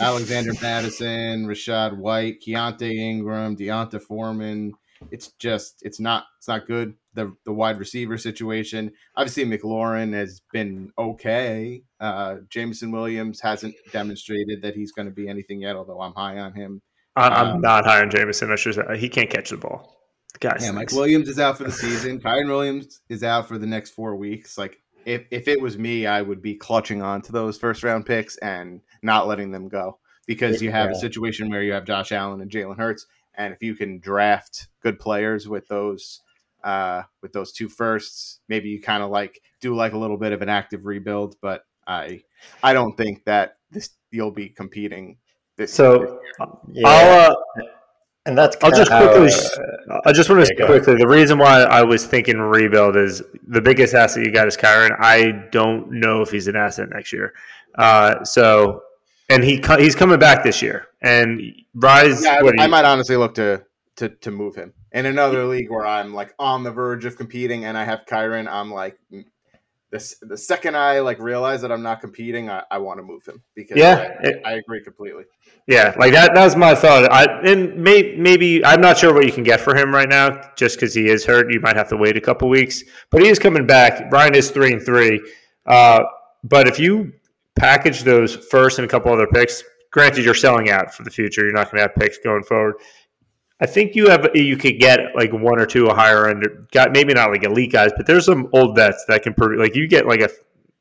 Alexander 0.00 0.52
Mattison, 0.60 1.46
Rachaad 1.46 1.96
White, 1.96 2.40
Keaontay 2.40 2.94
Ingram, 2.94 3.54
D'Onta 3.54 4.00
Foreman. 4.00 4.74
It's 5.10 5.32
just 5.38 5.82
it's 5.82 6.00
not 6.00 6.24
it's 6.38 6.48
not 6.48 6.66
good. 6.66 6.94
The 7.14 7.34
the 7.44 7.52
wide 7.52 7.78
receiver 7.78 8.16
situation. 8.16 8.92
Obviously, 9.16 9.44
McLaurin 9.44 10.12
has 10.14 10.40
been 10.52 10.90
okay. 10.98 11.82
Uh, 12.00 12.36
Jameson 12.48 12.90
Williams 12.90 13.40
hasn't 13.40 13.74
demonstrated 13.92 14.62
that 14.62 14.74
he's 14.74 14.92
going 14.92 15.06
to 15.06 15.14
be 15.14 15.28
anything 15.28 15.60
yet. 15.60 15.76
Although 15.76 16.00
I'm 16.00 16.14
high 16.14 16.38
on 16.38 16.54
him. 16.54 16.80
I'm 17.16 17.54
um, 17.56 17.60
not 17.60 17.84
high 17.84 18.00
on 18.00 18.10
Jameson. 18.10 18.50
I 18.50 18.56
should 18.56 18.74
say. 18.74 18.82
He 18.98 19.08
can't 19.08 19.30
catch 19.30 19.50
the 19.50 19.56
ball. 19.56 19.94
Guys, 20.40 20.64
yeah, 20.64 20.72
Mike 20.72 20.90
Williams 20.90 21.28
is 21.28 21.38
out 21.38 21.58
for 21.58 21.64
the 21.64 21.72
season. 21.72 22.20
Kyren 22.20 22.48
Williams 22.48 23.00
is 23.08 23.22
out 23.22 23.46
for 23.46 23.56
the 23.56 23.66
next 23.66 23.90
four 23.90 24.16
weeks. 24.16 24.58
Like 24.58 24.82
if 25.06 25.26
if 25.30 25.48
it 25.48 25.60
was 25.60 25.78
me, 25.78 26.06
I 26.06 26.22
would 26.22 26.42
be 26.42 26.54
clutching 26.54 27.02
on 27.02 27.22
to 27.22 27.32
those 27.32 27.58
first 27.58 27.82
round 27.82 28.06
picks 28.06 28.36
and 28.38 28.80
not 29.02 29.26
letting 29.26 29.50
them 29.50 29.68
go 29.68 29.98
because 30.26 30.62
you 30.62 30.70
have 30.70 30.90
yeah. 30.90 30.96
a 30.96 31.00
situation 31.00 31.50
where 31.50 31.62
you 31.62 31.72
have 31.72 31.84
Josh 31.84 32.12
Allen 32.12 32.40
and 32.40 32.50
Jalen 32.50 32.76
Hurts, 32.76 33.06
and 33.34 33.52
if 33.52 33.62
you 33.62 33.74
can 33.74 33.98
draft 33.98 34.68
good 34.82 34.98
players 34.98 35.48
with 35.48 35.68
those 35.68 36.20
uh, 36.62 37.02
with 37.22 37.32
those 37.32 37.52
two 37.52 37.68
firsts, 37.68 38.40
maybe 38.48 38.68
you 38.68 38.80
kind 38.80 39.02
of 39.02 39.10
like 39.10 39.40
do 39.60 39.74
like 39.74 39.92
a 39.92 39.98
little 39.98 40.16
bit 40.16 40.32
of 40.32 40.42
an 40.42 40.48
active 40.48 40.86
rebuild. 40.86 41.36
But 41.40 41.64
I 41.86 42.22
I 42.62 42.72
don't 42.72 42.96
think 42.96 43.24
that 43.24 43.58
this 43.70 43.90
you'll 44.10 44.30
be 44.30 44.48
competing 44.48 45.18
this. 45.56 45.72
So 45.72 46.20
yeah. 46.72 46.88
I'll. 46.88 47.32
Uh, 47.32 47.34
and 48.26 48.36
that's 48.36 48.56
I'll 48.62 48.70
just 48.70 48.90
quickly. 48.90 49.28
Uh, 49.90 50.00
I 50.06 50.12
just 50.12 50.30
want 50.30 50.46
to 50.46 50.54
yeah, 50.58 50.66
quickly. 50.66 50.94
The 50.96 51.06
reason 51.06 51.38
why 51.38 51.62
I 51.62 51.82
was 51.82 52.06
thinking 52.06 52.38
rebuild 52.38 52.96
is 52.96 53.22
the 53.46 53.60
biggest 53.60 53.94
asset 53.94 54.24
you 54.24 54.32
got 54.32 54.48
is 54.48 54.56
Kyren. 54.56 54.96
I 54.98 55.46
don't 55.50 55.90
know 55.90 56.22
if 56.22 56.30
he's 56.30 56.48
an 56.48 56.56
asset 56.56 56.88
next 56.90 57.12
year. 57.12 57.34
Uh, 57.74 58.24
so 58.24 58.82
and 59.28 59.44
he 59.44 59.62
he's 59.78 59.94
coming 59.94 60.18
back 60.18 60.42
this 60.42 60.62
year. 60.62 60.88
And 61.02 61.40
Rise, 61.74 62.24
yeah, 62.24 62.40
I, 62.42 62.64
I 62.64 62.66
might 62.66 62.84
honestly 62.84 63.16
look 63.16 63.34
to 63.34 63.64
to 63.96 64.08
to 64.08 64.30
move 64.30 64.54
him 64.54 64.72
in 64.92 65.06
another 65.06 65.44
league 65.44 65.70
where 65.70 65.86
I'm 65.86 66.14
like 66.14 66.34
on 66.38 66.62
the 66.62 66.70
verge 66.70 67.04
of 67.04 67.16
competing, 67.16 67.64
and 67.64 67.76
I 67.76 67.84
have 67.84 68.06
Kyren. 68.08 68.48
I'm 68.48 68.70
like, 68.70 68.98
mm, 69.12 69.24
the 69.94 70.26
the 70.26 70.36
second 70.36 70.76
I 70.76 71.00
like 71.00 71.18
realize 71.18 71.62
that 71.62 71.72
I'm 71.72 71.82
not 71.82 72.00
competing, 72.00 72.50
I, 72.50 72.62
I 72.70 72.78
want 72.78 72.98
to 72.98 73.02
move 73.02 73.24
him 73.24 73.42
because 73.54 73.76
yeah, 73.76 74.16
I, 74.22 74.26
it, 74.26 74.42
I, 74.44 74.52
agree 74.54 74.82
completely. 74.82 75.24
Yeah, 75.66 75.94
like 75.98 76.12
that. 76.12 76.34
That 76.34 76.44
was 76.44 76.56
my 76.56 76.74
thought. 76.74 77.10
I 77.12 77.24
and 77.42 77.76
may, 77.76 78.14
maybe 78.16 78.64
I'm 78.64 78.80
not 78.80 78.98
sure 78.98 79.14
what 79.14 79.24
you 79.24 79.32
can 79.32 79.44
get 79.44 79.60
for 79.60 79.76
him 79.76 79.94
right 79.94 80.08
now, 80.08 80.50
just 80.56 80.76
because 80.76 80.94
he 80.94 81.08
is 81.08 81.24
hurt. 81.24 81.52
You 81.52 81.60
might 81.60 81.76
have 81.76 81.88
to 81.88 81.96
wait 81.96 82.16
a 82.16 82.20
couple 82.20 82.48
weeks, 82.48 82.82
but 83.10 83.22
he 83.22 83.28
is 83.28 83.38
coming 83.38 83.66
back. 83.66 84.10
Brian 84.10 84.34
is 84.34 84.50
three 84.50 84.72
and 84.72 84.84
three. 84.84 85.20
Uh, 85.66 86.02
but 86.42 86.68
if 86.68 86.78
you 86.78 87.12
package 87.56 88.02
those 88.02 88.34
first 88.34 88.78
and 88.78 88.86
a 88.86 88.88
couple 88.88 89.12
other 89.12 89.26
picks. 89.26 89.62
Granted, 89.90 90.24
you're 90.24 90.34
selling 90.34 90.70
out 90.70 90.92
for 90.92 91.04
the 91.04 91.10
future. 91.10 91.44
You're 91.44 91.52
not 91.52 91.70
going 91.70 91.76
to 91.76 91.82
have 91.82 91.94
picks 91.94 92.18
going 92.18 92.42
forward. 92.42 92.76
I 93.60 93.66
think 93.66 93.94
you 93.94 94.08
have 94.08 94.28
you 94.34 94.56
could 94.56 94.78
get 94.80 95.14
like 95.14 95.32
one 95.32 95.60
or 95.60 95.66
two 95.66 95.88
higher 95.88 96.28
end, 96.28 96.44
got 96.72 96.92
maybe 96.92 97.14
not 97.14 97.30
like 97.30 97.44
elite 97.44 97.72
guys, 97.72 97.92
but 97.96 98.06
there's 98.06 98.26
some 98.26 98.48
old 98.52 98.74
vets 98.74 99.04
that 99.06 99.22
can 99.22 99.34
like 99.56 99.74
you 99.74 99.86
get 99.86 100.06
like 100.06 100.20
a 100.20 100.28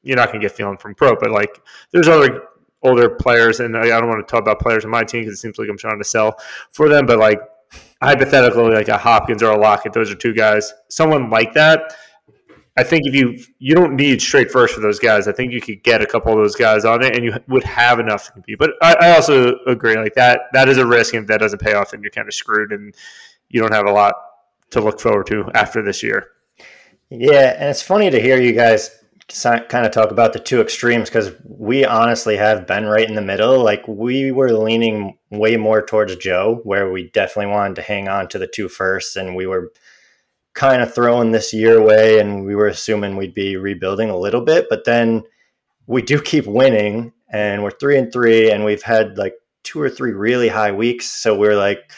you're 0.01 0.17
not 0.17 0.29
gonna 0.29 0.39
get 0.39 0.51
feeling 0.51 0.77
from 0.77 0.95
pro, 0.95 1.15
but 1.15 1.31
like 1.31 1.61
there's 1.91 2.07
other 2.07 2.43
older 2.81 3.09
players, 3.09 3.59
and 3.59 3.77
I 3.77 3.85
don't 3.85 4.09
want 4.09 4.27
to 4.27 4.31
talk 4.31 4.41
about 4.41 4.59
players 4.59 4.85
on 4.85 4.91
my 4.91 5.03
team 5.03 5.21
because 5.21 5.35
it 5.35 5.41
seems 5.41 5.57
like 5.57 5.69
I'm 5.69 5.77
trying 5.77 5.99
to 5.99 6.03
sell 6.03 6.37
for 6.71 6.89
them, 6.89 7.05
but 7.05 7.19
like 7.19 7.39
hypothetically, 8.01 8.73
like 8.73 8.89
a 8.89 8.97
Hopkins 8.97 9.41
or 9.41 9.51
a 9.51 9.57
Lockett, 9.57 9.93
those 9.93 10.11
are 10.11 10.15
two 10.15 10.33
guys. 10.33 10.73
Someone 10.89 11.29
like 11.29 11.53
that 11.53 11.93
I 12.75 12.83
think 12.83 13.05
if 13.05 13.13
you 13.13 13.37
you 13.59 13.75
don't 13.75 13.95
need 13.95 14.21
straight 14.21 14.51
first 14.51 14.73
for 14.73 14.81
those 14.81 14.99
guys, 14.99 15.27
I 15.27 15.31
think 15.31 15.53
you 15.53 15.61
could 15.61 15.83
get 15.83 16.01
a 16.01 16.07
couple 16.07 16.31
of 16.31 16.39
those 16.39 16.55
guys 16.55 16.85
on 16.85 17.03
it, 17.03 17.15
and 17.15 17.23
you 17.23 17.33
would 17.47 17.63
have 17.63 17.99
enough 17.99 18.25
to 18.25 18.31
compete. 18.31 18.57
But 18.57 18.71
I, 18.81 18.95
I 18.99 19.11
also 19.15 19.59
agree, 19.67 19.95
like 19.95 20.15
that 20.15 20.41
that 20.53 20.67
is 20.69 20.77
a 20.77 20.85
risk, 20.85 21.13
and 21.13 21.23
if 21.23 21.27
that 21.27 21.39
doesn't 21.39 21.61
pay 21.61 21.73
off, 21.73 21.91
then 21.91 22.01
you're 22.01 22.11
kind 22.11 22.27
of 22.27 22.33
screwed, 22.33 22.71
and 22.71 22.95
you 23.49 23.61
don't 23.61 23.73
have 23.73 23.85
a 23.85 23.91
lot 23.91 24.15
to 24.71 24.81
look 24.81 24.99
forward 24.99 25.27
to 25.27 25.49
after 25.53 25.83
this 25.83 26.01
year. 26.01 26.29
Yeah, 27.09 27.55
and 27.59 27.69
it's 27.69 27.83
funny 27.83 28.09
to 28.09 28.19
hear 28.19 28.41
you 28.41 28.53
guys 28.53 28.89
kind 29.41 29.85
of 29.85 29.91
talk 29.91 30.11
about 30.11 30.33
the 30.33 30.39
two 30.39 30.61
extremes 30.61 31.09
because 31.09 31.31
we 31.45 31.85
honestly 31.85 32.35
have 32.35 32.67
been 32.67 32.85
right 32.85 33.07
in 33.07 33.15
the 33.15 33.21
middle. 33.21 33.63
Like 33.63 33.87
we 33.87 34.31
were 34.31 34.51
leaning 34.51 35.17
way 35.29 35.57
more 35.57 35.85
towards 35.85 36.15
Joe, 36.15 36.59
where 36.63 36.91
we 36.91 37.09
definitely 37.11 37.51
wanted 37.51 37.75
to 37.75 37.81
hang 37.83 38.07
on 38.07 38.27
to 38.29 38.39
the 38.39 38.47
two 38.47 38.67
firsts, 38.67 39.15
and 39.15 39.35
we 39.35 39.45
were 39.45 39.71
kind 40.53 40.81
of 40.81 40.93
throwing 40.93 41.31
this 41.31 41.53
year 41.53 41.77
away 41.77 42.19
and 42.19 42.45
we 42.45 42.55
were 42.55 42.67
assuming 42.67 43.15
we'd 43.15 43.33
be 43.33 43.57
rebuilding 43.57 44.09
a 44.09 44.17
little 44.17 44.41
bit, 44.41 44.67
but 44.69 44.85
then 44.85 45.23
we 45.87 46.01
do 46.01 46.21
keep 46.21 46.45
winning 46.45 47.13
and 47.29 47.63
we're 47.63 47.71
three 47.71 47.97
and 47.97 48.11
three 48.13 48.51
and 48.51 48.63
we've 48.63 48.83
had 48.83 49.17
like 49.17 49.35
two 49.63 49.81
or 49.81 49.89
three 49.89 50.11
really 50.11 50.49
high 50.49 50.71
weeks. 50.71 51.07
So 51.07 51.35
we're 51.35 51.57
like, 51.57 51.91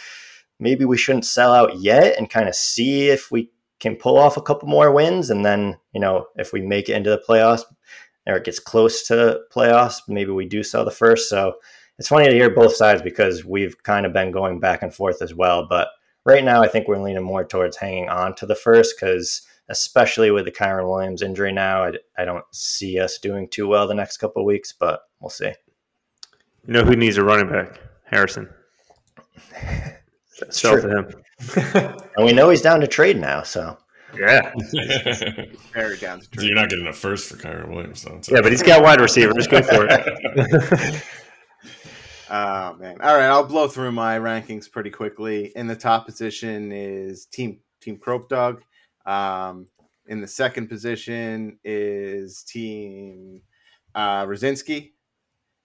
maybe 0.60 0.86
we 0.86 0.97
shouldn't 0.97 1.26
sell 1.26 1.53
out 1.53 1.80
yet 1.80 2.18
and 2.18 2.30
kind 2.30 2.47
of 2.47 2.56
see 2.56 3.10
if 3.10 3.32
we 3.32 3.51
can 3.80 3.95
pull 3.95 4.18
off 4.18 4.38
a 4.38 4.41
couple 4.41 4.70
more 4.70 4.91
wins. 4.91 5.30
And 5.30 5.45
then, 5.45 5.78
you 5.93 5.99
know, 5.99 6.28
if 6.38 6.53
we 6.53 6.62
make 6.62 6.88
it 6.88 6.95
into 6.95 7.10
the 7.10 7.22
playoffs 7.28 7.64
or 8.26 8.38
it 8.38 8.45
gets 8.45 8.60
close 8.60 9.06
to 9.08 9.41
playoffs, 9.53 10.01
maybe 10.08 10.32
we 10.32 10.45
do 10.45 10.64
sell 10.64 10.86
the 10.86 10.91
first. 10.91 11.30
So 11.30 11.56
it's 11.99 12.08
funny 12.08 12.28
to 12.28 12.34
hear 12.34 12.49
both 12.49 12.76
sides 12.76 13.01
because 13.01 13.43
we've 13.43 13.82
kind 13.84 14.06
of 14.06 14.14
been 14.14 14.32
going 14.32 14.60
back 14.60 14.82
and 14.82 14.93
forth 14.93 15.22
as 15.22 15.34
well. 15.34 15.68
But 15.68 15.89
right 16.26 16.43
now, 16.43 16.61
I 16.61 16.67
think 16.67 16.88
we're 16.88 17.01
leaning 17.01 17.23
more 17.23 17.45
towards 17.45 17.78
hanging 17.78 18.09
on 18.09 18.36
to 18.36 18.45
the 18.45 18.55
first 18.55 18.95
because, 18.99 19.43
especially 19.69 20.32
with 20.32 20.45
the 20.45 20.51
Kyren 20.51 20.89
Williams 20.89 21.21
injury 21.21 21.53
now, 21.53 21.84
I, 21.84 21.93
I 22.17 22.26
don't 22.26 22.45
see 22.51 22.99
us 22.99 23.17
doing 23.19 23.47
too 23.47 23.67
well 23.67 23.88
the 23.88 23.93
next 23.93 24.17
couple 24.17 24.41
of 24.41 24.45
weeks, 24.45 24.73
but 24.78 25.01
we'll 25.21 25.30
see. 25.30 25.53
You 26.67 26.73
know 26.73 26.84
who 26.84 26.95
needs 26.95 27.17
a 27.17 27.23
running 27.23 27.49
back? 27.49 27.80
Harrison. 28.05 28.49
Sell 30.49 30.82
to 30.82 30.89
him. 30.89 31.11
and 32.17 32.26
we 32.26 32.34
know 32.34 32.49
he's 32.49 32.61
down 32.61 32.82
to 32.82 32.88
trade 32.88 33.17
now, 33.17 33.43
so. 33.43 33.78
Yeah. 34.17 34.53
Very 35.73 35.97
down 35.97 36.21
to 36.21 36.30
trade. 36.30 36.39
So 36.39 36.45
you're 36.45 36.55
not 36.55 36.69
getting 36.69 36.88
a 36.88 36.93
first 36.93 37.30
for 37.30 37.38
Kyren 37.38 37.69
Williams, 37.69 38.03
though. 38.03 38.19
Yeah, 38.30 38.41
but 38.41 38.51
he's 38.51 38.63
got 38.63 38.82
wide 38.82 39.01
receivers. 39.01 39.36
Just 39.36 39.51
go 39.51 39.61
for 39.61 39.88
it. 39.89 41.03
Oh 42.30 42.76
man! 42.76 42.97
All 43.01 43.15
right, 43.15 43.28
I'll 43.28 43.45
blow 43.45 43.67
through 43.67 43.91
my 43.91 44.17
rankings 44.17 44.69
pretty 44.69 44.89
quickly. 44.89 45.51
In 45.55 45.67
the 45.67 45.76
top 45.76 46.05
position 46.05 46.71
is 46.71 47.26
Team 47.26 47.59
Team 47.82 47.97
Crope 47.97 48.30
Dog. 48.30 48.63
Um, 49.05 49.67
in 50.07 50.21
the 50.21 50.28
second 50.28 50.67
position 50.67 51.59
is 51.63 52.43
Team 52.43 53.41
uh, 53.93 54.26
Rosinski. 54.26 54.91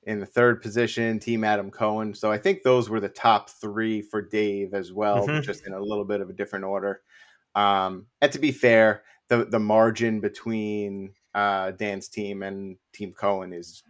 In 0.05 0.19
the 0.19 0.27
third 0.27 0.63
position, 0.63 1.19
Team 1.19 1.45
Adam 1.45 1.71
Cohen. 1.71 2.15
So 2.15 2.33
I 2.33 2.39
think 2.39 2.63
those 2.63 2.89
were 2.89 3.01
the 3.01 3.09
top 3.09 3.51
three 3.51 4.01
for 4.01 4.23
Dave 4.23 4.73
as 4.73 4.93
well, 4.93 5.27
mm-hmm. 5.27 5.43
just 5.43 5.67
in 5.67 5.75
a 5.75 5.81
little 5.81 6.07
bit 6.07 6.21
of 6.21 6.31
a 6.31 6.35
different 6.35 6.65
order. 6.65 7.03
Um, 7.55 8.07
and 8.21 8.33
to 8.33 8.39
be 8.39 8.53
fair, 8.53 9.03
the 9.29 9.47
the 9.47 9.59
margin 9.59 10.21
between 10.21 11.15
uh, 11.35 11.71
Dan's 11.73 12.09
team 12.09 12.43
and 12.43 12.77
Team 12.93 13.13
Cohen 13.13 13.53
is 13.53 13.83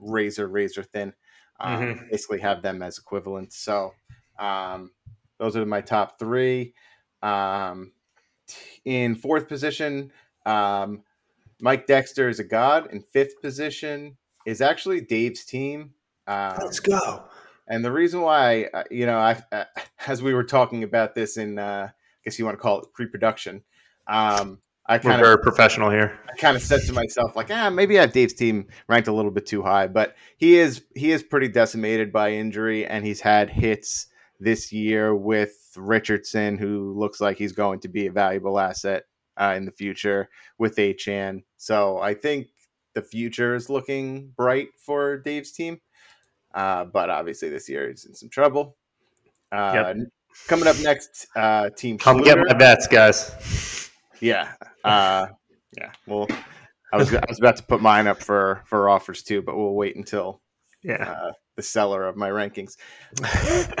razor 0.00 0.48
razor 0.48 0.82
thin 0.82 1.12
um, 1.60 1.80
mm-hmm. 1.80 2.08
basically 2.10 2.40
have 2.40 2.62
them 2.62 2.82
as 2.82 2.98
equivalents. 2.98 3.56
So 3.56 3.94
um, 4.38 4.92
those 5.38 5.56
are 5.56 5.66
my 5.66 5.80
top 5.80 6.18
three. 6.18 6.74
Um, 7.22 7.92
in 8.84 9.14
fourth 9.14 9.48
position, 9.48 10.12
um, 10.46 11.02
Mike 11.60 11.86
Dexter 11.86 12.28
is 12.28 12.38
a 12.38 12.44
god. 12.44 12.88
In 12.92 13.00
fifth 13.00 13.40
position 13.40 14.16
is 14.46 14.60
actually 14.60 15.00
Dave's 15.00 15.44
team. 15.44 15.94
Um, 16.26 16.56
Let's 16.60 16.80
go. 16.80 17.24
And 17.66 17.84
the 17.84 17.92
reason 17.92 18.22
why, 18.22 18.64
uh, 18.72 18.84
you 18.90 19.06
know, 19.06 19.18
I, 19.18 19.42
uh, 19.52 19.64
as 20.06 20.22
we 20.22 20.32
were 20.32 20.44
talking 20.44 20.84
about 20.84 21.14
this 21.14 21.36
in, 21.36 21.58
uh, 21.58 21.90
I 21.90 21.92
guess 22.24 22.38
you 22.38 22.44
want 22.44 22.56
to 22.56 22.62
call 22.62 22.80
it 22.80 22.92
pre-production, 22.94 23.62
um, 24.06 24.60
I 24.88 24.98
kind 24.98 25.20
of 25.20 25.20
very 25.20 25.38
professional 25.38 25.90
here. 25.90 26.18
I 26.32 26.36
kind 26.36 26.56
of 26.56 26.62
said 26.62 26.80
to 26.86 26.92
myself, 26.94 27.36
like, 27.36 27.50
ah, 27.50 27.68
maybe 27.68 27.98
I 27.98 28.02
have 28.02 28.12
Dave's 28.12 28.32
team 28.32 28.68
ranked 28.88 29.06
a 29.06 29.12
little 29.12 29.30
bit 29.30 29.44
too 29.44 29.62
high, 29.62 29.86
but 29.86 30.16
he 30.38 30.56
is 30.56 30.82
he 30.94 31.12
is 31.12 31.22
pretty 31.22 31.48
decimated 31.48 32.10
by 32.10 32.32
injury, 32.32 32.86
and 32.86 33.04
he's 33.04 33.20
had 33.20 33.50
hits 33.50 34.06
this 34.40 34.72
year 34.72 35.14
with 35.14 35.52
Richardson, 35.76 36.56
who 36.56 36.94
looks 36.98 37.20
like 37.20 37.36
he's 37.36 37.52
going 37.52 37.80
to 37.80 37.88
be 37.88 38.06
a 38.06 38.12
valuable 38.12 38.58
asset 38.58 39.04
uh, 39.36 39.54
in 39.56 39.66
the 39.66 39.72
future 39.72 40.30
with 40.56 40.76
Achane. 40.76 41.42
So 41.58 41.98
I 41.98 42.14
think 42.14 42.48
the 42.94 43.02
future 43.02 43.54
is 43.54 43.68
looking 43.68 44.28
bright 44.36 44.68
for 44.78 45.18
Dave's 45.18 45.52
team, 45.52 45.80
uh, 46.54 46.84
but 46.86 47.10
obviously 47.10 47.50
this 47.50 47.68
year 47.68 47.90
he's 47.90 48.06
in 48.06 48.14
some 48.14 48.30
trouble. 48.30 48.76
Uh, 49.52 49.94
yep. 49.96 50.08
Coming 50.46 50.68
up 50.68 50.78
next, 50.80 51.26
uh, 51.36 51.68
team. 51.70 51.98
Come 51.98 52.20
Schluter. 52.20 52.24
get 52.24 52.38
my 52.38 52.54
bets, 52.54 52.86
guys. 52.86 53.87
Yeah, 54.20 54.52
uh, 54.84 55.26
yeah. 55.76 55.92
Well, 56.06 56.28
I 56.92 56.96
was 56.96 57.14
I 57.14 57.24
was 57.28 57.38
about 57.38 57.56
to 57.56 57.62
put 57.62 57.80
mine 57.80 58.06
up 58.06 58.22
for 58.22 58.62
for 58.66 58.88
offers 58.88 59.22
too, 59.22 59.42
but 59.42 59.56
we'll 59.56 59.74
wait 59.74 59.96
until 59.96 60.40
yeah 60.82 61.10
uh, 61.10 61.32
the 61.56 61.62
seller 61.62 62.06
of 62.06 62.16
my 62.16 62.30
rankings. 62.30 62.76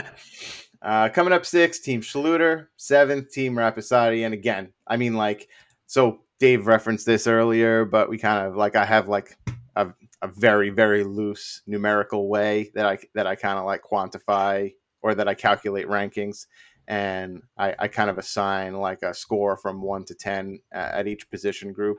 uh, 0.82 1.08
coming 1.10 1.32
up 1.32 1.46
six, 1.46 1.80
Team 1.80 2.00
Schluter. 2.00 2.66
Seventh, 2.76 3.32
Team 3.32 3.54
Rapisati. 3.54 4.24
And 4.24 4.34
again, 4.34 4.72
I 4.86 4.96
mean, 4.96 5.14
like, 5.14 5.48
so 5.86 6.20
Dave 6.38 6.66
referenced 6.66 7.06
this 7.06 7.26
earlier, 7.26 7.84
but 7.84 8.08
we 8.08 8.18
kind 8.18 8.46
of 8.46 8.56
like 8.56 8.76
I 8.76 8.84
have 8.84 9.08
like 9.08 9.36
a, 9.76 9.88
a 10.22 10.28
very 10.28 10.70
very 10.70 11.04
loose 11.04 11.62
numerical 11.66 12.28
way 12.28 12.70
that 12.74 12.86
I 12.86 12.98
that 13.14 13.26
I 13.26 13.34
kind 13.34 13.58
of 13.58 13.64
like 13.64 13.82
quantify 13.82 14.72
or 15.02 15.14
that 15.14 15.28
I 15.28 15.34
calculate 15.34 15.86
rankings 15.86 16.46
and 16.88 17.42
I, 17.58 17.74
I, 17.78 17.88
kind 17.88 18.08
of 18.08 18.16
assign 18.16 18.72
like 18.72 19.02
a 19.02 19.12
score 19.12 19.58
from 19.58 19.82
one 19.82 20.04
to 20.06 20.14
10 20.14 20.58
at 20.72 21.06
each 21.06 21.30
position 21.30 21.72
group. 21.72 21.98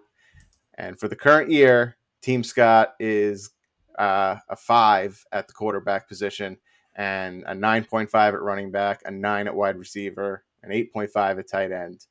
And 0.80 1.00
for 1.00 1.08
the 1.08 1.16
current 1.16 1.52
year, 1.52 1.96
Team 2.24 2.44
Scott 2.44 2.96
is 3.00 3.52
uh, 4.00 4.38
a 4.50 4.56
five 4.56 5.24
at 5.32 5.48
the 5.48 5.54
quarterback 5.54 6.08
position 6.08 6.58
and 6.96 7.44
a 7.46 7.54
9.5 7.54 8.14
at 8.14 8.42
running 8.42 8.72
back, 8.72 9.02
a 9.06 9.12
nine 9.12 9.48
at 9.48 9.56
wide 9.56 9.78
receiver, 9.78 10.44
an 10.64 10.72
8.5 10.72 11.40
at 11.40 11.48
tight 11.48 11.72
end. 11.72 12.06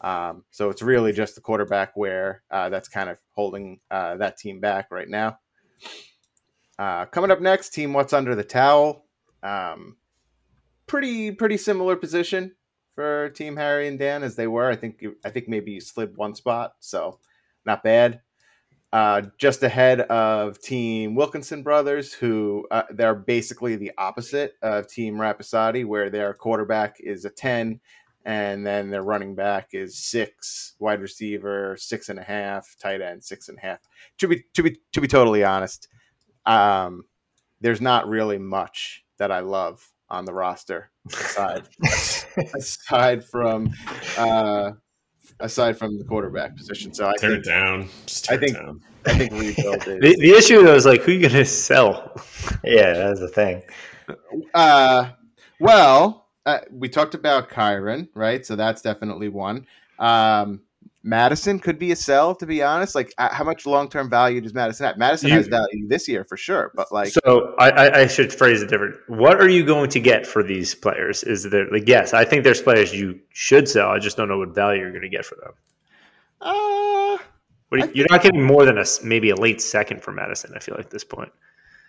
Um, 0.00 0.44
so 0.50 0.70
it's 0.70 0.82
really 0.82 1.12
just 1.12 1.34
the 1.34 1.40
quarterback 1.40 1.96
where 1.96 2.42
uh, 2.50 2.68
that's 2.68 2.88
kind 2.88 3.10
of 3.10 3.18
holding 3.34 3.80
uh, 3.90 4.16
that 4.16 4.38
team 4.38 4.60
back 4.60 4.92
right 4.92 5.08
now. 5.08 5.38
Uh, 6.78 7.06
coming 7.06 7.30
up 7.30 7.40
next, 7.40 7.70
Team 7.70 7.92
What's 7.92 8.12
Under 8.12 8.34
the 8.34 8.44
Towel. 8.44 9.04
Um, 9.42 9.96
pretty 10.90 11.30
pretty 11.30 11.56
similar 11.56 11.94
position 11.94 12.50
for 12.96 13.28
Team 13.30 13.56
Harry 13.56 13.86
and 13.86 13.96
Dan 13.96 14.24
as 14.24 14.34
they 14.34 14.48
were. 14.48 14.68
I 14.68 14.74
think 14.74 15.04
I 15.24 15.30
think 15.30 15.48
maybe 15.48 15.70
you 15.70 15.80
slid 15.80 16.16
one 16.16 16.34
spot, 16.34 16.74
so 16.80 17.20
not 17.64 17.84
bad. 17.84 18.20
Uh, 18.92 19.22
just 19.38 19.62
ahead 19.62 20.00
of 20.00 20.60
Team 20.60 21.14
Wilkinson 21.14 21.62
Brothers, 21.62 22.12
who 22.12 22.66
uh, 22.72 22.82
they're 22.90 23.14
basically 23.14 23.76
the 23.76 23.92
opposite 23.96 24.54
of 24.62 24.88
Team 24.88 25.14
Rapisati, 25.14 25.86
where 25.86 26.10
their 26.10 26.34
quarterback 26.34 26.96
is 26.98 27.24
a 27.24 27.30
ten, 27.30 27.78
and 28.24 28.66
then 28.66 28.90
their 28.90 29.04
running 29.04 29.36
back 29.36 29.68
is 29.72 29.96
six, 29.96 30.74
wide 30.80 31.00
receiver 31.00 31.76
six 31.78 32.08
and 32.08 32.18
a 32.18 32.24
half, 32.24 32.74
tight 32.80 33.00
end 33.00 33.22
six 33.22 33.48
and 33.48 33.58
a 33.58 33.60
half. 33.60 33.78
To 34.18 34.26
be 34.26 34.44
to 34.54 34.64
be 34.64 34.80
to 34.92 35.00
be 35.00 35.06
totally 35.06 35.44
honest, 35.44 35.86
um, 36.46 37.04
there's 37.60 37.80
not 37.80 38.08
really 38.08 38.38
much 38.38 39.04
that 39.18 39.30
I 39.30 39.38
love 39.38 39.88
on 40.10 40.24
the 40.24 40.32
roster 40.32 40.90
aside 41.12 41.68
aside 42.54 43.24
from 43.24 43.72
uh, 44.18 44.72
aside 45.40 45.78
from 45.78 45.98
the 45.98 46.04
quarterback 46.04 46.56
position. 46.56 46.92
So 46.92 47.08
I 47.08 47.14
turn 47.16 47.32
think, 47.32 47.46
it 47.46 47.48
down. 47.48 47.88
I 48.28 48.36
think 48.36 48.56
down. 48.56 48.80
I 49.06 49.14
think 49.14 49.32
rebuild 49.32 49.76
is 49.86 50.00
the, 50.00 50.16
the 50.20 50.36
issue 50.36 50.62
though 50.62 50.74
is 50.74 50.86
like 50.86 51.02
who 51.02 51.12
are 51.12 51.14
you 51.14 51.20
going 51.20 51.32
to 51.32 51.44
sell? 51.44 52.12
yeah, 52.64 52.92
that's 52.92 53.20
the 53.20 53.28
thing. 53.28 53.62
Uh, 54.54 55.10
well, 55.60 56.28
uh, 56.46 56.60
we 56.70 56.88
talked 56.88 57.14
about 57.14 57.48
Kyren, 57.48 58.08
right? 58.14 58.44
So 58.44 58.56
that's 58.56 58.82
definitely 58.82 59.28
one. 59.28 59.66
Um, 59.98 60.62
Madison 61.02 61.58
could 61.58 61.78
be 61.78 61.92
a 61.92 61.96
sell, 61.96 62.34
to 62.34 62.44
be 62.44 62.62
honest. 62.62 62.94
Like, 62.94 63.14
uh, 63.16 63.32
how 63.32 63.42
much 63.42 63.64
long 63.64 63.88
term 63.88 64.10
value 64.10 64.40
does 64.42 64.52
Madison 64.52 64.86
have? 64.86 64.98
Madison 64.98 65.30
You- 65.30 65.36
has 65.36 65.46
value 65.48 65.88
this 65.88 66.06
year 66.06 66.24
for 66.24 66.36
sure, 66.36 66.72
but 66.74 66.92
like, 66.92 67.08
so 67.08 67.54
I, 67.58 68.02
I, 68.02 68.06
should 68.06 68.32
phrase 68.32 68.60
it 68.60 68.68
different. 68.68 68.96
What 69.08 69.40
are 69.40 69.48
you 69.48 69.64
going 69.64 69.88
to 69.90 70.00
get 70.00 70.26
for 70.26 70.42
these 70.42 70.74
players? 70.74 71.22
Is 71.22 71.44
there 71.44 71.70
like 71.70 71.88
yes, 71.88 72.12
I 72.12 72.24
think 72.24 72.44
there's 72.44 72.60
players 72.60 72.92
you 72.92 73.18
should 73.30 73.66
sell. 73.68 73.90
I 73.90 73.98
just 73.98 74.16
don't 74.18 74.28
know 74.28 74.38
what 74.38 74.54
value 74.54 74.82
you're 74.82 74.90
going 74.90 75.02
to 75.02 75.08
get 75.08 75.24
for 75.24 75.36
them. 75.36 75.52
uh, 76.42 77.18
What, 77.70 77.82
I 77.82 77.90
you're 77.94 78.06
not 78.10 78.22
getting 78.22 78.42
more 78.42 78.66
than 78.66 78.76
a 78.76 78.84
maybe 79.02 79.30
a 79.30 79.36
late 79.36 79.62
second 79.62 80.02
for 80.02 80.12
Madison. 80.12 80.52
I 80.54 80.58
feel 80.58 80.74
like 80.76 80.86
at 80.86 80.90
this 80.90 81.04
point. 81.04 81.32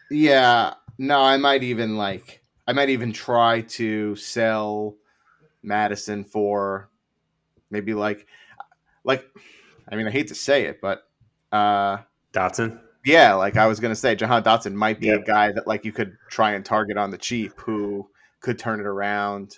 yeah, 0.09 0.75
no, 0.97 1.19
I 1.21 1.35
might 1.37 1.63
even 1.63 1.97
like, 1.97 2.43
I 2.67 2.71
might 2.73 2.89
even 2.89 3.11
try 3.11 3.61
to 3.61 4.15
sell 4.15 4.95
Madison 5.63 6.23
for 6.23 6.89
maybe 7.71 7.93
like, 7.93 8.27
like, 9.03 9.25
I 9.91 9.95
mean, 9.95 10.07
I 10.07 10.11
hate 10.11 10.27
to 10.29 10.35
say 10.35 10.65
it, 10.65 10.79
but 10.81 11.03
uh, 11.51 11.97
Dotson. 12.33 12.79
yeah, 13.05 13.33
like 13.33 13.57
I 13.57 13.67
was 13.67 13.79
gonna 13.79 13.95
say, 13.95 14.15
Jahan 14.15 14.43
Dotson 14.43 14.73
might 14.73 14.99
be 14.99 15.07
Yeah. 15.07 15.15
a 15.15 15.23
guy 15.23 15.51
that 15.51 15.67
like 15.67 15.85
you 15.85 15.91
could 15.91 16.17
try 16.29 16.51
and 16.53 16.63
target 16.65 16.97
on 16.97 17.11
the 17.11 17.17
cheap 17.17 17.59
who 17.59 18.09
could 18.39 18.57
turn 18.59 18.79
it 18.79 18.85
around. 18.85 19.57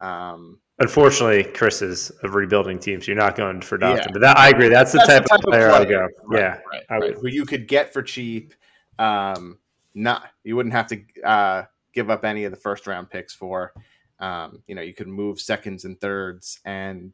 Um, 0.00 0.58
Unfortunately, 0.80 1.42
Chris 1.42 1.82
is 1.82 2.12
a 2.22 2.28
rebuilding 2.28 2.78
team, 2.78 3.00
so 3.00 3.06
you're 3.08 3.16
not 3.16 3.34
going 3.36 3.60
for 3.60 3.78
Dotson. 3.78 3.96
Yeah. 3.96 4.12
But 4.12 4.20
that 4.20 4.38
I 4.38 4.50
agree. 4.50 4.68
That's 4.68 4.92
the, 4.92 4.98
That's 4.98 5.08
type, 5.08 5.24
the 5.26 5.34
of 5.34 5.40
player 5.42 5.70
I 5.70 5.84
go. 5.84 6.06
Right, 6.24 6.40
yeah, 6.40 6.60
right, 6.70 6.82
I 6.88 6.98
right. 6.98 7.14
Who 7.14 7.26
you 7.28 7.44
could 7.44 7.66
get 7.66 7.92
for 7.92 8.00
cheap. 8.02 8.54
Um, 8.98 9.58
not 9.94 10.28
you 10.44 10.54
wouldn't 10.54 10.74
have 10.74 10.86
to 10.88 11.00
uh, 11.24 11.64
give 11.92 12.10
up 12.10 12.24
any 12.24 12.44
of 12.44 12.52
the 12.52 12.56
first 12.56 12.86
round 12.86 13.10
picks 13.10 13.34
for. 13.34 13.72
Um, 14.20 14.62
you 14.68 14.74
know, 14.76 14.82
you 14.82 14.94
could 14.94 15.08
move 15.08 15.40
seconds 15.40 15.84
and 15.84 16.00
thirds, 16.00 16.60
and 16.64 17.12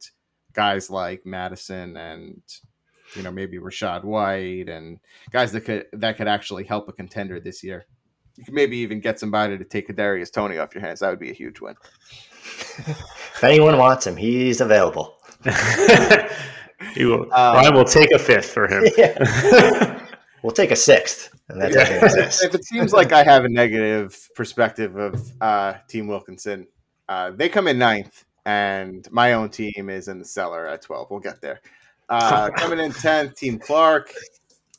guys 0.55 0.89
like 0.89 1.25
Madison 1.25 1.97
and 1.97 2.41
you 3.15 3.21
know 3.23 3.31
maybe 3.31 3.57
Rachaad 3.59 4.03
White 4.03 4.69
and 4.69 4.99
guys 5.31 5.51
that 5.51 5.61
could 5.61 5.85
that 5.93 6.17
could 6.17 6.27
actually 6.27 6.63
help 6.63 6.87
a 6.89 6.93
contender 6.93 7.39
this 7.39 7.63
year. 7.63 7.85
You 8.37 8.43
could 8.43 8.53
maybe 8.53 8.77
even 8.77 8.99
get 8.99 9.19
somebody 9.19 9.57
to 9.57 9.63
take 9.63 9.93
Darius 9.95 10.29
Toney 10.29 10.57
off 10.57 10.75
your 10.75 10.81
hands. 10.83 10.99
That 10.99 11.09
would 11.09 11.19
be 11.19 11.29
a 11.31 11.33
huge 11.33 11.61
win. 11.61 11.75
If 12.77 13.43
anyone 13.43 13.77
wants 13.77 14.05
him, 14.05 14.17
he's 14.17 14.59
available. 14.59 15.17
he 16.93 17.05
will, 17.05 17.23
Um, 17.33 17.55
Ryan 17.55 17.73
will 17.73 17.85
take 17.85 18.11
a 18.11 18.19
fifth 18.19 18.49
for 18.51 18.67
him. 18.67 18.85
Yeah. 18.97 20.01
We'll 20.43 20.51
take 20.51 20.69
a 20.69 20.75
sixth, 20.75 21.33
and 21.49 21.59
that 21.59 21.71
doesn't 21.71 22.45
if 22.47 22.53
it 22.53 22.63
seems 22.65 22.93
like 22.93 23.11
I 23.11 23.23
have 23.23 23.45
a 23.45 23.49
negative 23.49 24.15
perspective 24.35 24.95
of 24.95 25.19
uh, 25.41 25.73
Team 25.87 26.05
Wilkinson, 26.05 26.67
uh, 27.09 27.31
they 27.31 27.49
come 27.49 27.67
in 27.67 27.79
ninth, 27.79 28.23
and 28.45 29.07
my 29.11 29.33
own 29.33 29.49
team 29.49 29.89
is 29.89 30.07
in 30.07 30.19
the 30.19 30.25
cellar 30.25 30.67
at 30.67 30.81
12. 30.81 31.09
We'll 31.09 31.19
get 31.19 31.41
there. 31.41 31.61
Uh, 32.09 32.49
coming 32.55 32.79
in 32.79 32.91
10th, 32.91 33.35
Team 33.35 33.59
Clark. 33.59 34.11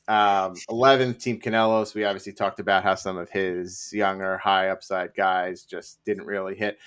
Um, 0.09 0.55
11th, 0.71 1.21
Team 1.21 1.41
Canelos. 1.41 1.95
We 1.95 2.05
obviously 2.05 2.33
talked 2.33 2.61
about 2.61 2.85
how 2.85 2.95
some 2.95 3.17
of 3.17 3.29
his 3.29 3.93
younger, 3.93 4.39
high 4.39 4.69
upside 4.69 5.15
guys 5.15 5.65
just 5.65 6.05
didn't 6.05 6.27
really 6.27 6.55
hit. 6.55 6.79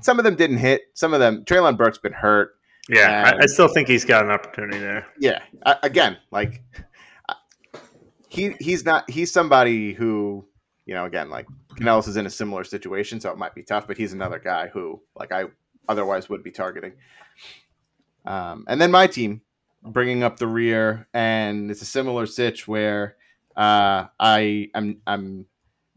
Some 0.00 0.18
of 0.18 0.24
them 0.24 0.36
didn't 0.36 0.58
hit. 0.58 0.82
Some 0.94 1.12
of 1.12 1.20
them, 1.20 1.44
Treylon 1.44 1.76
Burks's 1.76 2.00
been 2.00 2.12
hurt. 2.12 2.56
Yeah, 2.88 3.32
I, 3.34 3.42
I 3.42 3.46
still 3.46 3.68
think 3.68 3.88
he's 3.88 4.04
got 4.04 4.24
an 4.24 4.30
opportunity 4.30 4.78
there. 4.78 5.06
yeah 5.18 5.40
I, 5.64 5.76
again 5.82 6.18
like 6.30 6.62
he 8.28 8.54
he's 8.60 8.84
not 8.84 9.10
he's 9.10 9.32
somebody 9.32 9.92
who 9.92 10.46
you 10.84 10.94
know 10.94 11.04
again 11.04 11.28
like 11.28 11.46
Canellis 11.74 12.06
is 12.06 12.16
in 12.16 12.26
a 12.26 12.30
similar 12.30 12.62
situation 12.62 13.20
so 13.20 13.30
it 13.30 13.38
might 13.38 13.56
be 13.56 13.64
tough 13.64 13.88
but 13.88 13.96
he's 13.96 14.12
another 14.12 14.38
guy 14.38 14.68
who 14.68 15.00
like 15.16 15.32
I 15.32 15.46
otherwise 15.88 16.28
would 16.28 16.42
be 16.42 16.50
targeting 16.50 16.92
um, 18.24 18.64
and 18.68 18.80
then 18.80 18.90
my 18.90 19.06
team 19.06 19.40
bringing 19.82 20.22
up 20.22 20.38
the 20.38 20.46
rear 20.46 21.08
and 21.14 21.70
it's 21.70 21.82
a 21.82 21.86
similar 21.86 22.26
sitch 22.26 22.66
where 22.66 23.16
uh, 23.56 24.06
I 24.18 24.68
I'm 24.74 25.00
I'm 25.06 25.46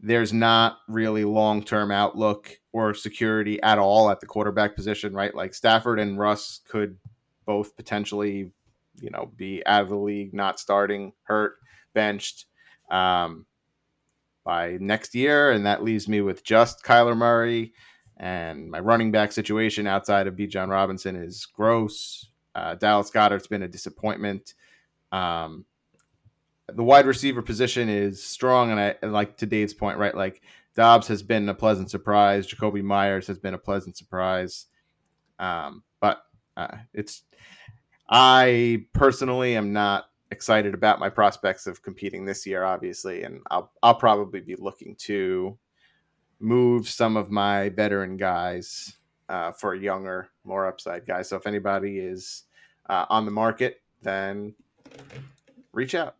there's 0.00 0.32
not 0.32 0.78
really 0.88 1.24
long 1.24 1.62
term 1.62 1.90
outlook 1.90 2.58
or 2.72 2.94
security 2.94 3.60
at 3.62 3.78
all 3.78 4.10
at 4.10 4.20
the 4.20 4.26
quarterback 4.26 4.74
position 4.76 5.12
right 5.12 5.34
like 5.34 5.54
Stafford 5.54 5.98
and 5.98 6.18
Russ 6.18 6.60
could 6.68 6.96
both 7.44 7.76
potentially 7.76 8.52
you 9.00 9.10
know, 9.10 9.30
be 9.36 9.64
out 9.66 9.82
of 9.82 9.88
the 9.88 9.96
league, 9.96 10.34
not 10.34 10.60
starting, 10.60 11.12
hurt, 11.24 11.56
benched 11.94 12.46
um, 12.90 13.46
by 14.44 14.76
next 14.80 15.14
year. 15.14 15.50
And 15.50 15.66
that 15.66 15.82
leaves 15.82 16.08
me 16.08 16.20
with 16.20 16.44
just 16.44 16.84
Kyler 16.84 17.16
Murray. 17.16 17.72
And 18.20 18.70
my 18.70 18.80
running 18.80 19.10
back 19.10 19.32
situation 19.32 19.86
outside 19.86 20.26
of 20.26 20.36
Bijan 20.36 20.68
Robinson 20.68 21.16
is 21.16 21.46
gross. 21.46 22.28
Uh, 22.54 22.74
Dallas 22.74 23.10
Goedert's 23.10 23.46
been 23.46 23.62
a 23.62 23.68
disappointment. 23.68 24.54
Um, 25.10 25.64
the 26.68 26.84
wide 26.84 27.06
receiver 27.06 27.40
position 27.40 27.88
is 27.88 28.22
strong. 28.22 28.70
And 28.72 28.78
I 28.78 28.94
and 29.00 29.14
like 29.14 29.38
to 29.38 29.46
Dave's 29.46 29.72
point, 29.72 29.96
right? 29.96 30.14
Like 30.14 30.42
Dobbs 30.76 31.08
has 31.08 31.22
been 31.22 31.48
a 31.48 31.54
pleasant 31.54 31.90
surprise. 31.90 32.46
Jakobi 32.46 32.82
Meyers 32.82 33.26
has 33.26 33.38
been 33.38 33.54
a 33.54 33.58
pleasant 33.58 33.96
surprise. 33.96 34.66
Um, 35.38 35.82
but 36.02 36.22
uh, 36.58 36.76
it's 36.92 37.22
I 38.10 38.84
personally 38.92 39.56
am 39.56 39.72
not 39.72 40.10
excited 40.30 40.74
about 40.74 41.00
my 41.00 41.08
prospects 41.08 41.66
of 41.66 41.82
competing 41.82 42.26
this 42.26 42.46
year, 42.46 42.64
obviously, 42.64 43.22
and 43.22 43.40
I'll 43.50 43.72
I'll 43.82 43.94
probably 43.94 44.40
be 44.40 44.56
looking 44.56 44.94
to 44.96 45.56
move 46.40 46.88
some 46.88 47.16
of 47.16 47.30
my 47.30 47.68
veteran 47.68 48.16
guys 48.16 48.96
uh, 49.28 49.52
for 49.52 49.74
younger, 49.74 50.30
more 50.44 50.66
upside 50.66 51.06
guys. 51.06 51.28
So 51.28 51.36
if 51.36 51.46
anybody 51.46 51.98
is 51.98 52.44
uh, 52.88 53.06
on 53.08 53.24
the 53.26 53.30
market, 53.30 53.80
then 54.02 54.54
reach 55.72 55.94
out. 55.94 56.16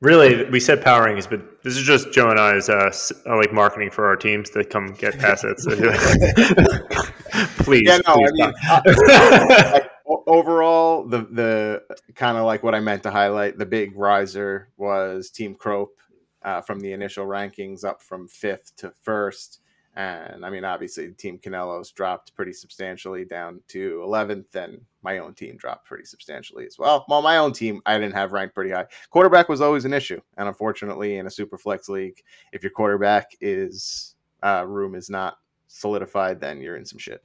Really, 0.00 0.48
we 0.48 0.60
said 0.60 0.82
power 0.82 1.06
rankings, 1.06 1.28
but 1.28 1.62
this 1.62 1.76
is 1.76 1.82
just 1.82 2.10
Joe 2.10 2.30
and 2.30 2.40
I's 2.40 2.70
uh, 2.70 2.90
uh, 3.26 3.36
like 3.36 3.52
marketing 3.52 3.90
for 3.90 4.06
our 4.06 4.16
teams 4.16 4.48
to 4.50 4.64
come 4.64 4.94
get 4.94 5.22
assets. 5.22 5.66
please, 7.58 7.82
Yeah, 7.84 7.98
no, 8.06 8.14
please 8.14 8.30
I 8.30 8.32
mean, 8.32 8.52
stop. 8.62 9.90
overall, 10.26 11.04
the 11.04 11.18
the 11.30 11.82
kind 12.14 12.38
of 12.38 12.46
like 12.46 12.62
what 12.62 12.74
I 12.74 12.80
meant 12.80 13.02
to 13.02 13.10
highlight, 13.10 13.58
the 13.58 13.66
big 13.66 13.94
riser 13.94 14.68
was 14.78 15.28
Team 15.28 15.54
Crope 15.54 15.94
uh, 16.42 16.60
from 16.60 16.80
the 16.80 16.92
initial 16.92 17.26
rankings 17.26 17.84
up 17.84 18.02
from 18.02 18.28
fifth 18.28 18.74
to 18.76 18.92
first. 19.02 19.60
And 19.96 20.46
I 20.46 20.50
mean, 20.50 20.64
obviously, 20.64 21.10
Team 21.12 21.38
Canelos 21.38 21.92
dropped 21.92 22.34
pretty 22.36 22.52
substantially 22.52 23.24
down 23.24 23.60
to 23.68 24.02
11th, 24.06 24.54
and 24.54 24.80
my 25.02 25.18
own 25.18 25.34
team 25.34 25.56
dropped 25.56 25.86
pretty 25.86 26.04
substantially 26.04 26.64
as 26.64 26.78
well. 26.78 27.04
Well, 27.08 27.22
my 27.22 27.38
own 27.38 27.52
team, 27.52 27.82
I 27.86 27.98
didn't 27.98 28.14
have 28.14 28.32
ranked 28.32 28.54
pretty 28.54 28.70
high. 28.70 28.86
Quarterback 29.10 29.48
was 29.48 29.60
always 29.60 29.84
an 29.84 29.92
issue. 29.92 30.20
And 30.36 30.46
unfortunately, 30.46 31.16
in 31.16 31.26
a 31.26 31.30
super 31.30 31.58
flex 31.58 31.88
league, 31.88 32.22
if 32.52 32.62
your 32.62 32.70
quarterback 32.70 33.30
is 33.40 34.14
uh, 34.42 34.64
room 34.66 34.94
is 34.94 35.10
not 35.10 35.38
solidified, 35.66 36.40
then 36.40 36.60
you're 36.60 36.76
in 36.76 36.84
some 36.84 36.98
shit. 36.98 37.24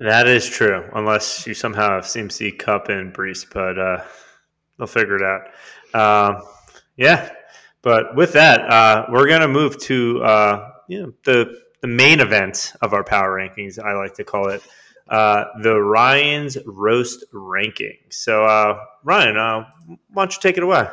That 0.00 0.28
is 0.28 0.48
true, 0.48 0.88
unless 0.94 1.46
you 1.46 1.54
somehow 1.54 1.90
have 1.90 2.04
CMC 2.04 2.58
Kupp 2.58 2.88
and 2.88 3.12
Breece, 3.12 3.44
but 3.52 3.78
uh, 3.78 4.04
they'll 4.78 4.86
figure 4.86 5.16
it 5.16 5.22
out. 5.22 5.48
Um, 5.94 6.42
yeah, 6.96 7.30
but 7.82 8.14
with 8.16 8.32
that, 8.34 8.60
uh, 8.60 9.06
we're 9.10 9.28
gonna 9.28 9.48
move 9.48 9.78
to 9.82 10.22
uh, 10.22 10.70
you 10.88 11.02
know 11.02 11.12
the 11.24 11.60
the 11.80 11.88
main 11.88 12.20
event 12.20 12.72
of 12.82 12.92
our 12.92 13.04
power 13.04 13.36
rankings. 13.36 13.78
I 13.78 13.94
like 13.94 14.14
to 14.14 14.24
call 14.24 14.48
it 14.48 14.62
uh, 15.08 15.44
the 15.62 15.80
Ryan's 15.80 16.58
roast 16.66 17.24
ranking. 17.32 17.96
So, 18.10 18.44
uh, 18.44 18.78
Ryan, 19.04 19.36
uh, 19.36 19.64
why 20.12 20.22
don't 20.22 20.34
you 20.34 20.40
take 20.40 20.56
it 20.56 20.62
away? 20.62 20.88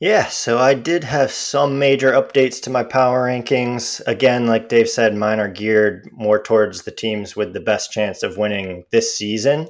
Yeah, 0.00 0.26
so 0.28 0.56
I 0.58 0.72
did 0.72 1.04
have 1.04 1.30
some 1.30 1.78
major 1.78 2.12
updates 2.12 2.62
to 2.62 2.70
my 2.70 2.82
power 2.82 3.26
rankings. 3.26 4.00
Again, 4.06 4.46
like 4.46 4.70
Dave 4.70 4.88
said, 4.88 5.14
mine 5.14 5.40
are 5.40 5.48
geared 5.48 6.08
more 6.12 6.42
towards 6.42 6.82
the 6.82 6.90
teams 6.90 7.36
with 7.36 7.52
the 7.52 7.60
best 7.60 7.92
chance 7.92 8.22
of 8.22 8.38
winning 8.38 8.84
this 8.90 9.14
season. 9.14 9.68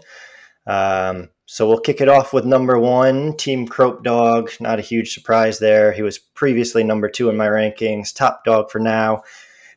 Um, 0.68 1.30
so 1.52 1.66
we'll 1.66 1.80
kick 1.80 2.00
it 2.00 2.08
off 2.08 2.32
with 2.32 2.44
number 2.44 2.78
one, 2.78 3.36
Team 3.36 3.66
Crope 3.66 4.04
Dog. 4.04 4.52
Not 4.60 4.78
a 4.78 4.82
huge 4.82 5.12
surprise 5.12 5.58
there. 5.58 5.90
He 5.90 6.00
was 6.00 6.16
previously 6.16 6.84
number 6.84 7.08
two 7.08 7.28
in 7.28 7.36
my 7.36 7.48
rankings, 7.48 8.14
top 8.14 8.44
dog 8.44 8.70
for 8.70 8.78
now. 8.78 9.24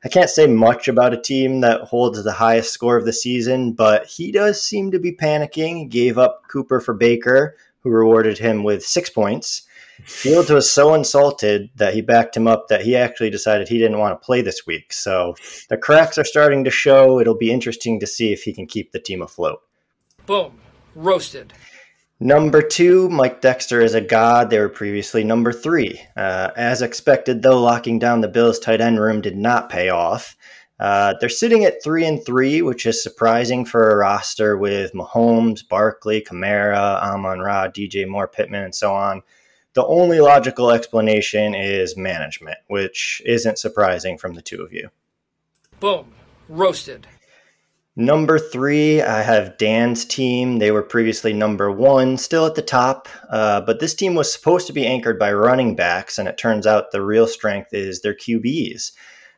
I 0.06 0.10
can't 0.10 0.30
say 0.30 0.46
much 0.46 0.88
about 0.88 1.16
a 1.16 1.20
team 1.20 1.62
that 1.62 1.82
holds 1.82 2.24
the 2.24 2.32
highest 2.32 2.74
score 2.74 2.96
of 2.96 3.06
the 3.06 3.12
season, 3.12 3.74
but 3.74 4.06
he 4.06 4.32
does 4.32 4.62
seem 4.62 4.92
to 4.92 5.00
be 5.00 5.16
panicking. 5.16 5.80
He 5.80 5.86
gave 5.86 6.20
up 6.20 6.44
Cooper 6.48 6.80
for 6.80 6.94
Baker, 6.94 7.58
who 7.80 7.90
rewarded 7.90 8.38
him 8.38 8.64
with 8.64 8.86
six 8.86 9.10
points. 9.10 9.64
Fields 10.04 10.52
was 10.52 10.70
so 10.70 10.94
insulted 10.94 11.72
that 11.78 11.96
he 11.96 12.02
backed 12.02 12.38
him 12.38 12.48
up 12.48 12.68
that 12.68 12.84
he 12.84 12.96
actually 12.96 13.32
decided 13.32 13.68
he 13.68 13.80
didn't 13.80 13.98
want 13.98 14.12
to 14.22 14.24
play 14.24 14.44
this 14.44 14.68
week. 14.68 14.94
So 14.94 15.34
the 15.70 15.78
cracks 15.78 16.20
are 16.20 16.24
starting 16.24 16.66
to 16.66 16.70
show. 16.70 17.20
It'll 17.20 17.34
be 17.34 17.52
interesting 17.52 18.00
to 18.00 18.06
see 18.06 18.32
if 18.32 18.44
he 18.44 18.54
can 18.54 18.68
keep 18.68 18.92
the 18.92 19.00
team 19.00 19.24
afloat. 19.24 19.64
Boom. 20.28 20.60
Roasted. 20.96 21.54
Number 22.20 22.62
two, 22.62 23.10
Mike 23.10 23.42
Dexter 23.42 23.82
is 23.82 23.96
a 23.96 24.02
god. 24.02 24.50
They 24.50 24.60
were 24.60 24.70
previously 24.70 25.24
number 25.24 25.52
three. 25.52 26.00
Uh, 26.16 26.52
as 26.56 26.82
expected, 26.82 27.42
though, 27.42 27.62
locking 27.62 28.00
down 28.00 28.22
the 28.22 28.28
Bills' 28.28 28.60
tight 28.60 28.80
end 28.80 29.00
room 29.00 29.20
did 29.20 29.36
not 29.36 29.70
pay 29.70 29.90
off. 29.90 30.38
Uh, 30.80 31.14
they're 31.20 31.30
sitting 31.30 31.66
at 31.66 31.84
three 31.84 32.06
and 32.06 32.26
three, 32.26 32.62
which 32.62 32.86
is 32.86 33.02
surprising 33.02 33.66
for 33.66 33.92
a 33.92 33.98
roster 33.98 34.58
with 34.58 34.94
Mahomes, 34.94 35.68
Barkley, 35.68 36.22
Kamara, 36.22 37.02
Amon 37.02 37.40
Ra, 37.40 37.68
DJ 37.68 38.08
Moore, 38.08 38.28
Pittman, 38.28 38.64
and 38.64 38.76
so 38.76 38.94
on. 38.94 39.22
The 39.74 39.86
only 39.86 40.20
logical 40.20 40.72
explanation 40.72 41.56
is 41.56 41.98
management, 41.98 42.58
which 42.68 43.22
isn't 43.26 43.58
surprising 43.60 44.18
from 44.18 44.34
the 44.34 44.42
two 44.42 44.62
of 44.62 44.72
you. 44.72 44.90
Boom. 45.80 46.14
Roasted. 46.48 47.08
Number 47.96 48.40
three, 48.40 49.04
I 49.04 49.22
have 49.22 49.60
Dan's 49.60 50.04
team. 50.04 50.58
They 50.58 50.72
were 50.72 50.82
previously 50.82 51.32
number 51.32 51.72
one, 51.72 52.18
still 52.18 52.48
at 52.48 52.56
the 52.56 52.64
top, 52.64 53.08
uh, 53.30 53.62
but 53.62 53.80
this 53.80 53.94
team 53.94 54.16
was 54.16 54.34
supposed 54.34 54.66
to 54.66 54.74
be 54.74 54.88
anchored 54.88 55.20
by 55.20 55.32
running 55.32 55.76
backs, 55.76 56.18
and 56.18 56.28
it 56.28 56.36
turns 56.36 56.66
out 56.66 56.90
the 56.90 57.04
real 57.04 57.28
strength 57.28 57.72
is 57.72 58.02
their 58.02 58.16
QBs. 58.16 58.94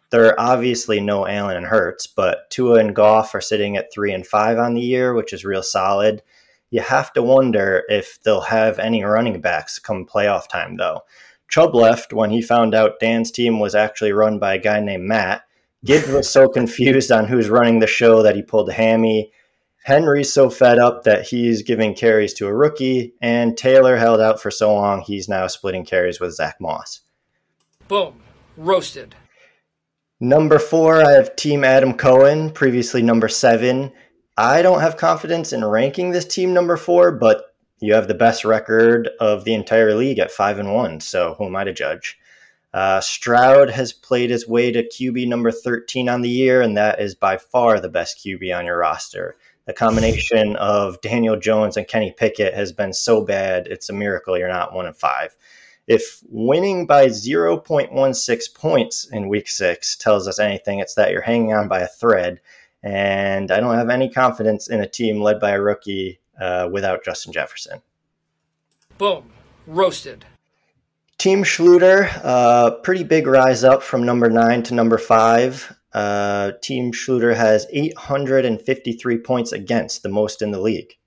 There 0.10 0.28
are 0.28 0.40
obviously 0.40 1.02
no 1.02 1.28
Allen 1.28 1.58
and 1.58 1.66
Hurts, 1.66 2.08
but 2.08 2.50
Tua 2.50 2.80
and 2.80 2.96
Goff 2.96 3.36
are 3.36 3.42
sitting 3.42 3.76
at 3.76 3.92
three 3.92 4.14
and 4.14 4.26
five 4.26 4.58
on 4.58 4.76
the 4.76 4.82
year, 4.82 5.14
which 5.14 5.34
is 5.34 5.44
real 5.44 5.64
solid. 5.64 6.22
You 6.70 6.80
have 6.80 7.12
to 7.14 7.22
wonder 7.22 7.84
if 7.90 8.22
they'll 8.24 8.40
have 8.40 8.80
any 8.80 9.04
running 9.04 9.42
backs 9.42 9.80
come 9.80 10.06
playoff 10.06 10.48
time, 10.48 10.78
though. 10.78 11.02
Chubb 11.50 11.76
left 11.76 12.14
when 12.14 12.32
he 12.32 12.42
found 12.42 12.74
out 12.74 13.02
Dan's 13.02 13.32
team 13.32 13.60
was 13.60 13.76
actually 13.76 14.14
run 14.14 14.40
by 14.40 14.54
a 14.54 14.60
guy 14.60 14.80
named 14.80 15.04
Matt 15.04 15.45
Gibbs 15.86 16.10
was 16.10 16.30
so 16.30 16.50
confused 16.50 17.12
on 17.12 17.28
who's 17.28 17.50
running 17.50 17.80
the 17.80 17.88
show 17.88 18.24
that 18.24 18.36
he 18.36 18.42
pulled 18.42 18.70
a 18.70 18.74
hammy. 18.74 19.32
Henry's 19.84 20.34
so 20.34 20.50
fed 20.50 20.80
up 20.80 21.04
that 21.04 21.28
he's 21.28 21.62
giving 21.62 21.94
carries 21.94 22.34
to 22.34 22.48
a 22.48 22.54
rookie, 22.54 23.14
and 23.22 23.56
Taylor 23.56 23.96
held 23.96 24.20
out 24.20 24.42
for 24.42 24.50
so 24.50 24.74
long 24.74 25.02
he's 25.02 25.30
now 25.30 25.46
splitting 25.46 25.86
carries 25.86 26.20
with 26.20 26.34
Zack 26.34 26.56
Moss. 26.60 27.02
Boom. 27.88 28.20
Roasted. 28.58 29.14
Number 30.20 30.58
four, 30.58 31.04
I 31.04 31.12
have 31.12 31.36
Team 31.36 31.64
Adam 31.64 31.94
Cohen, 31.94 32.50
previously 32.50 33.04
number 33.04 33.28
seven. 33.28 33.92
I 34.38 34.64
don't 34.64 34.82
have 34.82 34.98
confidence 34.98 35.54
in 35.54 35.64
ranking 35.64 36.12
this 36.12 36.26
team 36.26 36.52
number 36.52 36.78
four, 36.78 37.12
but 37.12 37.44
you 37.80 37.94
have 37.94 38.08
the 38.08 38.16
best 38.16 38.44
record 38.44 39.10
of 39.20 39.44
the 39.44 39.54
entire 39.54 39.94
league 39.94 40.18
at 40.18 40.32
five 40.32 40.58
and 40.58 40.74
one, 40.74 41.00
so 41.00 41.36
who 41.38 41.46
am 41.46 41.56
I 41.56 41.64
to 41.66 41.74
judge? 41.74 42.18
Uh, 42.76 43.00
Stroud 43.00 43.70
has 43.70 43.94
played 43.94 44.30
his 44.30 44.50
way 44.50 44.70
to 44.70 44.84
QB 44.84 45.30
number 45.30 45.50
13 45.50 46.10
on 46.10 46.22
the 46.22 46.30
year, 46.30 46.62
and 46.62 46.76
that 46.76 47.00
is 47.00 47.16
by 47.16 47.38
far 47.38 47.80
the 47.80 47.88
best 47.88 48.18
QB 48.18 48.54
on 48.54 48.66
your 48.66 48.78
roster. 48.80 49.38
The 49.64 49.72
combination 49.72 50.56
of 50.58 51.00
Daniel 51.00 51.38
Jones 51.38 51.78
and 51.78 51.88
Kenny 51.88 52.12
Pickett 52.12 52.54
has 52.54 52.74
been 52.74 52.92
so 52.92 53.22
bad, 53.22 53.68
it's 53.68 53.90
a 53.90 53.94
miracle 53.94 54.38
you're 54.38 54.50
not 54.50 54.74
one 54.74 54.88
and 54.88 54.96
five. 54.96 55.38
If 55.88 56.22
winning 56.28 56.86
by 56.86 57.06
0.16 57.06 58.54
points 58.54 59.08
in 59.10 59.30
week 59.30 59.48
six 59.48 59.96
tells 59.96 60.28
us 60.28 60.38
anything, 60.38 60.80
it's 60.80 60.96
that 60.96 61.12
you're 61.12 61.22
hanging 61.22 61.54
on 61.54 61.70
by 61.70 61.80
a 61.80 61.88
thread. 61.88 62.42
And 62.84 63.52
I 63.52 63.62
don't 63.62 63.76
have 63.76 63.90
any 63.90 64.10
confidence 64.10 64.68
in 64.68 64.82
a 64.82 64.88
team 64.88 65.22
led 65.22 65.40
by 65.40 65.52
a 65.52 65.62
rookie 65.62 66.20
uh, 66.42 66.68
without 66.70 67.06
Justin 67.06 67.32
Jefferson. 67.32 67.82
Boom. 68.98 69.32
Roasted. 69.66 70.26
Team 71.18 71.44
Schluter, 71.44 72.10
uh, 72.24 72.72
pretty 72.84 73.04
big 73.04 73.26
rise 73.26 73.64
up 73.64 73.82
from 73.82 74.04
number 74.04 74.30
nine 74.30 74.64
to 74.64 74.74
number 74.74 74.98
five. 74.98 75.76
Uh, 75.94 76.52
Team 76.62 76.92
Schluter 76.92 77.36
has 77.36 77.66
853 77.72 79.18
points 79.20 79.54
against, 79.54 80.04
the 80.04 80.10
most 80.10 80.42
in 80.42 80.52
the 80.52 80.60
league. 80.60 80.98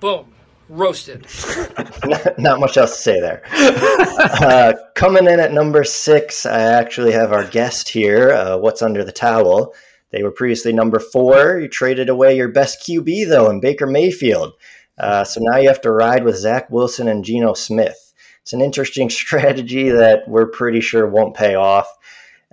Boom. 0.00 0.32
Roasted. 0.68 1.26
not, 2.04 2.38
not, 2.38 2.60
much 2.60 2.76
else 2.76 2.96
to 2.96 3.02
say 3.02 3.20
there. 3.20 3.42
uh, 3.52 4.72
coming 4.96 5.26
in 5.26 5.38
at 5.38 5.52
number 5.52 5.84
six, 5.84 6.44
I 6.44 6.60
actually 6.60 7.12
have 7.12 7.32
our 7.32 7.44
guest 7.44 7.88
here. 7.88 8.32
Uh, 8.32 8.56
what's 8.56 8.82
under 8.82 9.04
the 9.04 9.12
towel? 9.12 9.74
They 10.10 10.24
were 10.24 10.32
previously 10.32 10.72
number 10.72 10.98
four. 10.98 11.60
You 11.60 11.68
traded 11.68 12.08
away 12.08 12.36
your 12.36 12.48
best 12.48 12.80
QB, 12.80 13.28
though, 13.28 13.48
in 13.48 13.60
Baker 13.60 13.86
Mayfield. 13.86 14.54
Uh, 14.98 15.22
so 15.22 15.40
now 15.42 15.58
you 15.58 15.68
have 15.68 15.82
to 15.82 15.92
ride 15.92 16.24
with 16.24 16.36
Zach 16.36 16.68
Wilson 16.70 17.06
and 17.06 17.24
Geno 17.24 17.54
Smith. 17.54 18.05
It's 18.46 18.52
an 18.52 18.60
interesting 18.60 19.10
strategy 19.24 19.88
that 19.88 20.28
we're 20.28 20.46
pretty 20.46 20.80
sure 20.80 21.08
won't 21.08 21.34
pay 21.34 21.56
off. 21.56 21.88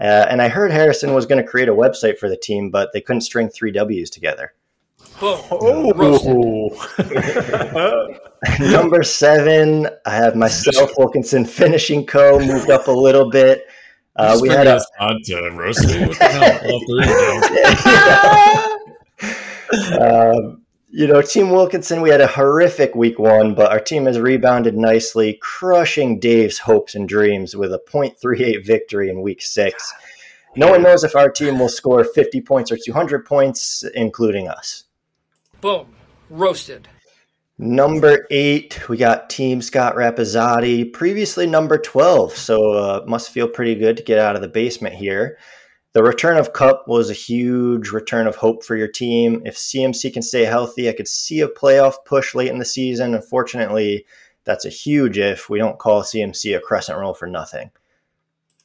Uh, 0.01 0.25
and 0.27 0.41
I 0.41 0.47
heard 0.47 0.71
Harrison 0.71 1.13
was 1.13 1.27
going 1.27 1.39
to 1.39 1.47
create 1.47 1.69
a 1.69 1.73
website 1.73 2.17
for 2.17 2.27
the 2.27 2.35
team, 2.35 2.71
but 2.71 2.89
they 2.93 3.01
couldn't 3.01 3.21
string 3.21 3.47
three 3.47 3.71
W's 3.71 4.09
together. 4.09 4.55
Oh, 5.21 6.89
Number 8.59 9.03
seven, 9.03 9.87
I 10.07 10.15
have 10.15 10.35
myself, 10.35 10.89
Wilkinson, 10.97 11.45
finishing 11.45 12.07
co, 12.07 12.39
moved 12.39 12.71
up 12.71 12.87
a 12.87 12.91
little 12.91 13.29
bit. 13.29 13.67
Uh, 14.15 14.39
we 14.41 14.49
had 14.49 14.65
a 14.65 14.81
content 14.97 15.55
roasting. 15.55 16.07
What 16.07 16.17
the 16.17 16.25
hell? 16.25 16.59
All 16.71 16.81
three 16.89 17.03
of 19.29 19.91
them. 19.91 20.55
um, 20.55 20.62
you 20.95 21.07
know, 21.07 21.23
Team 21.23 21.49
Wilkinson, 21.49 22.01
we 22.01 22.11
had 22.11 22.21
a 22.21 22.27
horrific 22.27 22.93
week 22.93 23.17
one, 23.17 23.55
but 23.55 23.71
our 23.71 23.79
team 23.79 24.05
has 24.05 24.19
rebounded 24.19 24.77
nicely, 24.77 25.39
crushing 25.41 26.19
Dave's 26.19 26.59
hopes 26.59 26.93
and 26.93 27.09
dreams 27.09 27.55
with 27.55 27.73
a 27.73 27.81
0.38 27.91 28.63
victory 28.63 29.09
in 29.09 29.23
week 29.23 29.41
six. 29.41 29.91
No 30.55 30.69
one 30.69 30.83
knows 30.83 31.03
if 31.03 31.15
our 31.15 31.31
team 31.31 31.57
will 31.57 31.67
score 31.67 32.03
50 32.03 32.41
points 32.41 32.71
or 32.71 32.77
200 32.77 33.25
points, 33.25 33.83
including 33.95 34.47
us. 34.47 34.83
Boom. 35.61 35.87
Roasted. 36.29 36.87
Number 37.57 38.27
eight, 38.29 38.87
we 38.87 38.97
got 38.97 39.31
Team 39.31 39.63
Scott 39.63 39.95
Rapizzotti, 39.95 40.93
previously 40.93 41.47
number 41.47 41.79
12, 41.79 42.35
so 42.35 42.71
uh, 42.73 43.03
must 43.07 43.31
feel 43.31 43.47
pretty 43.47 43.73
good 43.73 43.97
to 43.97 44.03
get 44.03 44.19
out 44.19 44.35
of 44.35 44.43
the 44.43 44.47
basement 44.47 44.93
here 44.93 45.39
the 45.93 46.03
return 46.03 46.37
of 46.37 46.53
Kupp 46.53 46.87
was 46.87 47.09
a 47.09 47.13
huge 47.13 47.89
return 47.89 48.25
of 48.25 48.35
hope 48.35 48.63
for 48.63 48.75
your 48.75 48.87
team. 48.87 49.43
If 49.45 49.55
CMC 49.55 50.11
can 50.11 50.23
stay 50.23 50.43
healthy, 50.43 50.89
I 50.89 50.93
could 50.93 51.07
see 51.07 51.41
a 51.41 51.47
playoff 51.47 51.93
push 52.05 52.33
late 52.33 52.49
in 52.49 52.57
the 52.57 52.65
season. 52.65 53.13
Unfortunately, 53.13 54.05
that's 54.43 54.65
a 54.65 54.69
huge 54.69 55.19
if. 55.19 55.49
We 55.49 55.59
don't 55.59 55.77
call 55.77 56.01
CMC 56.01 56.57
a 56.57 56.59
crescent 56.59 56.97
roll 56.97 57.13
for 57.13 57.27
nothing. 57.27 57.69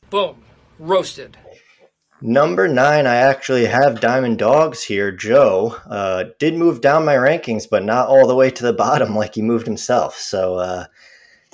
Boom. 0.09 0.43
Roasted. 0.79 1.37
Number 2.23 2.67
nine, 2.67 3.07
I 3.07 3.17
actually 3.17 3.67
have 3.67 4.01
Diamond 4.01 4.39
Dogs 4.39 4.83
here. 4.83 5.13
Joe 5.13 5.77
uh, 5.89 6.25
did 6.39 6.55
move 6.55 6.81
down 6.81 7.05
my 7.05 7.15
rankings, 7.15 7.69
but 7.71 7.85
not 7.85 8.09
all 8.09 8.27
the 8.27 8.35
way 8.35 8.51
to 8.51 8.63
the 8.63 8.73
bottom 8.87 9.15
like 9.15 9.35
he 9.35 9.43
moved 9.43 9.67
himself. 9.67 10.17
So, 10.17 10.57
uh, 10.57 10.87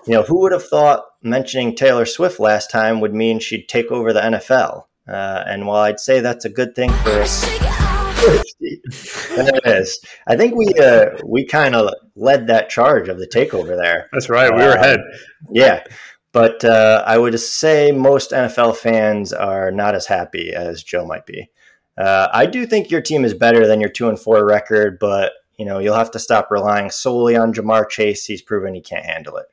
you 0.07 0.15
know, 0.15 0.23
who 0.23 0.41
would 0.41 0.53
have 0.53 0.67
thought 0.67 1.05
mentioning 1.21 1.75
Taylor 1.75 2.07
Swift 2.07 2.39
last 2.39 2.71
time 2.71 3.01
would 3.01 3.13
mean 3.13 3.41
she'd 3.41 3.69
take 3.69 3.91
over 3.91 4.13
the 4.13 4.21
NFL? 4.21 4.85
Uh, 5.07 5.45
and 5.47 5.67
while 5.67 5.83
I'd 5.83 6.01
say 6.01 6.21
that's 6.21 6.45
a 6.45 6.51
good 6.51 6.75
thing 6.75 6.91
for 6.91 7.11
us, 7.21 7.45
it 8.61 9.61
is. 9.67 10.01
I 10.27 10.37
think 10.37 10.55
we 10.57 10.73
uh, 10.81 11.19
we 11.25 11.45
kind 11.45 11.75
of 11.75 11.93
led 12.17 12.47
that 12.47 12.71
charge 12.71 13.09
of 13.09 13.19
the 13.19 13.27
takeover 13.27 13.77
there. 13.77 14.09
That's 14.13 14.31
right. 14.31 14.51
We 14.51 14.63
were 14.63 14.71
uh, 14.71 14.81
ahead. 14.81 15.01
Yeah. 15.51 15.85
But 16.33 16.65
uh, 16.65 17.05
I 17.07 17.19
would 17.19 17.39
say 17.39 17.93
most 17.93 18.33
NFL 18.33 18.77
fans 18.77 19.33
are 19.33 19.71
not 19.71 19.95
as 19.95 20.07
happy 20.07 20.53
as 20.53 20.83
Joe 20.83 21.07
might 21.07 21.27
be. 21.27 21.51
Uh, 21.97 22.29
I 22.33 22.47
do 22.47 22.67
think 22.67 22.91
your 22.91 23.03
team 23.03 23.25
is 23.25 23.35
better 23.35 23.69
than 23.69 23.81
your 23.81 23.91
two 23.91 24.09
and 24.09 24.19
four 24.19 24.45
record, 24.45 24.99
but 24.99 25.33
you 25.59 25.67
know 25.67 25.79
you'll 25.79 25.95
have 25.95 26.11
to 26.13 26.19
stop 26.19 26.51
relying 26.51 26.91
solely 26.91 27.37
on 27.37 27.53
Ja'Marr 27.53 27.89
Chase. 27.89 28.25
He's 28.25 28.43
proven 28.43 28.75
he 28.75 28.81
can't 28.81 29.05
handle 29.05 29.37
it. 29.37 29.47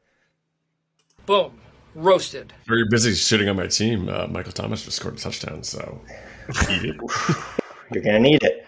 Boom 1.26 1.62
roasted. 1.96 2.54
Very 2.68 2.86
busy 2.90 3.14
shooting 3.14 3.50
on 3.50 3.56
my 3.56 3.68
team. 3.68 4.10
Uh, 4.10 4.28
Michael 4.28 4.52
Thomas 4.52 4.86
just 4.86 4.98
scored 4.98 5.16
a 5.16 5.18
touchdown, 5.18 5.64
so 5.64 6.02
You're 6.70 8.04
gonna 8.04 8.20
need 8.20 8.44
it. 8.44 8.66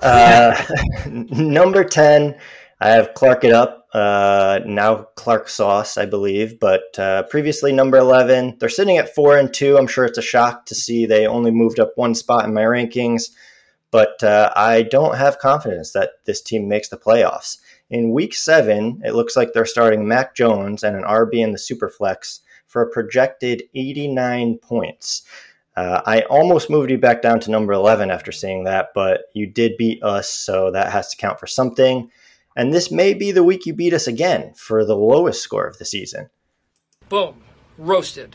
Uh, 0.00 0.60
number 1.10 1.84
ten, 1.84 2.36
I 2.80 2.90
have 2.90 3.14
Clark 3.14 3.44
it 3.44 3.52
up. 3.52 3.88
Uh, 3.92 4.60
now 4.66 5.04
Clark 5.14 5.48
Sauce, 5.48 5.96
I 5.96 6.06
believe, 6.06 6.58
but 6.58 6.98
uh, 6.98 7.22
previously 7.24 7.72
number 7.72 7.96
eleven. 7.96 8.56
They're 8.58 8.68
sitting 8.68 8.98
at 8.98 9.14
four 9.14 9.38
and 9.38 9.52
two. 9.52 9.76
I'm 9.76 9.86
sure 9.86 10.04
it's 10.04 10.18
a 10.18 10.22
shock 10.22 10.66
to 10.66 10.74
see 10.74 11.06
they 11.06 11.26
only 11.26 11.50
moved 11.50 11.78
up 11.78 11.92
one 11.96 12.14
spot 12.14 12.44
in 12.44 12.54
my 12.54 12.62
rankings, 12.62 13.30
but 13.90 14.22
uh, 14.22 14.52
I 14.56 14.82
don't 14.82 15.16
have 15.16 15.38
confidence 15.38 15.92
that 15.92 16.24
this 16.24 16.42
team 16.42 16.68
makes 16.68 16.88
the 16.88 16.96
playoffs. 16.96 17.58
In 17.94 18.10
week 18.10 18.34
seven, 18.34 19.00
it 19.04 19.14
looks 19.14 19.36
like 19.36 19.52
they're 19.52 19.64
starting 19.64 20.08
Mac 20.08 20.34
Jones 20.34 20.82
and 20.82 20.96
an 20.96 21.04
RB 21.04 21.34
in 21.34 21.52
the 21.52 21.58
Superflex 21.58 22.40
for 22.66 22.82
a 22.82 22.90
projected 22.90 23.62
89 23.72 24.58
points. 24.58 25.22
Uh, 25.76 26.02
I 26.04 26.22
almost 26.22 26.68
moved 26.68 26.90
you 26.90 26.98
back 26.98 27.22
down 27.22 27.38
to 27.38 27.52
number 27.52 27.72
11 27.72 28.10
after 28.10 28.32
seeing 28.32 28.64
that, 28.64 28.88
but 28.96 29.26
you 29.32 29.46
did 29.46 29.76
beat 29.76 30.02
us, 30.02 30.28
so 30.28 30.72
that 30.72 30.90
has 30.90 31.08
to 31.10 31.16
count 31.16 31.38
for 31.38 31.46
something. 31.46 32.10
And 32.56 32.74
this 32.74 32.90
may 32.90 33.14
be 33.14 33.30
the 33.30 33.44
week 33.44 33.64
you 33.64 33.72
beat 33.72 33.94
us 33.94 34.08
again 34.08 34.54
for 34.56 34.84
the 34.84 34.96
lowest 34.96 35.40
score 35.40 35.68
of 35.68 35.78
the 35.78 35.84
season. 35.84 36.30
Boom. 37.08 37.42
Roasted. 37.78 38.34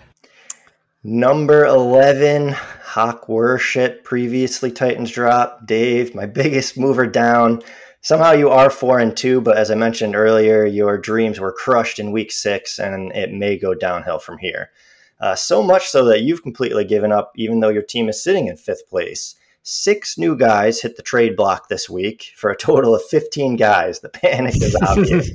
Number 1.03 1.65
11, 1.65 2.55
Hawk 2.81 3.27
Worship, 3.27 4.05
previously 4.05 4.71
Titans 4.71 5.11
drop. 5.11 5.67
Dave, 5.67 6.15
my 6.15 6.25
biggest 6.27 6.77
mover 6.77 7.07
down 7.07 7.61
somehow 8.01 8.31
you 8.31 8.49
are 8.49 8.69
four 8.69 8.99
and 8.99 9.15
two, 9.15 9.41
but 9.41 9.57
as 9.57 9.71
I 9.71 9.75
mentioned 9.75 10.15
earlier, 10.15 10.65
your 10.65 10.97
dreams 10.97 11.39
were 11.39 11.51
crushed 11.51 11.99
in 11.99 12.11
week 12.11 12.31
six, 12.31 12.79
and 12.79 13.11
it 13.13 13.31
may 13.31 13.57
go 13.57 13.73
downhill 13.73 14.19
from 14.19 14.37
here. 14.37 14.71
Uh, 15.19 15.35
so 15.35 15.61
much 15.61 15.87
so 15.87 16.05
that 16.05 16.21
you've 16.21 16.43
completely 16.43 16.85
given 16.85 17.11
up, 17.11 17.33
even 17.35 17.59
though 17.59 17.69
your 17.69 17.83
team 17.83 18.07
is 18.07 18.23
sitting 18.23 18.47
in 18.47 18.55
fifth 18.55 18.87
place. 18.89 19.35
six 19.61 20.17
new 20.17 20.35
guys 20.37 20.81
hit 20.81 20.95
the 20.95 21.03
trade 21.03 21.35
block 21.35 21.67
this 21.67 21.89
week 21.89 22.31
for 22.37 22.49
a 22.49 22.55
total 22.55 22.95
of 22.95 23.03
15 23.03 23.57
guys. 23.57 23.99
The 23.99 24.09
panic 24.09 24.55
is 24.55 24.75
obvious. 24.81 25.31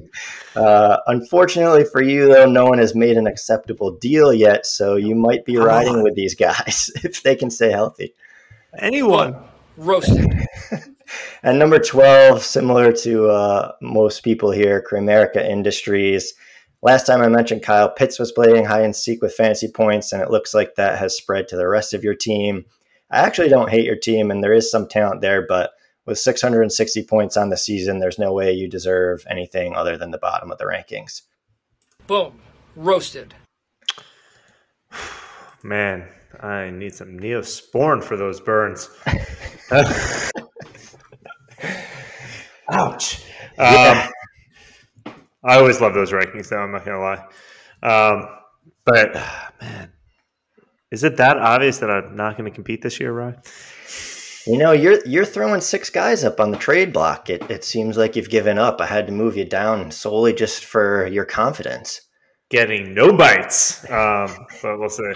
uh, 0.57 0.97
unfortunately 1.07 1.85
for 1.85 2.03
you, 2.03 2.29
though, 2.29 2.47
no 2.47 2.65
one 2.65 2.79
has 2.79 2.95
made 2.95 3.17
an 3.19 3.27
acceptable 3.27 3.93
deal 3.93 4.33
yet, 4.33 4.67
so 4.67 4.97
you 4.97 5.15
might 5.15 5.45
be 5.45 5.57
riding 5.59 6.03
with 6.03 6.15
these 6.15 6.35
guys 6.35 6.91
if 7.05 7.23
they 7.23 7.37
can 7.37 7.51
stay 7.51 7.71
healthy. 7.71 8.15
Anyone? 8.79 9.37
Roasted. 9.77 10.33
And 11.43 11.59
number 11.59 11.79
12, 11.79 12.43
similar 12.43 12.93
to 12.93 13.29
uh, 13.29 13.73
most 13.81 14.23
people 14.23 14.51
here, 14.51 14.85
Kramerica 14.89 15.47
Industries. 15.49 16.35
Last 16.83 17.07
time 17.07 17.23
I 17.23 17.29
mentioned 17.29 17.63
Kyle 17.63 17.91
Pitts 17.91 18.19
was 18.19 18.33
playing 18.33 18.67
high 18.67 18.83
and 18.83 18.95
seek 18.95 19.23
with 19.23 19.35
fantasy 19.35 19.69
points, 19.69 20.13
and 20.13 20.23
it 20.23 20.31
looks 20.31 20.55
like 20.55 20.75
that 20.75 20.99
has 20.99 21.17
spread 21.17 21.49
to 21.49 21.57
the 21.57 21.69
rest 21.69 21.95
of 21.95 22.05
your 22.05 22.15
team. 22.15 22.65
I 23.11 23.21
actually 23.21 23.49
don't 23.49 23.71
hate 23.71 23.87
your 23.87 23.97
team, 23.97 24.31
and 24.31 24.43
there 24.43 24.53
is 24.53 24.71
some 24.71 24.89
talent 24.89 25.21
there, 25.21 25.47
but 25.47 25.73
with 26.07 26.19
660 26.19 27.05
points 27.05 27.37
on 27.37 27.49
the 27.49 27.57
season, 27.57 27.99
there's 27.99 28.19
no 28.19 28.33
way 28.33 28.53
you 28.53 28.69
deserve 28.69 29.27
anything 29.29 29.75
other 29.75 29.97
than 29.97 30.11
the 30.11 30.19
bottom 30.19 30.51
of 30.51 30.59
the 30.59 30.65
rankings. 30.65 31.23
Boom. 32.07 32.39
Roasted. 32.77 33.35
Man, 35.63 36.07
I 36.41 36.71
need 36.71 36.95
some 36.95 37.19
Neosporin 37.19 38.05
for 38.05 38.17
those 38.17 38.41
burns. 38.41 38.91
Ouch. 42.71 43.23
Um, 43.59 44.09
I 45.45 45.59
always 45.59 45.81
love 45.81 45.95
those 45.95 46.13
rankings, 46.13 46.49
though. 46.49 46.59
I'm 46.59 46.73
not 46.73 46.85
gonna 46.85 47.01
lie. 47.01 47.25
Um, 47.83 48.29
but 48.85 49.15
man, 49.61 49.93
is 50.91 51.05
it 51.05 51.17
that 51.17 51.39
obvious 51.39 51.79
that 51.79 51.91
I'm 51.91 52.17
not 52.17 52.37
going 52.37 52.49
to 52.49 52.55
compete 52.55 52.81
this 52.81 53.01
year, 53.01 53.13
Ryan? 53.13 53.37
You 54.47 54.59
know, 54.59 54.73
you're 54.73 55.05
you're 55.07 55.25
throwing 55.25 55.61
six 55.61 55.89
guys 55.91 56.23
up 56.23 56.39
on 56.39 56.51
the 56.51 56.59
trade 56.59 56.93
block. 56.93 57.31
It 57.31 57.51
it 57.51 57.65
seems 57.65 57.97
like 57.97 58.15
you've 58.15 58.29
given 58.29 58.59
up. 58.59 58.81
I 58.81 58.87
had 58.87 59.07
to 59.07 59.13
move 59.13 59.37
you 59.37 59.45
down 59.45 59.91
solely 59.91 60.35
just 60.35 60.65
for 60.65 61.07
your 61.07 61.25
confidence. 61.25 62.01
Getting 62.51 62.95
no 62.95 63.13
bites, 63.13 63.83
um, 63.91 64.47
but 64.63 64.79
we'll 64.79 64.91
see. 64.91 65.15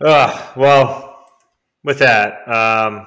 Uh, 0.00 0.52
well, 0.56 1.26
with 1.84 1.98
that, 1.98 2.48
um, 2.48 3.06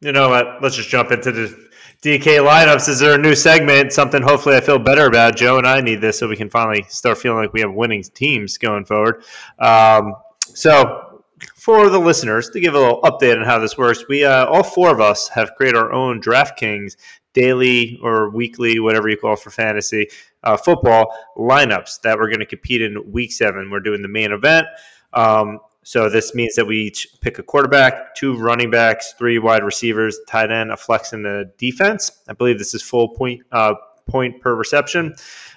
you 0.00 0.12
know 0.12 0.28
what? 0.28 0.62
Let's 0.62 0.76
just 0.76 0.90
jump 0.90 1.10
into 1.10 1.32
the 1.32 1.67
DK 2.02 2.38
lineups. 2.38 2.88
Is 2.88 3.00
there 3.00 3.14
a 3.14 3.18
new 3.18 3.34
segment? 3.34 3.92
Something 3.92 4.22
hopefully 4.22 4.54
I 4.54 4.60
feel 4.60 4.78
better 4.78 5.06
about. 5.06 5.36
Joe 5.36 5.58
and 5.58 5.66
I 5.66 5.80
need 5.80 6.00
this 6.00 6.18
so 6.18 6.28
we 6.28 6.36
can 6.36 6.48
finally 6.48 6.84
start 6.88 7.18
feeling 7.18 7.38
like 7.38 7.52
we 7.52 7.60
have 7.60 7.72
winning 7.72 8.02
teams 8.02 8.56
going 8.56 8.84
forward. 8.84 9.24
Um, 9.58 10.14
so, 10.38 11.24
for 11.56 11.90
the 11.90 11.98
listeners, 11.98 12.50
to 12.50 12.60
give 12.60 12.74
a 12.74 12.78
little 12.78 13.00
update 13.02 13.36
on 13.36 13.44
how 13.44 13.58
this 13.58 13.76
works, 13.76 14.04
we 14.08 14.24
uh, 14.24 14.46
all 14.46 14.62
four 14.62 14.90
of 14.92 15.00
us 15.00 15.28
have 15.28 15.56
created 15.56 15.76
our 15.76 15.92
own 15.92 16.20
DraftKings 16.20 16.96
daily 17.32 17.98
or 18.00 18.30
weekly, 18.30 18.78
whatever 18.78 19.08
you 19.08 19.16
call 19.16 19.34
for 19.34 19.50
fantasy 19.50 20.08
uh, 20.44 20.56
football 20.56 21.12
lineups 21.36 22.00
that 22.02 22.16
we're 22.16 22.28
going 22.28 22.38
to 22.38 22.46
compete 22.46 22.80
in 22.80 23.10
week 23.10 23.32
seven. 23.32 23.70
We're 23.70 23.80
doing 23.80 24.02
the 24.02 24.08
main 24.08 24.30
event. 24.30 24.66
Um, 25.12 25.58
so 25.88 26.10
this 26.10 26.34
means 26.34 26.54
that 26.56 26.66
we 26.66 26.76
each 26.76 27.08
pick 27.22 27.38
a 27.38 27.42
quarterback, 27.42 28.14
two 28.14 28.36
running 28.36 28.70
backs, 28.70 29.14
three 29.16 29.38
wide 29.38 29.64
receivers, 29.64 30.20
tight 30.28 30.50
end, 30.50 30.70
a 30.70 30.76
flex 30.76 31.14
in 31.14 31.22
the 31.22 31.50
defense. 31.56 32.10
I 32.28 32.34
believe 32.34 32.58
this 32.58 32.74
is 32.74 32.82
full 32.82 33.08
point 33.08 33.40
uh, 33.52 33.72
point 34.04 34.38
per 34.42 34.54
reception 34.54 35.14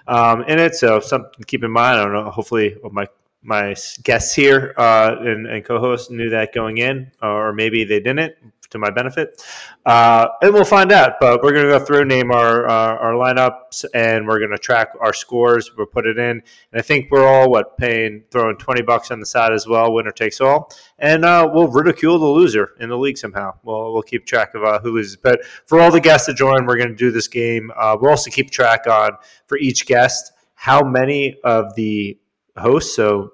um, 0.08 0.44
in 0.44 0.58
it. 0.58 0.76
So 0.76 1.02
something 1.02 1.32
to 1.38 1.46
keep 1.46 1.66
in 1.66 1.72
mind. 1.72 2.00
I 2.00 2.06
don't 2.06 2.14
know. 2.14 2.32
Hopefully, 2.32 2.78
my 2.94 3.08
my 3.44 3.76
guests 4.04 4.34
here 4.34 4.74
uh, 4.78 5.18
and, 5.20 5.48
and, 5.48 5.66
co-hosts 5.66 6.10
knew 6.10 6.30
that 6.30 6.54
going 6.54 6.78
in, 6.78 7.12
or 7.22 7.52
maybe 7.52 7.84
they 7.84 8.00
didn't 8.00 8.34
to 8.72 8.80
my 8.80 8.90
benefit. 8.90 9.44
Uh, 9.86 10.28
and 10.42 10.54
we'll 10.54 10.66
find 10.66 10.92
out. 10.92 11.14
But 11.20 11.44
we're 11.44 11.52
going 11.52 11.66
to 11.66 11.78
go 11.78 11.86
through, 11.86 12.06
name 12.06 12.32
our 12.32 12.68
uh, 12.68 12.98
our 12.98 13.14
lineups, 13.14 13.86
and 13.94 14.28
we're 14.28 14.40
going 14.40 14.52
to 14.52 14.58
track 14.58 14.90
our 15.00 15.14
scores. 15.14 15.72
We'll 15.78 15.88
put 15.88 16.06
it 16.06 16.18
in, 16.18 16.30
and 16.30 16.42
I 16.74 16.82
think 16.82 17.10
we're 17.12 17.28
all 17.28 17.50
what 17.50 17.78
paying 17.78 18.24
throwing 18.32 18.58
twenty 18.58 18.82
bucks 18.82 19.12
on 19.12 19.20
the 19.20 19.26
side 19.26 19.54
as 19.54 19.68
well. 19.68 19.94
Winner 19.94 20.12
takes 20.12 20.42
all, 20.42 20.72
and 21.00 21.24
uh, 21.24 21.50
we'll 21.54 21.68
ridicule 21.68 22.20
the 22.20 22.26
loser 22.26 22.72
in 22.80 22.90
the 22.90 22.98
league 22.98 23.18
somehow. 23.18 23.54
We'll 23.64 23.94
we'll 23.94 24.02
keep 24.04 24.26
track 24.26 24.56
of 24.56 24.64
uh, 24.64 24.80
who 24.80 24.92
loses. 24.92 25.18
But 25.18 25.46
for 25.66 25.80
all 25.80 25.92
the 25.92 26.02
guests 26.02 26.28
to 26.28 26.34
join, 26.34 26.66
we're 26.66 26.78
going 26.78 26.90
to 26.90 26.96
do 26.96 27.12
this 27.12 27.28
game. 27.28 27.72
Uh, 27.76 27.98
we'll 28.00 28.12
also 28.12 28.32
keep 28.32 28.52
track 28.52 28.88
on 28.88 29.12
for 29.48 29.58
each 29.58 29.86
guest 29.86 30.32
how 30.56 30.82
many 30.82 31.40
of 31.44 31.76
the 31.76 32.20
hosts. 32.58 32.96
So 32.96 33.32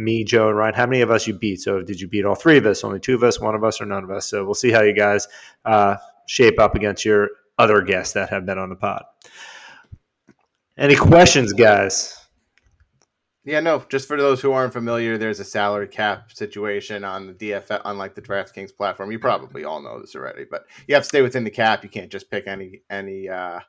me, 0.00 0.24
Joe, 0.24 0.48
and 0.48 0.56
Ryan, 0.56 0.74
how 0.74 0.86
many 0.86 1.02
of 1.02 1.10
us 1.10 1.26
you 1.26 1.34
beat? 1.34 1.60
So 1.60 1.82
did 1.82 2.00
you 2.00 2.08
beat 2.08 2.24
all 2.24 2.34
three 2.34 2.58
of 2.58 2.66
us, 2.66 2.82
only 2.82 3.00
two 3.00 3.14
of 3.14 3.22
us, 3.22 3.40
one 3.40 3.54
of 3.54 3.62
us, 3.62 3.80
or 3.80 3.86
none 3.86 4.02
of 4.02 4.10
us? 4.10 4.26
So 4.26 4.44
we'll 4.44 4.54
see 4.54 4.70
how 4.70 4.82
you 4.82 4.94
guys 4.94 5.28
uh, 5.64 5.96
shape 6.26 6.58
up 6.58 6.74
against 6.74 7.04
your 7.04 7.28
other 7.58 7.82
guests 7.82 8.14
that 8.14 8.30
have 8.30 8.46
been 8.46 8.58
on 8.58 8.70
the 8.70 8.76
pod. 8.76 9.04
Any 10.78 10.96
questions, 10.96 11.52
guys? 11.52 12.16
Yeah, 13.44 13.60
no. 13.60 13.84
Just 13.88 14.06
for 14.06 14.16
those 14.16 14.40
who 14.40 14.52
aren't 14.52 14.72
familiar, 14.72 15.18
there's 15.18 15.40
a 15.40 15.44
salary 15.44 15.88
cap 15.88 16.30
situation 16.32 17.04
on 17.04 17.26
the 17.26 17.32
DFS, 17.32 17.80
unlike 17.84 18.14
the 18.14 18.22
DraftKings 18.22 18.74
platform. 18.74 19.10
You 19.10 19.18
probably 19.18 19.64
all 19.64 19.82
know 19.82 20.00
this 20.00 20.14
already, 20.14 20.44
but 20.50 20.66
you 20.86 20.94
have 20.94 21.04
to 21.04 21.08
stay 21.08 21.22
within 21.22 21.44
the 21.44 21.50
cap. 21.50 21.82
You 21.82 21.90
can't 21.90 22.10
just 22.10 22.30
pick 22.30 22.46
any 22.46 22.82
any 22.90 23.28
uh, 23.28 23.60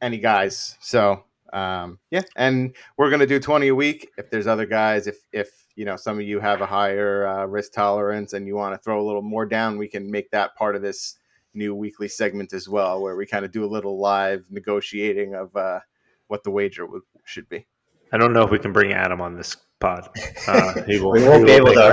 any 0.00 0.18
guys. 0.18 0.76
So 0.80 1.24
um, 1.52 1.98
yeah, 2.10 2.22
and 2.36 2.74
we're 2.96 3.10
gonna 3.10 3.26
do 3.26 3.38
twenty 3.38 3.68
a 3.68 3.74
week. 3.74 4.10
If 4.18 4.30
there's 4.30 4.46
other 4.46 4.66
guys, 4.66 5.06
if 5.06 5.18
if 5.32 5.66
you 5.74 5.84
know 5.84 5.96
some 5.96 6.18
of 6.18 6.26
you 6.26 6.40
have 6.40 6.60
a 6.60 6.66
higher 6.66 7.26
uh, 7.26 7.46
risk 7.46 7.72
tolerance 7.72 8.32
and 8.32 8.46
you 8.46 8.56
want 8.56 8.74
to 8.74 8.78
throw 8.82 9.00
a 9.00 9.06
little 9.06 9.22
more 9.22 9.46
down, 9.46 9.78
we 9.78 9.88
can 9.88 10.10
make 10.10 10.30
that 10.30 10.54
part 10.56 10.76
of 10.76 10.82
this 10.82 11.16
new 11.54 11.74
weekly 11.74 12.08
segment 12.08 12.52
as 12.52 12.68
well, 12.68 13.00
where 13.00 13.16
we 13.16 13.26
kind 13.26 13.44
of 13.44 13.50
do 13.50 13.64
a 13.64 13.66
little 13.66 13.98
live 13.98 14.46
negotiating 14.50 15.34
of 15.34 15.54
uh, 15.56 15.80
what 16.28 16.44
the 16.44 16.50
wager 16.50 16.82
w- 16.82 17.02
should 17.24 17.48
be. 17.48 17.66
I 18.12 18.18
don't 18.18 18.32
know 18.32 18.42
if 18.42 18.50
we 18.50 18.58
can 18.58 18.72
bring 18.72 18.92
Adam 18.92 19.20
on 19.20 19.34
this 19.34 19.56
pod. 19.80 20.08
Uh, 20.46 20.82
he 20.82 21.00
will, 21.00 21.12
we 21.12 21.24
won't 21.24 21.44
be 21.46 21.52
able 21.52 21.72
to. 21.72 21.90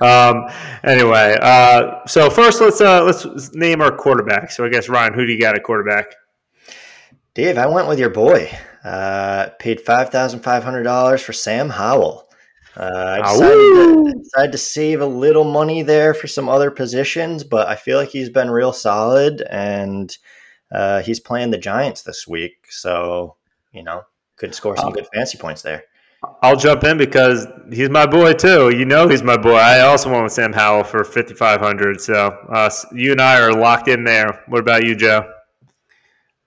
um, 0.00 0.48
anyway, 0.84 1.36
uh, 1.40 2.06
so 2.06 2.30
first 2.30 2.60
let's 2.60 2.80
uh, 2.80 3.02
let's 3.02 3.52
name 3.54 3.80
our 3.80 3.94
quarterback. 3.94 4.50
So 4.52 4.64
I 4.64 4.68
guess 4.68 4.88
Ryan, 4.88 5.14
who 5.14 5.26
do 5.26 5.32
you 5.32 5.40
got 5.40 5.56
at 5.56 5.62
quarterback? 5.64 6.14
Dave, 7.34 7.58
I 7.58 7.66
went 7.66 7.88
with 7.88 7.98
your 7.98 8.10
boy. 8.10 8.48
Uh, 8.84 9.48
paid 9.58 9.80
five 9.80 10.10
thousand 10.10 10.40
five 10.40 10.62
hundred 10.62 10.84
dollars 10.84 11.20
for 11.20 11.32
Sam 11.32 11.68
Howell. 11.68 12.28
Uh, 12.76 13.20
I 13.22 13.32
decided 13.32 13.54
to, 13.54 14.14
decided 14.22 14.52
to, 14.52 14.58
save 14.58 15.00
a 15.00 15.06
little 15.06 15.44
money 15.44 15.82
there 15.82 16.12
for 16.12 16.26
some 16.26 16.48
other 16.48 16.70
positions, 16.70 17.44
but 17.44 17.68
I 17.68 17.76
feel 17.76 17.98
like 17.98 18.08
he's 18.08 18.28
been 18.28 18.50
real 18.50 18.72
solid, 18.72 19.42
and 19.48 20.16
uh, 20.72 21.02
he's 21.02 21.20
playing 21.20 21.50
the 21.50 21.58
Giants 21.58 22.02
this 22.02 22.26
week, 22.26 22.66
so 22.70 23.36
you 23.72 23.82
know 23.82 24.02
could 24.36 24.54
score 24.54 24.76
some 24.76 24.92
good 24.92 25.06
fancy 25.14 25.38
points 25.38 25.62
there. 25.62 25.84
I'll 26.42 26.56
jump 26.56 26.84
in 26.84 26.98
because 26.98 27.46
he's 27.72 27.90
my 27.90 28.06
boy 28.06 28.34
too. 28.34 28.76
You 28.76 28.84
know 28.84 29.08
he's 29.08 29.22
my 29.22 29.36
boy. 29.36 29.54
I 29.54 29.80
also 29.80 30.10
went 30.10 30.24
with 30.24 30.32
Sam 30.32 30.52
Howell 30.52 30.84
for 30.84 31.04
fifty 31.04 31.34
five 31.34 31.60
hundred. 31.60 32.00
So 32.00 32.28
uh, 32.48 32.70
you 32.92 33.12
and 33.12 33.20
I 33.20 33.40
are 33.40 33.52
locked 33.52 33.88
in 33.88 34.04
there. 34.04 34.44
What 34.48 34.60
about 34.60 34.84
you, 34.84 34.94
Joe? 34.94 35.30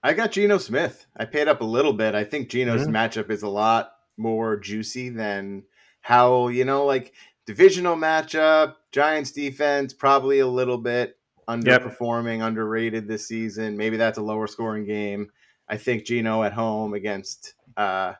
I 0.03 0.13
got 0.13 0.31
Geno 0.31 0.57
Smith. 0.57 1.05
I 1.17 1.25
paid 1.25 1.47
up 1.47 1.61
a 1.61 1.65
little 1.65 1.93
bit. 1.93 2.15
I 2.15 2.23
think 2.23 2.49
Geno's 2.49 2.83
mm-hmm. 2.83 2.95
matchup 2.95 3.31
is 3.31 3.43
a 3.43 3.49
lot 3.49 3.91
more 4.17 4.57
juicy 4.57 5.09
than 5.09 5.63
Howell, 6.01 6.51
you 6.51 6.65
know, 6.65 6.85
like 6.85 7.13
divisional 7.45 7.95
matchup, 7.95 8.75
Giants 8.91 9.31
defense, 9.31 9.93
probably 9.93 10.39
a 10.39 10.47
little 10.47 10.77
bit 10.77 11.17
underperforming, 11.49 12.39
yep. 12.39 12.47
underrated 12.47 13.07
this 13.07 13.27
season. 13.27 13.77
Maybe 13.77 13.97
that's 13.97 14.17
a 14.17 14.23
lower 14.23 14.47
scoring 14.47 14.85
game. 14.85 15.29
I 15.69 15.77
think 15.77 16.05
Geno 16.05 16.43
at 16.43 16.53
home 16.53 16.93
against 16.93 17.55
uh, 17.75 18.13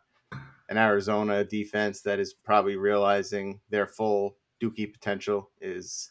an 0.70 0.78
Arizona 0.78 1.44
defense 1.44 2.02
that 2.02 2.20
is 2.20 2.34
probably 2.34 2.76
realizing 2.76 3.60
their 3.70 3.88
full 3.88 4.38
Dookie 4.62 4.91
potential 4.91 5.52
is 5.62 6.10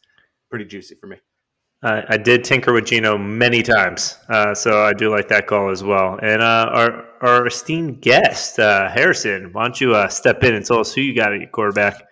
pretty 0.48 0.64
juicy 0.64 0.94
for 0.94 1.06
me. 1.06 1.16
Uh, 1.86 2.02
I 2.08 2.16
did 2.16 2.42
tinker 2.42 2.72
with 2.72 2.86
Geno 2.86 3.16
many 3.16 3.62
times, 3.62 4.18
uh, 4.28 4.56
so 4.56 4.84
I 4.84 4.92
do 4.92 5.08
like 5.08 5.28
that 5.28 5.46
call 5.46 5.70
as 5.70 5.84
well. 5.84 6.18
And 6.20 6.42
uh, 6.42 6.68
our 6.72 7.06
our 7.20 7.46
esteemed 7.46 8.00
guest, 8.00 8.58
uh, 8.58 8.88
Harrison, 8.90 9.52
why 9.52 9.62
don't 9.62 9.80
you 9.80 9.94
uh, 9.94 10.08
step 10.08 10.42
in 10.42 10.56
and 10.56 10.66
tell 10.66 10.80
us 10.80 10.92
who 10.92 11.00
you 11.00 11.14
got 11.14 11.32
at 11.32 11.38
your 11.38 11.48
quarterback? 11.48 12.02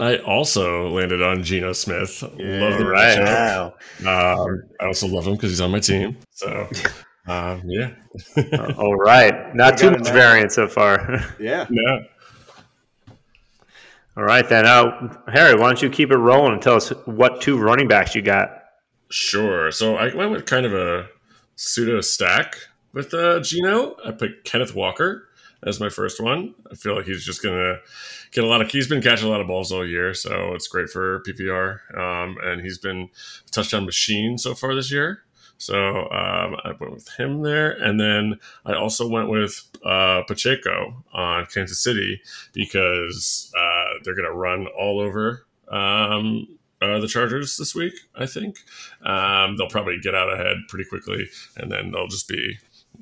I 0.00 0.16
also 0.16 0.88
landed 0.88 1.22
on 1.22 1.44
Geno 1.44 1.72
Smith. 1.72 2.24
Yeah, 2.36 2.62
love 2.62 2.78
the 2.80 2.86
right. 2.86 3.20
Wow. 3.20 3.74
Um, 4.00 4.64
I 4.80 4.86
also 4.86 5.06
love 5.06 5.28
him 5.28 5.34
because 5.34 5.50
he's 5.50 5.60
on 5.60 5.70
my 5.70 5.78
team. 5.78 6.16
So, 6.32 6.68
um, 7.28 7.62
yeah. 7.66 7.92
All 8.76 8.96
right. 8.96 9.54
Not 9.54 9.78
too 9.78 9.92
much 9.92 10.08
variance 10.08 10.56
so 10.56 10.66
far. 10.66 11.20
Yeah. 11.38 11.68
Yeah. 11.70 11.98
All 14.16 14.24
right, 14.24 14.48
then. 14.48 14.66
Uh, 14.66 15.16
Harry, 15.28 15.54
why 15.54 15.68
don't 15.68 15.80
you 15.80 15.90
keep 15.90 16.10
it 16.10 16.16
rolling 16.16 16.54
and 16.54 16.60
tell 16.60 16.74
us 16.74 16.88
what 17.04 17.40
two 17.40 17.56
running 17.56 17.86
backs 17.86 18.16
you 18.16 18.22
got? 18.22 18.61
Sure. 19.12 19.70
So 19.70 19.96
I 19.96 20.14
went 20.14 20.30
with 20.30 20.46
kind 20.46 20.64
of 20.64 20.72
a 20.72 21.06
pseudo 21.56 22.00
stack 22.00 22.56
with 22.94 23.12
uh, 23.12 23.40
Geno. 23.40 23.94
I 24.02 24.10
picked 24.12 24.44
Kenneth 24.44 24.74
Walker 24.74 25.28
as 25.62 25.78
my 25.78 25.90
first 25.90 26.18
one. 26.18 26.54
I 26.70 26.74
feel 26.76 26.96
like 26.96 27.04
he's 27.04 27.22
just 27.22 27.42
gonna 27.42 27.76
get 28.30 28.42
a 28.42 28.46
lot 28.46 28.62
of. 28.62 28.70
He's 28.70 28.88
been 28.88 29.02
catching 29.02 29.28
a 29.28 29.30
lot 29.30 29.42
of 29.42 29.46
balls 29.46 29.70
all 29.70 29.86
year, 29.86 30.14
so 30.14 30.54
it's 30.54 30.66
great 30.66 30.88
for 30.88 31.20
PPR. 31.24 31.94
Um, 31.94 32.38
and 32.42 32.62
he's 32.62 32.78
been 32.78 33.10
a 33.46 33.50
touchdown 33.50 33.84
machine 33.84 34.38
so 34.38 34.54
far 34.54 34.74
this 34.74 34.90
year. 34.90 35.24
So 35.58 35.76
um, 35.76 36.56
I 36.64 36.72
went 36.80 36.94
with 36.94 37.08
him 37.10 37.42
there, 37.42 37.70
and 37.70 38.00
then 38.00 38.40
I 38.64 38.72
also 38.72 39.06
went 39.06 39.28
with 39.28 39.62
uh, 39.84 40.22
Pacheco 40.26 41.04
on 41.12 41.46
Kansas 41.46 41.80
City 41.80 42.22
because 42.54 43.52
uh, 43.56 43.98
they're 44.02 44.16
going 44.16 44.26
to 44.26 44.34
run 44.34 44.66
all 44.66 44.98
over 44.98 45.46
um, 45.68 46.48
uh, 46.82 46.98
the 47.00 47.08
Chargers 47.08 47.56
this 47.56 47.74
week. 47.74 47.94
I 48.14 48.26
think 48.26 48.58
um, 49.04 49.56
they'll 49.56 49.68
probably 49.68 49.98
get 50.02 50.14
out 50.14 50.32
ahead 50.32 50.56
pretty 50.68 50.88
quickly, 50.88 51.28
and 51.56 51.70
then 51.70 51.92
they'll 51.92 52.08
just 52.08 52.28
be 52.28 52.58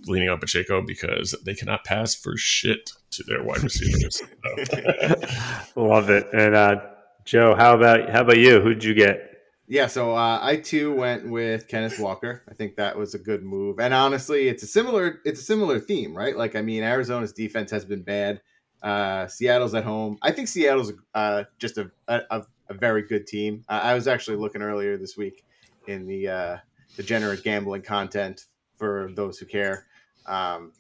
leaning 0.07 0.29
on 0.29 0.39
Pacheco 0.39 0.83
because 0.83 1.35
they 1.45 1.55
cannot 1.55 1.85
pass 1.85 2.15
for 2.15 2.37
shit 2.37 2.93
to 3.11 3.23
their 3.25 3.43
wide 3.43 3.63
receivers. 3.63 4.23
Love 5.77 6.11
it. 6.11 6.29
And 6.33 6.55
uh, 6.55 6.81
Joe, 7.25 7.55
how 7.55 7.75
about 7.75 8.09
how 8.11 8.23
about 8.23 8.39
you? 8.39 8.61
Who'd 8.61 8.85
you 8.85 8.95
get? 8.95 9.27
Yeah, 9.67 9.87
so 9.87 10.17
uh, 10.17 10.41
I 10.43 10.57
too 10.57 10.93
went 10.93 11.29
with 11.29 11.69
Kenneth 11.69 12.01
Walker. 12.01 12.43
I 12.49 12.55
think 12.55 12.75
that 12.75 12.99
was 12.99 13.15
a 13.15 13.19
good 13.21 13.45
move, 13.45 13.79
and 13.79 13.95
honestly, 13.95 14.49
it's 14.49 14.65
a 14.65 14.67
similar 14.67 15.21
it's 15.25 15.41
a 15.41 15.45
similar 15.45 15.79
theme, 15.79 16.17
right? 16.17 16.37
Like, 16.37 16.57
I 16.57 16.63
mean, 16.63 16.83
Arizona's 16.83 17.33
defense 17.33 17.71
has 17.71 17.85
been 17.85 18.03
bad. 18.03 18.41
Uh, 18.83 19.29
Seattle's 19.29 19.75
at 19.75 19.85
home. 19.85 20.19
I 20.23 20.33
think 20.33 20.49
Seattle's 20.49 20.93
uh, 21.15 21.45
just 21.59 21.79
a, 21.79 21.91
a, 22.09 22.21
a 22.31 22.43
very 22.75 23.03
good 23.03 23.27
team. 23.27 23.65
I 23.69 23.95
was 23.95 24.07
actually 24.09 24.37
looking 24.37 24.63
earlier 24.63 24.97
this 24.97 25.17
week 25.17 25.45
in 25.87 26.07
the 26.07 26.29
uh, 26.29 26.57
degenerate 26.97 27.43
gambling 27.43 27.83
content 27.83 28.47
for 28.77 29.11
those 29.15 29.39
who 29.39 29.47
care. 29.47 29.87
Um, 30.27 30.73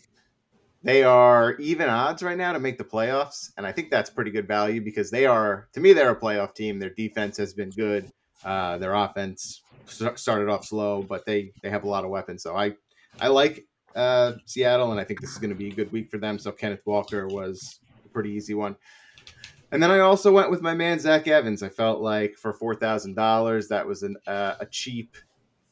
they 0.82 1.02
are 1.02 1.56
even 1.56 1.88
odds 1.88 2.22
right 2.22 2.38
now 2.38 2.52
to 2.52 2.58
make 2.58 2.78
the 2.78 2.84
playoffs, 2.84 3.50
and 3.56 3.66
I 3.66 3.72
think 3.72 3.90
that's 3.90 4.08
pretty 4.08 4.30
good 4.30 4.48
value 4.48 4.80
because 4.80 5.10
they 5.10 5.26
are, 5.26 5.68
to 5.74 5.80
me, 5.80 5.92
they're 5.92 6.10
a 6.10 6.16
playoff 6.18 6.54
team. 6.54 6.78
Their 6.78 6.90
defense 6.90 7.36
has 7.36 7.52
been 7.52 7.70
good. 7.70 8.10
Uh, 8.44 8.78
their 8.78 8.94
offense 8.94 9.62
started 9.86 10.48
off 10.48 10.64
slow, 10.64 11.02
but 11.02 11.26
they 11.26 11.52
they 11.62 11.68
have 11.68 11.84
a 11.84 11.88
lot 11.88 12.04
of 12.04 12.10
weapons. 12.10 12.42
So 12.42 12.56
I 12.56 12.74
I 13.20 13.28
like 13.28 13.66
uh, 13.94 14.34
Seattle, 14.46 14.92
and 14.92 15.00
I 15.00 15.04
think 15.04 15.20
this 15.20 15.30
is 15.30 15.38
going 15.38 15.50
to 15.50 15.56
be 15.56 15.68
a 15.68 15.74
good 15.74 15.92
week 15.92 16.10
for 16.10 16.18
them. 16.18 16.38
So 16.38 16.50
Kenneth 16.52 16.82
Walker 16.86 17.26
was 17.26 17.80
a 18.04 18.08
pretty 18.08 18.30
easy 18.30 18.54
one. 18.54 18.76
And 19.72 19.82
then 19.82 19.90
I 19.90 20.01
also 20.01 20.32
went 20.32 20.51
with 20.51 20.62
my 20.62 20.74
man 20.74 20.98
Zach 20.98 21.28
Evans. 21.28 21.62
I 21.62 21.68
felt 21.68 22.01
like 22.01 22.36
for 22.36 22.52
four 22.52 22.74
thousand 22.74 23.14
dollars, 23.14 23.68
that 23.68 23.86
was 23.86 24.02
an, 24.02 24.16
uh, 24.26 24.55
a 24.60 24.66
cheap 24.66 25.16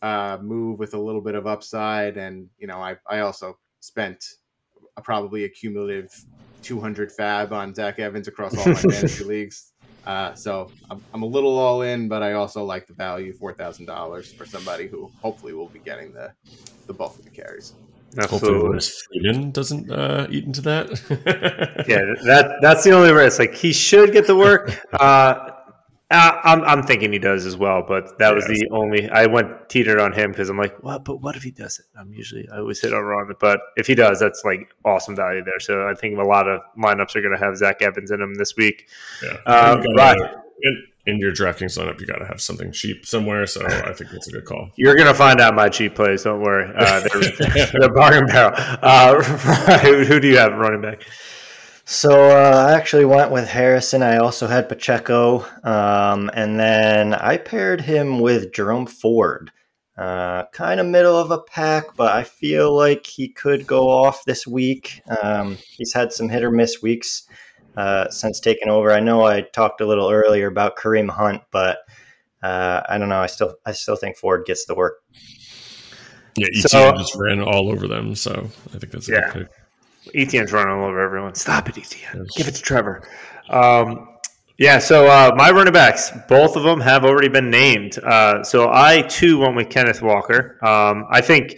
uh, 0.03 0.39
move 0.41 0.79
with 0.79 0.95
a 0.95 0.99
little 0.99 1.21
bit 1.21 1.35
of 1.35 1.47
upside. 1.47 2.17
And 2.17 2.49
you 2.59 2.67
know, 2.67 2.81
I 2.81 2.97
I 3.09 3.21
also 3.21 3.59
spent 3.81 4.25
a, 4.97 5.03
probably 5.03 5.45
a 5.45 5.49
cumulative 5.49 6.15
two 6.63 6.81
hundred 6.81 7.11
FAAB 7.11 7.51
on 7.51 7.75
Zach 7.75 7.99
Evans 7.99 8.29
across 8.29 8.57
all 8.57 8.67
my 8.67 8.75
fantasy 8.75 9.25
leagues. 9.25 9.73
Uh, 10.07 10.33
so 10.35 10.71
I'm, 10.91 11.05
I'm, 11.13 11.23
a 11.23 11.27
little 11.27 11.59
all 11.59 11.83
in, 11.83 12.09
but 12.09 12.23
I 12.23 12.33
also 12.33 12.65
like 12.65 12.87
the 12.87 12.95
value 12.95 13.33
four 13.33 13.53
thousand 13.53 13.87
dollars 13.87 14.33
for 14.33 14.47
somebody 14.47 14.87
who 14.87 15.11
hopefully 15.21 15.53
will 15.53 15.69
be 15.69 15.81
getting 15.81 16.13
the 16.13 16.33
the 16.87 16.95
bulk 16.95 17.19
of 17.19 17.25
the 17.25 17.31
carries. 17.31 17.75
Absolutely, 18.17 18.81
Freeman 19.21 19.51
doesn't 19.51 19.91
uh, 19.91 20.27
eat 20.31 20.45
into 20.45 20.63
that. 20.63 20.89
yeah, 21.89 21.99
that 22.25 22.59
that's 22.63 22.85
the 22.85 22.93
only 22.93 23.13
risk. 23.13 23.39
Like 23.39 23.55
he 23.55 23.73
should 23.73 24.13
get 24.13 24.27
the 24.27 24.37
work. 24.37 24.73
Uh, 24.99 25.53
I'm 26.11 26.63
I'm 26.63 26.83
thinking 26.83 27.13
he 27.13 27.19
does 27.19 27.45
as 27.45 27.59
well, 27.59 27.85
but 27.87 28.19
that 28.19 28.29
yeah, 28.29 28.33
was 28.33 28.47
the 28.47 28.67
only 28.73 29.11
I 29.11 29.27
went 29.27 29.69
teetered 29.69 30.01
on 30.01 30.15
him 30.15 30.31
because 30.31 30.49
I'm 30.49 30.57
like, 30.57 30.83
what? 30.83 31.05
But 31.05 31.21
what 31.21 31.37
if 31.37 31.43
he 31.43 31.51
does 31.51 31.79
it? 31.79 31.85
I'm 31.99 32.15
usually 32.15 32.49
I 32.49 32.59
always 32.59 32.81
hit 32.81 32.95
over 32.95 33.15
on 33.15 33.27
Ron, 33.27 33.37
but 33.39 33.61
if 33.77 33.87
he 33.87 33.95
does, 33.95 34.19
that's 34.21 34.43
like 34.43 34.75
awesome 34.87 35.15
value 35.15 35.45
there. 35.45 35.61
So 35.61 35.87
I 35.87 35.93
think 35.93 36.19
a 36.19 36.23
lot 36.23 36.49
of 36.49 36.63
lineups 36.79 37.15
are 37.15 37.21
going 37.21 37.37
to 37.37 37.45
have 37.45 37.59
Zach 37.59 37.83
Evans 37.83 38.11
in 38.11 38.21
them 38.21 38.37
this 38.37 38.57
week. 38.57 38.89
Yeah, 39.23 39.37
uh, 39.45 39.83
right. 39.97 40.19
In, 41.09 41.15
in, 41.15 41.21
your 41.21 41.33
DraftKings 41.33 41.79
lineup, 41.79 42.01
you 42.01 42.07
got 42.07 42.19
to 42.19 42.27
have 42.27 42.41
something 42.41 42.73
cheap 42.73 43.07
somewhere. 43.07 43.47
So 43.47 43.65
I 43.67 43.93
think 43.93 44.11
that's 44.11 44.29
a 44.29 44.33
good 44.33 44.45
call. 44.45 44.71
You're 44.77 44.95
going 44.95 45.09
to 45.09 45.15
find 45.15 45.41
out 45.41 45.55
my 45.55 45.69
cheap 45.69 45.95
plays. 45.95 46.25
Don't 46.25 46.41
worry, 46.41 46.71
uh, 46.77 47.01
they're, 47.39 47.67
they're 47.67 47.93
bargain 47.93 48.27
barrel. 48.27 48.53
Uh, 48.57 49.23
who, 49.83 50.05
who 50.05 50.21
do 50.21 50.29
you 50.29 50.39
have 50.39 50.53
running 50.55 50.83
back? 50.83 51.05
So 51.85 52.31
uh, 52.31 52.67
I 52.69 52.75
actually 52.75 53.07
went 53.07 53.31
with 53.31 53.49
Harrison. 53.49 54.03
I 54.03 54.19
also 54.19 54.47
had 54.47 54.69
Pacheco, 54.69 55.47
um, 55.65 56.31
and 56.35 56.61
then 56.61 57.15
I 57.15 57.39
paired 57.39 57.81
him 57.81 58.21
with 58.21 58.53
Jerome 58.53 58.87
Ford. 58.87 59.51
Uh, 59.97 60.45
kind 60.53 60.79
of 60.79 60.87
middle 60.87 61.17
of 61.17 61.31
a 61.31 61.41
pack, 61.41 61.97
but 61.97 62.15
I 62.15 62.25
feel 62.25 62.77
like 62.77 63.07
he 63.07 63.29
could 63.29 63.67
go 63.67 63.89
off 63.89 64.25
this 64.27 64.47
week. 64.47 65.01
Um, 65.23 65.57
he's 65.77 65.93
had 65.93 66.13
some 66.13 66.29
hit 66.29 66.45
or 66.45 66.53
miss 66.53 66.83
weeks 66.83 67.27
uh, 67.79 68.11
since 68.11 68.41
taking 68.41 68.69
over. 68.69 68.91
I 68.91 68.99
know 68.99 69.25
I 69.25 69.43
talked 69.43 69.81
a 69.81 69.87
little 69.87 70.11
earlier 70.11 70.49
about 70.49 70.77
Kareem 70.77 71.09
Hunt, 71.09 71.43
but 71.53 71.79
uh, 72.43 72.83
I 72.89 72.99
don't 72.99 73.09
know. 73.09 73.21
I 73.21 73.27
still 73.27 73.55
I 73.65 73.71
still 73.71 73.95
think 73.95 74.17
Ford 74.17 74.45
gets 74.47 74.67
the 74.67 74.75
work. 74.75 74.97
Yeah, 76.37 76.49
ETN 76.49 76.69
so, 76.69 76.93
just 76.93 77.15
ran 77.15 77.41
all 77.41 77.71
over 77.71 77.87
them, 77.87 78.17
so 78.17 78.33
I 78.75 78.79
think 78.79 78.93
that's 78.93 79.09
a 79.09 79.13
yeah. 79.13 79.33
good 79.33 79.49
pick. 79.49 79.49
Etienne's 80.15 80.53
running 80.53 80.73
all 80.73 80.89
over 80.89 81.01
everyone. 81.01 81.35
Stop 81.37 81.69
it, 81.69 81.79
Etienne. 81.79 82.27
Give 82.37 82.49
it 82.49 82.57
to 82.57 82.63
Trevor. 82.63 83.03
Um, 83.49 84.09
yeah, 84.59 84.81
so 84.81 85.07
uh, 85.07 85.33
my 85.37 85.51
running 85.51 85.73
backs, 85.73 86.11
both 86.29 86.57
of 86.57 86.65
them 86.65 86.81
have 86.81 87.05
already 87.05 87.29
been 87.29 87.51
named. 87.51 87.99
Uh, 87.99 88.43
so 88.43 88.71
I 88.73 89.03
too 89.03 89.39
went 89.39 89.55
with 89.55 89.71
Kenneth 89.71 90.03
Walker. 90.03 90.59
Um, 90.65 91.07
I 91.11 91.21
think 91.21 91.57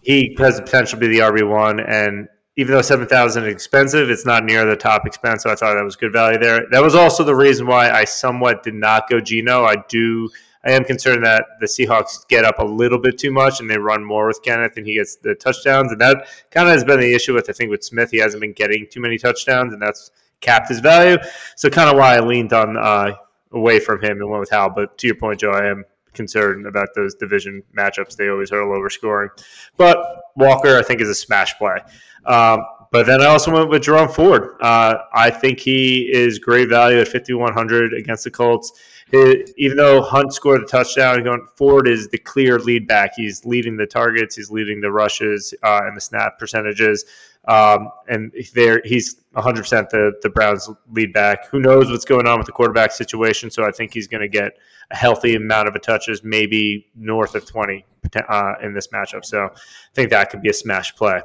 he 0.00 0.34
has 0.38 0.56
the 0.56 0.62
potential 0.62 0.98
to 0.98 1.06
be 1.06 1.08
the 1.08 1.22
RB 1.22 1.46
one, 1.46 1.80
and 1.80 2.28
even 2.60 2.74
though 2.74 2.82
seven 2.82 3.06
thousand 3.06 3.44
is 3.44 3.54
expensive, 3.54 4.10
it's 4.10 4.26
not 4.26 4.44
near 4.44 4.66
the 4.66 4.76
top 4.76 5.06
expense. 5.06 5.44
So 5.44 5.50
I 5.50 5.54
thought 5.54 5.74
that 5.74 5.82
was 5.82 5.96
good 5.96 6.12
value 6.12 6.38
there. 6.38 6.66
That 6.70 6.82
was 6.82 6.94
also 6.94 7.24
the 7.24 7.34
reason 7.34 7.66
why 7.66 7.90
I 7.90 8.04
somewhat 8.04 8.62
did 8.62 8.74
not 8.74 9.08
go 9.08 9.18
Geno. 9.18 9.64
I 9.64 9.76
do 9.88 10.28
I 10.62 10.72
am 10.72 10.84
concerned 10.84 11.24
that 11.24 11.46
the 11.58 11.66
Seahawks 11.66 12.28
get 12.28 12.44
up 12.44 12.58
a 12.58 12.64
little 12.64 12.98
bit 12.98 13.16
too 13.16 13.30
much 13.30 13.60
and 13.60 13.70
they 13.70 13.78
run 13.78 14.04
more 14.04 14.26
with 14.26 14.42
Kenneth 14.42 14.76
and 14.76 14.86
he 14.86 14.96
gets 14.96 15.16
the 15.16 15.34
touchdowns. 15.34 15.90
And 15.90 15.98
that 16.02 16.26
kind 16.50 16.68
of 16.68 16.74
has 16.74 16.84
been 16.84 17.00
the 17.00 17.14
issue 17.14 17.32
with, 17.32 17.48
I 17.48 17.54
think, 17.54 17.70
with 17.70 17.82
Smith. 17.82 18.10
He 18.10 18.18
hasn't 18.18 18.42
been 18.42 18.52
getting 18.52 18.86
too 18.90 19.00
many 19.00 19.16
touchdowns 19.16 19.72
and 19.72 19.80
that's 19.80 20.10
capped 20.42 20.68
his 20.68 20.80
value. 20.80 21.16
So 21.56 21.70
kind 21.70 21.88
of 21.88 21.96
why 21.96 22.16
I 22.16 22.20
leaned 22.20 22.52
on 22.52 22.76
uh, 22.76 23.12
away 23.52 23.80
from 23.80 24.02
him 24.02 24.20
and 24.20 24.28
went 24.28 24.40
with 24.40 24.50
Howell. 24.50 24.74
But 24.76 24.98
to 24.98 25.06
your 25.06 25.16
point, 25.16 25.40
Joe, 25.40 25.52
I 25.52 25.66
am 25.66 25.84
concerned 26.12 26.66
about 26.66 26.88
those 26.94 27.14
division 27.14 27.62
matchups. 27.74 28.16
They 28.16 28.28
always 28.28 28.52
are 28.52 28.62
lower 28.66 28.90
scoring. 28.90 29.30
But 29.78 29.98
Walker, 30.36 30.76
I 30.76 30.82
think, 30.82 31.00
is 31.00 31.08
a 31.08 31.14
smash 31.14 31.56
play. 31.56 31.78
Um, 32.26 32.64
but 32.92 33.06
then 33.06 33.22
I 33.22 33.26
also 33.26 33.52
went 33.52 33.68
with 33.70 33.82
Jerome 33.82 34.08
Ford. 34.08 34.56
Uh, 34.60 34.96
I 35.12 35.30
think 35.30 35.60
he 35.60 36.10
is 36.12 36.38
great 36.40 36.68
value 36.68 36.98
at 36.98 37.08
5,100 37.08 37.94
against 37.94 38.24
the 38.24 38.30
Colts 38.30 38.72
it, 39.12 39.50
even 39.56 39.76
though 39.76 40.02
Hunt 40.02 40.32
scored 40.32 40.62
a 40.62 40.66
touchdown, 40.66 41.22
going 41.24 41.46
Ford 41.56 41.88
is 41.88 42.08
the 42.08 42.18
clear 42.18 42.58
lead 42.58 42.86
back. 42.86 43.12
He's 43.16 43.44
leading 43.44 43.76
the 43.76 43.86
targets, 43.86 44.36
he's 44.36 44.50
leading 44.50 44.80
the 44.80 44.90
rushes 44.90 45.52
uh, 45.62 45.80
and 45.84 45.96
the 45.96 46.00
snap 46.00 46.38
percentages. 46.38 47.04
Um, 47.48 47.90
and 48.08 48.32
there, 48.54 48.82
he's 48.84 49.16
100% 49.34 49.88
the, 49.88 50.12
the 50.22 50.28
Browns 50.28 50.70
lead 50.92 51.12
back. 51.12 51.48
Who 51.48 51.58
knows 51.58 51.90
what's 51.90 52.04
going 52.04 52.26
on 52.26 52.38
with 52.38 52.46
the 52.46 52.52
quarterback 52.52 52.92
situation? 52.92 53.50
So 53.50 53.64
I 53.64 53.70
think 53.70 53.94
he's 53.94 54.06
going 54.06 54.20
to 54.20 54.28
get 54.28 54.52
a 54.90 54.96
healthy 54.96 55.34
amount 55.34 55.68
of 55.68 55.80
touches, 55.82 56.22
maybe 56.22 56.86
north 56.94 57.34
of 57.34 57.46
20 57.46 57.84
uh, 58.28 58.52
in 58.62 58.74
this 58.74 58.88
matchup. 58.88 59.24
So 59.24 59.46
I 59.46 59.94
think 59.94 60.10
that 60.10 60.30
could 60.30 60.42
be 60.42 60.50
a 60.50 60.54
smash 60.54 60.94
play. 60.94 61.20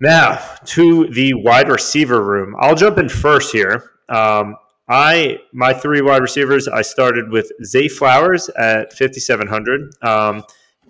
Now 0.00 0.38
to 0.66 1.06
the 1.08 1.34
wide 1.34 1.68
receiver 1.68 2.22
room. 2.22 2.56
I'll 2.58 2.74
jump 2.74 2.98
in 2.98 3.08
first 3.08 3.52
here. 3.52 3.92
Um, 4.08 4.56
I 4.88 5.38
my 5.52 5.72
three 5.72 6.02
wide 6.02 6.20
receivers. 6.20 6.68
I 6.68 6.82
started 6.82 7.30
with 7.30 7.50
Zay 7.64 7.88
Flowers 7.88 8.48
at 8.50 8.92
fifty 8.92 9.20
seven 9.20 9.46
hundred, 9.46 9.94
um, 10.02 10.42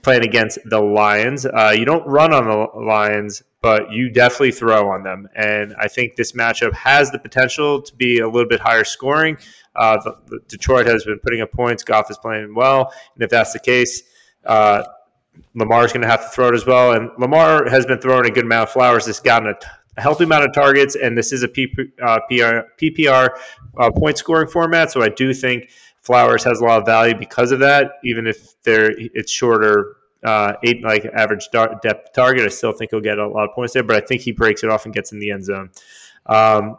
playing 0.03 0.25
against 0.25 0.59
the 0.65 0.81
Lions. 0.81 1.47
Uh, 1.47 1.73
you 1.77 1.85
don't 1.85 2.05
run 2.07 2.33
on 2.33 2.49
the 2.49 2.81
Lions, 2.81 3.43
but 3.63 3.93
you 3.93 4.11
definitely 4.11 4.51
throw 4.53 4.91
on 4.91 5.05
them, 5.05 5.29
and 5.37 5.75
I 5.79 5.87
think 5.87 6.17
this 6.17 6.33
matchup 6.33 6.73
has 6.75 7.11
the 7.13 7.19
potential 7.19 7.83
to 7.83 7.95
be 7.95 8.19
a 8.19 8.27
little 8.27 8.49
bit 8.49 8.61
higher 8.61 8.85
scoring. 8.85 9.39
Uh, 9.77 9.99
the, 10.03 10.17
the 10.27 10.41
Detroit 10.49 10.87
has 10.87 11.05
been 11.05 11.21
putting 11.21 11.41
up 11.41 11.53
points. 11.53 11.85
Goff 11.85 12.11
is 12.11 12.19
playing 12.19 12.55
well, 12.55 12.93
and 13.15 13.23
if 13.23 13.31
that's 13.31 13.53
the 13.53 13.61
case. 13.61 14.03
Uh, 14.45 14.83
Lamar's 15.55 15.93
going 15.93 16.03
to 16.03 16.09
have 16.09 16.23
to 16.23 16.29
throw 16.29 16.49
it 16.49 16.55
as 16.55 16.67
well, 16.67 16.93
and 16.93 17.11
Lamar 17.19 17.69
has 17.69 17.87
been 17.87 18.01
throwing 18.01 18.27
a 18.27 18.31
good 18.31 18.45
amount. 18.45 18.69
Of 18.69 18.73
flowers 18.73 19.07
has 19.07 19.21
gotten 19.21 19.49
a 19.49 19.55
a 19.97 20.03
healthy 20.03 20.25
amount 20.25 20.45
of 20.45 20.53
targets, 20.53 20.97
and 20.97 21.17
this 21.17 21.33
is 21.33 21.45
a 21.45 21.49
uh, 21.49 22.19
PR, 22.29 22.67
PPR 22.81 23.29
uh, 23.79 23.91
point 23.93 24.19
scoring 24.19 24.49
format. 24.49 24.91
So 24.91 25.03
I 25.03 25.09
do 25.09 25.33
think 25.33 25.69
Flowers 26.03 26.45
has 26.45 26.61
a 26.61 26.65
lot 26.65 26.81
of 26.81 26.87
value 26.87 27.15
because 27.15 27.51
of 27.51 27.61
that. 27.61 27.93
Even 28.05 28.27
if 28.27 28.61
they're 28.63 28.93
it's 28.97 29.33
shorter, 29.33 29.97
uh, 30.23 30.55
eight 30.63 30.83
like 30.83 31.07
average 31.07 31.49
depth 31.51 32.13
target, 32.13 32.45
I 32.45 32.49
still 32.49 32.73
think 32.73 32.91
he'll 32.91 33.01
get 33.01 33.19
a 33.19 33.27
lot 33.27 33.49
of 33.49 33.55
points 33.55 33.73
there. 33.73 33.83
But 33.83 33.97
I 33.97 34.07
think 34.07 34.21
he 34.21 34.33
breaks 34.33 34.63
it 34.63 34.71
off 34.71 34.85
and 34.85 34.95
gets 34.95 35.13
in 35.13 35.19
the 35.19 35.31
end 35.31 35.45
zone. 35.45 35.71
Um, 36.27 36.77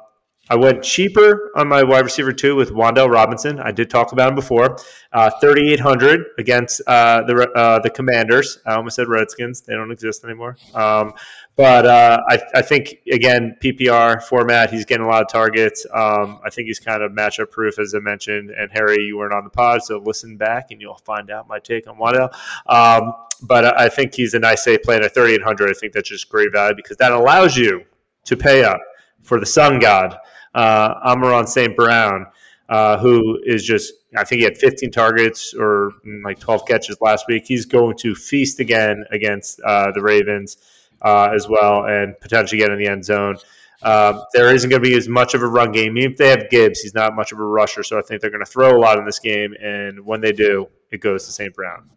I 0.49 0.55
went 0.55 0.83
cheaper 0.83 1.51
on 1.55 1.67
my 1.67 1.81
wide 1.83 2.03
receiver 2.03 2.31
two 2.31 2.55
with 2.55 2.71
Wan'Dale 2.71 3.11
Robinson. 3.11 3.59
I 3.59 3.71
did 3.71 3.89
talk 3.89 4.11
about 4.11 4.29
him 4.29 4.35
before. 4.35 4.77
Uh, 5.11 5.29
3,800 5.41 6.25
against 6.37 6.81
uh, 6.85 7.23
the 7.23 7.49
uh, 7.55 7.79
the 7.79 7.89
Commanders. 7.89 8.59
I 8.65 8.75
almost 8.75 8.95
said 8.95 9.07
Redskins. 9.07 9.61
They 9.61 9.73
don't 9.73 9.91
exist 9.91 10.23
anymore. 10.23 10.57
Um, 10.75 11.13
but 11.55 11.85
uh, 11.85 12.21
I, 12.27 12.39
I 12.55 12.61
think, 12.61 12.97
again, 13.09 13.55
PPR 13.63 14.21
format, 14.21 14.71
he's 14.71 14.85
getting 14.85 15.05
a 15.05 15.09
lot 15.09 15.21
of 15.21 15.29
targets. 15.29 15.85
Um, 15.93 16.39
I 16.43 16.49
think 16.49 16.67
he's 16.67 16.79
kind 16.79 17.01
of 17.01 17.13
matchup 17.13 17.49
proof, 17.49 17.79
as 17.79 17.95
I 17.95 17.99
mentioned. 17.99 18.51
And 18.51 18.69
Harry, 18.73 19.03
you 19.03 19.17
weren't 19.17 19.33
on 19.33 19.45
the 19.45 19.49
pod, 19.49 19.81
so 19.81 19.97
listen 19.99 20.35
back 20.35 20.71
and 20.71 20.81
you'll 20.81 20.99
find 21.05 21.31
out 21.31 21.47
my 21.47 21.59
take 21.59 21.87
on 21.87 21.97
Wan'Dale. 21.97 22.33
Um, 22.67 23.13
but 23.41 23.79
I 23.79 23.87
think 23.87 24.13
he's 24.13 24.33
a 24.33 24.39
nice 24.39 24.63
safe 24.63 24.83
play 24.83 24.97
at 24.97 25.13
3,800. 25.13 25.69
I 25.69 25.73
think 25.73 25.93
that's 25.93 26.09
just 26.09 26.29
great 26.29 26.51
value 26.51 26.75
because 26.75 26.97
that 26.97 27.13
allows 27.13 27.55
you 27.55 27.83
to 28.25 28.35
pay 28.35 28.63
up 28.63 28.79
for 29.23 29.39
the 29.39 29.45
sun 29.45 29.79
god 29.79 30.17
uh, 30.55 30.99
Amon-Ra 31.03 31.45
St. 31.45 31.75
Brown, 31.75 32.25
uh, 32.69 32.97
who 32.97 33.39
is 33.43 33.63
just, 33.63 33.93
I 34.17 34.23
think 34.23 34.39
he 34.39 34.45
had 34.45 34.57
15 34.57 34.89
targets 34.89 35.53
or 35.53 35.91
mm, 36.07 36.23
like 36.23 36.39
12 36.39 36.65
catches 36.65 36.97
last 37.01 37.25
week. 37.27 37.45
He's 37.45 37.65
going 37.65 37.97
to 37.97 38.15
feast 38.15 38.59
again 38.59 39.03
against 39.11 39.59
uh, 39.59 39.91
the 39.91 40.01
Ravens 40.01 40.57
uh, 41.01 41.29
as 41.35 41.47
well 41.47 41.85
and 41.85 42.19
potentially 42.19 42.59
get 42.59 42.71
in 42.71 42.79
the 42.79 42.87
end 42.87 43.05
zone. 43.05 43.35
Um, 43.83 44.23
there 44.33 44.55
isn't 44.55 44.69
going 44.69 44.81
to 44.81 44.89
be 44.89 44.95
as 44.95 45.07
much 45.07 45.35
of 45.35 45.43
a 45.43 45.47
run 45.47 45.71
game. 45.71 45.97
Even 45.97 46.13
if 46.13 46.17
they 46.17 46.29
have 46.29 46.49
Gibbs, 46.49 46.79
he's 46.79 46.95
not 46.95 47.15
much 47.15 47.33
of 47.33 47.39
a 47.39 47.43
rusher. 47.43 47.83
So 47.83 47.99
I 47.99 48.01
think 48.01 48.21
they're 48.21 48.31
going 48.31 48.43
to 48.43 48.49
throw 48.49 48.75
a 48.75 48.79
lot 48.79 48.97
in 48.97 49.05
this 49.05 49.19
game. 49.19 49.53
And 49.61 50.03
when 50.05 50.21
they 50.21 50.31
do, 50.31 50.69
it 50.89 51.01
goes 51.01 51.25
to 51.25 51.31
St. 51.31 51.53
Brown. 51.53 51.89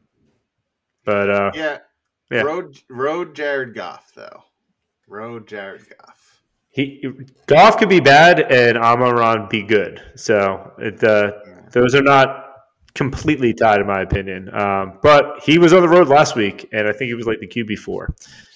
But 1.05 1.30
uh, 1.30 1.51
yeah. 1.55 1.78
yeah. 2.30 2.43
Road, 2.43 2.76
road 2.90 3.35
Jared 3.35 3.74
Goff, 3.74 4.12
though. 4.14 4.43
Road 5.06 5.47
Jared 5.48 5.86
Goff 5.89 6.27
he 6.78 7.09
Goff 7.46 7.76
could 7.76 7.88
be 7.88 7.98
bad 7.98 8.40
and 8.52 8.78
Amon-Ra 8.78 9.48
be 9.48 9.64
good. 9.64 10.00
So 10.14 10.72
it, 10.78 11.02
uh, 11.02 11.32
those 11.72 11.96
are 11.96 12.02
not 12.02 12.44
completely 12.94 13.52
tied, 13.52 13.80
in 13.80 13.86
my 13.88 14.02
opinion. 14.02 14.55
Um, 14.55 15.00
but 15.02 15.42
he 15.42 15.59
was 15.59 15.72
on 15.72 15.82
the 15.82 15.88
road 15.88 16.06
last 16.06 16.36
week, 16.36 16.68
and 16.72 16.86
I 16.86 16.92
think 16.92 17.09
he 17.09 17.14
was 17.14 17.26
like 17.26 17.40
the 17.40 17.48
QB 17.48 17.78
four. 17.78 18.14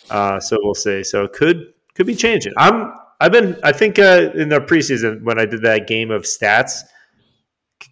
Uh, 0.09 0.39
so 0.39 0.57
we'll 0.63 0.75
see. 0.75 1.03
So 1.03 1.25
it 1.25 1.33
could 1.33 1.75
could 1.97 2.07
be 2.07 2.15
changing. 2.15 2.53
I'm 2.57 2.93
I've 3.21 3.33
been 3.33 3.59
I 3.65 3.73
think 3.73 3.99
uh, 3.99 4.31
in 4.35 4.49
the 4.49 4.61
preseason 4.61 5.23
when 5.23 5.41
I 5.41 5.45
did 5.45 5.63
that 5.63 5.89
game 5.89 6.11
of 6.13 6.23
stats. 6.23 6.83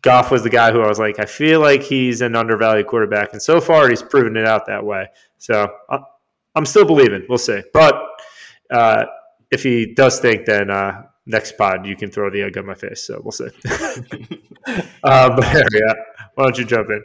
Goff 0.02 0.30
was 0.30 0.44
the 0.44 0.50
guy 0.50 0.70
who 0.70 0.80
I 0.82 0.86
was 0.86 1.00
like, 1.00 1.18
I 1.18 1.24
feel 1.24 1.58
like 1.58 1.82
he's 1.82 2.20
an 2.20 2.36
undervalued 2.36 2.86
quarterback, 2.86 3.32
and 3.32 3.42
so 3.42 3.60
far 3.60 3.88
he's 3.88 4.02
proven 4.02 4.36
it 4.36 4.46
out 4.46 4.64
that 4.66 4.84
way. 4.84 5.08
So 5.38 5.68
uh, 5.88 5.98
I'm 6.54 6.64
still 6.64 6.84
believing. 6.84 7.26
We'll 7.28 7.38
see, 7.38 7.60
but 7.72 8.00
uh, 8.70 9.06
if 9.50 9.62
he 9.62 9.94
does 9.94 10.20
think, 10.20 10.46
then 10.46 10.70
uh, 10.70 11.02
next 11.26 11.56
pod 11.56 11.86
you 11.86 11.96
can 11.96 12.10
throw 12.10 12.30
the 12.30 12.42
egg 12.42 12.56
on 12.58 12.66
my 12.66 12.74
face. 12.74 13.04
So 13.04 13.20
we'll 13.22 13.32
see. 13.32 13.48
uh, 15.02 15.36
but 15.36 15.44
yeah, 15.72 15.92
why 16.34 16.44
don't 16.44 16.58
you 16.58 16.64
jump 16.64 16.88
in? 16.90 17.02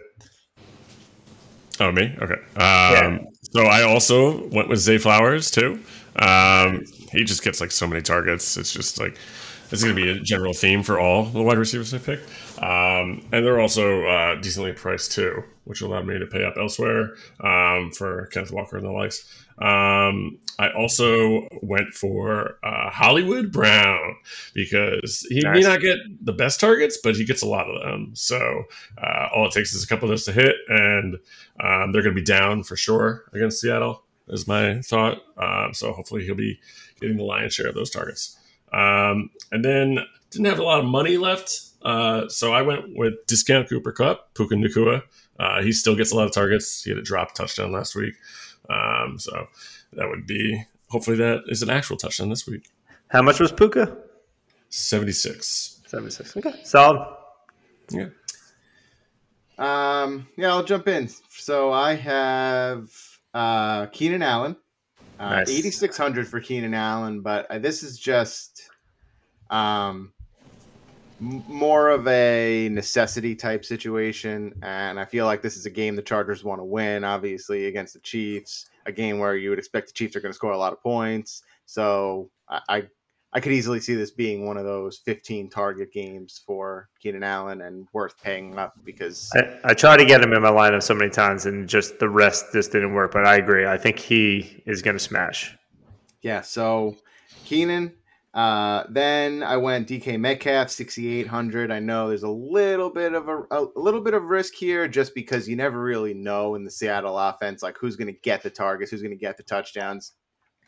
Oh, 1.79 1.91
me? 1.91 2.15
Okay. 2.21 2.33
Um, 2.33 2.39
yeah. 2.55 3.19
So 3.51 3.63
I 3.63 3.83
also 3.83 4.47
went 4.47 4.69
with 4.69 4.79
Zay 4.79 4.97
Flowers 4.97 5.51
too. 5.51 5.79
Um, 6.17 6.85
he 7.11 7.23
just 7.23 7.43
gets 7.43 7.59
like 7.59 7.71
so 7.71 7.87
many 7.87 8.01
targets. 8.01 8.57
It's 8.57 8.71
just 8.71 8.99
like 8.99 9.17
it's 9.71 9.83
going 9.83 9.95
to 9.95 10.01
be 10.01 10.09
a 10.09 10.19
general 10.19 10.53
theme 10.53 10.83
for 10.83 10.99
all 10.99 11.23
the 11.25 11.41
wide 11.41 11.57
receivers 11.57 11.93
I 11.93 11.97
pick. 11.97 12.19
Um, 12.61 13.25
and 13.31 13.45
they're 13.45 13.59
also 13.59 14.05
uh, 14.05 14.35
decently 14.35 14.71
priced 14.73 15.11
too, 15.11 15.43
which 15.65 15.81
allowed 15.81 16.05
me 16.05 16.17
to 16.17 16.25
pay 16.27 16.45
up 16.45 16.55
elsewhere 16.57 17.15
um, 17.41 17.91
for 17.91 18.27
Kenneth 18.27 18.51
Walker 18.51 18.77
and 18.77 18.85
the 18.85 18.91
likes. 18.91 19.44
Um, 19.59 20.39
I 20.57 20.69
also 20.71 21.47
went 21.61 21.93
for 21.93 22.57
uh, 22.63 22.89
Hollywood 22.89 23.51
Brown 23.51 24.15
because 24.53 25.25
he 25.29 25.41
nice. 25.41 25.53
may 25.53 25.61
not 25.61 25.81
get 25.81 25.97
the 26.21 26.33
best 26.33 26.59
targets, 26.59 26.97
but 27.03 27.15
he 27.15 27.25
gets 27.25 27.41
a 27.41 27.47
lot 27.47 27.69
of 27.69 27.81
them. 27.81 28.11
So 28.15 28.63
uh, 28.97 29.27
all 29.35 29.47
it 29.47 29.51
takes 29.51 29.73
is 29.73 29.83
a 29.83 29.87
couple 29.87 30.05
of 30.05 30.11
those 30.11 30.25
to 30.25 30.31
hit, 30.31 30.55
and 30.69 31.15
um, 31.61 31.91
they're 31.91 32.01
going 32.01 32.15
to 32.15 32.21
be 32.21 32.25
down 32.25 32.63
for 32.63 32.75
sure 32.75 33.25
against 33.33 33.61
Seattle. 33.61 34.03
Is 34.27 34.47
my 34.47 34.81
thought. 34.81 35.21
Um, 35.37 35.73
so 35.75 35.93
hopefully 35.93 36.25
he'll 36.25 36.33
be 36.33 36.59
getting 36.99 37.17
the 37.17 37.23
lion's 37.23 37.53
share 37.53 37.67
of 37.67 37.75
those 37.75 37.91
targets. 37.91 38.39
Um, 38.73 39.29
and 39.51 39.63
then 39.63 39.99
didn't 40.31 40.47
have 40.47 40.57
a 40.57 40.63
lot 40.63 40.79
of 40.79 40.85
money 40.85 41.17
left, 41.17 41.61
uh, 41.83 42.27
so 42.27 42.51
I 42.51 42.63
went 42.63 42.97
with 42.97 43.13
discount 43.27 43.69
Cooper 43.69 43.91
Kupp 43.91 44.33
Puka 44.33 44.55
Nacua. 44.55 45.03
Uh, 45.39 45.61
he 45.61 45.71
still 45.71 45.95
gets 45.95 46.11
a 46.11 46.15
lot 46.15 46.25
of 46.25 46.31
targets. 46.31 46.83
He 46.83 46.89
had 46.89 46.97
a 46.97 47.03
drop 47.03 47.35
touchdown 47.35 47.71
last 47.71 47.95
week. 47.95 48.15
Um, 48.69 49.17
so 49.19 49.47
that 49.93 50.07
would 50.07 50.25
be 50.27 50.65
hopefully 50.89 51.17
that 51.17 51.43
is 51.47 51.61
an 51.61 51.69
actual 51.69 51.97
touchdown 51.97 52.29
this 52.29 52.47
week. 52.47 52.69
How 53.09 53.21
much 53.21 53.39
was 53.39 53.51
Puka? 53.51 53.97
76. 54.69 55.81
76. 55.87 56.37
Okay. 56.37 56.53
Solid. 56.63 57.07
Yeah. 57.89 58.07
Um, 59.57 60.27
yeah, 60.37 60.49
I'll 60.49 60.63
jump 60.63 60.87
in. 60.87 61.09
So 61.29 61.71
I 61.71 61.95
have 61.95 62.89
uh, 63.33 63.85
Keenan 63.87 64.21
Allen, 64.21 64.55
uh, 65.19 65.29
nice. 65.29 65.49
8,600 65.49 66.27
for 66.27 66.39
Keenan 66.39 66.73
Allen, 66.73 67.21
but 67.21 67.49
uh, 67.49 67.59
this 67.59 67.83
is 67.83 67.97
just 67.97 68.69
um, 69.49 70.11
more 71.19 71.89
of 71.89 72.07
a 72.07 72.69
necessity 72.69 73.35
type 73.35 73.63
situation. 73.63 74.53
And 74.61 74.99
I 74.99 75.05
feel 75.05 75.25
like 75.25 75.41
this 75.41 75.57
is 75.57 75.65
a 75.65 75.69
game 75.69 75.95
the 75.95 76.01
Chargers 76.01 76.43
want 76.43 76.59
to 76.59 76.65
win, 76.65 77.03
obviously, 77.03 77.67
against 77.67 77.93
the 77.93 77.99
Chiefs, 78.01 78.69
a 78.85 78.91
game 78.91 79.19
where 79.19 79.35
you 79.35 79.49
would 79.49 79.59
expect 79.59 79.87
the 79.87 79.93
Chiefs 79.93 80.15
are 80.15 80.21
going 80.21 80.31
to 80.31 80.35
score 80.35 80.51
a 80.51 80.57
lot 80.57 80.73
of 80.73 80.81
points. 80.81 81.43
So 81.65 82.29
I, 82.49 82.59
I, 82.69 82.83
I 83.33 83.39
could 83.39 83.51
easily 83.51 83.79
see 83.79 83.95
this 83.95 84.11
being 84.11 84.45
one 84.45 84.57
of 84.57 84.63
those 84.63 84.99
15 84.99 85.49
target 85.49 85.91
games 85.91 86.41
for 86.45 86.89
Keenan 86.99 87.23
Allen 87.23 87.61
and 87.61 87.87
worth 87.91 88.21
paying 88.21 88.57
up 88.57 88.73
because 88.83 89.29
I, 89.35 89.71
I 89.71 89.73
tried 89.73 89.97
to 89.97 90.05
get 90.05 90.21
him 90.21 90.31
in 90.31 90.41
my 90.41 90.49
lineup 90.49 90.83
so 90.83 90.93
many 90.93 91.09
times 91.09 91.45
and 91.45 91.67
just 91.67 91.99
the 91.99 92.07
rest 92.07 92.45
just 92.53 92.71
didn't 92.71 92.93
work. 92.93 93.11
But 93.11 93.25
I 93.25 93.35
agree. 93.35 93.67
I 93.67 93.77
think 93.77 93.99
he 93.99 94.63
is 94.65 94.81
going 94.81 94.95
to 94.95 95.03
smash. 95.03 95.53
Yeah. 96.21 96.41
So 96.41 96.95
Keenan, 97.43 97.93
uh, 98.35 98.83
then 98.89 99.43
I 99.43 99.55
went 99.55 99.87
DK 99.87 100.19
Metcalf 100.19 100.69
6800. 100.69 101.71
I 101.71 101.79
know 101.79 102.09
there's 102.09 102.23
a 102.23 102.29
little 102.29 102.89
bit 102.89 103.13
of 103.13 103.29
a, 103.29 103.43
a, 103.49 103.67
little 103.77 104.01
bit 104.01 104.13
of 104.13 104.23
risk 104.23 104.53
here 104.53 104.89
just 104.89 105.15
because 105.15 105.47
you 105.47 105.55
never 105.55 105.81
really 105.81 106.13
know 106.13 106.55
in 106.55 106.65
the 106.65 106.69
Seattle 106.69 107.17
offense 107.17 107.63
like 107.63 107.77
who's 107.77 107.95
going 107.95 108.13
to 108.13 108.19
get 108.23 108.43
the 108.43 108.49
targets, 108.49 108.91
who's 108.91 109.01
going 109.01 109.13
to 109.13 109.17
get 109.17 109.37
the 109.37 109.43
touchdowns. 109.43 110.13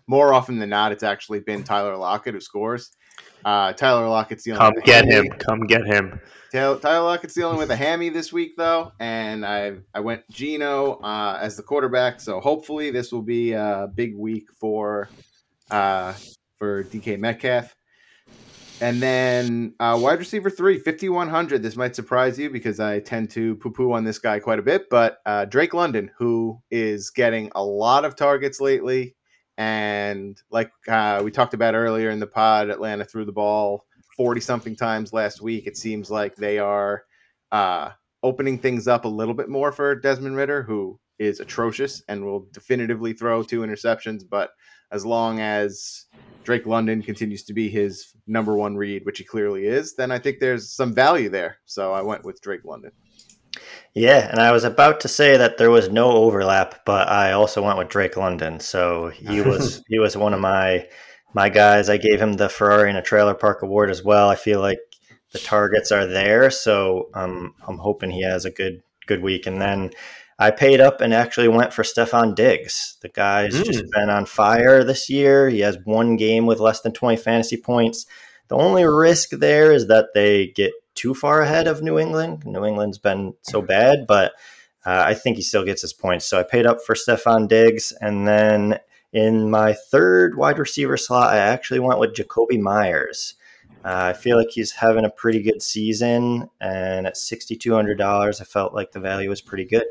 More 0.07 0.33
often 0.33 0.59
than 0.59 0.69
not, 0.69 0.93
it's 0.93 1.03
actually 1.03 1.41
been 1.41 1.65
Tyler 1.65 1.97
Lockett 1.97 2.33
who 2.33 2.39
scores. 2.39 2.91
Uh, 3.43 3.73
Tyler 3.73 4.07
Lockett's 4.07 4.45
dealing. 4.45 4.61
Come 4.61 4.73
get 4.85 5.03
him. 5.03 5.27
Come 5.27 5.67
get 5.67 5.85
him. 5.85 6.21
Tyler, 6.53 6.79
Tyler 6.79 7.03
Lockett's 7.03 7.33
dealing 7.33 7.57
with 7.57 7.69
a 7.71 7.75
hammy 7.75 8.07
this 8.07 8.31
week 8.31 8.55
though, 8.55 8.93
and 9.01 9.45
I 9.45 9.73
I 9.93 9.99
went 9.99 10.23
Geno 10.29 11.01
uh, 11.03 11.37
as 11.41 11.57
the 11.57 11.63
quarterback. 11.63 12.21
So 12.21 12.39
hopefully 12.39 12.91
this 12.91 13.11
will 13.11 13.21
be 13.21 13.51
a 13.51 13.91
big 13.93 14.15
week 14.15 14.47
for 14.57 15.09
uh, 15.69 16.13
for 16.57 16.83
DK 16.83 17.19
Metcalf. 17.19 17.75
And 18.79 19.01
then 19.01 19.73
uh, 19.79 19.97
wide 19.99 20.19
receiver 20.19 20.51
three, 20.51 20.77
5,100. 20.77 21.63
This 21.63 21.75
might 21.75 21.95
surprise 21.95 22.37
you 22.37 22.51
because 22.51 22.79
I 22.79 22.99
tend 22.99 23.31
to 23.31 23.55
poo 23.55 23.71
poo 23.71 23.91
on 23.91 24.03
this 24.03 24.19
guy 24.19 24.39
quite 24.39 24.59
a 24.59 24.63
bit, 24.63 24.87
but 24.91 25.17
uh, 25.25 25.45
Drake 25.45 25.73
London, 25.73 26.11
who 26.15 26.61
is 26.69 27.09
getting 27.09 27.51
a 27.55 27.63
lot 27.63 28.05
of 28.05 28.15
targets 28.15 28.61
lately. 28.61 29.15
And 29.57 30.39
like 30.51 30.71
uh, 30.87 31.21
we 31.23 31.31
talked 31.31 31.55
about 31.55 31.73
earlier 31.73 32.11
in 32.11 32.19
the 32.19 32.27
pod, 32.27 32.69
Atlanta 32.69 33.03
threw 33.03 33.25
the 33.25 33.31
ball 33.31 33.83
40 34.15 34.41
something 34.41 34.75
times 34.75 35.11
last 35.11 35.41
week. 35.41 35.65
It 35.65 35.75
seems 35.75 36.11
like 36.11 36.35
they 36.35 36.59
are 36.59 37.03
uh, 37.51 37.89
opening 38.21 38.59
things 38.59 38.87
up 38.87 39.05
a 39.05 39.09
little 39.09 39.33
bit 39.33 39.49
more 39.49 39.71
for 39.71 39.95
Desmond 39.95 40.35
Ridder, 40.35 40.61
who 40.61 40.99
is 41.17 41.39
atrocious 41.39 42.03
and 42.07 42.23
will 42.23 42.47
definitively 42.51 43.13
throw 43.13 43.41
two 43.41 43.61
interceptions. 43.61 44.21
But 44.29 44.51
as 44.91 45.05
long 45.05 45.39
as 45.39 46.05
Drake 46.47 46.65
London 46.65 47.01
continues 47.01 47.43
to 47.43 47.53
be 47.53 47.67
his 47.67 48.15
number 48.25 48.55
one 48.55 48.77
read, 48.77 49.05
which 49.05 49.17
he 49.17 49.25
clearly 49.25 49.65
is, 49.65 49.95
then 49.95 50.11
I 50.11 50.17
think 50.17 50.39
there's 50.39 50.71
some 50.71 50.93
value 50.93 51.27
there. 51.27 51.57
So 51.65 51.91
I 51.91 52.01
went 52.01 52.23
with 52.23 52.39
Drake 52.41 52.63
London. 52.63 52.93
Yeah, 53.93 54.29
and 54.31 54.39
I 54.39 54.53
was 54.53 54.63
about 54.63 55.01
to 55.01 55.09
say 55.09 55.35
that 55.35 55.57
there 55.57 55.71
was 55.71 55.89
no 55.89 56.09
overlap, 56.09 56.85
but 56.85 57.09
I 57.09 57.33
also 57.33 57.61
went 57.61 57.77
with 57.77 57.89
Drake 57.89 58.15
London. 58.15 58.61
So 58.61 59.09
he 59.09 59.41
was 59.49 59.83
he 59.89 59.99
was 59.99 60.15
one 60.15 60.33
of 60.33 60.39
my 60.39 60.87
my 61.33 61.49
guys. 61.49 61.89
I 61.89 61.97
gave 61.97 62.21
him 62.21 62.31
the 62.31 62.47
Ferrari 62.47 62.91
in 62.91 62.95
a 62.95 63.01
trailer 63.01 63.33
park 63.33 63.61
award 63.61 63.89
as 63.89 64.01
well. 64.01 64.29
I 64.29 64.35
feel 64.35 64.61
like 64.61 64.79
the 65.33 65.39
targets 65.39 65.91
are 65.91 66.07
there, 66.07 66.49
so 66.49 67.09
um, 67.13 67.55
I'm 67.67 67.77
hoping 67.77 68.09
he 68.09 68.23
has 68.23 68.45
a 68.45 68.51
good 68.51 68.81
good 69.05 69.21
week. 69.21 69.47
And 69.47 69.61
then 69.61 69.91
I 70.39 70.51
paid 70.51 70.79
up 70.79 71.01
and 71.01 71.13
actually 71.13 71.47
went 71.47 71.73
for 71.73 71.83
Stefon 71.83 72.35
Diggs. 72.35 72.97
The 73.01 73.09
guy's 73.09 73.55
mm. 73.55 73.65
just 73.65 73.85
been 73.91 74.09
on 74.09 74.25
fire 74.25 74.83
this 74.83 75.09
year. 75.09 75.49
He 75.49 75.61
has 75.61 75.77
one 75.83 76.15
game 76.15 76.45
with 76.45 76.59
less 76.59 76.81
than 76.81 76.93
20 76.93 77.17
fantasy 77.17 77.57
points. 77.57 78.05
The 78.49 78.55
only 78.55 78.85
risk 78.85 79.31
there 79.31 79.71
is 79.71 79.87
that 79.87 80.09
they 80.13 80.47
get 80.47 80.73
too 80.93 81.13
far 81.13 81.41
ahead 81.41 81.67
of 81.67 81.81
New 81.81 81.97
England. 81.97 82.45
New 82.45 82.65
England's 82.65 82.99
been 82.99 83.33
so 83.41 83.61
bad, 83.61 84.05
but 84.07 84.33
uh, 84.85 85.03
I 85.05 85.15
think 85.15 85.37
he 85.37 85.43
still 85.43 85.65
gets 85.65 85.81
his 85.81 85.93
points. 85.93 86.25
So 86.25 86.39
I 86.39 86.43
paid 86.43 86.65
up 86.65 86.81
for 86.85 86.93
Stefon 86.93 87.47
Diggs. 87.47 87.91
And 87.99 88.27
then 88.27 88.79
in 89.11 89.49
my 89.49 89.73
third 89.73 90.37
wide 90.37 90.59
receiver 90.59 90.97
slot, 90.97 91.33
I 91.33 91.37
actually 91.37 91.79
went 91.79 91.99
with 91.99 92.13
Jakobi 92.13 92.59
Meyers. 92.59 93.33
Uh, 93.83 94.11
I 94.11 94.13
feel 94.13 94.37
like 94.37 94.49
he's 94.51 94.71
having 94.71 95.05
a 95.05 95.09
pretty 95.09 95.41
good 95.41 95.61
season, 95.61 96.49
and 96.59 97.07
at 97.07 97.15
$6,200, 97.15 98.41
I 98.41 98.43
felt 98.43 98.73
like 98.73 98.91
the 98.91 98.99
value 98.99 99.29
was 99.29 99.39
pretty 99.39 99.65
good. 99.65 99.85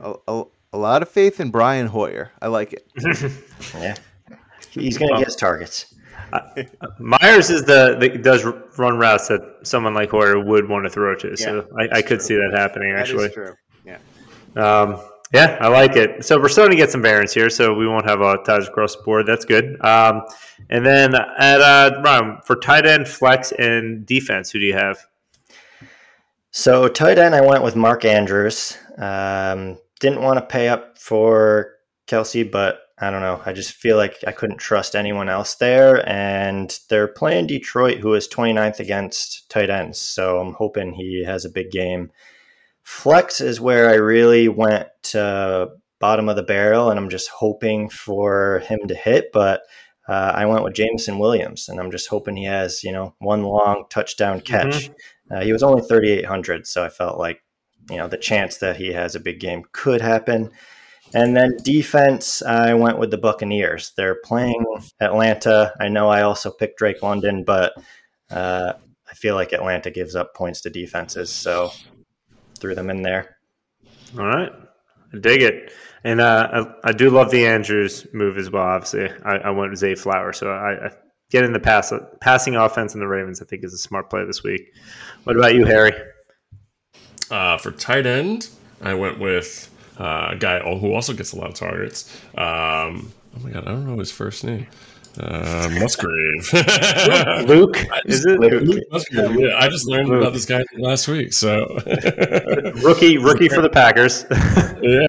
A, 0.00 0.14
a, 0.28 0.44
a 0.72 0.78
lot 0.78 1.02
of 1.02 1.08
faith 1.08 1.40
in 1.40 1.50
Brian 1.50 1.86
Hoyer. 1.86 2.32
I 2.42 2.48
like 2.48 2.72
it. 2.74 2.86
Yeah. 3.74 3.94
He's 4.70 4.98
going 4.98 5.10
to 5.12 5.18
get 5.18 5.26
his 5.26 5.36
targets. 5.36 5.94
Meyers 6.98 7.48
is 7.50 7.64
the, 7.64 7.96
the 7.98 8.10
does 8.18 8.44
run 8.76 8.98
routes 8.98 9.28
that 9.28 9.40
someone 9.62 9.94
like 9.94 10.10
Hoyer 10.10 10.38
would 10.44 10.68
want 10.68 10.84
to 10.84 10.90
throw 10.90 11.14
to, 11.16 11.36
so 11.36 11.66
Yeah, 11.78 11.86
I, 11.92 11.98
I 11.98 12.02
could 12.02 12.20
see 12.20 12.34
that 12.34 12.52
happening 12.54 12.92
actually. 12.94 13.26
is 13.26 13.32
true. 13.32 13.54
Yeah. 13.84 13.98
Um, 14.56 15.00
yeah, 15.32 15.58
I 15.60 15.68
like 15.68 15.96
it. 15.96 16.24
So 16.24 16.38
we're 16.38 16.48
starting 16.48 16.76
to 16.76 16.76
get 16.82 16.90
some 16.90 17.02
variance 17.02 17.32
here, 17.34 17.50
so 17.50 17.74
we 17.74 17.86
won't 17.86 18.06
have 18.08 18.20
a 18.20 18.38
ties 18.44 18.66
across 18.68 18.96
the 18.96 19.02
board. 19.02 19.26
That's 19.26 19.44
good. 19.44 19.82
Um, 19.84 20.22
and 20.70 20.84
then 20.84 21.14
at 21.14 21.60
uh, 21.60 22.00
Ron, 22.04 22.40
for 22.44 22.56
tight 22.56 22.86
end, 22.86 23.06
flex, 23.08 23.52
and 23.52 24.04
defense, 24.06 24.50
who 24.50 24.58
do 24.58 24.64
you 24.66 24.74
have? 24.74 24.98
So 26.58 26.88
tight 26.88 27.18
end, 27.18 27.36
I 27.36 27.40
went 27.40 27.62
with 27.62 27.76
Mark 27.76 28.04
Andrews. 28.04 28.76
Um, 28.96 29.78
didn't 30.00 30.22
want 30.22 30.40
to 30.40 30.44
pay 30.44 30.66
up 30.66 30.98
for 30.98 31.76
Kelce, 32.08 32.50
but 32.50 32.80
I 32.98 33.12
don't 33.12 33.20
know. 33.20 33.40
I 33.46 33.52
just 33.52 33.74
feel 33.74 33.96
like 33.96 34.16
I 34.26 34.32
couldn't 34.32 34.58
trust 34.58 34.96
anyone 34.96 35.28
else 35.28 35.54
there. 35.54 36.04
And 36.08 36.76
they're 36.90 37.06
playing 37.06 37.46
Detroit, 37.46 37.98
who 37.98 38.12
is 38.14 38.26
29th 38.26 38.80
against 38.80 39.48
tight 39.48 39.70
ends. 39.70 40.00
So 40.00 40.40
I'm 40.40 40.52
hoping 40.54 40.94
he 40.94 41.22
has 41.24 41.44
a 41.44 41.48
big 41.48 41.70
game. 41.70 42.10
Flex 42.82 43.40
is 43.40 43.60
where 43.60 43.88
I 43.88 43.94
really 43.94 44.48
went 44.48 44.88
to 45.04 45.68
bottom 46.00 46.28
of 46.28 46.34
the 46.34 46.42
barrel, 46.42 46.90
and 46.90 46.98
I'm 46.98 47.08
just 47.08 47.28
hoping 47.28 47.88
for 47.88 48.64
him 48.66 48.80
to 48.88 48.96
hit. 48.96 49.30
But 49.32 49.60
uh, 50.08 50.32
I 50.34 50.46
went 50.46 50.64
with 50.64 50.74
Jameson 50.74 51.20
Williams, 51.20 51.68
and 51.68 51.78
I'm 51.78 51.92
just 51.92 52.08
hoping 52.08 52.34
he 52.34 52.46
has, 52.46 52.82
you 52.82 52.90
know, 52.90 53.14
one 53.18 53.44
long 53.44 53.84
touchdown 53.90 54.40
catch. 54.40 54.90
Uh, 55.30 55.40
he 55.40 55.52
was 55.52 55.62
only 55.62 55.82
3,800, 55.82 56.66
so 56.66 56.84
I 56.84 56.88
felt 56.88 57.18
like, 57.18 57.42
you 57.90 57.96
know, 57.96 58.08
the 58.08 58.16
chance 58.16 58.58
that 58.58 58.76
he 58.76 58.92
has 58.92 59.14
a 59.14 59.20
big 59.20 59.40
game 59.40 59.64
could 59.72 60.00
happen. 60.00 60.50
And 61.14 61.36
then 61.36 61.56
defense, 61.62 62.42
I 62.42 62.74
went 62.74 62.98
with 62.98 63.10
the 63.10 63.18
Buccaneers. 63.18 63.92
They're 63.96 64.20
playing 64.24 64.64
Atlanta. 65.00 65.72
I 65.80 65.88
know 65.88 66.08
I 66.08 66.22
also 66.22 66.50
picked 66.50 66.78
Drake 66.78 67.02
London, 67.02 67.44
but 67.44 67.72
uh, 68.30 68.74
I 69.10 69.14
feel 69.14 69.34
like 69.34 69.52
Atlanta 69.52 69.90
gives 69.90 70.14
up 70.14 70.34
points 70.34 70.60
to 70.62 70.70
defenses, 70.70 71.30
so 71.30 71.70
threw 72.58 72.74
them 72.74 72.90
in 72.90 73.02
there. 73.02 73.36
All 74.18 74.26
right, 74.26 74.52
I 75.14 75.18
dig 75.18 75.42
it. 75.42 75.72
And 76.04 76.20
uh, 76.20 76.66
I, 76.84 76.90
I 76.90 76.92
do 76.92 77.10
love 77.10 77.30
the 77.30 77.46
Andrews 77.46 78.06
move 78.12 78.38
as 78.38 78.50
well. 78.50 78.62
Obviously, 78.62 79.10
I, 79.24 79.36
I 79.36 79.50
went 79.50 79.70
with 79.70 79.80
Zay 79.80 79.94
Flower, 79.94 80.32
so 80.32 80.50
I, 80.50 80.86
I 80.86 80.90
get 81.30 81.44
in 81.44 81.52
the 81.52 81.60
pass 81.60 81.92
passing 82.20 82.56
offense 82.56 82.94
in 82.94 83.00
the 83.00 83.08
Ravens. 83.08 83.40
I 83.42 83.44
think 83.44 83.64
is 83.64 83.74
a 83.74 83.78
smart 83.78 84.10
play 84.10 84.24
this 84.24 84.42
week. 84.42 84.72
What 85.24 85.36
about 85.36 85.54
you, 85.54 85.64
Harry? 85.64 85.92
Uh, 87.30 87.58
for 87.58 87.70
tight 87.72 88.06
end, 88.06 88.48
I 88.80 88.94
went 88.94 89.18
with 89.18 89.70
uh, 89.98 90.28
a 90.30 90.36
guy 90.36 90.60
who 90.60 90.92
also 90.92 91.12
gets 91.12 91.32
a 91.32 91.36
lot 91.36 91.48
of 91.48 91.54
targets. 91.54 92.14
Um, 92.36 93.12
oh 93.36 93.40
my 93.42 93.50
god, 93.50 93.66
I 93.66 93.72
don't 93.72 93.86
know 93.86 93.98
his 93.98 94.12
first 94.12 94.44
name. 94.44 94.66
Uh, 95.20 95.68
Musgrave. 95.80 96.52
Luke, 97.48 97.76
is 98.06 98.24
it 98.24 98.38
Luke 98.38 98.84
Musgrave. 98.92 99.40
Yeah, 99.40 99.56
I 99.58 99.68
just 99.68 99.88
learned 99.88 100.12
about 100.12 100.32
this 100.32 100.44
guy 100.44 100.64
last 100.76 101.08
week. 101.08 101.32
So 101.32 101.66
rookie? 102.84 103.18
Rookie 103.18 103.48
for 103.48 103.60
the 103.60 103.70
Packers. 103.72 104.24
yeah. 104.80 105.06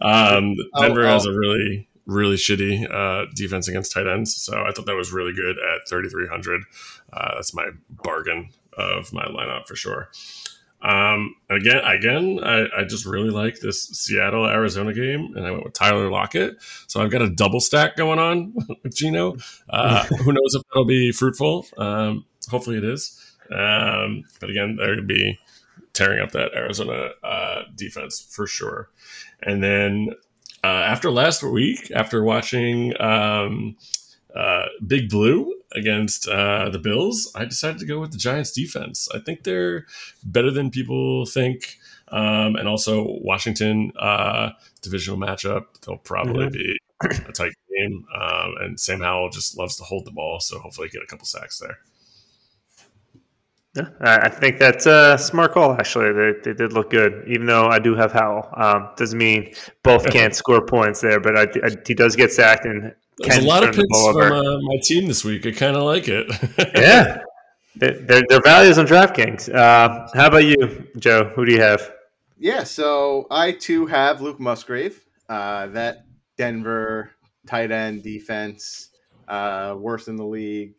um, 0.00 0.56
Denver 0.80 1.04
Oh, 1.04 1.12
has 1.12 1.26
oh. 1.26 1.30
a 1.30 1.36
really, 1.38 1.88
really 2.06 2.36
shitty 2.36 2.90
uh, 2.92 3.26
defense 3.34 3.68
against 3.68 3.92
tight 3.92 4.06
ends. 4.06 4.34
So 4.36 4.62
I 4.62 4.72
thought 4.72 4.86
that 4.86 4.96
was 4.96 5.12
really 5.12 5.32
good 5.32 5.56
at 5.58 5.88
3,300. 5.88 6.62
Uh, 7.12 7.34
that's 7.36 7.54
my 7.54 7.68
bargain 7.90 8.50
of 8.76 9.12
my 9.12 9.24
lineup 9.24 9.66
for 9.66 9.76
sure. 9.76 10.10
Um, 10.82 11.34
again, 11.48 11.82
again, 11.82 12.40
I, 12.42 12.66
I 12.76 12.84
just 12.84 13.06
really 13.06 13.30
like 13.30 13.58
this 13.60 13.84
Seattle 13.84 14.46
Arizona 14.46 14.92
game, 14.92 15.32
and 15.34 15.46
I 15.46 15.50
went 15.50 15.64
with 15.64 15.72
Tyler 15.72 16.10
Lockett. 16.10 16.56
So 16.88 17.02
I've 17.02 17.10
got 17.10 17.22
a 17.22 17.30
double 17.30 17.60
stack 17.60 17.96
going 17.96 18.18
on 18.18 18.54
with 18.82 18.94
Geno. 18.94 19.36
Uh, 19.70 20.04
who 20.04 20.32
knows 20.32 20.54
if 20.54 20.62
that'll 20.68 20.84
be 20.84 21.10
fruitful? 21.10 21.66
Um, 21.78 22.26
hopefully 22.50 22.76
it 22.76 22.84
is. 22.84 23.18
Um, 23.50 24.24
but 24.40 24.50
again, 24.50 24.76
they're 24.76 24.96
going 24.96 24.98
to 24.98 25.14
be 25.14 25.38
tearing 25.94 26.20
up 26.20 26.32
that 26.32 26.52
Arizona 26.54 27.10
uh, 27.22 27.62
defense 27.74 28.20
for 28.20 28.46
sure. 28.46 28.90
And 29.42 29.62
then 29.62 30.10
uh, 30.64 30.82
after 30.92 31.10
last 31.10 31.42
week, 31.42 31.90
after 31.94 32.18
watching 32.24 32.76
um, 33.00 33.76
uh, 34.34 34.66
Big 34.86 35.10
Blue 35.10 35.54
against 35.72 36.28
uh, 36.28 36.70
the 36.70 36.78
Bills, 36.78 37.30
I 37.34 37.44
decided 37.44 37.78
to 37.80 37.86
go 37.86 38.00
with 38.00 38.12
the 38.12 38.18
Giants 38.18 38.52
defense. 38.52 39.08
I 39.14 39.18
think 39.18 39.42
they're 39.44 39.86
better 40.24 40.50
than 40.50 40.70
people 40.70 41.26
think. 41.26 41.78
Um, 42.08 42.54
and 42.56 42.68
also 42.68 42.92
Washington 43.22 43.92
uh, 43.98 44.50
divisional 44.82 45.18
matchup, 45.18 45.64
they'll 45.82 45.96
probably 46.12 46.46
Mhm. 46.46 46.52
be 46.52 46.78
a 47.28 47.32
tight 47.32 47.52
game. 47.70 48.06
Um, 48.14 48.54
and 48.60 48.80
Sam 48.80 49.00
Howell 49.00 49.30
just 49.30 49.58
loves 49.58 49.76
to 49.76 49.84
hold 49.84 50.04
the 50.04 50.12
ball, 50.12 50.38
so 50.40 50.58
hopefully 50.58 50.88
get 50.88 51.02
a 51.02 51.06
couple 51.06 51.26
sacks 51.26 51.58
there. 51.58 51.78
Yeah, 53.74 53.88
I 54.00 54.16
I 54.26 54.28
think 54.28 54.58
that's 54.58 54.86
a 54.86 55.18
smart 55.18 55.52
call. 55.52 55.72
Actually, 55.72 56.12
they, 56.12 56.38
they 56.44 56.54
did 56.54 56.72
look 56.72 56.90
good, 56.90 57.24
even 57.26 57.46
though 57.46 57.66
I 57.66 57.78
do 57.78 57.94
have 57.94 58.12
Howell. 58.12 58.48
Um, 58.56 58.90
doesn't 58.96 59.18
mean 59.18 59.52
both 59.82 60.08
can't 60.10 60.34
score 60.34 60.64
points 60.64 61.00
there, 61.00 61.18
but 61.18 61.36
I, 61.36 61.42
I, 61.64 61.70
he 61.86 61.94
does 61.94 62.14
get 62.14 62.32
sacked 62.32 62.66
and 62.66 62.94
There's 63.18 63.38
a 63.38 63.46
lot 63.46 63.68
of 63.68 63.74
picks 63.74 64.06
from 64.12 64.32
uh, 64.32 64.58
my 64.60 64.76
team 64.82 65.08
this 65.08 65.24
week. 65.24 65.44
I 65.46 65.50
kind 65.50 65.76
of 65.76 65.82
like 65.82 66.08
it. 66.08 66.26
yeah, 66.76 67.18
their, 67.76 67.98
their, 68.00 68.22
their 68.28 68.40
values 68.42 68.78
on 68.78 68.86
DraftKings. 68.86 69.52
Uh, 69.52 70.08
how 70.14 70.28
about 70.28 70.44
you, 70.44 70.86
Joe? 70.98 71.32
Who 71.34 71.44
do 71.44 71.52
you 71.52 71.60
have? 71.60 71.92
Yeah, 72.38 72.62
so 72.62 73.26
I 73.30 73.52
too 73.52 73.86
have 73.86 74.20
Luke 74.20 74.38
Musgrave. 74.38 75.04
Uh, 75.28 75.66
that 75.68 76.04
Denver 76.36 77.10
tight 77.46 77.70
end 77.70 78.02
defense, 78.02 78.90
uh, 79.28 79.74
worst 79.78 80.08
in 80.08 80.16
the 80.16 80.24
league. 80.24 80.74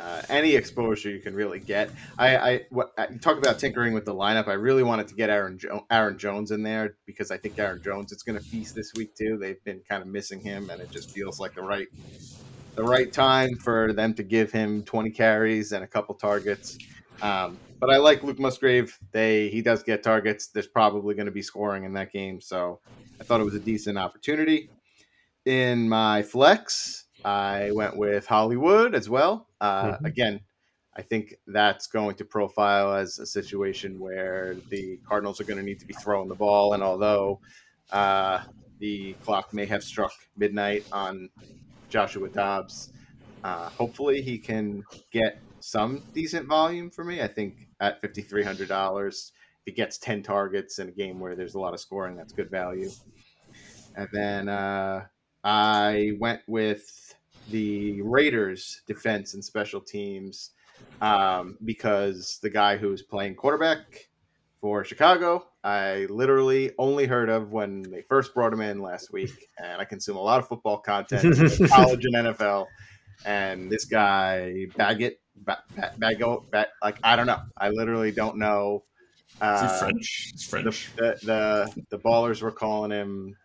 Uh, 0.00 0.22
any 0.30 0.54
exposure 0.54 1.10
you 1.10 1.18
can 1.18 1.34
really 1.34 1.58
get. 1.58 1.90
I, 2.18 2.36
I, 2.36 2.60
what, 2.70 2.92
I 2.96 3.06
talk 3.20 3.36
about 3.36 3.58
tinkering 3.58 3.92
with 3.92 4.06
the 4.06 4.14
lineup. 4.14 4.48
I 4.48 4.54
really 4.54 4.82
wanted 4.82 5.08
to 5.08 5.14
get 5.14 5.28
Aaron 5.28 5.58
jo- 5.58 5.84
Aaron 5.90 6.16
Jones 6.16 6.52
in 6.52 6.62
there 6.62 6.96
because 7.04 7.30
I 7.30 7.36
think 7.36 7.58
Aaron 7.58 7.82
Jones 7.82 8.10
is 8.10 8.22
going 8.22 8.38
to 8.38 8.44
feast 8.44 8.74
this 8.74 8.92
week 8.96 9.14
too. 9.14 9.36
They've 9.36 9.62
been 9.64 9.82
kind 9.86 10.00
of 10.00 10.08
missing 10.08 10.40
him, 10.40 10.70
and 10.70 10.80
it 10.80 10.90
just 10.90 11.10
feels 11.10 11.38
like 11.38 11.54
the 11.54 11.62
right 11.62 11.86
the 12.76 12.82
right 12.82 13.12
time 13.12 13.56
for 13.56 13.92
them 13.92 14.14
to 14.14 14.22
give 14.22 14.50
him 14.50 14.82
20 14.84 15.10
carries 15.10 15.72
and 15.72 15.84
a 15.84 15.86
couple 15.86 16.14
targets. 16.14 16.78
Um, 17.20 17.58
but 17.78 17.90
I 17.90 17.98
like 17.98 18.22
Luke 18.22 18.38
Musgrave. 18.38 18.98
They 19.12 19.50
he 19.50 19.60
does 19.60 19.82
get 19.82 20.02
targets. 20.02 20.46
There's 20.46 20.66
probably 20.66 21.14
going 21.14 21.26
to 21.26 21.32
be 21.32 21.42
scoring 21.42 21.84
in 21.84 21.92
that 21.94 22.10
game, 22.10 22.40
so 22.40 22.80
I 23.20 23.24
thought 23.24 23.40
it 23.40 23.44
was 23.44 23.54
a 23.54 23.60
decent 23.60 23.98
opportunity. 23.98 24.70
In 25.44 25.90
my 25.90 26.22
flex, 26.22 27.04
I 27.22 27.70
went 27.72 27.98
with 27.98 28.26
Hollywood 28.26 28.94
as 28.94 29.10
well. 29.10 29.48
Uh, 29.60 29.98
Mhm. 29.98 30.04
Again, 30.04 30.40
I 30.96 31.02
think 31.02 31.34
that's 31.46 31.86
going 31.86 32.16
to 32.16 32.24
profile 32.24 32.94
as 32.94 33.18
a 33.18 33.26
situation 33.26 33.98
where 34.00 34.56
the 34.70 34.98
Cardinals 35.06 35.40
are 35.40 35.44
going 35.44 35.58
to 35.58 35.62
need 35.64 35.80
to 35.80 35.86
be 35.86 35.94
throwing 35.94 36.28
the 36.28 36.34
ball, 36.34 36.72
and 36.74 36.82
although 36.82 37.40
uh, 37.90 38.40
the 38.78 39.14
clock 39.20 39.52
may 39.52 39.66
have 39.66 39.82
struck 39.84 40.12
midnight 40.36 40.86
on 40.92 41.30
Joshua 41.88 42.28
Dobbs, 42.30 42.90
uh, 43.44 43.68
hopefully 43.70 44.22
he 44.22 44.38
can 44.38 44.84
get 45.10 45.42
some 45.60 46.04
decent 46.14 46.48
volume 46.48 46.90
for 46.90 47.04
me. 47.04 47.20
I 47.22 47.28
think 47.28 47.68
at 47.80 48.00
fifty 48.00 48.22
three 48.22 48.42
hundred 48.44 48.68
dollars, 48.68 49.32
if 49.60 49.62
he 49.66 49.72
gets 49.72 49.98
ten 49.98 50.22
targets 50.22 50.78
in 50.78 50.88
a 50.88 50.92
game 50.92 51.20
where 51.20 51.36
there's 51.36 51.54
a 51.54 51.60
lot 51.60 51.74
of 51.74 51.80
scoring, 51.80 52.16
that's 52.16 52.32
good 52.32 52.50
value. 52.50 52.90
And 53.94 54.08
then 54.12 54.48
uh, 54.48 55.06
I 55.44 56.12
went 56.18 56.42
with 56.46 57.14
the 57.50 58.00
Raiders 58.02 58.82
defense 58.86 59.34
and 59.34 59.44
special 59.44 59.80
teams 59.80 60.50
um, 61.00 61.56
because 61.64 62.38
the 62.42 62.50
guy 62.50 62.76
who's 62.76 63.02
playing 63.02 63.34
quarterback 63.34 64.08
for 64.60 64.84
Chicago, 64.84 65.46
I 65.64 66.06
literally 66.10 66.72
only 66.78 67.06
heard 67.06 67.28
of 67.28 67.52
when 67.52 67.82
they 67.82 68.02
first 68.02 68.34
brought 68.34 68.52
him 68.52 68.60
in 68.60 68.80
last 68.82 69.12
week, 69.12 69.48
and 69.62 69.80
I 69.80 69.84
consume 69.84 70.16
a 70.16 70.20
lot 70.22 70.38
of 70.38 70.48
football 70.48 70.78
content, 70.78 71.22
college 71.70 72.04
and 72.04 72.14
NFL. 72.14 72.66
And 73.26 73.70
this 73.70 73.84
guy 73.84 74.66
Baggett, 74.76 75.20
ba- 75.36 75.62
ba- 75.76 75.92
Baggett, 75.98 76.50
ba- 76.50 76.68
like 76.82 76.98
I 77.02 77.16
don't 77.16 77.26
know, 77.26 77.40
I 77.56 77.68
literally 77.70 78.12
don't 78.12 78.36
know. 78.38 78.84
Is 79.32 79.36
he 79.60 79.66
Uh, 79.66 79.78
French? 79.78 80.32
The, 80.36 80.44
French. 80.44 80.90
the 80.96 81.18
the 81.22 81.82
the 81.90 81.98
ballers 81.98 82.40
were 82.42 82.50
calling 82.50 82.90
him 82.90 83.36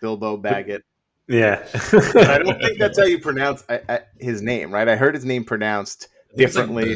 Bilbo 0.00 0.36
Baggett. 0.36 0.82
Yeah, 1.30 1.64
I 1.72 2.38
don't 2.38 2.60
think 2.60 2.78
that's 2.78 2.98
how 2.98 3.04
you 3.04 3.20
pronounce 3.20 3.62
I, 3.68 3.80
I, 3.88 4.00
his 4.18 4.42
name, 4.42 4.72
right? 4.74 4.88
I 4.88 4.96
heard 4.96 5.14
his 5.14 5.24
name 5.24 5.44
pronounced 5.44 6.08
I 6.10 6.36
think 6.36 6.48
it's 6.48 6.56
like 6.56 6.66
differently 6.66 6.92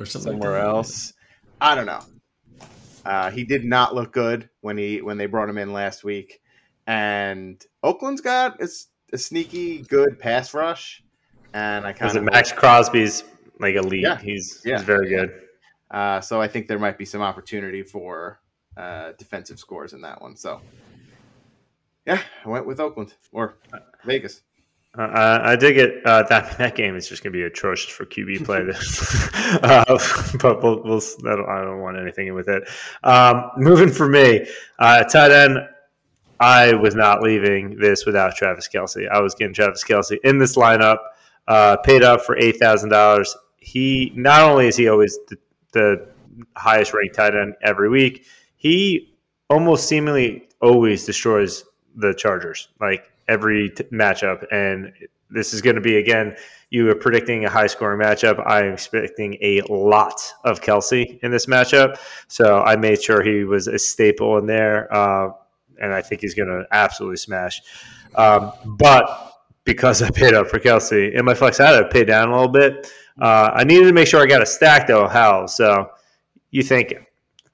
or 0.00 0.06
something 0.06 0.32
like 0.34 0.42
somewhere 0.42 0.52
that. 0.52 0.64
else. 0.66 1.12
I 1.60 1.74
don't 1.74 1.86
know. 1.86 2.00
Uh, 3.04 3.30
he 3.30 3.44
did 3.44 3.64
not 3.64 3.94
look 3.94 4.12
good 4.12 4.48
when 4.60 4.78
he 4.78 5.02
when 5.02 5.18
they 5.18 5.26
brought 5.26 5.48
him 5.48 5.58
in 5.58 5.72
last 5.72 6.04
week, 6.04 6.40
and 6.86 7.62
Oakland's 7.82 8.20
got 8.20 8.60
a 8.62 9.18
sneaky 9.18 9.82
good 9.82 10.18
pass 10.18 10.54
rush, 10.54 11.02
and 11.52 11.84
I 11.84 11.92
kind 11.92 12.12
Because 12.12 12.16
of 12.16 12.24
Maxx 12.24 12.52
Crosby's 12.52 13.24
like 13.60 13.74
elite. 13.74 14.02
Yeah. 14.02 14.18
He's 14.18 14.62
Yeah. 14.64 14.76
he's 14.76 14.82
very 14.86 15.08
good. 15.08 15.40
Uh, 15.90 16.20
so 16.20 16.40
I 16.40 16.48
think 16.48 16.66
there 16.68 16.78
might 16.78 16.96
be 16.98 17.04
some 17.04 17.22
opportunity 17.22 17.82
for 17.82 18.40
uh, 18.76 19.12
defensive 19.18 19.58
scores 19.58 19.92
in 19.92 20.00
that 20.02 20.20
one. 20.22 20.34
So, 20.36 20.60
yeah, 22.06 22.20
I 22.44 22.48
went 22.48 22.66
with 22.66 22.80
Oakland 22.80 23.14
or 23.32 23.58
Vegas. 24.04 24.42
Uh, 24.96 25.02
I 25.02 25.52
I 25.52 25.56
dig 25.56 25.76
it. 25.76 26.06
Uh, 26.06 26.22
that 26.24 26.56
that 26.58 26.74
game 26.76 26.96
is 26.96 27.08
just 27.08 27.22
going 27.22 27.32
to 27.32 27.36
be 27.36 27.42
atrocious 27.42 27.90
for 27.90 28.04
QB 28.04 28.44
play. 28.44 28.60
uh, 29.62 29.98
but 30.38 30.62
we'll, 30.62 30.82
we'll 30.82 31.02
I, 31.26 31.36
don't, 31.36 31.48
I 31.48 31.62
don't 31.62 31.80
want 31.80 31.98
anything 31.98 32.32
with 32.34 32.48
it. 32.48 32.68
Um, 33.02 33.50
moving 33.56 33.90
for 33.90 34.08
me, 34.08 34.46
uh, 34.78 35.04
tight 35.04 35.32
end. 35.32 35.58
I 36.40 36.74
was 36.74 36.94
not 36.94 37.22
leaving 37.22 37.78
this 37.78 38.06
without 38.06 38.36
Travis 38.36 38.68
Kelce. 38.68 39.08
I 39.08 39.20
was 39.20 39.34
getting 39.34 39.54
Travis 39.54 39.84
Kelce 39.84 40.18
in 40.24 40.38
this 40.38 40.56
lineup. 40.56 40.98
Uh, 41.46 41.76
paid 41.78 42.02
up 42.02 42.22
for 42.22 42.36
eight 42.38 42.58
thousand 42.58 42.90
dollars. 42.90 43.34
He 43.58 44.12
not 44.14 44.42
only 44.42 44.68
is 44.68 44.76
he 44.76 44.88
always 44.88 45.18
the, 45.28 45.38
the 45.72 46.08
highest 46.56 46.92
ranked 46.92 47.14
tight 47.14 47.34
end 47.34 47.54
every 47.62 47.88
week, 47.88 48.26
he 48.56 49.14
almost 49.50 49.88
seemingly 49.88 50.48
always 50.60 51.04
destroys 51.04 51.64
the 51.94 52.14
Chargers. 52.14 52.68
Like 52.80 53.10
every 53.28 53.70
t- 53.70 53.84
matchup. 53.84 54.44
And 54.52 54.92
this 55.30 55.52
is 55.52 55.62
going 55.62 55.76
to 55.76 55.82
be, 55.82 55.96
again, 55.96 56.36
you 56.70 56.84
were 56.86 56.94
predicting 56.94 57.44
a 57.44 57.50
high 57.50 57.66
scoring 57.66 58.00
matchup. 58.00 58.42
I'm 58.46 58.72
expecting 58.72 59.36
a 59.40 59.62
lot 59.62 60.20
of 60.44 60.60
Kelce 60.60 61.18
in 61.22 61.30
this 61.30 61.46
matchup. 61.46 61.98
So 62.28 62.60
I 62.62 62.76
made 62.76 63.02
sure 63.02 63.22
he 63.22 63.44
was 63.44 63.66
a 63.66 63.78
staple 63.78 64.38
in 64.38 64.46
there. 64.46 64.92
Uh, 64.92 65.30
and 65.80 65.92
I 65.92 66.02
think 66.02 66.20
he's 66.20 66.34
going 66.34 66.48
to 66.48 66.64
absolutely 66.70 67.16
smash. 67.16 67.62
Um, 68.14 68.52
but 68.64 69.32
because 69.64 70.02
I 70.02 70.10
paid 70.10 70.34
up 70.34 70.48
for 70.48 70.58
Kelce 70.58 71.12
in 71.12 71.24
my 71.24 71.34
flex, 71.34 71.58
I 71.60 71.72
had 71.72 71.80
to 71.80 71.88
pay 71.88 72.04
down 72.04 72.28
a 72.28 72.32
little 72.32 72.52
bit. 72.52 72.90
Uh, 73.20 73.50
I 73.52 73.64
needed 73.64 73.86
to 73.86 73.92
make 73.92 74.08
sure 74.08 74.20
I 74.20 74.26
got 74.26 74.42
a 74.42 74.46
stack 74.46 74.86
though, 74.86 75.08
Hal. 75.08 75.48
So 75.48 75.90
you 76.50 76.62
think 76.62 76.94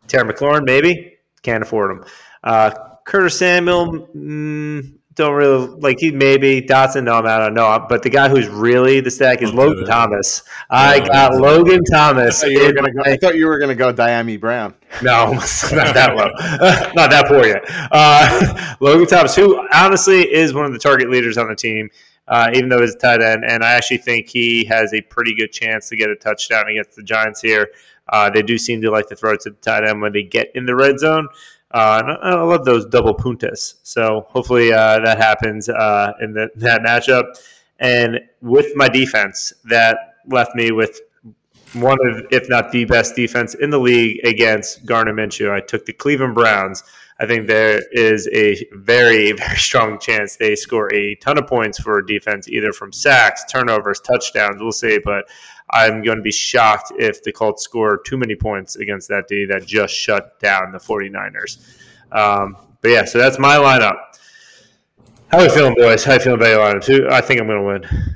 Terry 0.09 0.33
McLaurin, 0.33 0.65
maybe? 0.65 1.15
Can't 1.43 1.63
afford 1.63 1.93
him. 1.93 2.05
Uh, 2.43 2.71
Curtis 3.11 3.37
Samuel, 3.41 4.07
mm, 4.15 4.95
don't 5.15 5.35
really 5.35 5.67
like 5.67 5.99
he 5.99 6.13
maybe 6.13 6.63
Dotson. 6.63 7.03
No, 7.03 7.15
I'm 7.15 7.27
out. 7.27 7.41
I 7.41 7.47
don't 7.47 7.55
know. 7.55 7.87
But 7.89 8.05
the 8.05 8.09
guy 8.09 8.29
who's 8.29 8.47
really 8.47 9.01
the 9.01 9.11
stack 9.11 9.43
is 9.43 9.53
Logan 9.53 9.85
Thomas. 9.85 10.45
I 10.71 11.01
got 11.01 11.35
Logan 11.35 11.81
I 11.93 11.97
Thomas. 11.97 12.41
thought 12.41 12.53
you 12.53 12.65
were 12.65 12.73
gonna 12.73 12.93
go, 12.93 13.03
I 13.05 13.17
thought 13.17 13.35
you 13.35 13.49
were 13.49 13.59
gonna 13.59 13.75
go 13.75 13.93
Dyami 13.93 14.39
Brown. 14.39 14.75
no, 15.03 15.33
not 15.33 15.43
that 15.93 16.15
low. 16.15 16.29
not 16.95 17.11
that 17.11 17.25
poor 17.27 17.45
yet. 17.45 17.65
Uh, 17.91 18.77
Logan 18.81 19.09
Thomas, 19.09 19.35
who 19.35 19.61
honestly 19.75 20.33
is 20.33 20.55
one 20.55 20.65
of 20.65 20.73
the 20.73 20.79
target 20.79 21.11
leaders 21.11 21.37
on 21.37 21.49
the 21.49 21.57
team, 21.57 21.91
uh, 22.29 22.53
even 22.55 22.69
though 22.69 22.81
he's 22.81 22.95
a 22.95 22.99
tight 22.99 23.23
end. 23.23 23.45
And 23.45 23.65
I 23.65 23.73
actually 23.73 23.99
think 23.99 24.29
he 24.29 24.65
has 24.67 24.95
a 24.95 25.01
pretty 25.01 25.35
good 25.35 25.51
chance 25.51 25.89
to 25.89 25.97
get 25.97 26.11
a 26.11 26.15
touchdown 26.15 26.69
against 26.69 26.95
the 26.95 27.03
Giants 27.03 27.41
here. 27.41 27.71
Uh, 28.09 28.31
they 28.31 28.43
do 28.43 28.57
seem 28.57 28.81
to 28.83 28.91
like 28.93 29.09
to 29.09 29.17
throw 29.17 29.33
it 29.33 29.41
to 29.41 29.51
the 29.51 29.57
tight 29.57 29.85
end 29.85 30.01
when 30.01 30.13
they 30.13 30.23
get 30.23 30.53
in 30.55 30.65
the 30.65 30.77
red 30.77 31.01
zone. 31.01 31.27
Uh, 31.73 32.03
and 32.05 32.19
I 32.23 32.43
love 32.43 32.65
those 32.65 32.87
double 32.87 33.15
puntas. 33.15 33.75
So 33.83 34.27
hopefully 34.29 34.73
uh, 34.73 35.01
that 35.01 35.19
happens 35.19 35.69
uh, 35.69 36.13
in 36.21 36.33
the, 36.33 36.49
that 36.57 36.83
matchup. 36.83 37.25
And 37.79 38.21
with 38.43 38.75
my 38.77 38.89
defense, 38.89 39.53
that 39.65 40.17
left 40.27 40.55
me 40.55 40.71
with 40.73 41.01
one 41.75 41.99
of, 42.07 42.27
if 42.31 42.49
not 42.49 42.73
the 42.73 42.85
best 42.85 43.15
defense 43.15 43.55
in 43.55 43.71
the 43.71 43.79
league 43.79 44.19
against 44.25 44.85
Gardner 44.85 45.15
Minshew. 45.15 45.51
I 45.51 45.61
took 45.61 45.87
the 45.87 45.93
Cleveland 45.93 46.35
Browns. 46.35 46.83
I 47.21 47.27
think 47.27 47.47
there 47.47 47.81
is 47.93 48.29
a 48.33 48.57
very, 48.73 49.33
very 49.33 49.57
strong 49.57 49.99
chance 49.99 50.37
they 50.37 50.57
score 50.57 50.93
a 50.93 51.15
ton 51.17 51.39
of 51.39 51.47
points 51.47 51.79
for 51.79 52.03
defense, 52.03 52.49
either 52.49 52.73
from 52.73 52.93
sacks, 52.93 53.45
turnovers, 53.51 54.01
touchdowns. 54.01 54.61
We'll 54.61 54.73
see. 54.73 54.99
But 54.99 55.29
I'm 55.73 56.03
going 56.03 56.17
to 56.19 56.23
be 56.23 56.33
shocked 56.33 56.93
if 56.99 57.23
the 57.23 57.33
Colts 57.33 57.63
score 57.65 57.99
too 58.05 58.17
many 58.19 58.35
points 58.35 58.77
against 58.77 59.09
that 59.09 59.29
D 59.29 59.45
that 59.47 59.67
just 59.67 59.95
shut 59.95 60.39
down 60.41 60.73
the 60.73 60.79
49ers. 60.79 61.59
Um, 62.13 62.57
but 62.81 62.89
yeah, 62.91 63.05
so 63.05 63.19
that's 63.19 63.39
my 63.39 63.57
lineup. 63.57 63.97
How 65.31 65.39
are 65.39 65.45
you 65.45 65.51
feeling, 65.51 65.75
boys? 65.77 66.03
How 66.03 66.13
are 66.13 66.15
you 66.15 66.21
feeling 66.21 66.41
about 66.41 66.49
your 66.51 66.59
lineups? 66.59 66.87
Who- 66.87 67.09
I 67.09 67.21
think 67.21 67.41
I'm 67.41 67.47
going 67.47 67.61
to 67.61 67.67
win. 67.67 68.11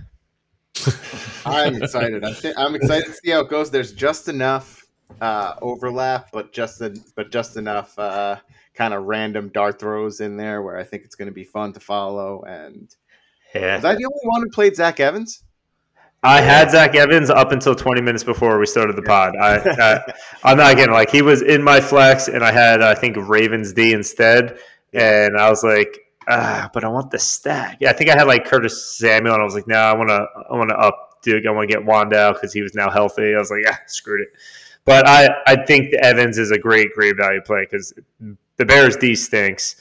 I'm 1.47 1.81
excited. 1.82 2.24
I 2.24 2.32
think 2.32 2.59
I'm 2.59 2.74
excited 2.74 3.06
to 3.06 3.12
see 3.12 3.31
how 3.31 3.40
it 3.40 3.48
goes. 3.51 3.70
There's 3.70 3.93
just 3.93 4.28
enough 4.28 4.85
uh, 5.20 5.55
overlap, 5.62 6.31
but 6.32 6.52
just 6.52 6.81
en- 6.82 7.05
but 7.14 7.31
just 7.31 7.56
enough 7.56 7.97
uh, 7.98 8.36
kind 8.74 8.93
of 8.94 9.05
random 9.05 9.48
dart 9.51 9.78
throws 9.78 10.20
in 10.20 10.36
there 10.36 10.62
where 10.62 10.76
I 10.76 10.82
think 10.82 11.05
it's 11.05 11.14
going 11.14 11.28
to 11.28 11.35
be 11.35 11.44
fun 11.44 11.72
to 11.74 11.81
follow. 11.81 12.43
And 12.43 12.93
Yeah. 13.55 13.76
was 13.76 13.85
I 13.85 13.94
the 13.94 14.05
only 14.06 14.20
one 14.24 14.43
who 14.43 14.51
played 14.51 14.74
Zach 14.74 14.98
Evans? 15.01 15.44
I 16.24 16.40
had 16.40 16.70
Zach 16.70 16.94
Evans 16.94 17.28
up 17.28 17.52
until 17.52 17.74
20 17.74 18.01
minutes 18.01 18.24
before 18.24 18.59
we 18.59 18.64
started 18.64 18.96
the 18.96 19.02
pod. 19.02 19.36
I, 19.36 19.56
I, 19.59 20.01
I'm 20.42 20.56
not 20.56 20.74
kidding. 20.76 20.92
Like 20.92 21.10
he 21.10 21.20
was 21.20 21.42
in 21.42 21.62
my 21.62 21.80
flex, 21.80 22.28
and 22.28 22.42
I 22.42 22.51
had 22.51 22.80
I 22.80 22.94
think 22.94 23.16
Ravens 23.28 23.74
D 23.74 23.92
instead, 23.92 24.59
and 24.94 25.36
I 25.36 25.51
was 25.51 25.62
like, 25.62 25.98
ah, 26.28 26.70
but 26.72 26.82
I 26.82 26.88
want 26.88 27.10
the 27.10 27.18
stack. 27.18 27.76
Yeah, 27.80 27.90
I 27.90 27.92
think 27.92 28.09
I 28.09 28.16
had 28.16 28.26
like 28.26 28.46
Curtis 28.46 28.96
Samuel, 28.96 29.34
and 29.34 29.42
I 29.42 29.44
was 29.44 29.55
like, 29.55 29.68
no, 29.68 29.76
I 29.76 29.94
want 29.94 30.09
to, 30.09 30.26
I 30.51 30.56
want 30.56 30.70
to 30.70 30.76
up, 30.76 31.20
Duke. 31.22 31.44
I 31.46 31.51
want 31.51 31.68
to 31.68 31.74
get 31.74 31.84
Wan'Dale 31.84 32.32
because 32.32 32.55
he 32.55 32.62
was 32.62 32.74
now 32.74 32.90
healthy. 32.90 33.34
I 33.34 33.38
was 33.38 33.51
like, 33.51 33.62
yeah, 33.62 33.76
screwed 33.86 34.22
it. 34.22 34.28
But 34.86 35.06
I, 35.06 35.28
I 35.46 35.64
think 35.64 35.90
the 35.90 36.02
Evans 36.02 36.38
is 36.38 36.51
a 36.51 36.59
great, 36.59 36.92
great 36.94 37.16
value 37.16 37.40
play 37.40 37.66
because 37.70 37.92
the 38.56 38.64
Bears 38.64 38.96
D 38.96 39.14
stinks. 39.14 39.76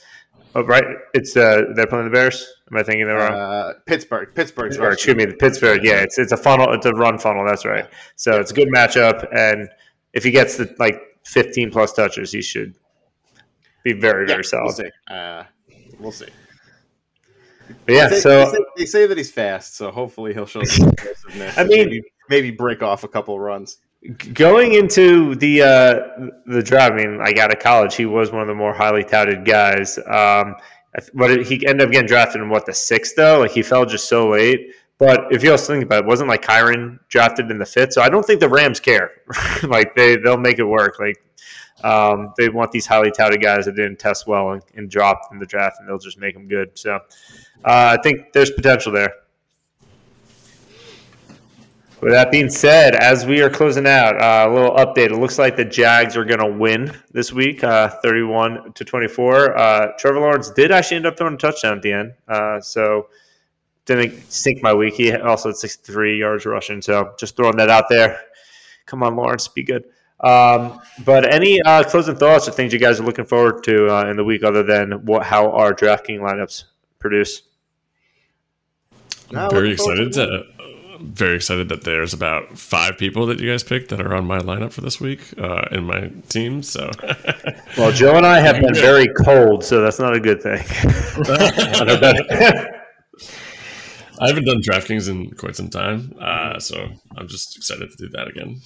Oh, 0.56 0.62
right, 0.64 0.84
it's 1.14 1.36
uh, 1.36 1.62
they're 1.74 1.86
playing 1.86 2.04
the 2.04 2.10
Bears. 2.10 2.46
Am 2.70 2.76
I 2.76 2.82
thinking 2.84 3.06
they're 3.06 3.16
wrong? 3.16 3.32
Uh, 3.32 3.72
Pittsburgh. 3.86 4.28
Pittsburgh's 4.34 4.78
or 4.78 4.90
excuse 4.92 5.16
me, 5.16 5.24
the 5.24 5.34
Pittsburgh. 5.34 5.80
Yeah, 5.82 6.02
it's 6.02 6.16
it's 6.18 6.30
a 6.32 6.36
funnel. 6.36 6.72
It's 6.72 6.86
a 6.86 6.92
run 6.92 7.18
funnel. 7.18 7.44
That's 7.44 7.64
right. 7.64 7.88
So 8.16 8.38
it's 8.40 8.52
a 8.52 8.54
good 8.54 8.68
matchup, 8.68 9.26
and 9.34 9.68
if 10.12 10.22
he 10.22 10.30
gets 10.30 10.56
the 10.56 10.72
like 10.78 11.00
15 11.26 11.70
plus 11.72 11.92
touches, 11.92 12.30
he 12.30 12.40
should 12.40 12.74
be 13.82 13.92
very 13.94 14.26
very 14.26 14.44
solid. 14.44 14.64
We'll 14.66 14.72
see. 14.74 14.90
Uh, 15.08 15.44
we'll 15.98 16.12
see. 16.12 16.28
But 17.86 17.94
yeah, 17.94 18.08
They 18.08 18.16
say, 18.16 18.20
so 18.20 18.38
they, 18.44 18.50
say, 18.50 18.64
they 18.76 18.86
say 18.86 19.06
that 19.06 19.16
he's 19.18 19.32
fast, 19.32 19.76
so 19.76 19.90
hopefully 19.90 20.34
he'll 20.34 20.46
show 20.46 20.62
some 20.64 20.88
aggressiveness. 20.90 21.56
I 21.58 21.64
mean- 21.64 21.78
maybe, 21.88 22.02
maybe 22.28 22.50
break 22.50 22.82
off 22.82 23.04
a 23.04 23.08
couple 23.08 23.38
runs. 23.40 23.78
Going 24.34 24.74
into 24.74 25.34
the 25.36 25.62
uh, 25.62 26.30
the 26.46 26.62
draft, 26.62 26.92
I 26.92 26.96
mean, 26.96 27.18
like 27.18 27.38
out 27.38 27.52
of 27.52 27.58
college, 27.58 27.94
he 27.94 28.04
was 28.04 28.32
one 28.32 28.42
of 28.42 28.48
the 28.48 28.54
more 28.54 28.74
highly 28.74 29.02
touted 29.02 29.44
guys. 29.46 29.98
Um, 29.98 30.56
but 31.14 31.44
he 31.44 31.66
ended 31.66 31.86
up 31.86 31.92
getting 31.92 32.06
drafted 32.06 32.42
in 32.42 32.50
what 32.50 32.66
the 32.66 32.74
sixth 32.74 33.14
though. 33.16 33.40
Like 33.40 33.50
he 33.50 33.62
fell 33.62 33.86
just 33.86 34.08
so 34.08 34.28
late. 34.28 34.74
But 34.98 35.32
if 35.32 35.42
you 35.42 35.50
also 35.50 35.72
think 35.72 35.84
about 35.84 36.04
it, 36.04 36.06
wasn't 36.06 36.28
like 36.28 36.42
Kyren 36.42 36.98
drafted 37.08 37.50
in 37.50 37.58
the 37.58 37.66
fifth, 37.66 37.94
so 37.94 38.02
I 38.02 38.08
don't 38.08 38.24
think 38.24 38.40
the 38.40 38.48
Rams 38.48 38.78
care. 38.78 39.10
like 39.64 39.94
they 39.96 40.16
they'll 40.16 40.36
make 40.36 40.58
it 40.58 40.64
work. 40.64 40.98
Like 41.00 41.16
um, 41.82 42.32
they 42.38 42.48
want 42.48 42.70
these 42.70 42.86
highly 42.86 43.10
touted 43.10 43.42
guys 43.42 43.64
that 43.64 43.74
didn't 43.74 43.98
test 43.98 44.26
well 44.26 44.52
and, 44.52 44.62
and 44.76 44.90
dropped 44.90 45.32
in 45.32 45.38
the 45.38 45.46
draft, 45.46 45.78
and 45.80 45.88
they'll 45.88 45.98
just 45.98 46.18
make 46.18 46.34
them 46.34 46.46
good. 46.46 46.78
So 46.78 46.94
uh, 47.64 47.96
I 47.98 48.02
think 48.02 48.32
there's 48.32 48.50
potential 48.50 48.92
there. 48.92 49.12
With 52.04 52.12
that 52.12 52.30
being 52.30 52.50
said, 52.50 52.94
as 52.96 53.24
we 53.24 53.40
are 53.40 53.48
closing 53.48 53.86
out, 53.86 54.20
uh, 54.20 54.46
a 54.46 54.52
little 54.52 54.76
update. 54.76 55.06
It 55.06 55.16
looks 55.18 55.38
like 55.38 55.56
the 55.56 55.64
Jags 55.64 56.18
are 56.18 56.24
going 56.26 56.40
to 56.40 56.46
win 56.46 56.94
this 57.12 57.32
week, 57.32 57.64
uh, 57.64 57.88
31 58.02 58.74
to 58.74 58.84
24. 58.84 59.56
Uh, 59.56 59.92
Trevor 59.96 60.20
Lawrence 60.20 60.50
did 60.50 60.70
actually 60.70 60.98
end 60.98 61.06
up 61.06 61.16
throwing 61.16 61.32
a 61.32 61.38
touchdown 61.38 61.78
at 61.78 61.82
the 61.82 61.92
end, 61.92 62.12
uh, 62.28 62.60
so 62.60 63.08
didn't 63.86 64.30
sink 64.30 64.62
my 64.62 64.74
week. 64.74 64.92
He 64.92 65.14
also 65.14 65.48
had 65.48 65.56
63 65.56 66.18
yards 66.18 66.44
rushing, 66.44 66.82
so 66.82 67.14
just 67.18 67.38
throwing 67.38 67.56
that 67.56 67.70
out 67.70 67.88
there. 67.88 68.20
Come 68.84 69.02
on, 69.02 69.16
Lawrence, 69.16 69.48
be 69.48 69.62
good. 69.62 69.84
Um, 70.20 70.82
but 71.06 71.32
any 71.32 71.58
uh, 71.62 71.84
closing 71.84 72.16
thoughts 72.16 72.46
or 72.46 72.50
things 72.50 72.74
you 72.74 72.78
guys 72.78 73.00
are 73.00 73.04
looking 73.04 73.24
forward 73.24 73.64
to 73.64 73.86
uh, 73.86 74.10
in 74.10 74.18
the 74.18 74.24
week, 74.24 74.44
other 74.44 74.62
than 74.62 75.06
what 75.06 75.24
how 75.24 75.50
our 75.52 75.72
DraftKings 75.72 76.20
lineups 76.20 76.64
produce? 76.98 77.44
I'm 79.34 79.50
very 79.50 79.72
excited 79.72 80.12
to. 80.12 80.53
Very 81.04 81.36
excited 81.36 81.68
that 81.68 81.84
there's 81.84 82.12
about 82.12 82.58
five 82.58 82.96
people 82.96 83.26
that 83.26 83.38
you 83.38 83.50
guys 83.50 83.62
picked 83.62 83.90
that 83.90 84.00
are 84.00 84.14
on 84.14 84.26
my 84.26 84.38
lineup 84.38 84.72
for 84.72 84.80
this 84.80 85.00
week 85.00 85.20
uh, 85.38 85.66
in 85.70 85.84
my 85.84 86.08
team. 86.28 86.62
So 86.62 86.90
Well, 87.76 87.92
Joe 87.92 88.16
and 88.16 88.24
I 88.24 88.40
have 88.40 88.60
been 88.60 88.74
very 88.90 89.06
cold, 89.24 89.64
so 89.64 89.80
that's 89.80 89.98
not 89.98 90.16
a 90.16 90.20
good 90.20 90.42
thing. 90.42 90.58
I 94.20 94.28
haven't 94.28 94.44
done 94.44 94.62
DraftKings 94.62 95.08
in 95.08 95.32
quite 95.32 95.56
some 95.56 95.68
time, 95.68 96.14
uh, 96.20 96.58
so 96.58 96.88
I'm 97.16 97.28
just 97.28 97.56
excited 97.56 97.90
to 97.90 97.96
do 97.96 98.08
that 98.10 98.28
again. 98.28 98.60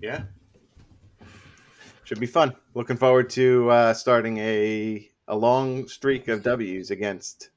Yeah. 0.00 0.22
Should 2.04 2.20
be 2.20 2.26
fun. 2.26 2.54
Looking 2.74 2.96
forward 2.96 3.30
to 3.30 3.70
uh, 3.70 3.94
starting 3.94 4.38
a 4.38 5.08
a 5.28 5.36
long 5.36 5.86
streak 5.86 6.28
of 6.28 6.42
W's 6.42 6.90
against 6.90 7.50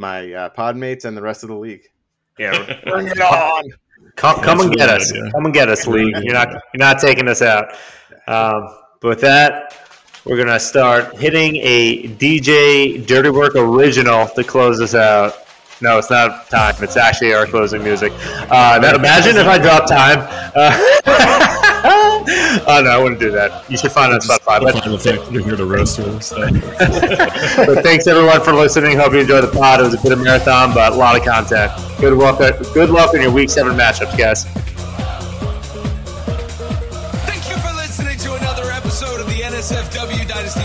my 0.00 0.32
uh, 0.32 0.48
pod 0.48 0.76
mates 0.76 1.04
and 1.04 1.16
the 1.16 1.22
rest 1.22 1.42
of 1.44 1.50
the 1.50 1.54
league. 1.54 1.82
yeah, 2.38 2.80
Bring 2.84 3.06
it 3.06 3.20
on! 3.20 3.64
come, 4.16 4.40
come 4.40 4.60
and 4.60 4.72
get 4.74 4.88
us. 4.88 5.12
idea. 5.12 5.30
Come 5.30 5.44
and 5.44 5.54
get 5.54 5.68
us, 5.68 5.86
league. 5.86 6.16
You're 6.22 6.34
not 6.34 6.48
you're 6.50 6.78
not 6.78 6.98
taking 6.98 7.28
us 7.28 7.42
out. 7.42 7.72
Um, 8.26 8.74
but 9.00 9.08
with 9.08 9.20
that, 9.20 9.76
we're 10.24 10.38
gonna 10.38 10.58
start 10.58 11.16
hitting 11.18 11.56
a 11.56 12.08
DJ 12.16 13.04
Dirtywork 13.04 13.54
original 13.54 14.26
to 14.28 14.42
close 14.42 14.80
us 14.80 14.94
out. 14.94 15.34
No, 15.82 15.98
it's 15.98 16.10
not 16.10 16.48
time. 16.50 16.74
It's 16.82 16.96
actually 16.96 17.32
our 17.34 17.46
closing 17.46 17.82
music. 17.82 18.12
Uh, 18.50 18.78
now 18.82 18.94
imagine 18.94 19.36
if 19.36 19.46
I 19.46 19.58
drop 19.58 19.86
time. 19.86 20.18
Uh, 20.54 20.76
oh 22.30 22.80
no, 22.84 22.90
I 22.90 22.98
wouldn't 23.02 23.20
do 23.20 23.30
that. 23.32 23.68
You 23.70 23.76
should 23.76 23.92
find 23.92 24.12
it 24.12 24.14
on 24.14 24.20
Spotify. 24.20 24.60
But, 24.60 24.74
the 24.84 24.98
fact 24.98 25.24
that 25.24 25.32
you're 25.32 25.42
here 25.42 25.56
to 25.56 25.64
roast 25.64 25.98
me. 25.98 26.20
So. 26.20 26.36
but 27.66 27.82
thanks 27.82 28.06
everyone 28.06 28.42
for 28.42 28.52
listening. 28.52 28.98
Hope 28.98 29.12
you 29.12 29.20
enjoyed 29.20 29.44
the 29.44 29.48
pod. 29.48 29.80
It 29.80 29.84
was 29.84 29.94
a 29.94 30.02
bit 30.02 30.12
of 30.12 30.22
marathon, 30.22 30.72
but 30.74 30.92
a 30.92 30.96
lot 30.96 31.16
of 31.16 31.24
content. 31.24 31.72
Good 31.98 32.12
luck. 32.14 32.40
Uh, 32.40 32.52
good 32.72 32.90
luck 32.90 33.14
in 33.14 33.22
your 33.22 33.32
week 33.32 33.50
seven 33.50 33.76
matchups, 33.76 34.16
guys. 34.16 34.44
Thank 37.26 37.48
you 37.48 37.56
for 37.56 37.74
listening 37.74 38.18
to 38.18 38.34
another 38.34 38.70
episode 38.70 39.20
of 39.20 39.26
the 39.26 39.42
NSFW 39.42 40.28
Dynasty 40.28 40.59